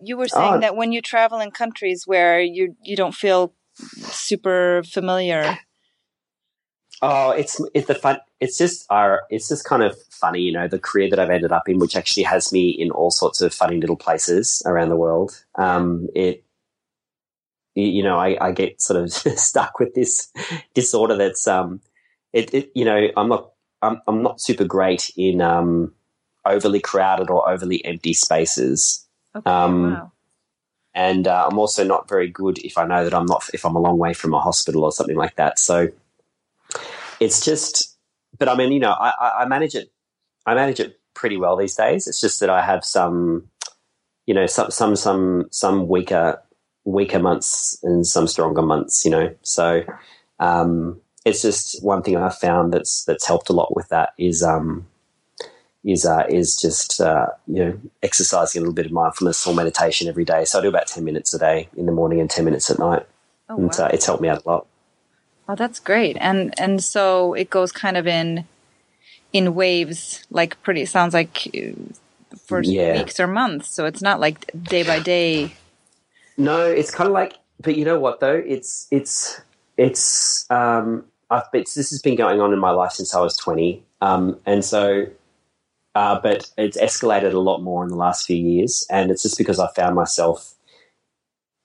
You 0.00 0.16
were 0.16 0.28
saying 0.28 0.54
Oh. 0.54 0.60
that 0.60 0.76
when 0.76 0.92
you 0.92 1.02
travel 1.02 1.40
in 1.40 1.50
countries 1.50 2.06
where 2.06 2.40
you 2.40 2.76
you 2.82 2.96
don't 2.96 3.14
feel 3.14 3.52
super 3.78 4.82
familiar. 4.84 5.58
Oh, 7.00 7.30
it's 7.30 7.60
it's 7.74 7.86
the 7.86 7.94
fun. 7.94 8.18
It's 8.40 8.58
just 8.58 8.84
our. 8.90 9.22
It's 9.30 9.48
just 9.48 9.64
kind 9.64 9.82
of 9.82 9.96
funny, 10.10 10.40
you 10.40 10.52
know, 10.52 10.66
the 10.66 10.80
career 10.80 11.08
that 11.10 11.20
I've 11.20 11.30
ended 11.30 11.52
up 11.52 11.68
in, 11.68 11.78
which 11.78 11.94
actually 11.94 12.24
has 12.24 12.52
me 12.52 12.70
in 12.70 12.90
all 12.90 13.10
sorts 13.10 13.40
of 13.40 13.54
funny 13.54 13.80
little 13.80 13.96
places 13.96 14.62
around 14.66 14.88
the 14.88 14.96
world. 14.96 15.44
Um, 15.54 16.08
it 16.14 16.44
you, 17.78 17.86
you 17.86 18.02
know, 18.02 18.18
I, 18.18 18.36
I 18.40 18.52
get 18.52 18.82
sort 18.82 19.00
of 19.00 19.12
stuck 19.38 19.78
with 19.78 19.94
this 19.94 20.32
disorder 20.74 21.16
that's 21.16 21.46
um, 21.46 21.80
it, 22.32 22.52
it 22.52 22.72
you 22.74 22.84
know, 22.84 23.08
I'm 23.16 23.28
not 23.28 23.52
I'm 23.80 24.02
I'm 24.08 24.22
not 24.22 24.40
super 24.40 24.64
great 24.64 25.10
in 25.16 25.40
um 25.40 25.94
overly 26.44 26.80
crowded 26.80 27.30
or 27.30 27.48
overly 27.48 27.84
empty 27.84 28.12
spaces. 28.12 29.06
Okay. 29.36 29.48
Um, 29.48 29.92
wow. 29.92 30.12
And 30.98 31.28
uh, 31.28 31.46
I'm 31.48 31.60
also 31.60 31.84
not 31.84 32.08
very 32.08 32.28
good 32.28 32.58
if 32.58 32.76
I 32.76 32.84
know 32.84 33.04
that 33.04 33.14
I'm 33.14 33.24
not 33.24 33.48
if 33.54 33.64
I'm 33.64 33.76
a 33.76 33.80
long 33.80 33.98
way 33.98 34.12
from 34.12 34.34
a 34.34 34.40
hospital 34.40 34.82
or 34.82 34.90
something 34.90 35.14
like 35.14 35.36
that. 35.36 35.60
So 35.60 35.90
it's 37.20 37.44
just, 37.44 37.96
but 38.36 38.48
I 38.48 38.56
mean, 38.56 38.72
you 38.72 38.80
know, 38.80 38.90
I, 38.90 39.42
I, 39.42 39.44
manage 39.44 39.76
it. 39.76 39.92
I 40.44 40.56
manage 40.56 40.80
it 40.80 40.98
pretty 41.14 41.36
well 41.36 41.56
these 41.56 41.76
days. 41.76 42.08
It's 42.08 42.20
just 42.20 42.40
that 42.40 42.50
I 42.50 42.62
have 42.62 42.84
some, 42.84 43.48
you 44.26 44.34
know, 44.34 44.46
some 44.46 44.72
some 44.72 44.96
some 44.96 45.46
some 45.52 45.86
weaker 45.86 46.42
weaker 46.84 47.20
months 47.20 47.78
and 47.84 48.04
some 48.04 48.26
stronger 48.26 48.62
months. 48.62 49.04
You 49.04 49.12
know, 49.12 49.34
so 49.42 49.84
um, 50.40 51.00
it's 51.24 51.42
just 51.42 51.80
one 51.80 52.02
thing 52.02 52.16
I've 52.16 52.36
found 52.36 52.72
that's 52.72 53.04
that's 53.04 53.24
helped 53.24 53.50
a 53.50 53.52
lot 53.52 53.76
with 53.76 53.88
that 53.90 54.14
is 54.18 54.42
um, 54.42 54.88
is 55.90 56.04
uh, 56.04 56.24
is 56.28 56.54
just 56.56 57.00
uh, 57.00 57.28
you 57.46 57.64
know 57.64 57.80
exercising 58.02 58.60
a 58.60 58.62
little 58.62 58.74
bit 58.74 58.86
of 58.86 58.92
mindfulness 58.92 59.46
or 59.46 59.54
meditation 59.54 60.06
every 60.06 60.24
day. 60.24 60.44
So 60.44 60.58
I 60.58 60.62
do 60.62 60.68
about 60.68 60.86
ten 60.86 61.04
minutes 61.04 61.32
a 61.34 61.38
day 61.38 61.68
in 61.76 61.86
the 61.86 61.92
morning 61.92 62.20
and 62.20 62.28
ten 62.30 62.44
minutes 62.44 62.70
at 62.70 62.78
night, 62.78 63.06
Oh, 63.48 63.56
and 63.56 63.70
wow. 63.70 63.84
uh, 63.86 63.90
it's 63.92 64.04
helped 64.06 64.20
me 64.22 64.28
out 64.28 64.44
a 64.44 64.48
lot. 64.48 64.66
Oh, 65.48 65.54
that's 65.54 65.80
great. 65.80 66.16
And 66.20 66.54
and 66.60 66.84
so 66.84 67.32
it 67.32 67.48
goes 67.48 67.72
kind 67.72 67.96
of 67.96 68.06
in 68.06 68.44
in 69.32 69.54
waves, 69.54 70.24
like 70.30 70.62
pretty 70.62 70.84
sounds 70.84 71.14
like 71.14 71.48
uh, 71.56 71.72
for 72.44 72.60
Yeah. 72.60 72.92
weeks 72.92 73.18
or 73.18 73.26
months. 73.26 73.70
So 73.70 73.86
it's 73.86 74.02
not 74.02 74.20
like 74.20 74.50
day 74.62 74.82
by 74.82 75.00
day. 75.00 75.54
No, 76.36 76.66
it's 76.66 76.90
kind 76.94 77.08
of 77.08 77.14
like, 77.14 77.34
but 77.60 77.76
you 77.76 77.84
know 77.86 77.98
what 77.98 78.20
though? 78.20 78.42
It's 78.46 78.86
it's 78.90 79.40
it's 79.78 80.44
um, 80.50 81.04
I've 81.30 81.50
been, 81.50 81.62
this 81.62 81.90
has 81.90 82.02
been 82.02 82.16
going 82.16 82.40
on 82.42 82.52
in 82.52 82.58
my 82.58 82.70
life 82.70 82.92
since 82.92 83.14
I 83.14 83.20
was 83.20 83.36
twenty, 83.38 83.82
um, 84.02 84.38
and 84.44 84.62
so. 84.62 85.06
Uh, 85.98 86.20
but 86.20 86.48
it's 86.56 86.78
escalated 86.78 87.32
a 87.32 87.40
lot 87.40 87.60
more 87.60 87.82
in 87.82 87.88
the 87.88 87.96
last 87.96 88.24
few 88.24 88.36
years, 88.36 88.86
and 88.88 89.10
it's 89.10 89.24
just 89.24 89.36
because 89.36 89.58
I 89.58 89.66
found 89.74 89.96
myself, 89.96 90.54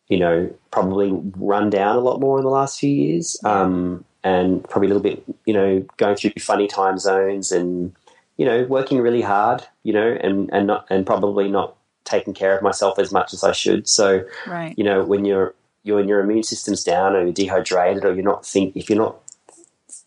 you 0.08 0.18
know, 0.18 0.52
probably 0.72 1.12
run 1.38 1.70
down 1.70 1.98
a 1.98 2.00
lot 2.00 2.20
more 2.20 2.40
in 2.40 2.44
the 2.44 2.50
last 2.50 2.80
few 2.80 2.90
years, 2.90 3.40
um, 3.46 4.04
and 4.24 4.68
probably 4.68 4.88
a 4.88 4.92
little 4.96 5.04
bit, 5.04 5.24
you 5.46 5.54
know, 5.54 5.86
going 5.98 6.16
through 6.16 6.32
funny 6.40 6.66
time 6.66 6.98
zones 6.98 7.52
and 7.52 7.94
you 8.38 8.46
know 8.48 8.64
working 8.64 9.02
really 9.02 9.22
hard, 9.22 9.68
you 9.84 9.94
know, 9.94 10.18
and 10.20 10.50
and 10.52 10.66
not 10.66 10.88
and 10.90 11.06
probably 11.06 11.48
not 11.48 11.76
taking 12.04 12.34
care 12.34 12.58
of 12.58 12.64
myself 12.64 12.98
as 12.98 13.12
much 13.12 13.36
as 13.36 13.44
I 13.44 13.52
should. 13.52 13.88
So 13.88 14.26
Right. 14.48 14.74
you 14.76 14.84
know 14.84 15.04
when 15.04 15.26
you're 15.26 15.54
you're 15.84 15.98
when 15.98 16.08
your 16.08 16.22
immune 16.22 16.42
system's 16.42 16.84
down 16.84 17.16
or 17.16 17.22
you're 17.22 17.34
dehydrated 17.34 18.04
or 18.04 18.16
you're 18.16 18.24
not 18.24 18.48
think 18.48 18.76
if 18.76 18.90
you're 18.90 18.98
not 18.98 19.18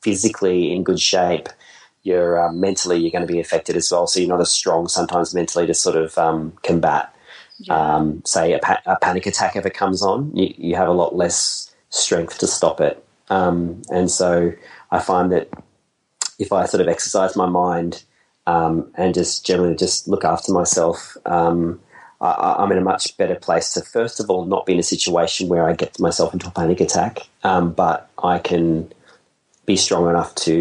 physically 0.02 0.74
in 0.74 0.82
good 0.82 0.98
shape 0.98 1.48
you're 2.06 2.34
um, 2.44 2.60
mentally 2.60 2.98
you're 2.98 3.10
going 3.10 3.26
to 3.26 3.32
be 3.32 3.40
affected 3.40 3.76
as 3.76 3.90
well 3.92 4.06
so 4.06 4.20
you're 4.20 4.28
not 4.28 4.40
as 4.40 4.50
strong 4.50 4.88
sometimes 4.88 5.34
mentally 5.34 5.66
to 5.66 5.74
sort 5.74 5.96
of 5.96 6.16
um, 6.18 6.52
combat 6.62 7.14
Yeah. 7.58 7.74
um, 7.96 8.22
say 8.24 8.52
a, 8.54 8.58
pa- 8.60 8.82
a 8.86 8.96
panic 8.96 9.26
attack 9.26 9.56
ever 9.56 9.70
comes 9.70 10.02
on 10.02 10.18
you, 10.36 10.54
you 10.56 10.76
have 10.76 10.88
a 10.88 10.92
lot 11.02 11.16
less 11.16 11.74
strength 11.90 12.38
to 12.38 12.46
stop 12.46 12.80
it 12.80 12.96
um, 13.30 13.82
and 13.90 14.10
so 14.10 14.52
I 14.90 14.98
find 15.00 15.32
that 15.32 15.48
if 16.38 16.52
I 16.52 16.66
sort 16.66 16.80
of 16.82 16.88
exercise 16.88 17.36
my 17.36 17.46
mind 17.46 18.02
um, 18.46 18.90
and 18.96 19.14
just 19.14 19.44
generally 19.44 19.74
just 19.74 20.08
look 20.08 20.24
after 20.24 20.52
myself 20.52 21.16
um, 21.26 21.80
I- 22.20 22.26
I, 22.46 22.62
I'm 22.62 22.72
in 22.72 22.78
a 22.78 22.82
much 22.92 23.16
better 23.18 23.34
place 23.34 23.72
to, 23.74 23.82
first 23.82 24.20
of 24.20 24.30
all, 24.30 24.46
not 24.46 24.64
be 24.66 24.72
in 24.72 24.78
a 24.78 24.82
situation 24.94 25.48
where 25.48 25.68
I 25.68 25.74
get 25.74 26.00
myself 26.00 26.32
into 26.32 26.48
a 26.48 26.50
panic 26.50 26.80
attack, 26.80 27.20
um, 27.44 27.72
but 27.72 28.08
I 28.22 28.38
can 28.38 28.90
be 29.66 29.76
strong 29.76 30.08
enough 30.08 30.34
to 30.46 30.56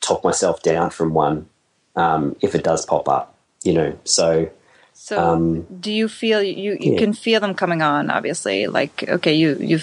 talk 0.00 0.22
myself 0.24 0.62
down 0.62 0.90
from 0.90 1.14
one 1.14 1.48
um, 1.96 2.36
if 2.40 2.54
it 2.54 2.64
does 2.64 2.86
pop 2.86 3.08
up, 3.08 3.34
you 3.64 3.72
know. 3.74 3.98
So, 4.04 4.50
So 4.94 5.18
um, 5.18 5.62
do 5.80 5.92
you 5.92 6.08
feel 6.08 6.42
you 6.42 6.76
you 6.80 6.92
yeah. 6.92 6.98
can 6.98 7.12
feel 7.12 7.40
them 7.40 7.54
coming 7.54 7.82
on? 7.82 8.10
Obviously, 8.10 8.66
like 8.66 9.04
okay, 9.08 9.34
you 9.34 9.56
you 9.60 9.80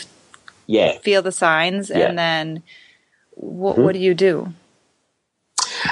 yeah. 0.68 0.98
feel 1.00 1.22
the 1.22 1.32
signs, 1.32 1.90
Yeah. 1.90 2.08
and 2.10 2.18
then 2.18 2.64
what 3.32 3.76
Mhm. 3.78 3.84
what 3.84 3.94
do 3.94 4.00
you 4.00 4.14
do? 4.14 4.54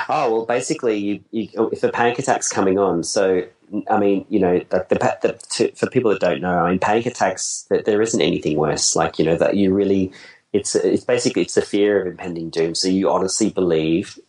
Oh 0.09 0.31
well, 0.31 0.45
basically, 0.45 0.97
you, 0.97 1.19
you, 1.31 1.69
if 1.71 1.83
a 1.83 1.89
panic 1.89 2.17
attack's 2.19 2.49
coming 2.49 2.79
on, 2.79 3.03
so 3.03 3.43
I 3.89 3.97
mean, 3.99 4.25
you 4.29 4.39
know, 4.39 4.59
the, 4.69 4.85
the, 4.89 5.17
the 5.21 5.39
to, 5.51 5.71
for 5.75 5.87
people 5.89 6.11
that 6.11 6.19
don't 6.19 6.41
know, 6.41 6.59
I 6.59 6.69
mean, 6.71 6.79
panic 6.79 7.05
attacks. 7.05 7.65
That 7.69 7.85
there 7.85 8.01
isn't 8.01 8.21
anything 8.21 8.57
worse. 8.57 8.95
Like 8.95 9.19
you 9.19 9.25
know 9.25 9.35
that 9.37 9.55
you 9.55 9.73
really, 9.73 10.11
it's 10.53 10.75
it's 10.75 11.03
basically 11.03 11.41
it's 11.41 11.55
the 11.55 11.61
fear 11.61 12.01
of 12.01 12.07
impending 12.07 12.49
doom. 12.49 12.75
So 12.75 12.87
you 12.87 13.09
honestly 13.09 13.49
believe, 13.49 14.19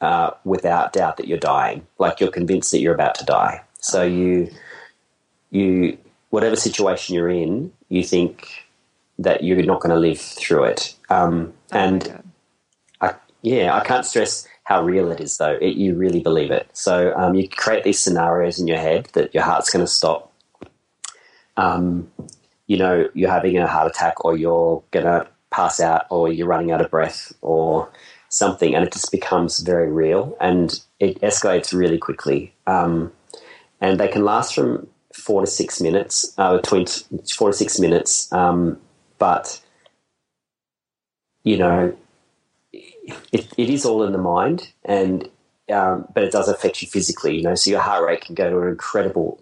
uh, 0.00 0.30
without 0.44 0.92
doubt, 0.92 1.16
that 1.18 1.28
you're 1.28 1.38
dying. 1.38 1.86
Like 1.98 2.20
you're 2.20 2.30
convinced 2.30 2.70
that 2.70 2.80
you're 2.80 2.94
about 2.94 3.16
to 3.16 3.24
die. 3.24 3.62
So 3.80 4.02
you, 4.04 4.50
you 5.50 5.98
whatever 6.30 6.56
situation 6.56 7.14
you're 7.14 7.28
in, 7.28 7.72
you 7.88 8.02
think 8.02 8.48
that 9.18 9.44
you're 9.44 9.62
not 9.62 9.80
going 9.80 9.94
to 9.94 10.00
live 10.00 10.20
through 10.20 10.64
it. 10.64 10.94
Um, 11.10 11.52
Oh 11.72 11.78
and. 11.78 12.22
I, 13.00 13.14
yeah, 13.42 13.76
I 13.76 13.84
can't 13.84 14.06
stress 14.06 14.46
how 14.64 14.82
real 14.82 15.12
it 15.12 15.20
is, 15.20 15.36
though. 15.36 15.58
It, 15.60 15.76
you 15.76 15.94
really 15.94 16.20
believe 16.20 16.50
it. 16.50 16.68
So 16.72 17.12
um, 17.14 17.34
you 17.34 17.48
create 17.48 17.84
these 17.84 17.98
scenarios 17.98 18.58
in 18.58 18.66
your 18.66 18.78
head 18.78 19.08
that 19.12 19.34
your 19.34 19.42
heart's 19.42 19.70
going 19.70 19.84
to 19.84 19.90
stop. 19.90 20.32
Um, 21.56 22.10
you 22.66 22.76
know, 22.76 23.08
you're 23.14 23.30
having 23.30 23.56
a 23.58 23.66
heart 23.66 23.90
attack, 23.90 24.24
or 24.24 24.36
you're 24.36 24.82
going 24.90 25.06
to 25.06 25.26
pass 25.50 25.80
out, 25.80 26.06
or 26.10 26.32
you're 26.32 26.46
running 26.46 26.72
out 26.72 26.80
of 26.80 26.90
breath, 26.90 27.32
or 27.40 27.90
something, 28.28 28.74
and 28.74 28.84
it 28.84 28.92
just 28.92 29.12
becomes 29.12 29.60
very 29.60 29.90
real, 29.90 30.36
and 30.40 30.80
it 30.98 31.20
escalates 31.20 31.72
really 31.72 31.98
quickly. 31.98 32.54
Um, 32.66 33.12
and 33.80 34.00
they 34.00 34.08
can 34.08 34.24
last 34.24 34.54
from 34.54 34.88
four 35.12 35.42
to 35.42 35.46
six 35.46 35.80
minutes, 35.80 36.34
uh, 36.38 36.56
between 36.56 36.86
four 37.36 37.50
to 37.50 37.56
six 37.56 37.78
minutes, 37.78 38.32
um, 38.32 38.80
but 39.18 39.60
you 41.44 41.58
know, 41.58 41.96
it, 42.72 43.46
it 43.56 43.70
is 43.70 43.84
all 43.84 44.02
in 44.02 44.12
the 44.12 44.18
mind, 44.18 44.72
and 44.84 45.28
um, 45.70 46.08
but 46.12 46.24
it 46.24 46.32
does 46.32 46.48
affect 46.48 46.82
you 46.82 46.88
physically. 46.88 47.36
You 47.36 47.42
know, 47.42 47.54
so 47.54 47.70
your 47.70 47.80
heart 47.80 48.04
rate 48.04 48.22
can 48.22 48.34
go 48.34 48.50
to 48.50 48.60
an 48.60 48.68
incredible. 48.68 49.40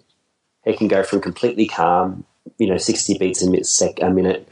It 0.65 0.79
can 0.79 0.89
go 0.89 1.03
from 1.03 1.21
completely 1.21 1.67
calm, 1.67 2.25
you 2.59 2.67
know, 2.69 2.77
sixty 2.79 3.17
beats 3.19 3.43
a 3.43 3.51
minute, 3.51 3.67
sec, 3.67 4.01
a 4.01 4.11
minute, 4.11 4.49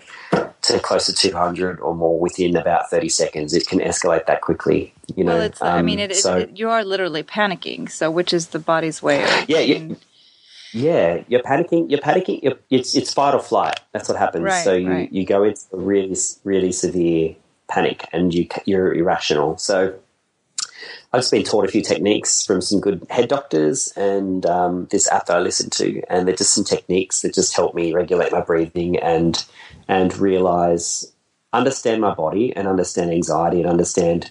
to 0.62 0.78
close 0.80 1.06
to 1.06 1.12
two 1.12 1.32
hundred 1.36 1.80
or 1.80 1.94
more 1.94 2.18
within 2.18 2.56
about 2.56 2.90
thirty 2.90 3.08
seconds. 3.08 3.54
It 3.54 3.66
can 3.66 3.80
escalate 3.80 4.26
that 4.26 4.40
quickly. 4.40 4.92
You 5.16 5.24
know, 5.24 5.34
well, 5.34 5.42
it's 5.42 5.60
I 5.62 5.78
Um, 5.78 5.86
mean, 5.86 5.98
it, 5.98 6.12
it, 6.12 6.16
so 6.16 6.38
it- 6.38 6.56
you 6.58 6.68
are 6.70 6.84
literally 6.84 7.22
panicking. 7.22 7.90
So 7.90 8.10
which 8.10 8.32
is 8.32 8.48
the 8.48 8.58
body's 8.58 9.02
way? 9.02 9.22
Of, 9.22 9.48
Yeah, 9.48 9.60
yeah. 9.60 9.78
mean, 9.78 9.96
yeah, 10.72 11.24
you're 11.28 11.42
panicking. 11.42 11.90
You're 11.90 12.00
panicking. 12.00 12.42
You're, 12.42 12.58
it's 12.70 12.94
it's 12.94 13.12
fight 13.12 13.34
or 13.34 13.40
flight. 13.40 13.80
That's 13.92 14.08
what 14.08 14.18
happens. 14.18 14.44
Right, 14.44 14.64
so 14.64 14.72
you, 14.74 14.88
right. 14.90 15.12
you 15.12 15.26
go 15.26 15.42
into 15.42 15.60
a 15.72 15.76
really 15.78 16.16
really 16.44 16.72
severe 16.72 17.34
panic, 17.68 18.06
and 18.12 18.32
you 18.32 18.46
you're 18.66 18.94
irrational. 18.94 19.58
So 19.58 19.94
I've 21.12 21.22
just 21.22 21.32
been 21.32 21.42
taught 21.42 21.64
a 21.64 21.70
few 21.70 21.82
techniques 21.82 22.46
from 22.46 22.60
some 22.60 22.80
good 22.80 23.04
head 23.10 23.28
doctors 23.28 23.92
and 23.96 24.46
um, 24.46 24.86
this 24.92 25.10
app 25.10 25.26
that 25.26 25.36
I 25.36 25.40
listen 25.40 25.68
to, 25.70 26.02
and 26.08 26.26
they're 26.26 26.36
just 26.36 26.54
some 26.54 26.62
techniques 26.64 27.22
that 27.22 27.34
just 27.34 27.56
help 27.56 27.74
me 27.74 27.92
regulate 27.92 28.30
my 28.30 28.40
breathing 28.40 28.96
and 28.98 29.44
and 29.88 30.16
realize, 30.16 31.12
understand 31.52 32.00
my 32.00 32.14
body 32.14 32.54
and 32.54 32.68
understand 32.68 33.10
anxiety 33.10 33.60
and 33.60 33.68
understand 33.68 34.30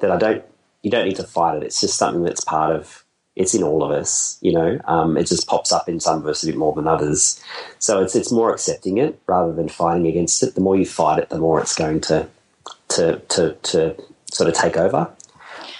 that 0.00 0.10
I 0.10 0.18
don't. 0.18 0.44
You 0.82 0.90
don't 0.90 1.06
need 1.06 1.16
to 1.16 1.24
fight 1.24 1.56
it. 1.56 1.62
It's 1.62 1.80
just 1.80 1.96
something 1.96 2.22
that's 2.22 2.44
part 2.44 2.76
of. 2.76 3.04
It's 3.34 3.54
in 3.54 3.62
all 3.62 3.82
of 3.82 3.90
us, 3.90 4.36
you 4.42 4.52
know. 4.52 4.78
Um, 4.84 5.16
it 5.16 5.28
just 5.28 5.46
pops 5.46 5.72
up 5.72 5.88
in 5.88 5.98
some 5.98 6.18
of 6.18 6.26
us 6.26 6.42
a 6.42 6.46
bit 6.46 6.56
more 6.56 6.74
than 6.74 6.86
others. 6.86 7.42
So 7.78 8.02
it's 8.02 8.14
it's 8.14 8.30
more 8.30 8.52
accepting 8.52 8.98
it 8.98 9.18
rather 9.26 9.52
than 9.54 9.68
fighting 9.70 10.06
against 10.06 10.42
it. 10.42 10.54
The 10.54 10.60
more 10.60 10.76
you 10.76 10.84
fight 10.84 11.20
it, 11.20 11.30
the 11.30 11.38
more 11.38 11.58
it's 11.58 11.74
going 11.74 12.02
to 12.02 12.28
to 12.88 13.16
to, 13.30 13.54
to 13.54 13.96
sort 14.30 14.50
of 14.50 14.54
take 14.54 14.76
over. 14.76 15.10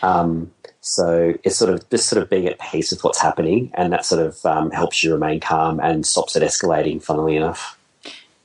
Um, 0.02 0.52
so 0.80 1.34
it's 1.44 1.56
sort 1.56 1.72
of 1.72 1.88
just 1.90 2.08
sort 2.08 2.22
of 2.22 2.30
being 2.30 2.46
at 2.46 2.58
peace 2.58 2.90
with 2.90 3.04
what's 3.04 3.20
happening, 3.20 3.70
and 3.74 3.92
that 3.92 4.06
sort 4.06 4.24
of 4.24 4.44
um, 4.46 4.70
helps 4.70 5.02
you 5.02 5.12
remain 5.12 5.40
calm 5.40 5.80
and 5.80 6.06
stops 6.06 6.36
it 6.36 6.42
escalating. 6.42 7.02
Funnily 7.02 7.36
enough, 7.36 7.78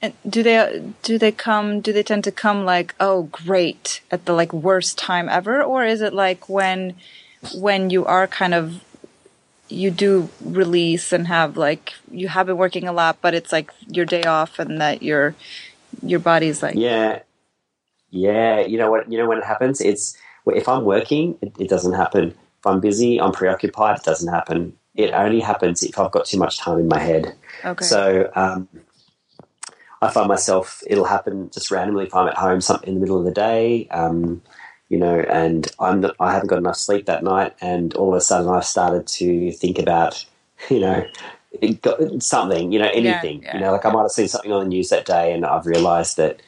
and 0.01 0.13
do 0.27 0.43
they 0.43 0.83
do 1.03 1.17
they 1.17 1.31
come? 1.31 1.79
Do 1.79 1.93
they 1.93 2.03
tend 2.03 2.23
to 2.25 2.31
come 2.31 2.65
like, 2.65 2.95
oh, 2.99 3.23
great, 3.31 4.01
at 4.11 4.25
the 4.25 4.33
like 4.33 4.51
worst 4.51 4.97
time 4.97 5.29
ever, 5.29 5.63
or 5.63 5.85
is 5.85 6.01
it 6.01 6.13
like 6.13 6.49
when 6.49 6.95
when 7.55 7.89
you 7.89 8.05
are 8.05 8.27
kind 8.27 8.53
of 8.53 8.83
you 9.69 9.89
do 9.89 10.29
release 10.43 11.13
and 11.13 11.27
have 11.27 11.55
like 11.55 11.93
you 12.11 12.27
have 12.27 12.47
been 12.47 12.57
working 12.57 12.87
a 12.87 12.93
lot, 12.93 13.17
but 13.21 13.33
it's 13.33 13.51
like 13.51 13.71
your 13.87 14.05
day 14.05 14.23
off, 14.23 14.59
and 14.59 14.81
that 14.81 15.01
your 15.01 15.35
your 16.01 16.19
body's 16.19 16.61
like, 16.61 16.75
yeah, 16.75 17.19
yeah. 18.09 18.59
You 18.59 18.77
know 18.77 18.91
what? 18.91 19.11
You 19.11 19.17
know 19.19 19.27
when 19.27 19.37
it 19.37 19.45
happens, 19.45 19.79
it's 19.79 20.17
if 20.45 20.67
I'm 20.67 20.83
working, 20.83 21.37
it, 21.41 21.53
it 21.59 21.69
doesn't 21.69 21.93
happen. 21.93 22.29
If 22.29 22.67
I'm 22.67 22.79
busy, 22.79 23.19
I'm 23.19 23.31
preoccupied, 23.31 23.99
it 23.99 24.03
doesn't 24.03 24.31
happen. 24.31 24.77
It 24.95 25.13
only 25.13 25.39
happens 25.39 25.83
if 25.83 25.97
I've 25.97 26.11
got 26.11 26.25
too 26.25 26.37
much 26.37 26.57
time 26.57 26.79
in 26.79 26.87
my 26.87 26.99
head. 26.99 27.35
okay, 27.65 27.85
So 27.85 28.31
um, 28.35 28.67
I 30.01 30.09
find 30.09 30.27
myself, 30.27 30.83
it'll 30.87 31.05
happen 31.05 31.49
just 31.51 31.71
randomly 31.71 32.05
if 32.05 32.13
I'm 32.13 32.27
at 32.27 32.37
home 32.37 32.61
some, 32.61 32.81
in 32.83 32.95
the 32.95 32.99
middle 32.99 33.17
of 33.17 33.25
the 33.25 33.31
day, 33.31 33.87
um, 33.89 34.41
you 34.89 34.99
know, 34.99 35.19
and 35.19 35.67
I'm 35.79 36.01
not, 36.01 36.15
I 36.19 36.33
haven't 36.33 36.49
got 36.49 36.57
enough 36.57 36.75
sleep 36.75 37.05
that 37.05 37.23
night, 37.23 37.53
and 37.61 37.93
all 37.95 38.09
of 38.09 38.15
a 38.15 38.21
sudden 38.21 38.49
I've 38.49 38.65
started 38.65 39.07
to 39.07 39.51
think 39.53 39.79
about, 39.79 40.25
you 40.69 40.79
know, 40.79 41.05
it 41.61 41.81
got- 41.81 42.21
something, 42.21 42.71
you 42.71 42.79
know, 42.79 42.89
anything, 42.93 43.43
yeah. 43.43 43.55
you 43.55 43.61
know, 43.61 43.71
like 43.71 43.85
I 43.85 43.91
might 43.91 44.01
have 44.01 44.11
seen 44.11 44.27
something 44.27 44.51
on 44.51 44.63
the 44.63 44.69
news 44.69 44.89
that 44.89 45.05
day, 45.05 45.33
and 45.33 45.45
I've 45.45 45.65
realised 45.65 46.17
that 46.17 46.41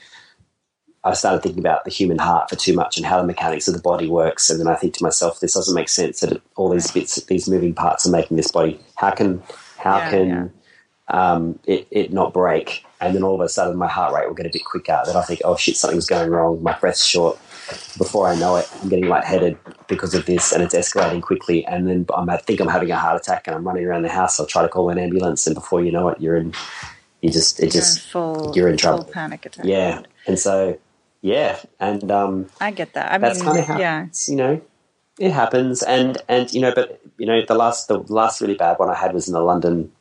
I 1.05 1.13
started 1.13 1.43
thinking 1.43 1.59
about 1.59 1.85
the 1.85 1.91
human 1.91 2.17
heart 2.17 2.49
for 2.49 2.55
too 2.55 2.73
much 2.73 2.97
and 2.97 3.05
how 3.05 3.21
the 3.21 3.27
mechanics 3.27 3.67
of 3.67 3.75
the 3.75 3.81
body 3.81 4.07
works, 4.09 4.49
and 4.49 4.59
then 4.59 4.67
I 4.67 4.75
think 4.75 4.93
to 4.95 5.03
myself, 5.03 5.39
this 5.39 5.53
doesn't 5.53 5.75
make 5.75 5.87
sense 5.89 6.19
that 6.21 6.41
all 6.55 6.69
these 6.69 6.89
bits, 6.91 7.15
these 7.25 7.47
moving 7.47 7.73
parts 7.75 8.05
are 8.07 8.11
making 8.11 8.37
this 8.37 8.51
body. 8.51 8.79
How 8.95 9.11
can 9.11 9.41
how 9.77 9.97
Yeah, 9.99 10.09
can 10.09 10.27
yeah. 10.27 10.47
Um, 11.07 11.59
it, 11.65 11.87
it 11.91 12.11
not 12.11 12.33
break? 12.33 12.83
And 12.99 13.13
then 13.15 13.21
all 13.23 13.35
of 13.35 13.41
a 13.41 13.49
sudden, 13.49 13.77
my 13.77 13.87
heart 13.87 14.13
rate 14.15 14.27
will 14.27 14.33
get 14.33 14.47
a 14.47 14.49
bit 14.51 14.65
quicker. 14.65 14.99
Then 15.05 15.15
I 15.15 15.21
think, 15.21 15.41
oh 15.45 15.55
shit, 15.55 15.77
something's 15.77 16.07
going 16.07 16.31
wrong. 16.31 16.63
My 16.63 16.73
breath's 16.79 17.05
short. 17.05 17.37
Before 17.97 18.27
I 18.27 18.35
know 18.35 18.55
it, 18.57 18.69
I'm 18.81 18.89
getting 18.89 19.07
lightheaded 19.07 19.57
because 19.87 20.13
of 20.15 20.25
this, 20.25 20.51
and 20.51 20.63
it's 20.63 20.75
escalating 20.75 21.21
quickly. 21.21 21.65
And 21.65 21.87
then 21.87 22.05
I'm, 22.15 22.29
I 22.29 22.37
think 22.37 22.59
I'm 22.59 22.67
having 22.67 22.89
a 22.91 22.95
heart 22.95 23.19
attack, 23.21 23.47
and 23.47 23.55
I'm 23.55 23.63
running 23.67 23.85
around 23.85 24.03
the 24.03 24.09
house. 24.09 24.39
I'll 24.39 24.45
try 24.45 24.61
to 24.63 24.69
call 24.69 24.89
an 24.89 24.97
ambulance, 24.97 25.45
and 25.45 25.53
before 25.55 25.83
you 25.83 25.91
know 25.91 26.07
it, 26.09 26.19
you're 26.21 26.35
in. 26.37 26.53
You 27.21 27.31
just 27.31 27.59
it 27.59 27.63
You're 27.63 27.67
in 27.67 27.71
just 27.71 27.99
full, 28.11 28.53
you're 28.55 28.67
in 28.67 28.77
full 28.77 28.97
trouble. 28.97 29.03
panic 29.05 29.45
attack. 29.47 29.65
yeah. 29.65 30.01
And 30.27 30.37
so 30.37 30.77
yeah, 31.25 31.59
and 31.79 32.11
um, 32.11 32.45
I 32.61 32.69
get 32.69 32.93
that. 32.93 33.11
I 33.11 33.17
that's 33.17 33.39
mean, 33.39 33.45
kind 33.47 33.59
of 33.59 33.65
how 33.65 33.79
yeah, 33.79 34.07
you 34.27 34.35
know 34.35 34.61
it 35.19 35.31
happens. 35.31 35.81
And 35.81 36.19
and 36.29 36.53
you 36.53 36.61
know 36.61 36.71
but 36.73 37.01
you 37.17 37.25
know 37.25 37.41
the 37.43 37.55
last 37.55 37.87
the 37.87 37.97
last 37.97 38.41
really 38.41 38.53
bad 38.53 38.77
one 38.77 38.91
i 38.91 38.93
had 38.93 39.11
was 39.11 39.27
in 39.27 39.33
the 39.33 39.41
london 39.41 39.91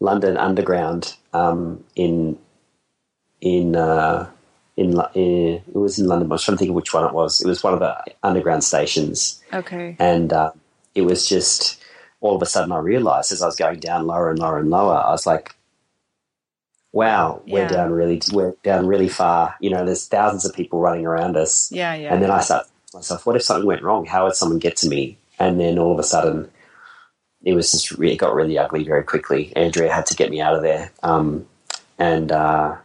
london 0.00 0.36
underground 0.36 1.14
um 1.32 1.82
in 1.94 2.38
in 3.40 3.74
uh 3.74 4.28
in, 4.76 5.00
in 5.14 5.62
it 5.66 5.74
was 5.74 5.98
in 5.98 6.06
london 6.06 6.30
i 6.30 6.34
was 6.34 6.44
trying 6.44 6.56
to 6.56 6.58
think 6.58 6.68
of 6.68 6.74
which 6.74 6.92
one 6.92 7.06
it 7.06 7.14
was. 7.14 7.40
It 7.40 7.48
was 7.48 7.64
one 7.64 7.72
of 7.72 7.80
the 7.80 7.96
underground 8.22 8.64
stations. 8.64 9.42
Okay, 9.50 9.96
and 9.98 10.30
uh, 10.30 10.52
it 10.94 11.02
was 11.02 11.26
just 11.26 11.82
all 12.20 12.36
of 12.36 12.42
a 12.42 12.46
sudden 12.46 12.72
I 12.72 12.78
realized 12.80 13.32
as 13.32 13.40
I 13.40 13.46
was 13.46 13.56
going 13.56 13.80
down 13.80 14.06
lower 14.06 14.28
and 14.28 14.38
lower 14.38 14.58
and 14.58 14.68
lower, 14.68 14.96
I 14.96 15.10
was 15.10 15.24
like, 15.26 15.55
"Wow, 16.96 17.42
we're 17.46 17.62
Yeah. 17.62 17.68
down 17.68 17.92
really, 17.92 18.20
we're 18.32 18.54
down 18.62 18.86
really 18.86 19.08
far." 19.08 19.54
You 19.60 19.70
know, 19.70 19.84
there's 19.84 20.06
thousands 20.06 20.44
of 20.46 20.54
people 20.54 20.80
running 20.80 21.04
around 21.06 21.36
us, 21.36 21.70
yeah, 21.70 21.94
yeah. 21.94 22.12
and 22.12 22.22
then 22.22 22.30
I 22.30 22.40
start 22.40 22.66
to 22.90 22.96
myself, 22.96 23.26
"What 23.26 23.36
if 23.36 23.42
something 23.42 23.66
went 23.66 23.82
wrong? 23.82 24.06
How 24.06 24.24
would 24.24 24.34
someone 24.34 24.58
get 24.58 24.76
to 24.78 24.88
me?" 24.88 25.18
And 25.38 25.60
then 25.60 25.78
all 25.78 25.92
of 25.92 25.98
a 25.98 26.02
sudden, 26.02 26.50
it 27.44 27.54
was 27.54 27.70
just 27.70 27.92
it 27.92 28.16
got 28.16 28.34
really 28.34 28.58
ugly 28.58 28.82
very 28.84 29.04
quickly. 29.04 29.52
Andrea 29.54 29.92
had 29.92 30.06
to 30.06 30.14
get 30.16 30.30
me 30.30 30.40
out 30.40 30.54
of 30.54 30.62
there, 30.62 30.90
um, 31.02 31.46
and 31.98 32.32
uh, 32.32 32.76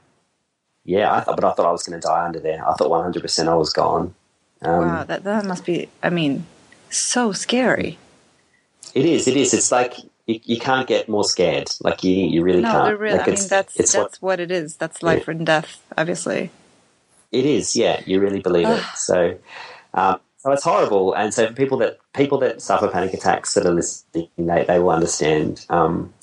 yeah, 0.84 1.14
I 1.14 1.22
thought, 1.22 1.38
but 1.38 1.46
I 1.46 1.54
thought 1.54 1.66
I 1.66 1.72
was 1.72 1.84
going 1.84 2.00
to 2.00 2.06
die 2.06 2.26
under 2.26 2.40
there. 2.40 2.68
I 2.68 2.74
thought 2.74 2.90
100 2.90 3.22
percent 3.22 3.48
I 3.50 3.56
was 3.56 3.72
gone. 3.72 4.14
Um, 4.62 4.86
wow, 4.88 5.04
that 5.06 5.24
that 5.24 5.46
must 5.46 5.66
be. 5.66 5.90
I 6.04 6.10
mean, 6.10 6.46
so 6.90 7.32
scary. 7.32 7.98
It 8.94 9.06
is. 9.06 9.28
It 9.28 9.38
is. 9.38 9.54
It's 9.54 9.72
like 9.72 9.96
you, 10.28 10.40
you 10.46 10.60
can't 10.60 10.88
get 10.88 11.10
more 11.10 11.24
scared. 11.26 11.70
Like 11.82 12.04
you, 12.04 12.14
you 12.16 12.44
really 12.44 12.64
No, 12.64 12.72
can't. 12.72 12.96
really. 12.96 13.18
Like 13.18 13.28
I 13.28 13.30
it's, 13.30 13.48
mean, 13.48 13.50
that's 13.50 13.76
that's 13.92 14.22
what 14.22 14.22
what, 14.22 14.40
it 14.40 14.52
is. 14.52 14.78
That's 14.78 15.04
life 15.04 15.28
and 15.28 15.46
death, 15.46 15.82
obviously. 15.98 16.52
it 17.32 17.46
is. 17.46 17.76
Yeah, 17.76 18.02
you 18.06 18.22
really 18.22 18.42
believe 18.42 18.70
it. 18.72 18.88
So, 18.96 19.40
um, 19.94 20.20
so 20.38 20.52
it's 20.52 20.64
horrible. 20.66 21.14
And 21.14 21.34
so 21.34 21.48
for 21.48 21.54
people 21.54 21.80
that 21.80 22.00
people 22.14 22.40
that 22.40 22.62
suffer 22.62 22.90
panic 22.90 23.14
attacks 23.14 23.56
that 23.56 23.66
are 23.68 23.74
listening, 23.74 24.30
they 24.38 24.66
they 24.66 24.80
will 24.80 24.92
understand. 24.92 25.66
Um, 25.70 26.14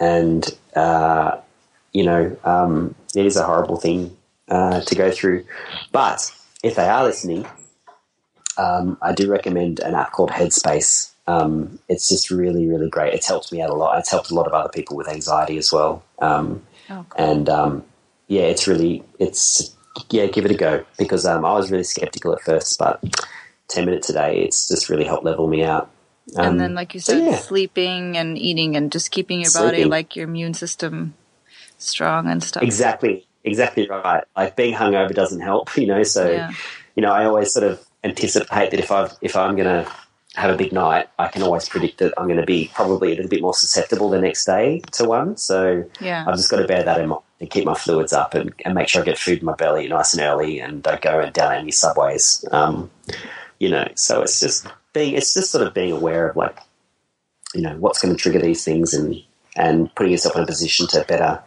and 0.00 0.46
uh, 0.76 1.40
you 1.92 2.04
know, 2.04 2.36
um, 2.44 2.94
it 3.16 3.26
is 3.26 3.36
a 3.36 3.44
horrible 3.44 3.76
thing 3.78 4.16
uh, 4.48 4.82
to 4.82 4.94
go 4.96 5.10
through. 5.10 5.44
But 5.92 6.32
if 6.62 6.76
they 6.76 6.88
are 6.88 7.04
listening, 7.04 7.46
um, 8.58 8.98
I 9.02 9.12
do 9.14 9.30
recommend 9.30 9.80
an 9.80 9.94
app 9.94 10.12
called 10.12 10.30
Headspace. 10.30 11.12
Um, 11.26 11.78
it's 11.88 12.08
just 12.08 12.30
really, 12.30 12.66
really 12.66 12.88
great. 12.88 13.14
It's 13.14 13.26
helped 13.26 13.52
me 13.52 13.60
out 13.60 13.70
a 13.70 13.74
lot. 13.74 13.98
It's 13.98 14.10
helped 14.10 14.30
a 14.30 14.34
lot 14.34 14.46
of 14.46 14.52
other 14.52 14.68
people 14.68 14.96
with 14.96 15.08
anxiety 15.08 15.58
as 15.58 15.72
well. 15.72 16.02
Um, 16.20 16.62
Oh, 16.88 17.04
cool. 17.08 17.24
and 17.26 17.48
um, 17.48 17.84
yeah, 18.28 18.42
it's 18.42 18.68
really, 18.68 19.02
it's 19.18 19.74
yeah, 20.10 20.26
give 20.26 20.44
it 20.44 20.52
a 20.52 20.54
go 20.54 20.84
because 20.98 21.26
um, 21.26 21.44
I 21.44 21.52
was 21.54 21.70
really 21.72 21.82
skeptical 21.82 22.32
at 22.32 22.42
first, 22.42 22.78
but 22.78 23.02
ten 23.66 23.86
minutes 23.86 24.08
a 24.08 24.12
day, 24.12 24.44
it's 24.44 24.68
just 24.68 24.88
really 24.88 25.04
helped 25.04 25.24
level 25.24 25.48
me 25.48 25.64
out. 25.64 25.90
Um, 26.36 26.46
and 26.46 26.60
then, 26.60 26.74
like 26.74 26.94
you 26.94 27.00
so 27.00 27.14
said, 27.14 27.24
yeah. 27.24 27.36
sleeping 27.38 28.16
and 28.16 28.38
eating 28.38 28.76
and 28.76 28.92
just 28.92 29.10
keeping 29.10 29.40
your 29.40 29.50
body, 29.52 29.84
like 29.84 30.14
your 30.14 30.26
immune 30.28 30.54
system, 30.54 31.14
strong 31.78 32.28
and 32.28 32.42
stuff. 32.42 32.62
Exactly, 32.62 33.26
exactly 33.42 33.88
right. 33.88 34.22
Like 34.36 34.54
being 34.54 34.74
hungover 34.74 35.14
doesn't 35.14 35.40
help, 35.40 35.76
you 35.76 35.86
know. 35.88 36.02
So, 36.04 36.30
Yeah. 36.30 36.52
you 36.94 37.02
know, 37.02 37.12
I 37.12 37.24
always 37.24 37.52
sort 37.52 37.64
of 37.64 37.84
anticipate 38.04 38.70
that 38.70 38.78
if 38.80 38.92
I've, 38.92 39.12
if 39.20 39.36
I'm 39.36 39.56
going 39.56 39.84
to 39.84 39.90
have 40.36 40.50
a 40.54 40.56
big 40.56 40.72
night, 40.72 41.08
I 41.18 41.28
can 41.28 41.42
always 41.42 41.68
predict 41.68 41.98
that 41.98 42.14
I'm 42.16 42.26
going 42.26 42.40
to 42.40 42.46
be 42.46 42.70
probably 42.74 43.12
a 43.12 43.16
little 43.16 43.30
bit 43.30 43.40
more 43.42 43.54
susceptible 43.54 44.10
the 44.10 44.20
next 44.20 44.44
day 44.44 44.82
to 44.92 45.04
one. 45.04 45.36
So, 45.36 45.84
Yeah. 46.00 46.24
I've 46.26 46.36
just 46.36 46.50
got 46.50 46.58
to 46.58 46.66
bear 46.66 46.82
that 46.82 47.00
in 47.00 47.08
mind 47.08 47.22
and 47.40 47.50
keep 47.50 47.64
my 47.64 47.74
fluids 47.74 48.12
up 48.12 48.34
and, 48.34 48.52
and 48.64 48.74
make 48.74 48.88
sure 48.88 49.02
I 49.02 49.04
get 49.04 49.18
food 49.18 49.40
in 49.40 49.44
my 49.44 49.54
belly 49.54 49.88
nice 49.88 50.14
and 50.14 50.22
early 50.22 50.60
and 50.60 50.82
don't 50.82 51.00
go 51.00 51.20
and 51.20 51.32
down 51.32 51.54
any 51.54 51.70
subways. 51.70 52.44
Um, 52.50 52.90
you 53.58 53.70
know, 53.70 53.88
so 53.94 54.22
it's 54.22 54.40
just 54.40 54.66
being 54.92 55.14
it's 55.14 55.34
just 55.34 55.50
sort 55.50 55.66
of 55.66 55.74
being 55.74 55.92
aware 55.92 56.28
of 56.28 56.36
like, 56.36 56.56
you 57.54 57.62
know, 57.62 57.76
what's 57.78 58.00
going 58.00 58.14
to 58.14 58.20
trigger 58.20 58.40
these 58.40 58.64
things 58.64 58.94
and 58.94 59.22
and 59.54 59.94
putting 59.94 60.12
yourself 60.12 60.36
in 60.36 60.42
a 60.42 60.46
position 60.46 60.86
to 60.88 61.04
better 61.08 61.42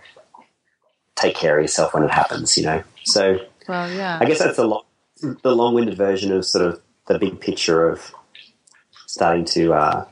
take 1.16 1.36
care 1.36 1.58
of 1.58 1.64
yourself 1.64 1.94
when 1.94 2.04
it 2.04 2.12
happens. 2.12 2.58
You 2.58 2.66
know, 2.66 2.84
so 3.04 3.40
Well, 3.68 3.92
yeah. 3.92 4.18
I 4.20 4.26
guess 4.26 4.40
that's 4.40 4.58
the 4.58 4.66
long, 4.66 4.84
the 5.22 5.56
long-winded 5.56 5.96
version 5.98 6.32
of 6.32 6.46
sort 6.46 6.66
of 6.66 6.82
the 7.08 7.20
big 7.20 7.40
picture 7.40 7.90
of 7.90 8.14
starting 9.20 9.44
to. 9.44 9.74
Uh, 9.74 10.06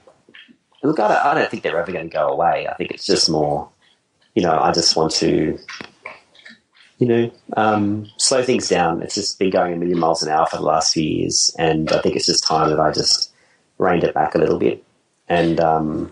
look, 0.84 1.00
I 1.00 1.08
don't, 1.08 1.26
I 1.26 1.34
don't 1.34 1.50
think 1.50 1.64
they're 1.64 1.80
ever 1.80 1.94
going 1.94 2.10
to 2.10 2.14
go 2.14 2.28
away. 2.28 2.68
I 2.68 2.74
think 2.76 2.92
it's 2.92 3.06
just 3.06 3.30
more, 3.30 3.70
you 4.36 4.44
know, 4.44 4.60
I 4.60 4.74
just 4.74 4.98
want 4.98 5.14
to, 5.14 5.58
you 6.98 7.08
know, 7.08 7.32
um, 7.56 8.10
slow 8.18 8.44
things 8.44 8.68
down. 8.68 9.02
It's 9.02 9.16
just 9.16 9.40
been 9.40 9.50
going 9.50 9.72
a 9.74 9.78
million 9.78 9.98
miles 9.98 10.24
an 10.24 10.30
hour 10.30 10.46
for 10.46 10.58
the 10.58 10.64
last 10.64 10.94
few 10.94 11.04
years, 11.04 11.56
and 11.58 11.90
I 11.92 12.02
think 12.02 12.18
it's 12.18 12.26
just 12.26 12.44
time 12.44 12.70
that 12.70 12.82
I 12.82 12.92
just 12.92 13.32
reined 13.78 14.04
it 14.04 14.14
back 14.14 14.36
a 14.36 14.40
little 14.40 14.60
bit, 14.60 14.84
and 15.30 15.58
um, 15.62 16.12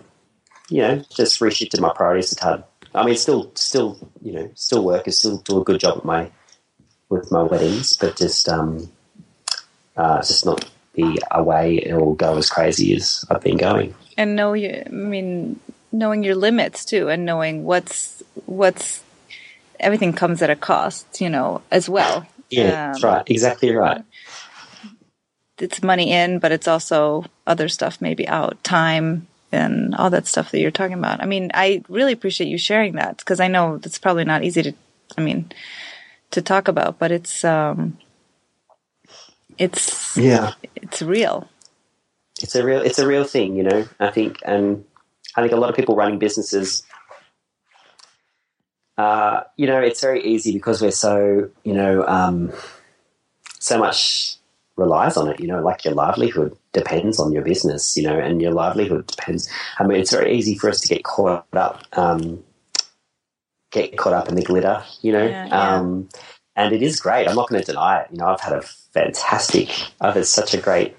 you 0.70 0.80
know, 0.80 1.04
just 1.14 1.38
reshifted 1.40 1.80
my 1.80 1.92
priorities 1.94 2.32
a 2.32 2.36
tad. 2.36 2.64
I 2.94 3.04
mean, 3.04 3.16
still, 3.16 3.52
still, 3.56 3.98
you 4.22 4.32
know, 4.32 4.50
still 4.54 4.82
work 4.82 5.06
and 5.06 5.14
still 5.14 5.36
do 5.38 5.60
a 5.60 5.64
good 5.64 5.80
job 5.80 5.98
at 5.98 6.04
my 6.06 6.30
with 7.10 7.30
my 7.30 7.42
weddings, 7.42 7.94
but 7.98 8.16
just 8.16 8.48
um, 8.48 8.90
uh, 9.98 10.22
just 10.22 10.46
not 10.46 10.66
away 11.30 11.90
or 11.92 12.16
go 12.16 12.36
as 12.38 12.48
crazy 12.50 12.94
as 12.94 13.24
I've 13.30 13.40
been 13.42 13.56
going. 13.56 13.94
and 14.18 14.34
know 14.36 14.52
you 14.54 14.82
i 14.86 14.88
mean 14.88 15.60
knowing 15.92 16.22
your 16.24 16.34
limits 16.34 16.84
too 16.84 17.08
and 17.08 17.24
knowing 17.24 17.64
what's 17.64 18.22
what's 18.46 19.02
everything 19.78 20.12
comes 20.12 20.42
at 20.42 20.50
a 20.50 20.56
cost 20.56 21.20
you 21.20 21.28
know 21.28 21.60
as 21.70 21.88
well 21.88 22.26
Yeah, 22.50 22.62
Um, 22.62 22.92
that's 22.92 23.02
right. 23.04 23.22
Exactly 23.26 23.70
right. 23.74 24.02
it's 25.58 25.82
money 25.82 26.12
in 26.12 26.38
but 26.38 26.52
it's 26.52 26.68
also 26.68 27.24
other 27.46 27.68
stuff 27.68 28.00
maybe 28.00 28.26
out 28.28 28.62
time 28.64 29.26
and 29.52 29.94
all 29.94 30.10
that 30.10 30.26
stuff 30.26 30.50
that 30.50 30.60
you're 30.60 30.70
talking 30.70 30.98
about 30.98 31.22
i 31.22 31.26
mean 31.26 31.50
i 31.54 31.82
really 31.88 32.12
appreciate 32.12 32.48
you 32.48 32.58
sharing 32.58 32.94
that 32.94 33.18
because 33.18 33.40
i 33.40 33.48
know 33.48 33.78
that's 33.78 33.98
probably 33.98 34.24
not 34.24 34.44
easy 34.44 34.62
to 34.62 34.72
i 35.16 35.20
mean 35.20 35.50
to 36.30 36.42
talk 36.42 36.68
about 36.68 36.98
but 36.98 37.10
it's 37.12 37.44
um 37.44 37.96
it's 39.58 40.16
Yeah, 40.16 40.54
it's 40.76 41.02
real 41.02 41.48
it's 42.42 42.54
a 42.54 42.64
real 42.64 42.82
it's 42.82 42.98
a 42.98 43.06
real 43.06 43.24
thing, 43.24 43.56
you 43.56 43.62
know. 43.62 43.86
I 43.98 44.10
think, 44.10 44.38
and 44.44 44.84
I 45.34 45.40
think 45.40 45.52
a 45.52 45.56
lot 45.56 45.70
of 45.70 45.76
people 45.76 45.96
running 45.96 46.18
businesses, 46.18 46.82
uh, 48.98 49.42
you 49.56 49.66
know, 49.66 49.80
it's 49.80 50.00
very 50.00 50.22
easy 50.24 50.52
because 50.52 50.82
we're 50.82 50.90
so 50.90 51.50
you 51.64 51.72
know 51.72 52.06
um, 52.06 52.52
so 53.58 53.78
much 53.78 54.36
relies 54.76 55.16
on 55.16 55.28
it. 55.28 55.40
You 55.40 55.46
know, 55.48 55.62
like 55.62 55.84
your 55.84 55.94
livelihood 55.94 56.56
depends 56.72 57.18
on 57.18 57.32
your 57.32 57.42
business. 57.42 57.96
You 57.96 58.02
know, 58.04 58.18
and 58.18 58.42
your 58.42 58.52
livelihood 58.52 59.06
depends. 59.06 59.48
I 59.78 59.86
mean, 59.86 60.00
it's 60.00 60.12
very 60.12 60.36
easy 60.36 60.56
for 60.56 60.68
us 60.68 60.80
to 60.82 60.88
get 60.88 61.04
caught 61.04 61.46
up. 61.54 61.82
Um, 61.92 62.44
get 63.70 63.96
caught 63.96 64.12
up 64.12 64.28
in 64.28 64.34
the 64.34 64.42
glitter, 64.42 64.82
you 65.00 65.12
know. 65.12 65.24
Yeah, 65.24 65.46
yeah. 65.46 65.76
Um, 65.76 66.08
and 66.56 66.74
it 66.74 66.82
is 66.82 67.00
great. 67.00 67.28
I'm 67.28 67.36
not 67.36 67.48
going 67.48 67.60
to 67.62 67.66
deny 67.66 68.00
it. 68.00 68.08
You 68.10 68.18
know, 68.18 68.26
I've 68.26 68.40
had 68.40 68.54
a 68.54 68.62
fantastic. 68.62 69.70
I've 70.00 70.14
had 70.14 70.26
such 70.26 70.54
a 70.54 70.60
great 70.60 70.96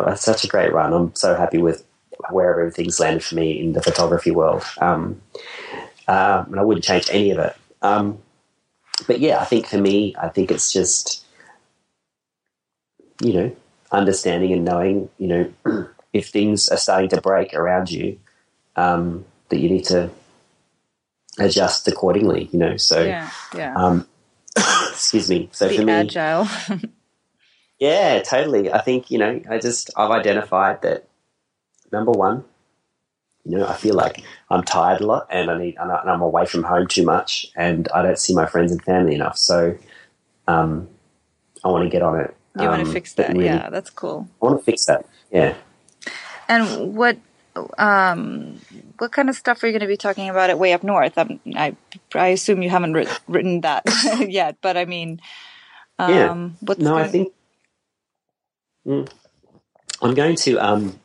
I've 0.00 0.06
had 0.06 0.18
such 0.18 0.44
a 0.44 0.48
great 0.48 0.72
run. 0.72 0.92
I'm 0.92 1.14
so 1.14 1.34
happy 1.34 1.58
with 1.58 1.84
where 2.30 2.58
everything's 2.60 3.00
landed 3.00 3.24
for 3.24 3.34
me 3.34 3.60
in 3.60 3.72
the 3.72 3.82
photography 3.82 4.30
world. 4.30 4.62
Um, 4.80 5.20
um, 6.08 6.46
and 6.46 6.60
I 6.60 6.62
wouldn't 6.62 6.84
change 6.84 7.08
any 7.10 7.30
of 7.30 7.38
it. 7.38 7.56
Um, 7.82 8.18
but 9.06 9.20
yeah, 9.20 9.40
I 9.40 9.44
think 9.44 9.66
for 9.66 9.78
me, 9.78 10.14
I 10.20 10.28
think 10.28 10.50
it's 10.50 10.72
just, 10.72 11.24
you 13.22 13.32
know, 13.32 13.56
understanding 13.92 14.52
and 14.52 14.64
knowing, 14.64 15.08
you 15.18 15.28
know, 15.64 15.88
if 16.12 16.28
things 16.28 16.68
are 16.68 16.76
starting 16.76 17.10
to 17.10 17.20
break 17.20 17.54
around 17.54 17.90
you, 17.90 18.18
um, 18.76 19.24
that 19.48 19.58
you 19.58 19.68
need 19.68 19.84
to 19.86 20.10
adjust 21.38 21.88
accordingly. 21.88 22.48
You 22.52 22.58
know, 22.58 22.76
so 22.76 23.02
Yeah, 23.02 23.30
yeah. 23.54 23.74
um, 23.74 24.06
excuse 24.56 25.28
me. 25.30 25.48
So 25.52 25.68
Be 25.68 25.76
for 25.78 25.84
me, 25.84 25.92
agile. 25.92 26.48
Yeah, 27.78 28.20
totally. 28.20 28.70
I 28.70 28.82
think, 28.82 29.10
you 29.10 29.16
know, 29.18 29.40
I 29.48 29.56
just, 29.58 29.88
I've 29.96 30.10
identified 30.10 30.82
that 30.82 31.08
number 31.90 32.12
one, 32.12 32.44
you 33.42 33.56
know, 33.56 33.66
I 33.66 33.72
feel 33.74 33.94
like 33.94 34.22
I'm 34.50 34.62
tired 34.62 35.00
a 35.00 35.06
lot 35.06 35.28
and 35.30 35.50
I 35.50 35.56
need, 35.56 35.76
and 35.80 35.90
I'm 35.90 36.20
away 36.20 36.44
from 36.44 36.62
home 36.62 36.86
too 36.88 37.04
much 37.06 37.46
and 37.56 37.88
I 37.94 38.02
don't 38.02 38.18
see 38.18 38.34
my 38.34 38.44
friends 38.44 38.70
and 38.70 38.84
family 38.84 39.14
enough. 39.14 39.38
So, 39.38 39.78
um, 40.46 40.88
I 41.64 41.68
want 41.68 41.84
to 41.84 41.88
get 41.88 42.02
on 42.02 42.20
it. 42.20 42.36
you 42.60 42.68
want 42.68 42.82
to 42.82 42.86
Um, 42.86 42.92
fix 42.92 43.14
that? 43.14 43.30
really- 43.32 43.46
yeah, 43.46 43.70
that's 43.70 43.88
cool. 43.88 44.28
I 44.42 44.44
want 44.46 44.58
to 44.58 44.64
fix 44.64 44.84
that. 44.84 45.06
Yeah. 45.30 45.54
And 46.50 46.94
what 46.96 47.16
um 47.78 48.60
what 49.00 49.12
kind 49.12 49.30
of 49.30 49.36
stuff 49.36 49.62
are 49.62 49.68
you 49.68 49.74
going 49.74 49.80
to 49.82 49.88
be 49.88 49.98
talking 49.98 50.30
about 50.30 50.50
at 50.50 50.58
Way 50.60 50.74
Up 50.74 50.84
North? 50.84 51.18
I'm, 51.18 51.40
I 51.56 51.76
I 52.14 52.28
assume 52.28 52.62
you 52.62 52.70
haven't 52.70 52.94
writ- 52.94 53.20
written 53.28 53.62
that 53.62 53.84
yet, 54.28 54.58
but 54.62 54.76
I 54.78 54.86
mean, 54.86 55.20
um, 55.98 56.14
Yeah. 56.14 56.34
what's 56.68 56.82
No, 56.84 56.96
I 56.96 57.00
gonna- 57.00 57.12
think 57.12 57.34
Mm. 58.86 59.10
I'm 60.02 60.14
going 60.14 60.36
to 60.36 60.58
um, 60.58 60.98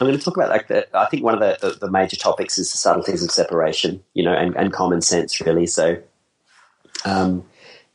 I'm 0.00 0.06
going 0.06 0.18
to 0.18 0.24
talk 0.24 0.36
about 0.36 0.50
like 0.50 0.68
the. 0.68 0.86
I 0.96 1.06
think 1.06 1.24
one 1.24 1.34
of 1.34 1.40
the, 1.40 1.58
the, 1.70 1.76
the 1.86 1.90
major 1.90 2.16
topics 2.16 2.58
is 2.58 2.72
the 2.72 2.78
subtleties 2.78 3.22
of 3.24 3.30
separation, 3.30 4.02
you 4.14 4.24
know, 4.24 4.32
and, 4.34 4.56
and 4.56 4.72
common 4.72 5.02
sense, 5.02 5.40
really. 5.42 5.66
So, 5.66 6.02
um, 7.04 7.44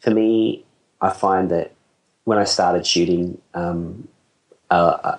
for 0.01 0.11
me, 0.11 0.65
I 1.01 1.11
find 1.11 1.51
that 1.51 1.73
when 2.25 2.37
I 2.37 2.43
started 2.45 2.85
shooting, 2.87 3.41
um, 3.55 4.07
uh, 4.71 5.17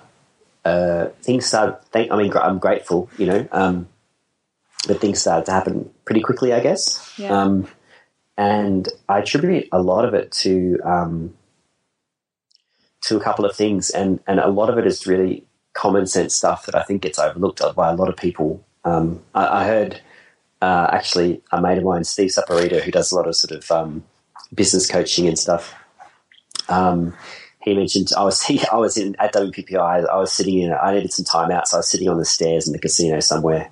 uh, 0.67 1.09
things 1.21 1.45
started. 1.45 1.77
I 1.93 2.15
mean, 2.15 2.29
gr- 2.29 2.39
I'm 2.39 2.59
grateful, 2.59 3.09
you 3.17 3.25
know, 3.25 3.47
um, 3.51 3.87
but 4.87 4.99
things 4.99 5.19
started 5.19 5.45
to 5.45 5.51
happen 5.51 5.89
pretty 6.05 6.21
quickly, 6.21 6.53
I 6.53 6.59
guess. 6.59 7.13
Yeah. 7.17 7.29
Um, 7.29 7.67
and 8.37 8.87
I 9.09 9.19
attribute 9.19 9.67
a 9.71 9.81
lot 9.81 10.05
of 10.05 10.13
it 10.13 10.31
to 10.43 10.79
um, 10.83 11.33
to 13.01 13.17
a 13.17 13.23
couple 13.23 13.45
of 13.45 13.55
things, 13.55 13.89
and 13.89 14.19
and 14.27 14.39
a 14.39 14.49
lot 14.49 14.69
of 14.69 14.77
it 14.77 14.85
is 14.85 15.07
really 15.07 15.45
common 15.73 16.05
sense 16.07 16.35
stuff 16.35 16.65
that 16.65 16.75
I 16.75 16.83
think 16.83 17.01
gets 17.03 17.19
overlooked 17.19 17.61
by 17.75 17.89
a 17.91 17.95
lot 17.95 18.09
of 18.09 18.17
people. 18.17 18.63
Um, 18.83 19.21
I, 19.33 19.61
I 19.61 19.65
heard 19.65 20.01
uh, 20.61 20.87
actually 20.91 21.41
a 21.51 21.61
mate 21.61 21.77
of 21.77 21.83
mine, 21.83 22.03
Steve 22.03 22.31
Saporito, 22.31 22.81
who 22.81 22.91
does 22.91 23.11
a 23.11 23.15
lot 23.15 23.27
of 23.27 23.35
sort 23.35 23.51
of 23.51 23.71
um, 23.71 24.03
business 24.53 24.87
coaching 24.87 25.27
and 25.27 25.37
stuff. 25.37 25.73
He 27.67 27.75
mentioned 27.75 28.11
I 28.17 28.23
was 28.23 28.49
I 28.71 28.77
was 28.77 28.97
in 28.97 29.15
at 29.19 29.33
WPPI. 29.33 30.07
I 30.07 30.15
was 30.17 30.31
sitting 30.31 30.59
in. 30.59 30.73
I 30.73 30.93
needed 30.93 31.11
some 31.11 31.25
time 31.25 31.51
out, 31.51 31.67
so 31.67 31.77
I 31.77 31.79
was 31.79 31.89
sitting 31.89 32.07
on 32.07 32.17
the 32.17 32.25
stairs 32.25 32.65
in 32.65 32.71
the 32.71 32.79
casino 32.79 33.19
somewhere, 33.19 33.69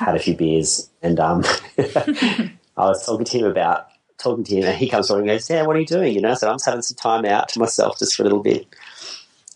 had 0.00 0.16
a 0.16 0.18
few 0.18 0.36
beers, 0.36 0.90
and 1.00 1.20
um, 1.20 1.44
I 1.78 2.50
was 2.76 3.06
talking 3.06 3.24
to 3.24 3.38
him 3.38 3.46
about 3.46 3.86
talking 4.18 4.42
to 4.42 4.56
him, 4.56 4.64
and 4.64 4.76
he 4.76 4.88
comes 4.88 5.10
over 5.10 5.20
and 5.20 5.28
goes, 5.28 5.48
"Yeah, 5.48 5.64
what 5.64 5.76
are 5.76 5.78
you 5.78 5.86
doing?" 5.86 6.12
You 6.12 6.20
know, 6.20 6.34
so 6.34 6.50
"I'm 6.50 6.58
having 6.64 6.82
some 6.82 6.96
time 6.96 7.24
out 7.24 7.48
to 7.50 7.60
myself, 7.60 8.00
just 8.00 8.16
for 8.16 8.22
a 8.22 8.24
little 8.24 8.42
bit." 8.42 8.66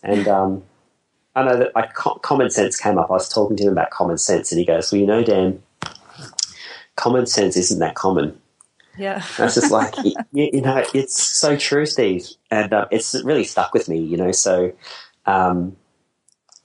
And 0.03 0.25
um, 0.27 0.63
I 1.35 1.43
know 1.43 1.57
that 1.57 1.75
like 1.75 1.93
common 1.93 2.49
sense 2.49 2.79
came 2.79 2.97
up. 2.97 3.09
I 3.09 3.13
was 3.13 3.27
talking 3.27 3.57
to 3.57 3.63
him 3.63 3.73
about 3.73 3.89
common 3.89 4.17
sense, 4.17 4.53
and 4.53 4.59
he 4.59 4.65
goes, 4.65 4.89
"Well, 4.89 5.01
you 5.01 5.07
know, 5.07 5.21
Dan, 5.21 5.61
common 6.95 7.25
sense 7.25 7.57
isn't 7.57 7.79
that 7.79 7.95
common." 7.95 8.40
Yeah, 8.97 9.23
it's 9.39 9.55
just 9.55 9.71
like 9.71 9.93
you, 10.03 10.13
you 10.31 10.61
know, 10.61 10.83
it's 10.93 11.21
so 11.21 11.55
true, 11.55 11.85
Steve, 11.85 12.27
and 12.49 12.73
uh, 12.73 12.87
it's 12.91 13.15
really 13.23 13.43
stuck 13.43 13.73
with 13.73 13.89
me. 13.89 13.99
You 13.99 14.17
know, 14.17 14.31
so 14.31 14.73
um, 15.25 15.75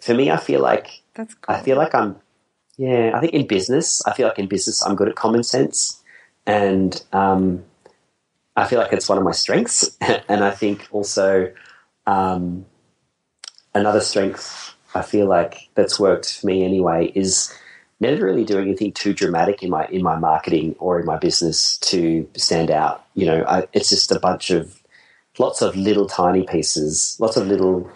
for 0.01 0.15
me, 0.15 0.31
I 0.31 0.36
feel 0.36 0.61
like 0.61 1.03
that's 1.15 1.35
cool. 1.35 1.55
I 1.55 1.61
feel 1.61 1.77
like 1.77 1.94
I'm, 1.94 2.16
yeah, 2.77 3.12
I 3.15 3.20
think 3.20 3.32
in 3.32 3.47
business, 3.47 4.05
I 4.07 4.15
feel 4.15 4.28
like 4.28 4.39
in 4.39 4.48
business, 4.48 4.82
I'm 4.82 4.97
good 4.97 5.09
at 5.09 5.16
common 5.16 5.43
sense. 5.43 6.03
And 6.47 7.03
um, 7.12 7.65
I 8.55 8.66
feel 8.66 8.78
like 8.78 8.93
it's 8.93 9.09
one 9.09 9.19
of 9.19 9.24
my 9.24 9.32
strengths. 9.32 9.97
and 10.01 10.44
I 10.44 10.53
think 10.53 10.86
also 10.93 11.53
um, 12.07 12.66
another 13.74 14.01
strength 14.01 14.77
I 14.97 15.03
feel 15.03 15.27
like 15.27 15.69
that's 15.74 16.01
worked 16.01 16.40
for 16.40 16.47
me 16.47 16.65
anyway 16.65 17.12
is 17.15 17.53
never 18.01 18.27
really 18.27 18.44
doing 18.44 18.68
anything 18.68 18.93
too 18.93 19.14
dramatic 19.14 19.62
in 19.62 19.70
my 19.70 19.86
in 19.86 20.02
my 20.02 20.16
marketing 20.16 20.77
or 20.78 21.01
in 21.01 21.06
my 21.06 21.16
business 21.18 21.78
to 21.78 22.28
stand 22.36 22.70
out. 22.70 23.05
You 23.14 23.27
know, 23.27 23.44
I, 23.48 23.66
it's 23.73 23.89
just 23.90 24.12
a 24.12 24.20
bunch 24.20 24.51
of 24.51 24.82
lots 25.39 25.62
of 25.62 25.77
little 25.77 26.06
tiny 26.06 26.44
pieces, 26.44 27.16
lots 27.20 27.36
of 27.36 27.47
little 27.47 27.90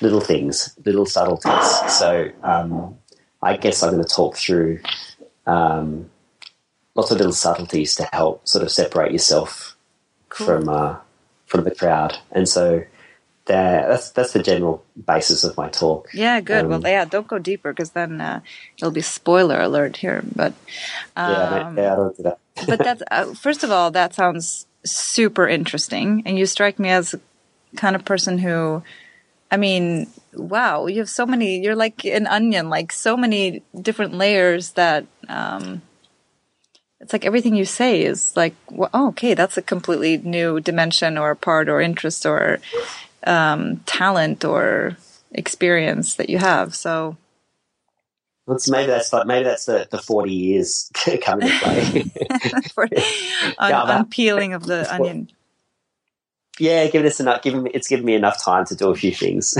little 0.00 0.20
things, 0.20 0.76
little 0.84 1.06
subtleties. 1.06 1.92
So 1.92 2.30
um, 2.42 2.96
I 3.42 3.56
guess 3.56 3.82
I'm 3.82 3.92
going 3.92 4.04
to 4.04 4.14
talk 4.14 4.36
through 4.36 4.80
um, 5.46 6.10
lots 6.94 7.10
of 7.10 7.18
little 7.18 7.32
subtleties 7.32 7.94
to 7.96 8.08
help 8.12 8.46
sort 8.46 8.62
of 8.64 8.70
separate 8.70 9.12
yourself 9.12 9.76
Cool. 10.28 10.46
from 10.46 10.68
uh, 10.68 10.96
from 11.46 11.64
the 11.64 11.74
crowd. 11.74 12.18
And 12.32 12.48
so 12.48 12.84
that's 13.46 14.10
that's 14.10 14.32
the 14.32 14.42
general 14.42 14.84
basis 15.06 15.44
of 15.44 15.56
my 15.56 15.68
talk. 15.68 16.08
yeah, 16.12 16.40
good. 16.40 16.64
um, 16.64 16.70
well, 16.70 16.80
yeah, 16.82 17.04
don't 17.04 17.26
go 17.26 17.38
deeper 17.38 17.72
because 17.72 17.90
then 17.90 18.20
uh, 18.20 18.40
it'll 18.76 18.90
be 18.90 19.00
spoiler 19.00 19.60
alert 19.60 19.96
here. 19.96 20.22
But 20.34 20.52
um, 21.16 21.32
yeah, 21.32 21.74
yeah, 21.76 21.92
I 21.92 21.96
don't 21.96 22.16
do 22.16 22.22
that. 22.24 22.38
but 22.66 22.78
that's 22.78 23.02
uh, 23.10 23.34
first 23.34 23.64
of 23.64 23.70
all, 23.70 23.90
that 23.92 24.14
sounds 24.14 24.66
super 24.84 25.46
interesting, 25.48 26.22
and 26.26 26.38
you 26.38 26.46
strike 26.46 26.78
me 26.78 26.90
as 26.90 27.14
kind 27.76 27.94
of 27.94 28.04
person 28.04 28.38
who, 28.38 28.82
I 29.50 29.56
mean, 29.56 30.08
wow, 30.34 30.86
you 30.86 30.98
have 30.98 31.10
so 31.10 31.24
many. 31.24 31.60
You're 31.60 31.76
like 31.76 32.04
an 32.04 32.26
onion, 32.26 32.68
like 32.68 32.92
so 32.92 33.16
many 33.16 33.62
different 33.80 34.14
layers 34.14 34.72
that. 34.72 35.06
Um, 35.28 35.82
it's 36.98 37.12
like 37.12 37.26
everything 37.26 37.54
you 37.54 37.66
say 37.66 38.02
is 38.02 38.34
like, 38.36 38.54
well, 38.70 38.88
oh, 38.94 39.08
okay, 39.08 39.34
that's 39.34 39.58
a 39.58 39.62
completely 39.62 40.16
new 40.16 40.60
dimension 40.60 41.18
or 41.18 41.34
part 41.34 41.68
or 41.68 41.80
interest 41.80 42.24
or 42.24 42.58
um, 43.26 43.78
talent 43.86 44.44
or 44.44 44.96
experience 45.32 46.14
that 46.14 46.30
you 46.30 46.38
have. 46.38 46.74
So 46.74 47.16
maybe 48.68 48.86
that's 48.86 49.12
like 49.12 49.26
maybe 49.26 49.44
that's 49.44 49.64
the, 49.66 49.88
the 49.90 49.98
forty 49.98 50.32
years 50.32 50.90
coming 51.22 51.48
to 51.48 51.58
play. 51.58 52.04
for 52.74 52.84
un- 52.88 52.90
Yeah, 53.70 53.84
that- 53.86 54.00
unpeeling 54.00 54.52
of 54.54 54.64
the 54.66 54.92
onion. 54.92 55.30
yeah, 56.58 56.86
giving 56.88 57.06
us 57.06 57.20
enough, 57.20 57.42
giving 57.42 57.64
me, 57.64 57.70
it's 57.74 57.88
given 57.88 58.04
me 58.06 58.14
enough 58.14 58.42
time 58.42 58.64
to 58.66 58.74
do 58.74 58.90
a 58.90 58.94
few 58.94 59.12
things. 59.12 59.56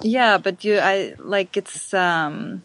Yeah, 0.00 0.38
but 0.38 0.62
you, 0.64 0.78
I 0.78 1.14
like 1.18 1.56
it's 1.56 1.92
um, 1.94 2.62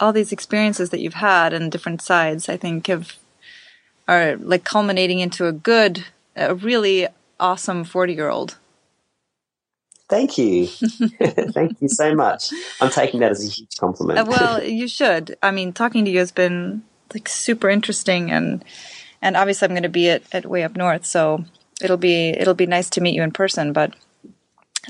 all 0.00 0.12
these 0.12 0.32
experiences 0.32 0.90
that 0.90 1.00
you've 1.00 1.14
had 1.14 1.52
and 1.52 1.70
different 1.70 2.02
sides. 2.02 2.48
I 2.48 2.56
think 2.56 2.86
have 2.88 3.14
are 4.08 4.36
like 4.36 4.64
culminating 4.64 5.20
into 5.20 5.46
a 5.46 5.52
good, 5.52 6.04
a 6.36 6.54
really 6.54 7.06
awesome 7.40 7.84
forty-year-old. 7.84 8.56
Thank 10.08 10.36
you, 10.36 10.66
thank 11.52 11.80
you 11.80 11.88
so 11.88 12.14
much. 12.14 12.50
I'm 12.80 12.90
taking 12.90 13.20
that 13.20 13.30
as 13.30 13.44
a 13.44 13.48
huge 13.48 13.76
compliment. 13.78 14.18
Uh, 14.18 14.24
well, 14.28 14.62
you 14.62 14.86
should. 14.86 15.36
I 15.42 15.50
mean, 15.50 15.72
talking 15.72 16.04
to 16.04 16.10
you 16.10 16.18
has 16.18 16.32
been 16.32 16.82
like 17.12 17.28
super 17.28 17.70
interesting, 17.70 18.30
and 18.30 18.64
and 19.22 19.36
obviously 19.36 19.66
I'm 19.66 19.72
going 19.72 19.82
to 19.84 19.88
be 19.88 20.10
at, 20.10 20.22
at 20.32 20.46
Way 20.46 20.62
Up 20.62 20.76
North, 20.76 21.06
so 21.06 21.44
it'll 21.82 21.96
be 21.96 22.28
it'll 22.28 22.54
be 22.54 22.66
nice 22.66 22.90
to 22.90 23.00
meet 23.00 23.14
you 23.14 23.22
in 23.22 23.30
person. 23.32 23.72
But 23.72 23.94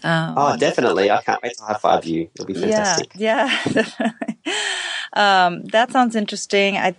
um, 0.03 0.35
oh, 0.37 0.57
definitely! 0.57 1.11
I 1.11 1.23
can't 1.23 1.43
wait 1.43 1.57
to 1.59 1.65
high 1.65 1.79
five 1.79 2.05
you. 2.05 2.29
It'll 2.35 2.47
be 2.47 2.55
fantastic. 2.55 3.13
Yeah, 3.15 3.57
yeah. 4.45 5.47
um, 5.47 5.65
that 5.67 5.93
sounds 5.93 6.17
interesting. 6.17 6.77
I 6.77 6.97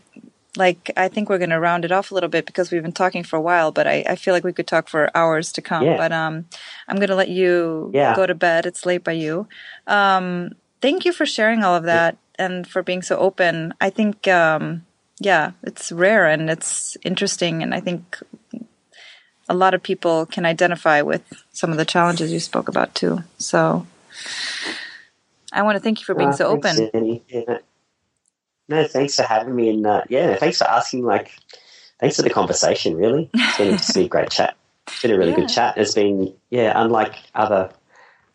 like. 0.57 0.91
I 0.97 1.07
think 1.07 1.29
we're 1.29 1.37
going 1.37 1.49
to 1.49 1.59
round 1.59 1.85
it 1.85 1.91
off 1.91 2.11
a 2.11 2.13
little 2.13 2.29
bit 2.29 2.45
because 2.45 2.71
we've 2.71 2.81
been 2.81 2.91
talking 2.91 3.23
for 3.23 3.35
a 3.35 3.41
while, 3.41 3.71
but 3.71 3.87
I, 3.87 4.03
I 4.07 4.15
feel 4.15 4.33
like 4.33 4.43
we 4.43 4.53
could 4.53 4.67
talk 4.67 4.87
for 4.89 5.09
hours 5.15 5.51
to 5.53 5.61
come. 5.61 5.83
Yeah. 5.83 5.97
But 5.97 6.11
um, 6.11 6.45
I'm 6.87 6.97
going 6.97 7.09
to 7.09 7.15
let 7.15 7.29
you 7.29 7.91
Yeah. 7.93 8.15
go 8.15 8.25
to 8.25 8.35
bed. 8.35 8.65
It's 8.65 8.85
late 8.85 9.03
by 9.03 9.13
you. 9.13 9.47
Um, 9.87 10.51
thank 10.81 11.05
you 11.05 11.13
for 11.13 11.25
sharing 11.25 11.63
all 11.63 11.75
of 11.75 11.83
that 11.83 12.17
and 12.37 12.67
for 12.67 12.83
being 12.83 13.01
so 13.01 13.17
open. 13.17 13.73
I 13.79 13.89
think, 13.89 14.27
um, 14.27 14.85
yeah, 15.19 15.51
it's 15.63 15.91
rare 15.91 16.25
and 16.25 16.49
it's 16.49 16.97
interesting, 17.03 17.63
and 17.63 17.73
I 17.73 17.79
think 17.79 18.19
a 19.47 19.53
lot 19.53 19.73
of 19.73 19.81
people 19.83 20.25
can 20.25 20.45
identify 20.45 21.01
with 21.01 21.21
some 21.53 21.71
of 21.71 21.77
the 21.77 21.85
challenges 21.85 22.31
you 22.31 22.39
spoke 22.39 22.67
about 22.67 22.93
too. 22.95 23.23
So. 23.37 23.85
I 25.53 25.61
want 25.61 25.77
to 25.77 25.79
thank 25.79 25.99
you 25.99 26.05
for 26.05 26.15
being 26.15 26.33
so 26.33 26.47
open. 26.47 26.75
No, 28.67 28.87
thanks 28.87 29.15
for 29.15 29.23
having 29.23 29.55
me, 29.55 29.69
and 29.69 29.85
uh, 29.85 30.03
yeah, 30.09 30.35
thanks 30.37 30.57
for 30.57 30.65
asking. 30.65 31.03
Like, 31.03 31.31
thanks 31.99 32.15
for 32.15 32.23
the 32.23 32.29
conversation. 32.29 32.95
Really, 32.95 33.29
it's 33.33 33.57
been, 33.57 33.67
it's 33.75 33.93
been 33.93 34.05
a 34.05 34.09
great 34.09 34.29
chat. 34.31 34.55
It's 34.87 35.01
been 35.01 35.11
a 35.11 35.17
really 35.17 35.31
Yeah. 35.31 35.35
good 35.37 35.49
chat. 35.49 35.77
It's 35.77 35.93
been 35.93 36.33
yeah, 36.49 36.73
unlike 36.75 37.15
other 37.35 37.71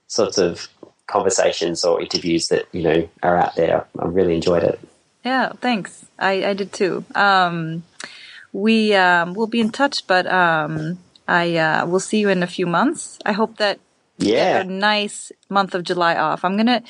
sorts 0.07 0.39
of 0.39 0.69
conversations 1.07 1.85
or 1.85 2.01
interviews 2.01 2.49
that 2.49 2.67
you 2.73 2.83
know 2.83 3.09
are 3.23 3.37
out 3.37 3.57
there. 3.57 3.87
I 3.99 4.07
really 4.07 4.35
enjoyed 4.37 4.63
it. 4.63 4.79
Yeah, 5.25 5.53
thanks. 5.61 6.07
I, 6.19 6.45
I 6.45 6.55
did 6.55 6.73
too. 6.73 7.05
Um, 7.15 7.83
we 8.53 8.95
um, 8.95 9.35
will 9.35 9.47
be 9.47 9.61
in 9.61 9.71
touch, 9.71 10.07
but 10.07 10.27
um, 10.27 10.99
I 11.29 11.57
uh, 11.57 11.87
will 11.87 12.01
see 12.01 12.19
you 12.19 12.29
in 12.29 12.43
a 12.43 12.47
few 12.47 12.67
months. 12.67 13.19
I 13.27 13.33
hope 13.33 13.57
that 13.59 13.81
you 14.19 14.35
Yeah. 14.35 14.61
a 14.61 14.65
nice 14.65 15.33
month 15.49 15.75
of 15.75 15.83
July 15.85 16.15
off. 16.17 16.45
I'm 16.45 16.57
gonna 16.57 16.83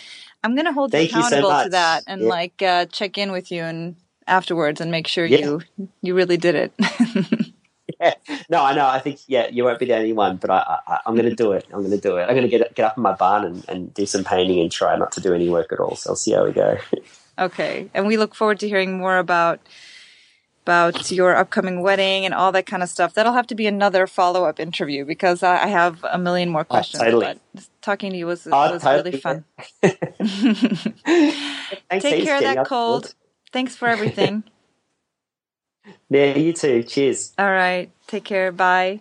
I'm 0.42 0.56
gonna 0.56 0.72
hold 0.72 0.92
Thank 0.92 1.12
you 1.12 1.18
you 1.18 1.22
so 1.24 1.28
accountable 1.38 1.64
to 1.64 1.70
that 1.70 2.04
and 2.06 2.22
Yeah. 2.22 2.28
like 2.28 2.62
uh, 2.62 2.86
check 2.86 3.18
in 3.18 3.32
with 3.32 3.50
you 3.52 3.62
and 3.62 3.96
afterwards 4.26 4.80
and 4.80 4.90
make 4.90 5.06
sure 5.06 5.26
Yeah. 5.26 5.38
you 5.38 5.60
you 6.02 6.14
really 6.14 6.36
did 6.36 6.54
it. 6.54 6.72
Yeah. 8.00 8.14
No, 8.48 8.62
I 8.64 8.74
know. 8.74 8.86
I 8.86 8.98
think 8.98 9.18
yeah, 9.26 9.48
you 9.48 9.64
won't 9.64 9.78
be 9.78 9.84
the 9.84 9.94
only 9.96 10.12
one, 10.14 10.36
but 10.36 10.48
I, 10.48 10.78
I, 10.86 10.98
I'm 11.04 11.14
going 11.16 11.28
to 11.28 11.34
do 11.34 11.52
it. 11.52 11.66
I'm 11.72 11.80
going 11.80 11.90
to 11.90 11.98
do 11.98 12.16
it. 12.16 12.22
I'm 12.22 12.30
going 12.36 12.42
to 12.42 12.48
get 12.48 12.74
get 12.74 12.86
up 12.86 12.96
in 12.96 13.02
my 13.02 13.12
barn 13.12 13.44
and, 13.44 13.68
and 13.68 13.92
do 13.92 14.06
some 14.06 14.24
painting 14.24 14.58
and 14.60 14.72
try 14.72 14.96
not 14.96 15.12
to 15.12 15.20
do 15.20 15.34
any 15.34 15.50
work 15.50 15.70
at 15.72 15.80
all. 15.80 15.96
So 15.96 16.10
I'll 16.10 16.16
see 16.16 16.32
how 16.32 16.44
we 16.46 16.52
go. 16.52 16.78
okay, 17.38 17.90
and 17.92 18.06
we 18.06 18.16
look 18.16 18.34
forward 18.34 18.60
to 18.60 18.68
hearing 18.68 18.96
more 18.96 19.18
about 19.18 19.60
about 20.70 21.10
your 21.10 21.34
upcoming 21.34 21.82
wedding 21.82 22.24
and 22.24 22.32
all 22.32 22.52
that 22.52 22.64
kind 22.64 22.82
of 22.82 22.88
stuff. 22.88 23.14
That'll 23.14 23.32
have 23.32 23.48
to 23.48 23.56
be 23.56 23.66
another 23.66 24.06
follow 24.06 24.44
up 24.44 24.60
interview 24.60 25.04
because 25.04 25.42
I, 25.42 25.66
have 25.66 26.04
a 26.04 26.16
million 26.16 26.48
more 26.48 26.60
ah, 26.62 26.74
questions. 26.74 27.02
totally. 27.02 27.34
But 27.54 27.68
talking 27.82 28.12
to 28.12 28.18
you 28.18 28.26
was, 28.26 28.46
Oh, 28.46 28.72
was 28.72 28.82
totally. 28.82 29.10
really 29.10 29.20
fun. 29.20 29.44
Take 32.00 32.24
care 32.24 32.36
of 32.36 32.42
that 32.42 32.66
cold. 32.66 33.14
Thanks 33.52 33.74
for 33.76 33.88
everything. 33.88 34.44
Yeah, 36.10 36.36
you 36.36 36.52
too. 36.52 36.82
Cheers. 36.82 37.32
all 37.38 37.50
right, 37.50 37.90
take 38.06 38.24
care. 38.24 38.52
Bye. 38.52 39.00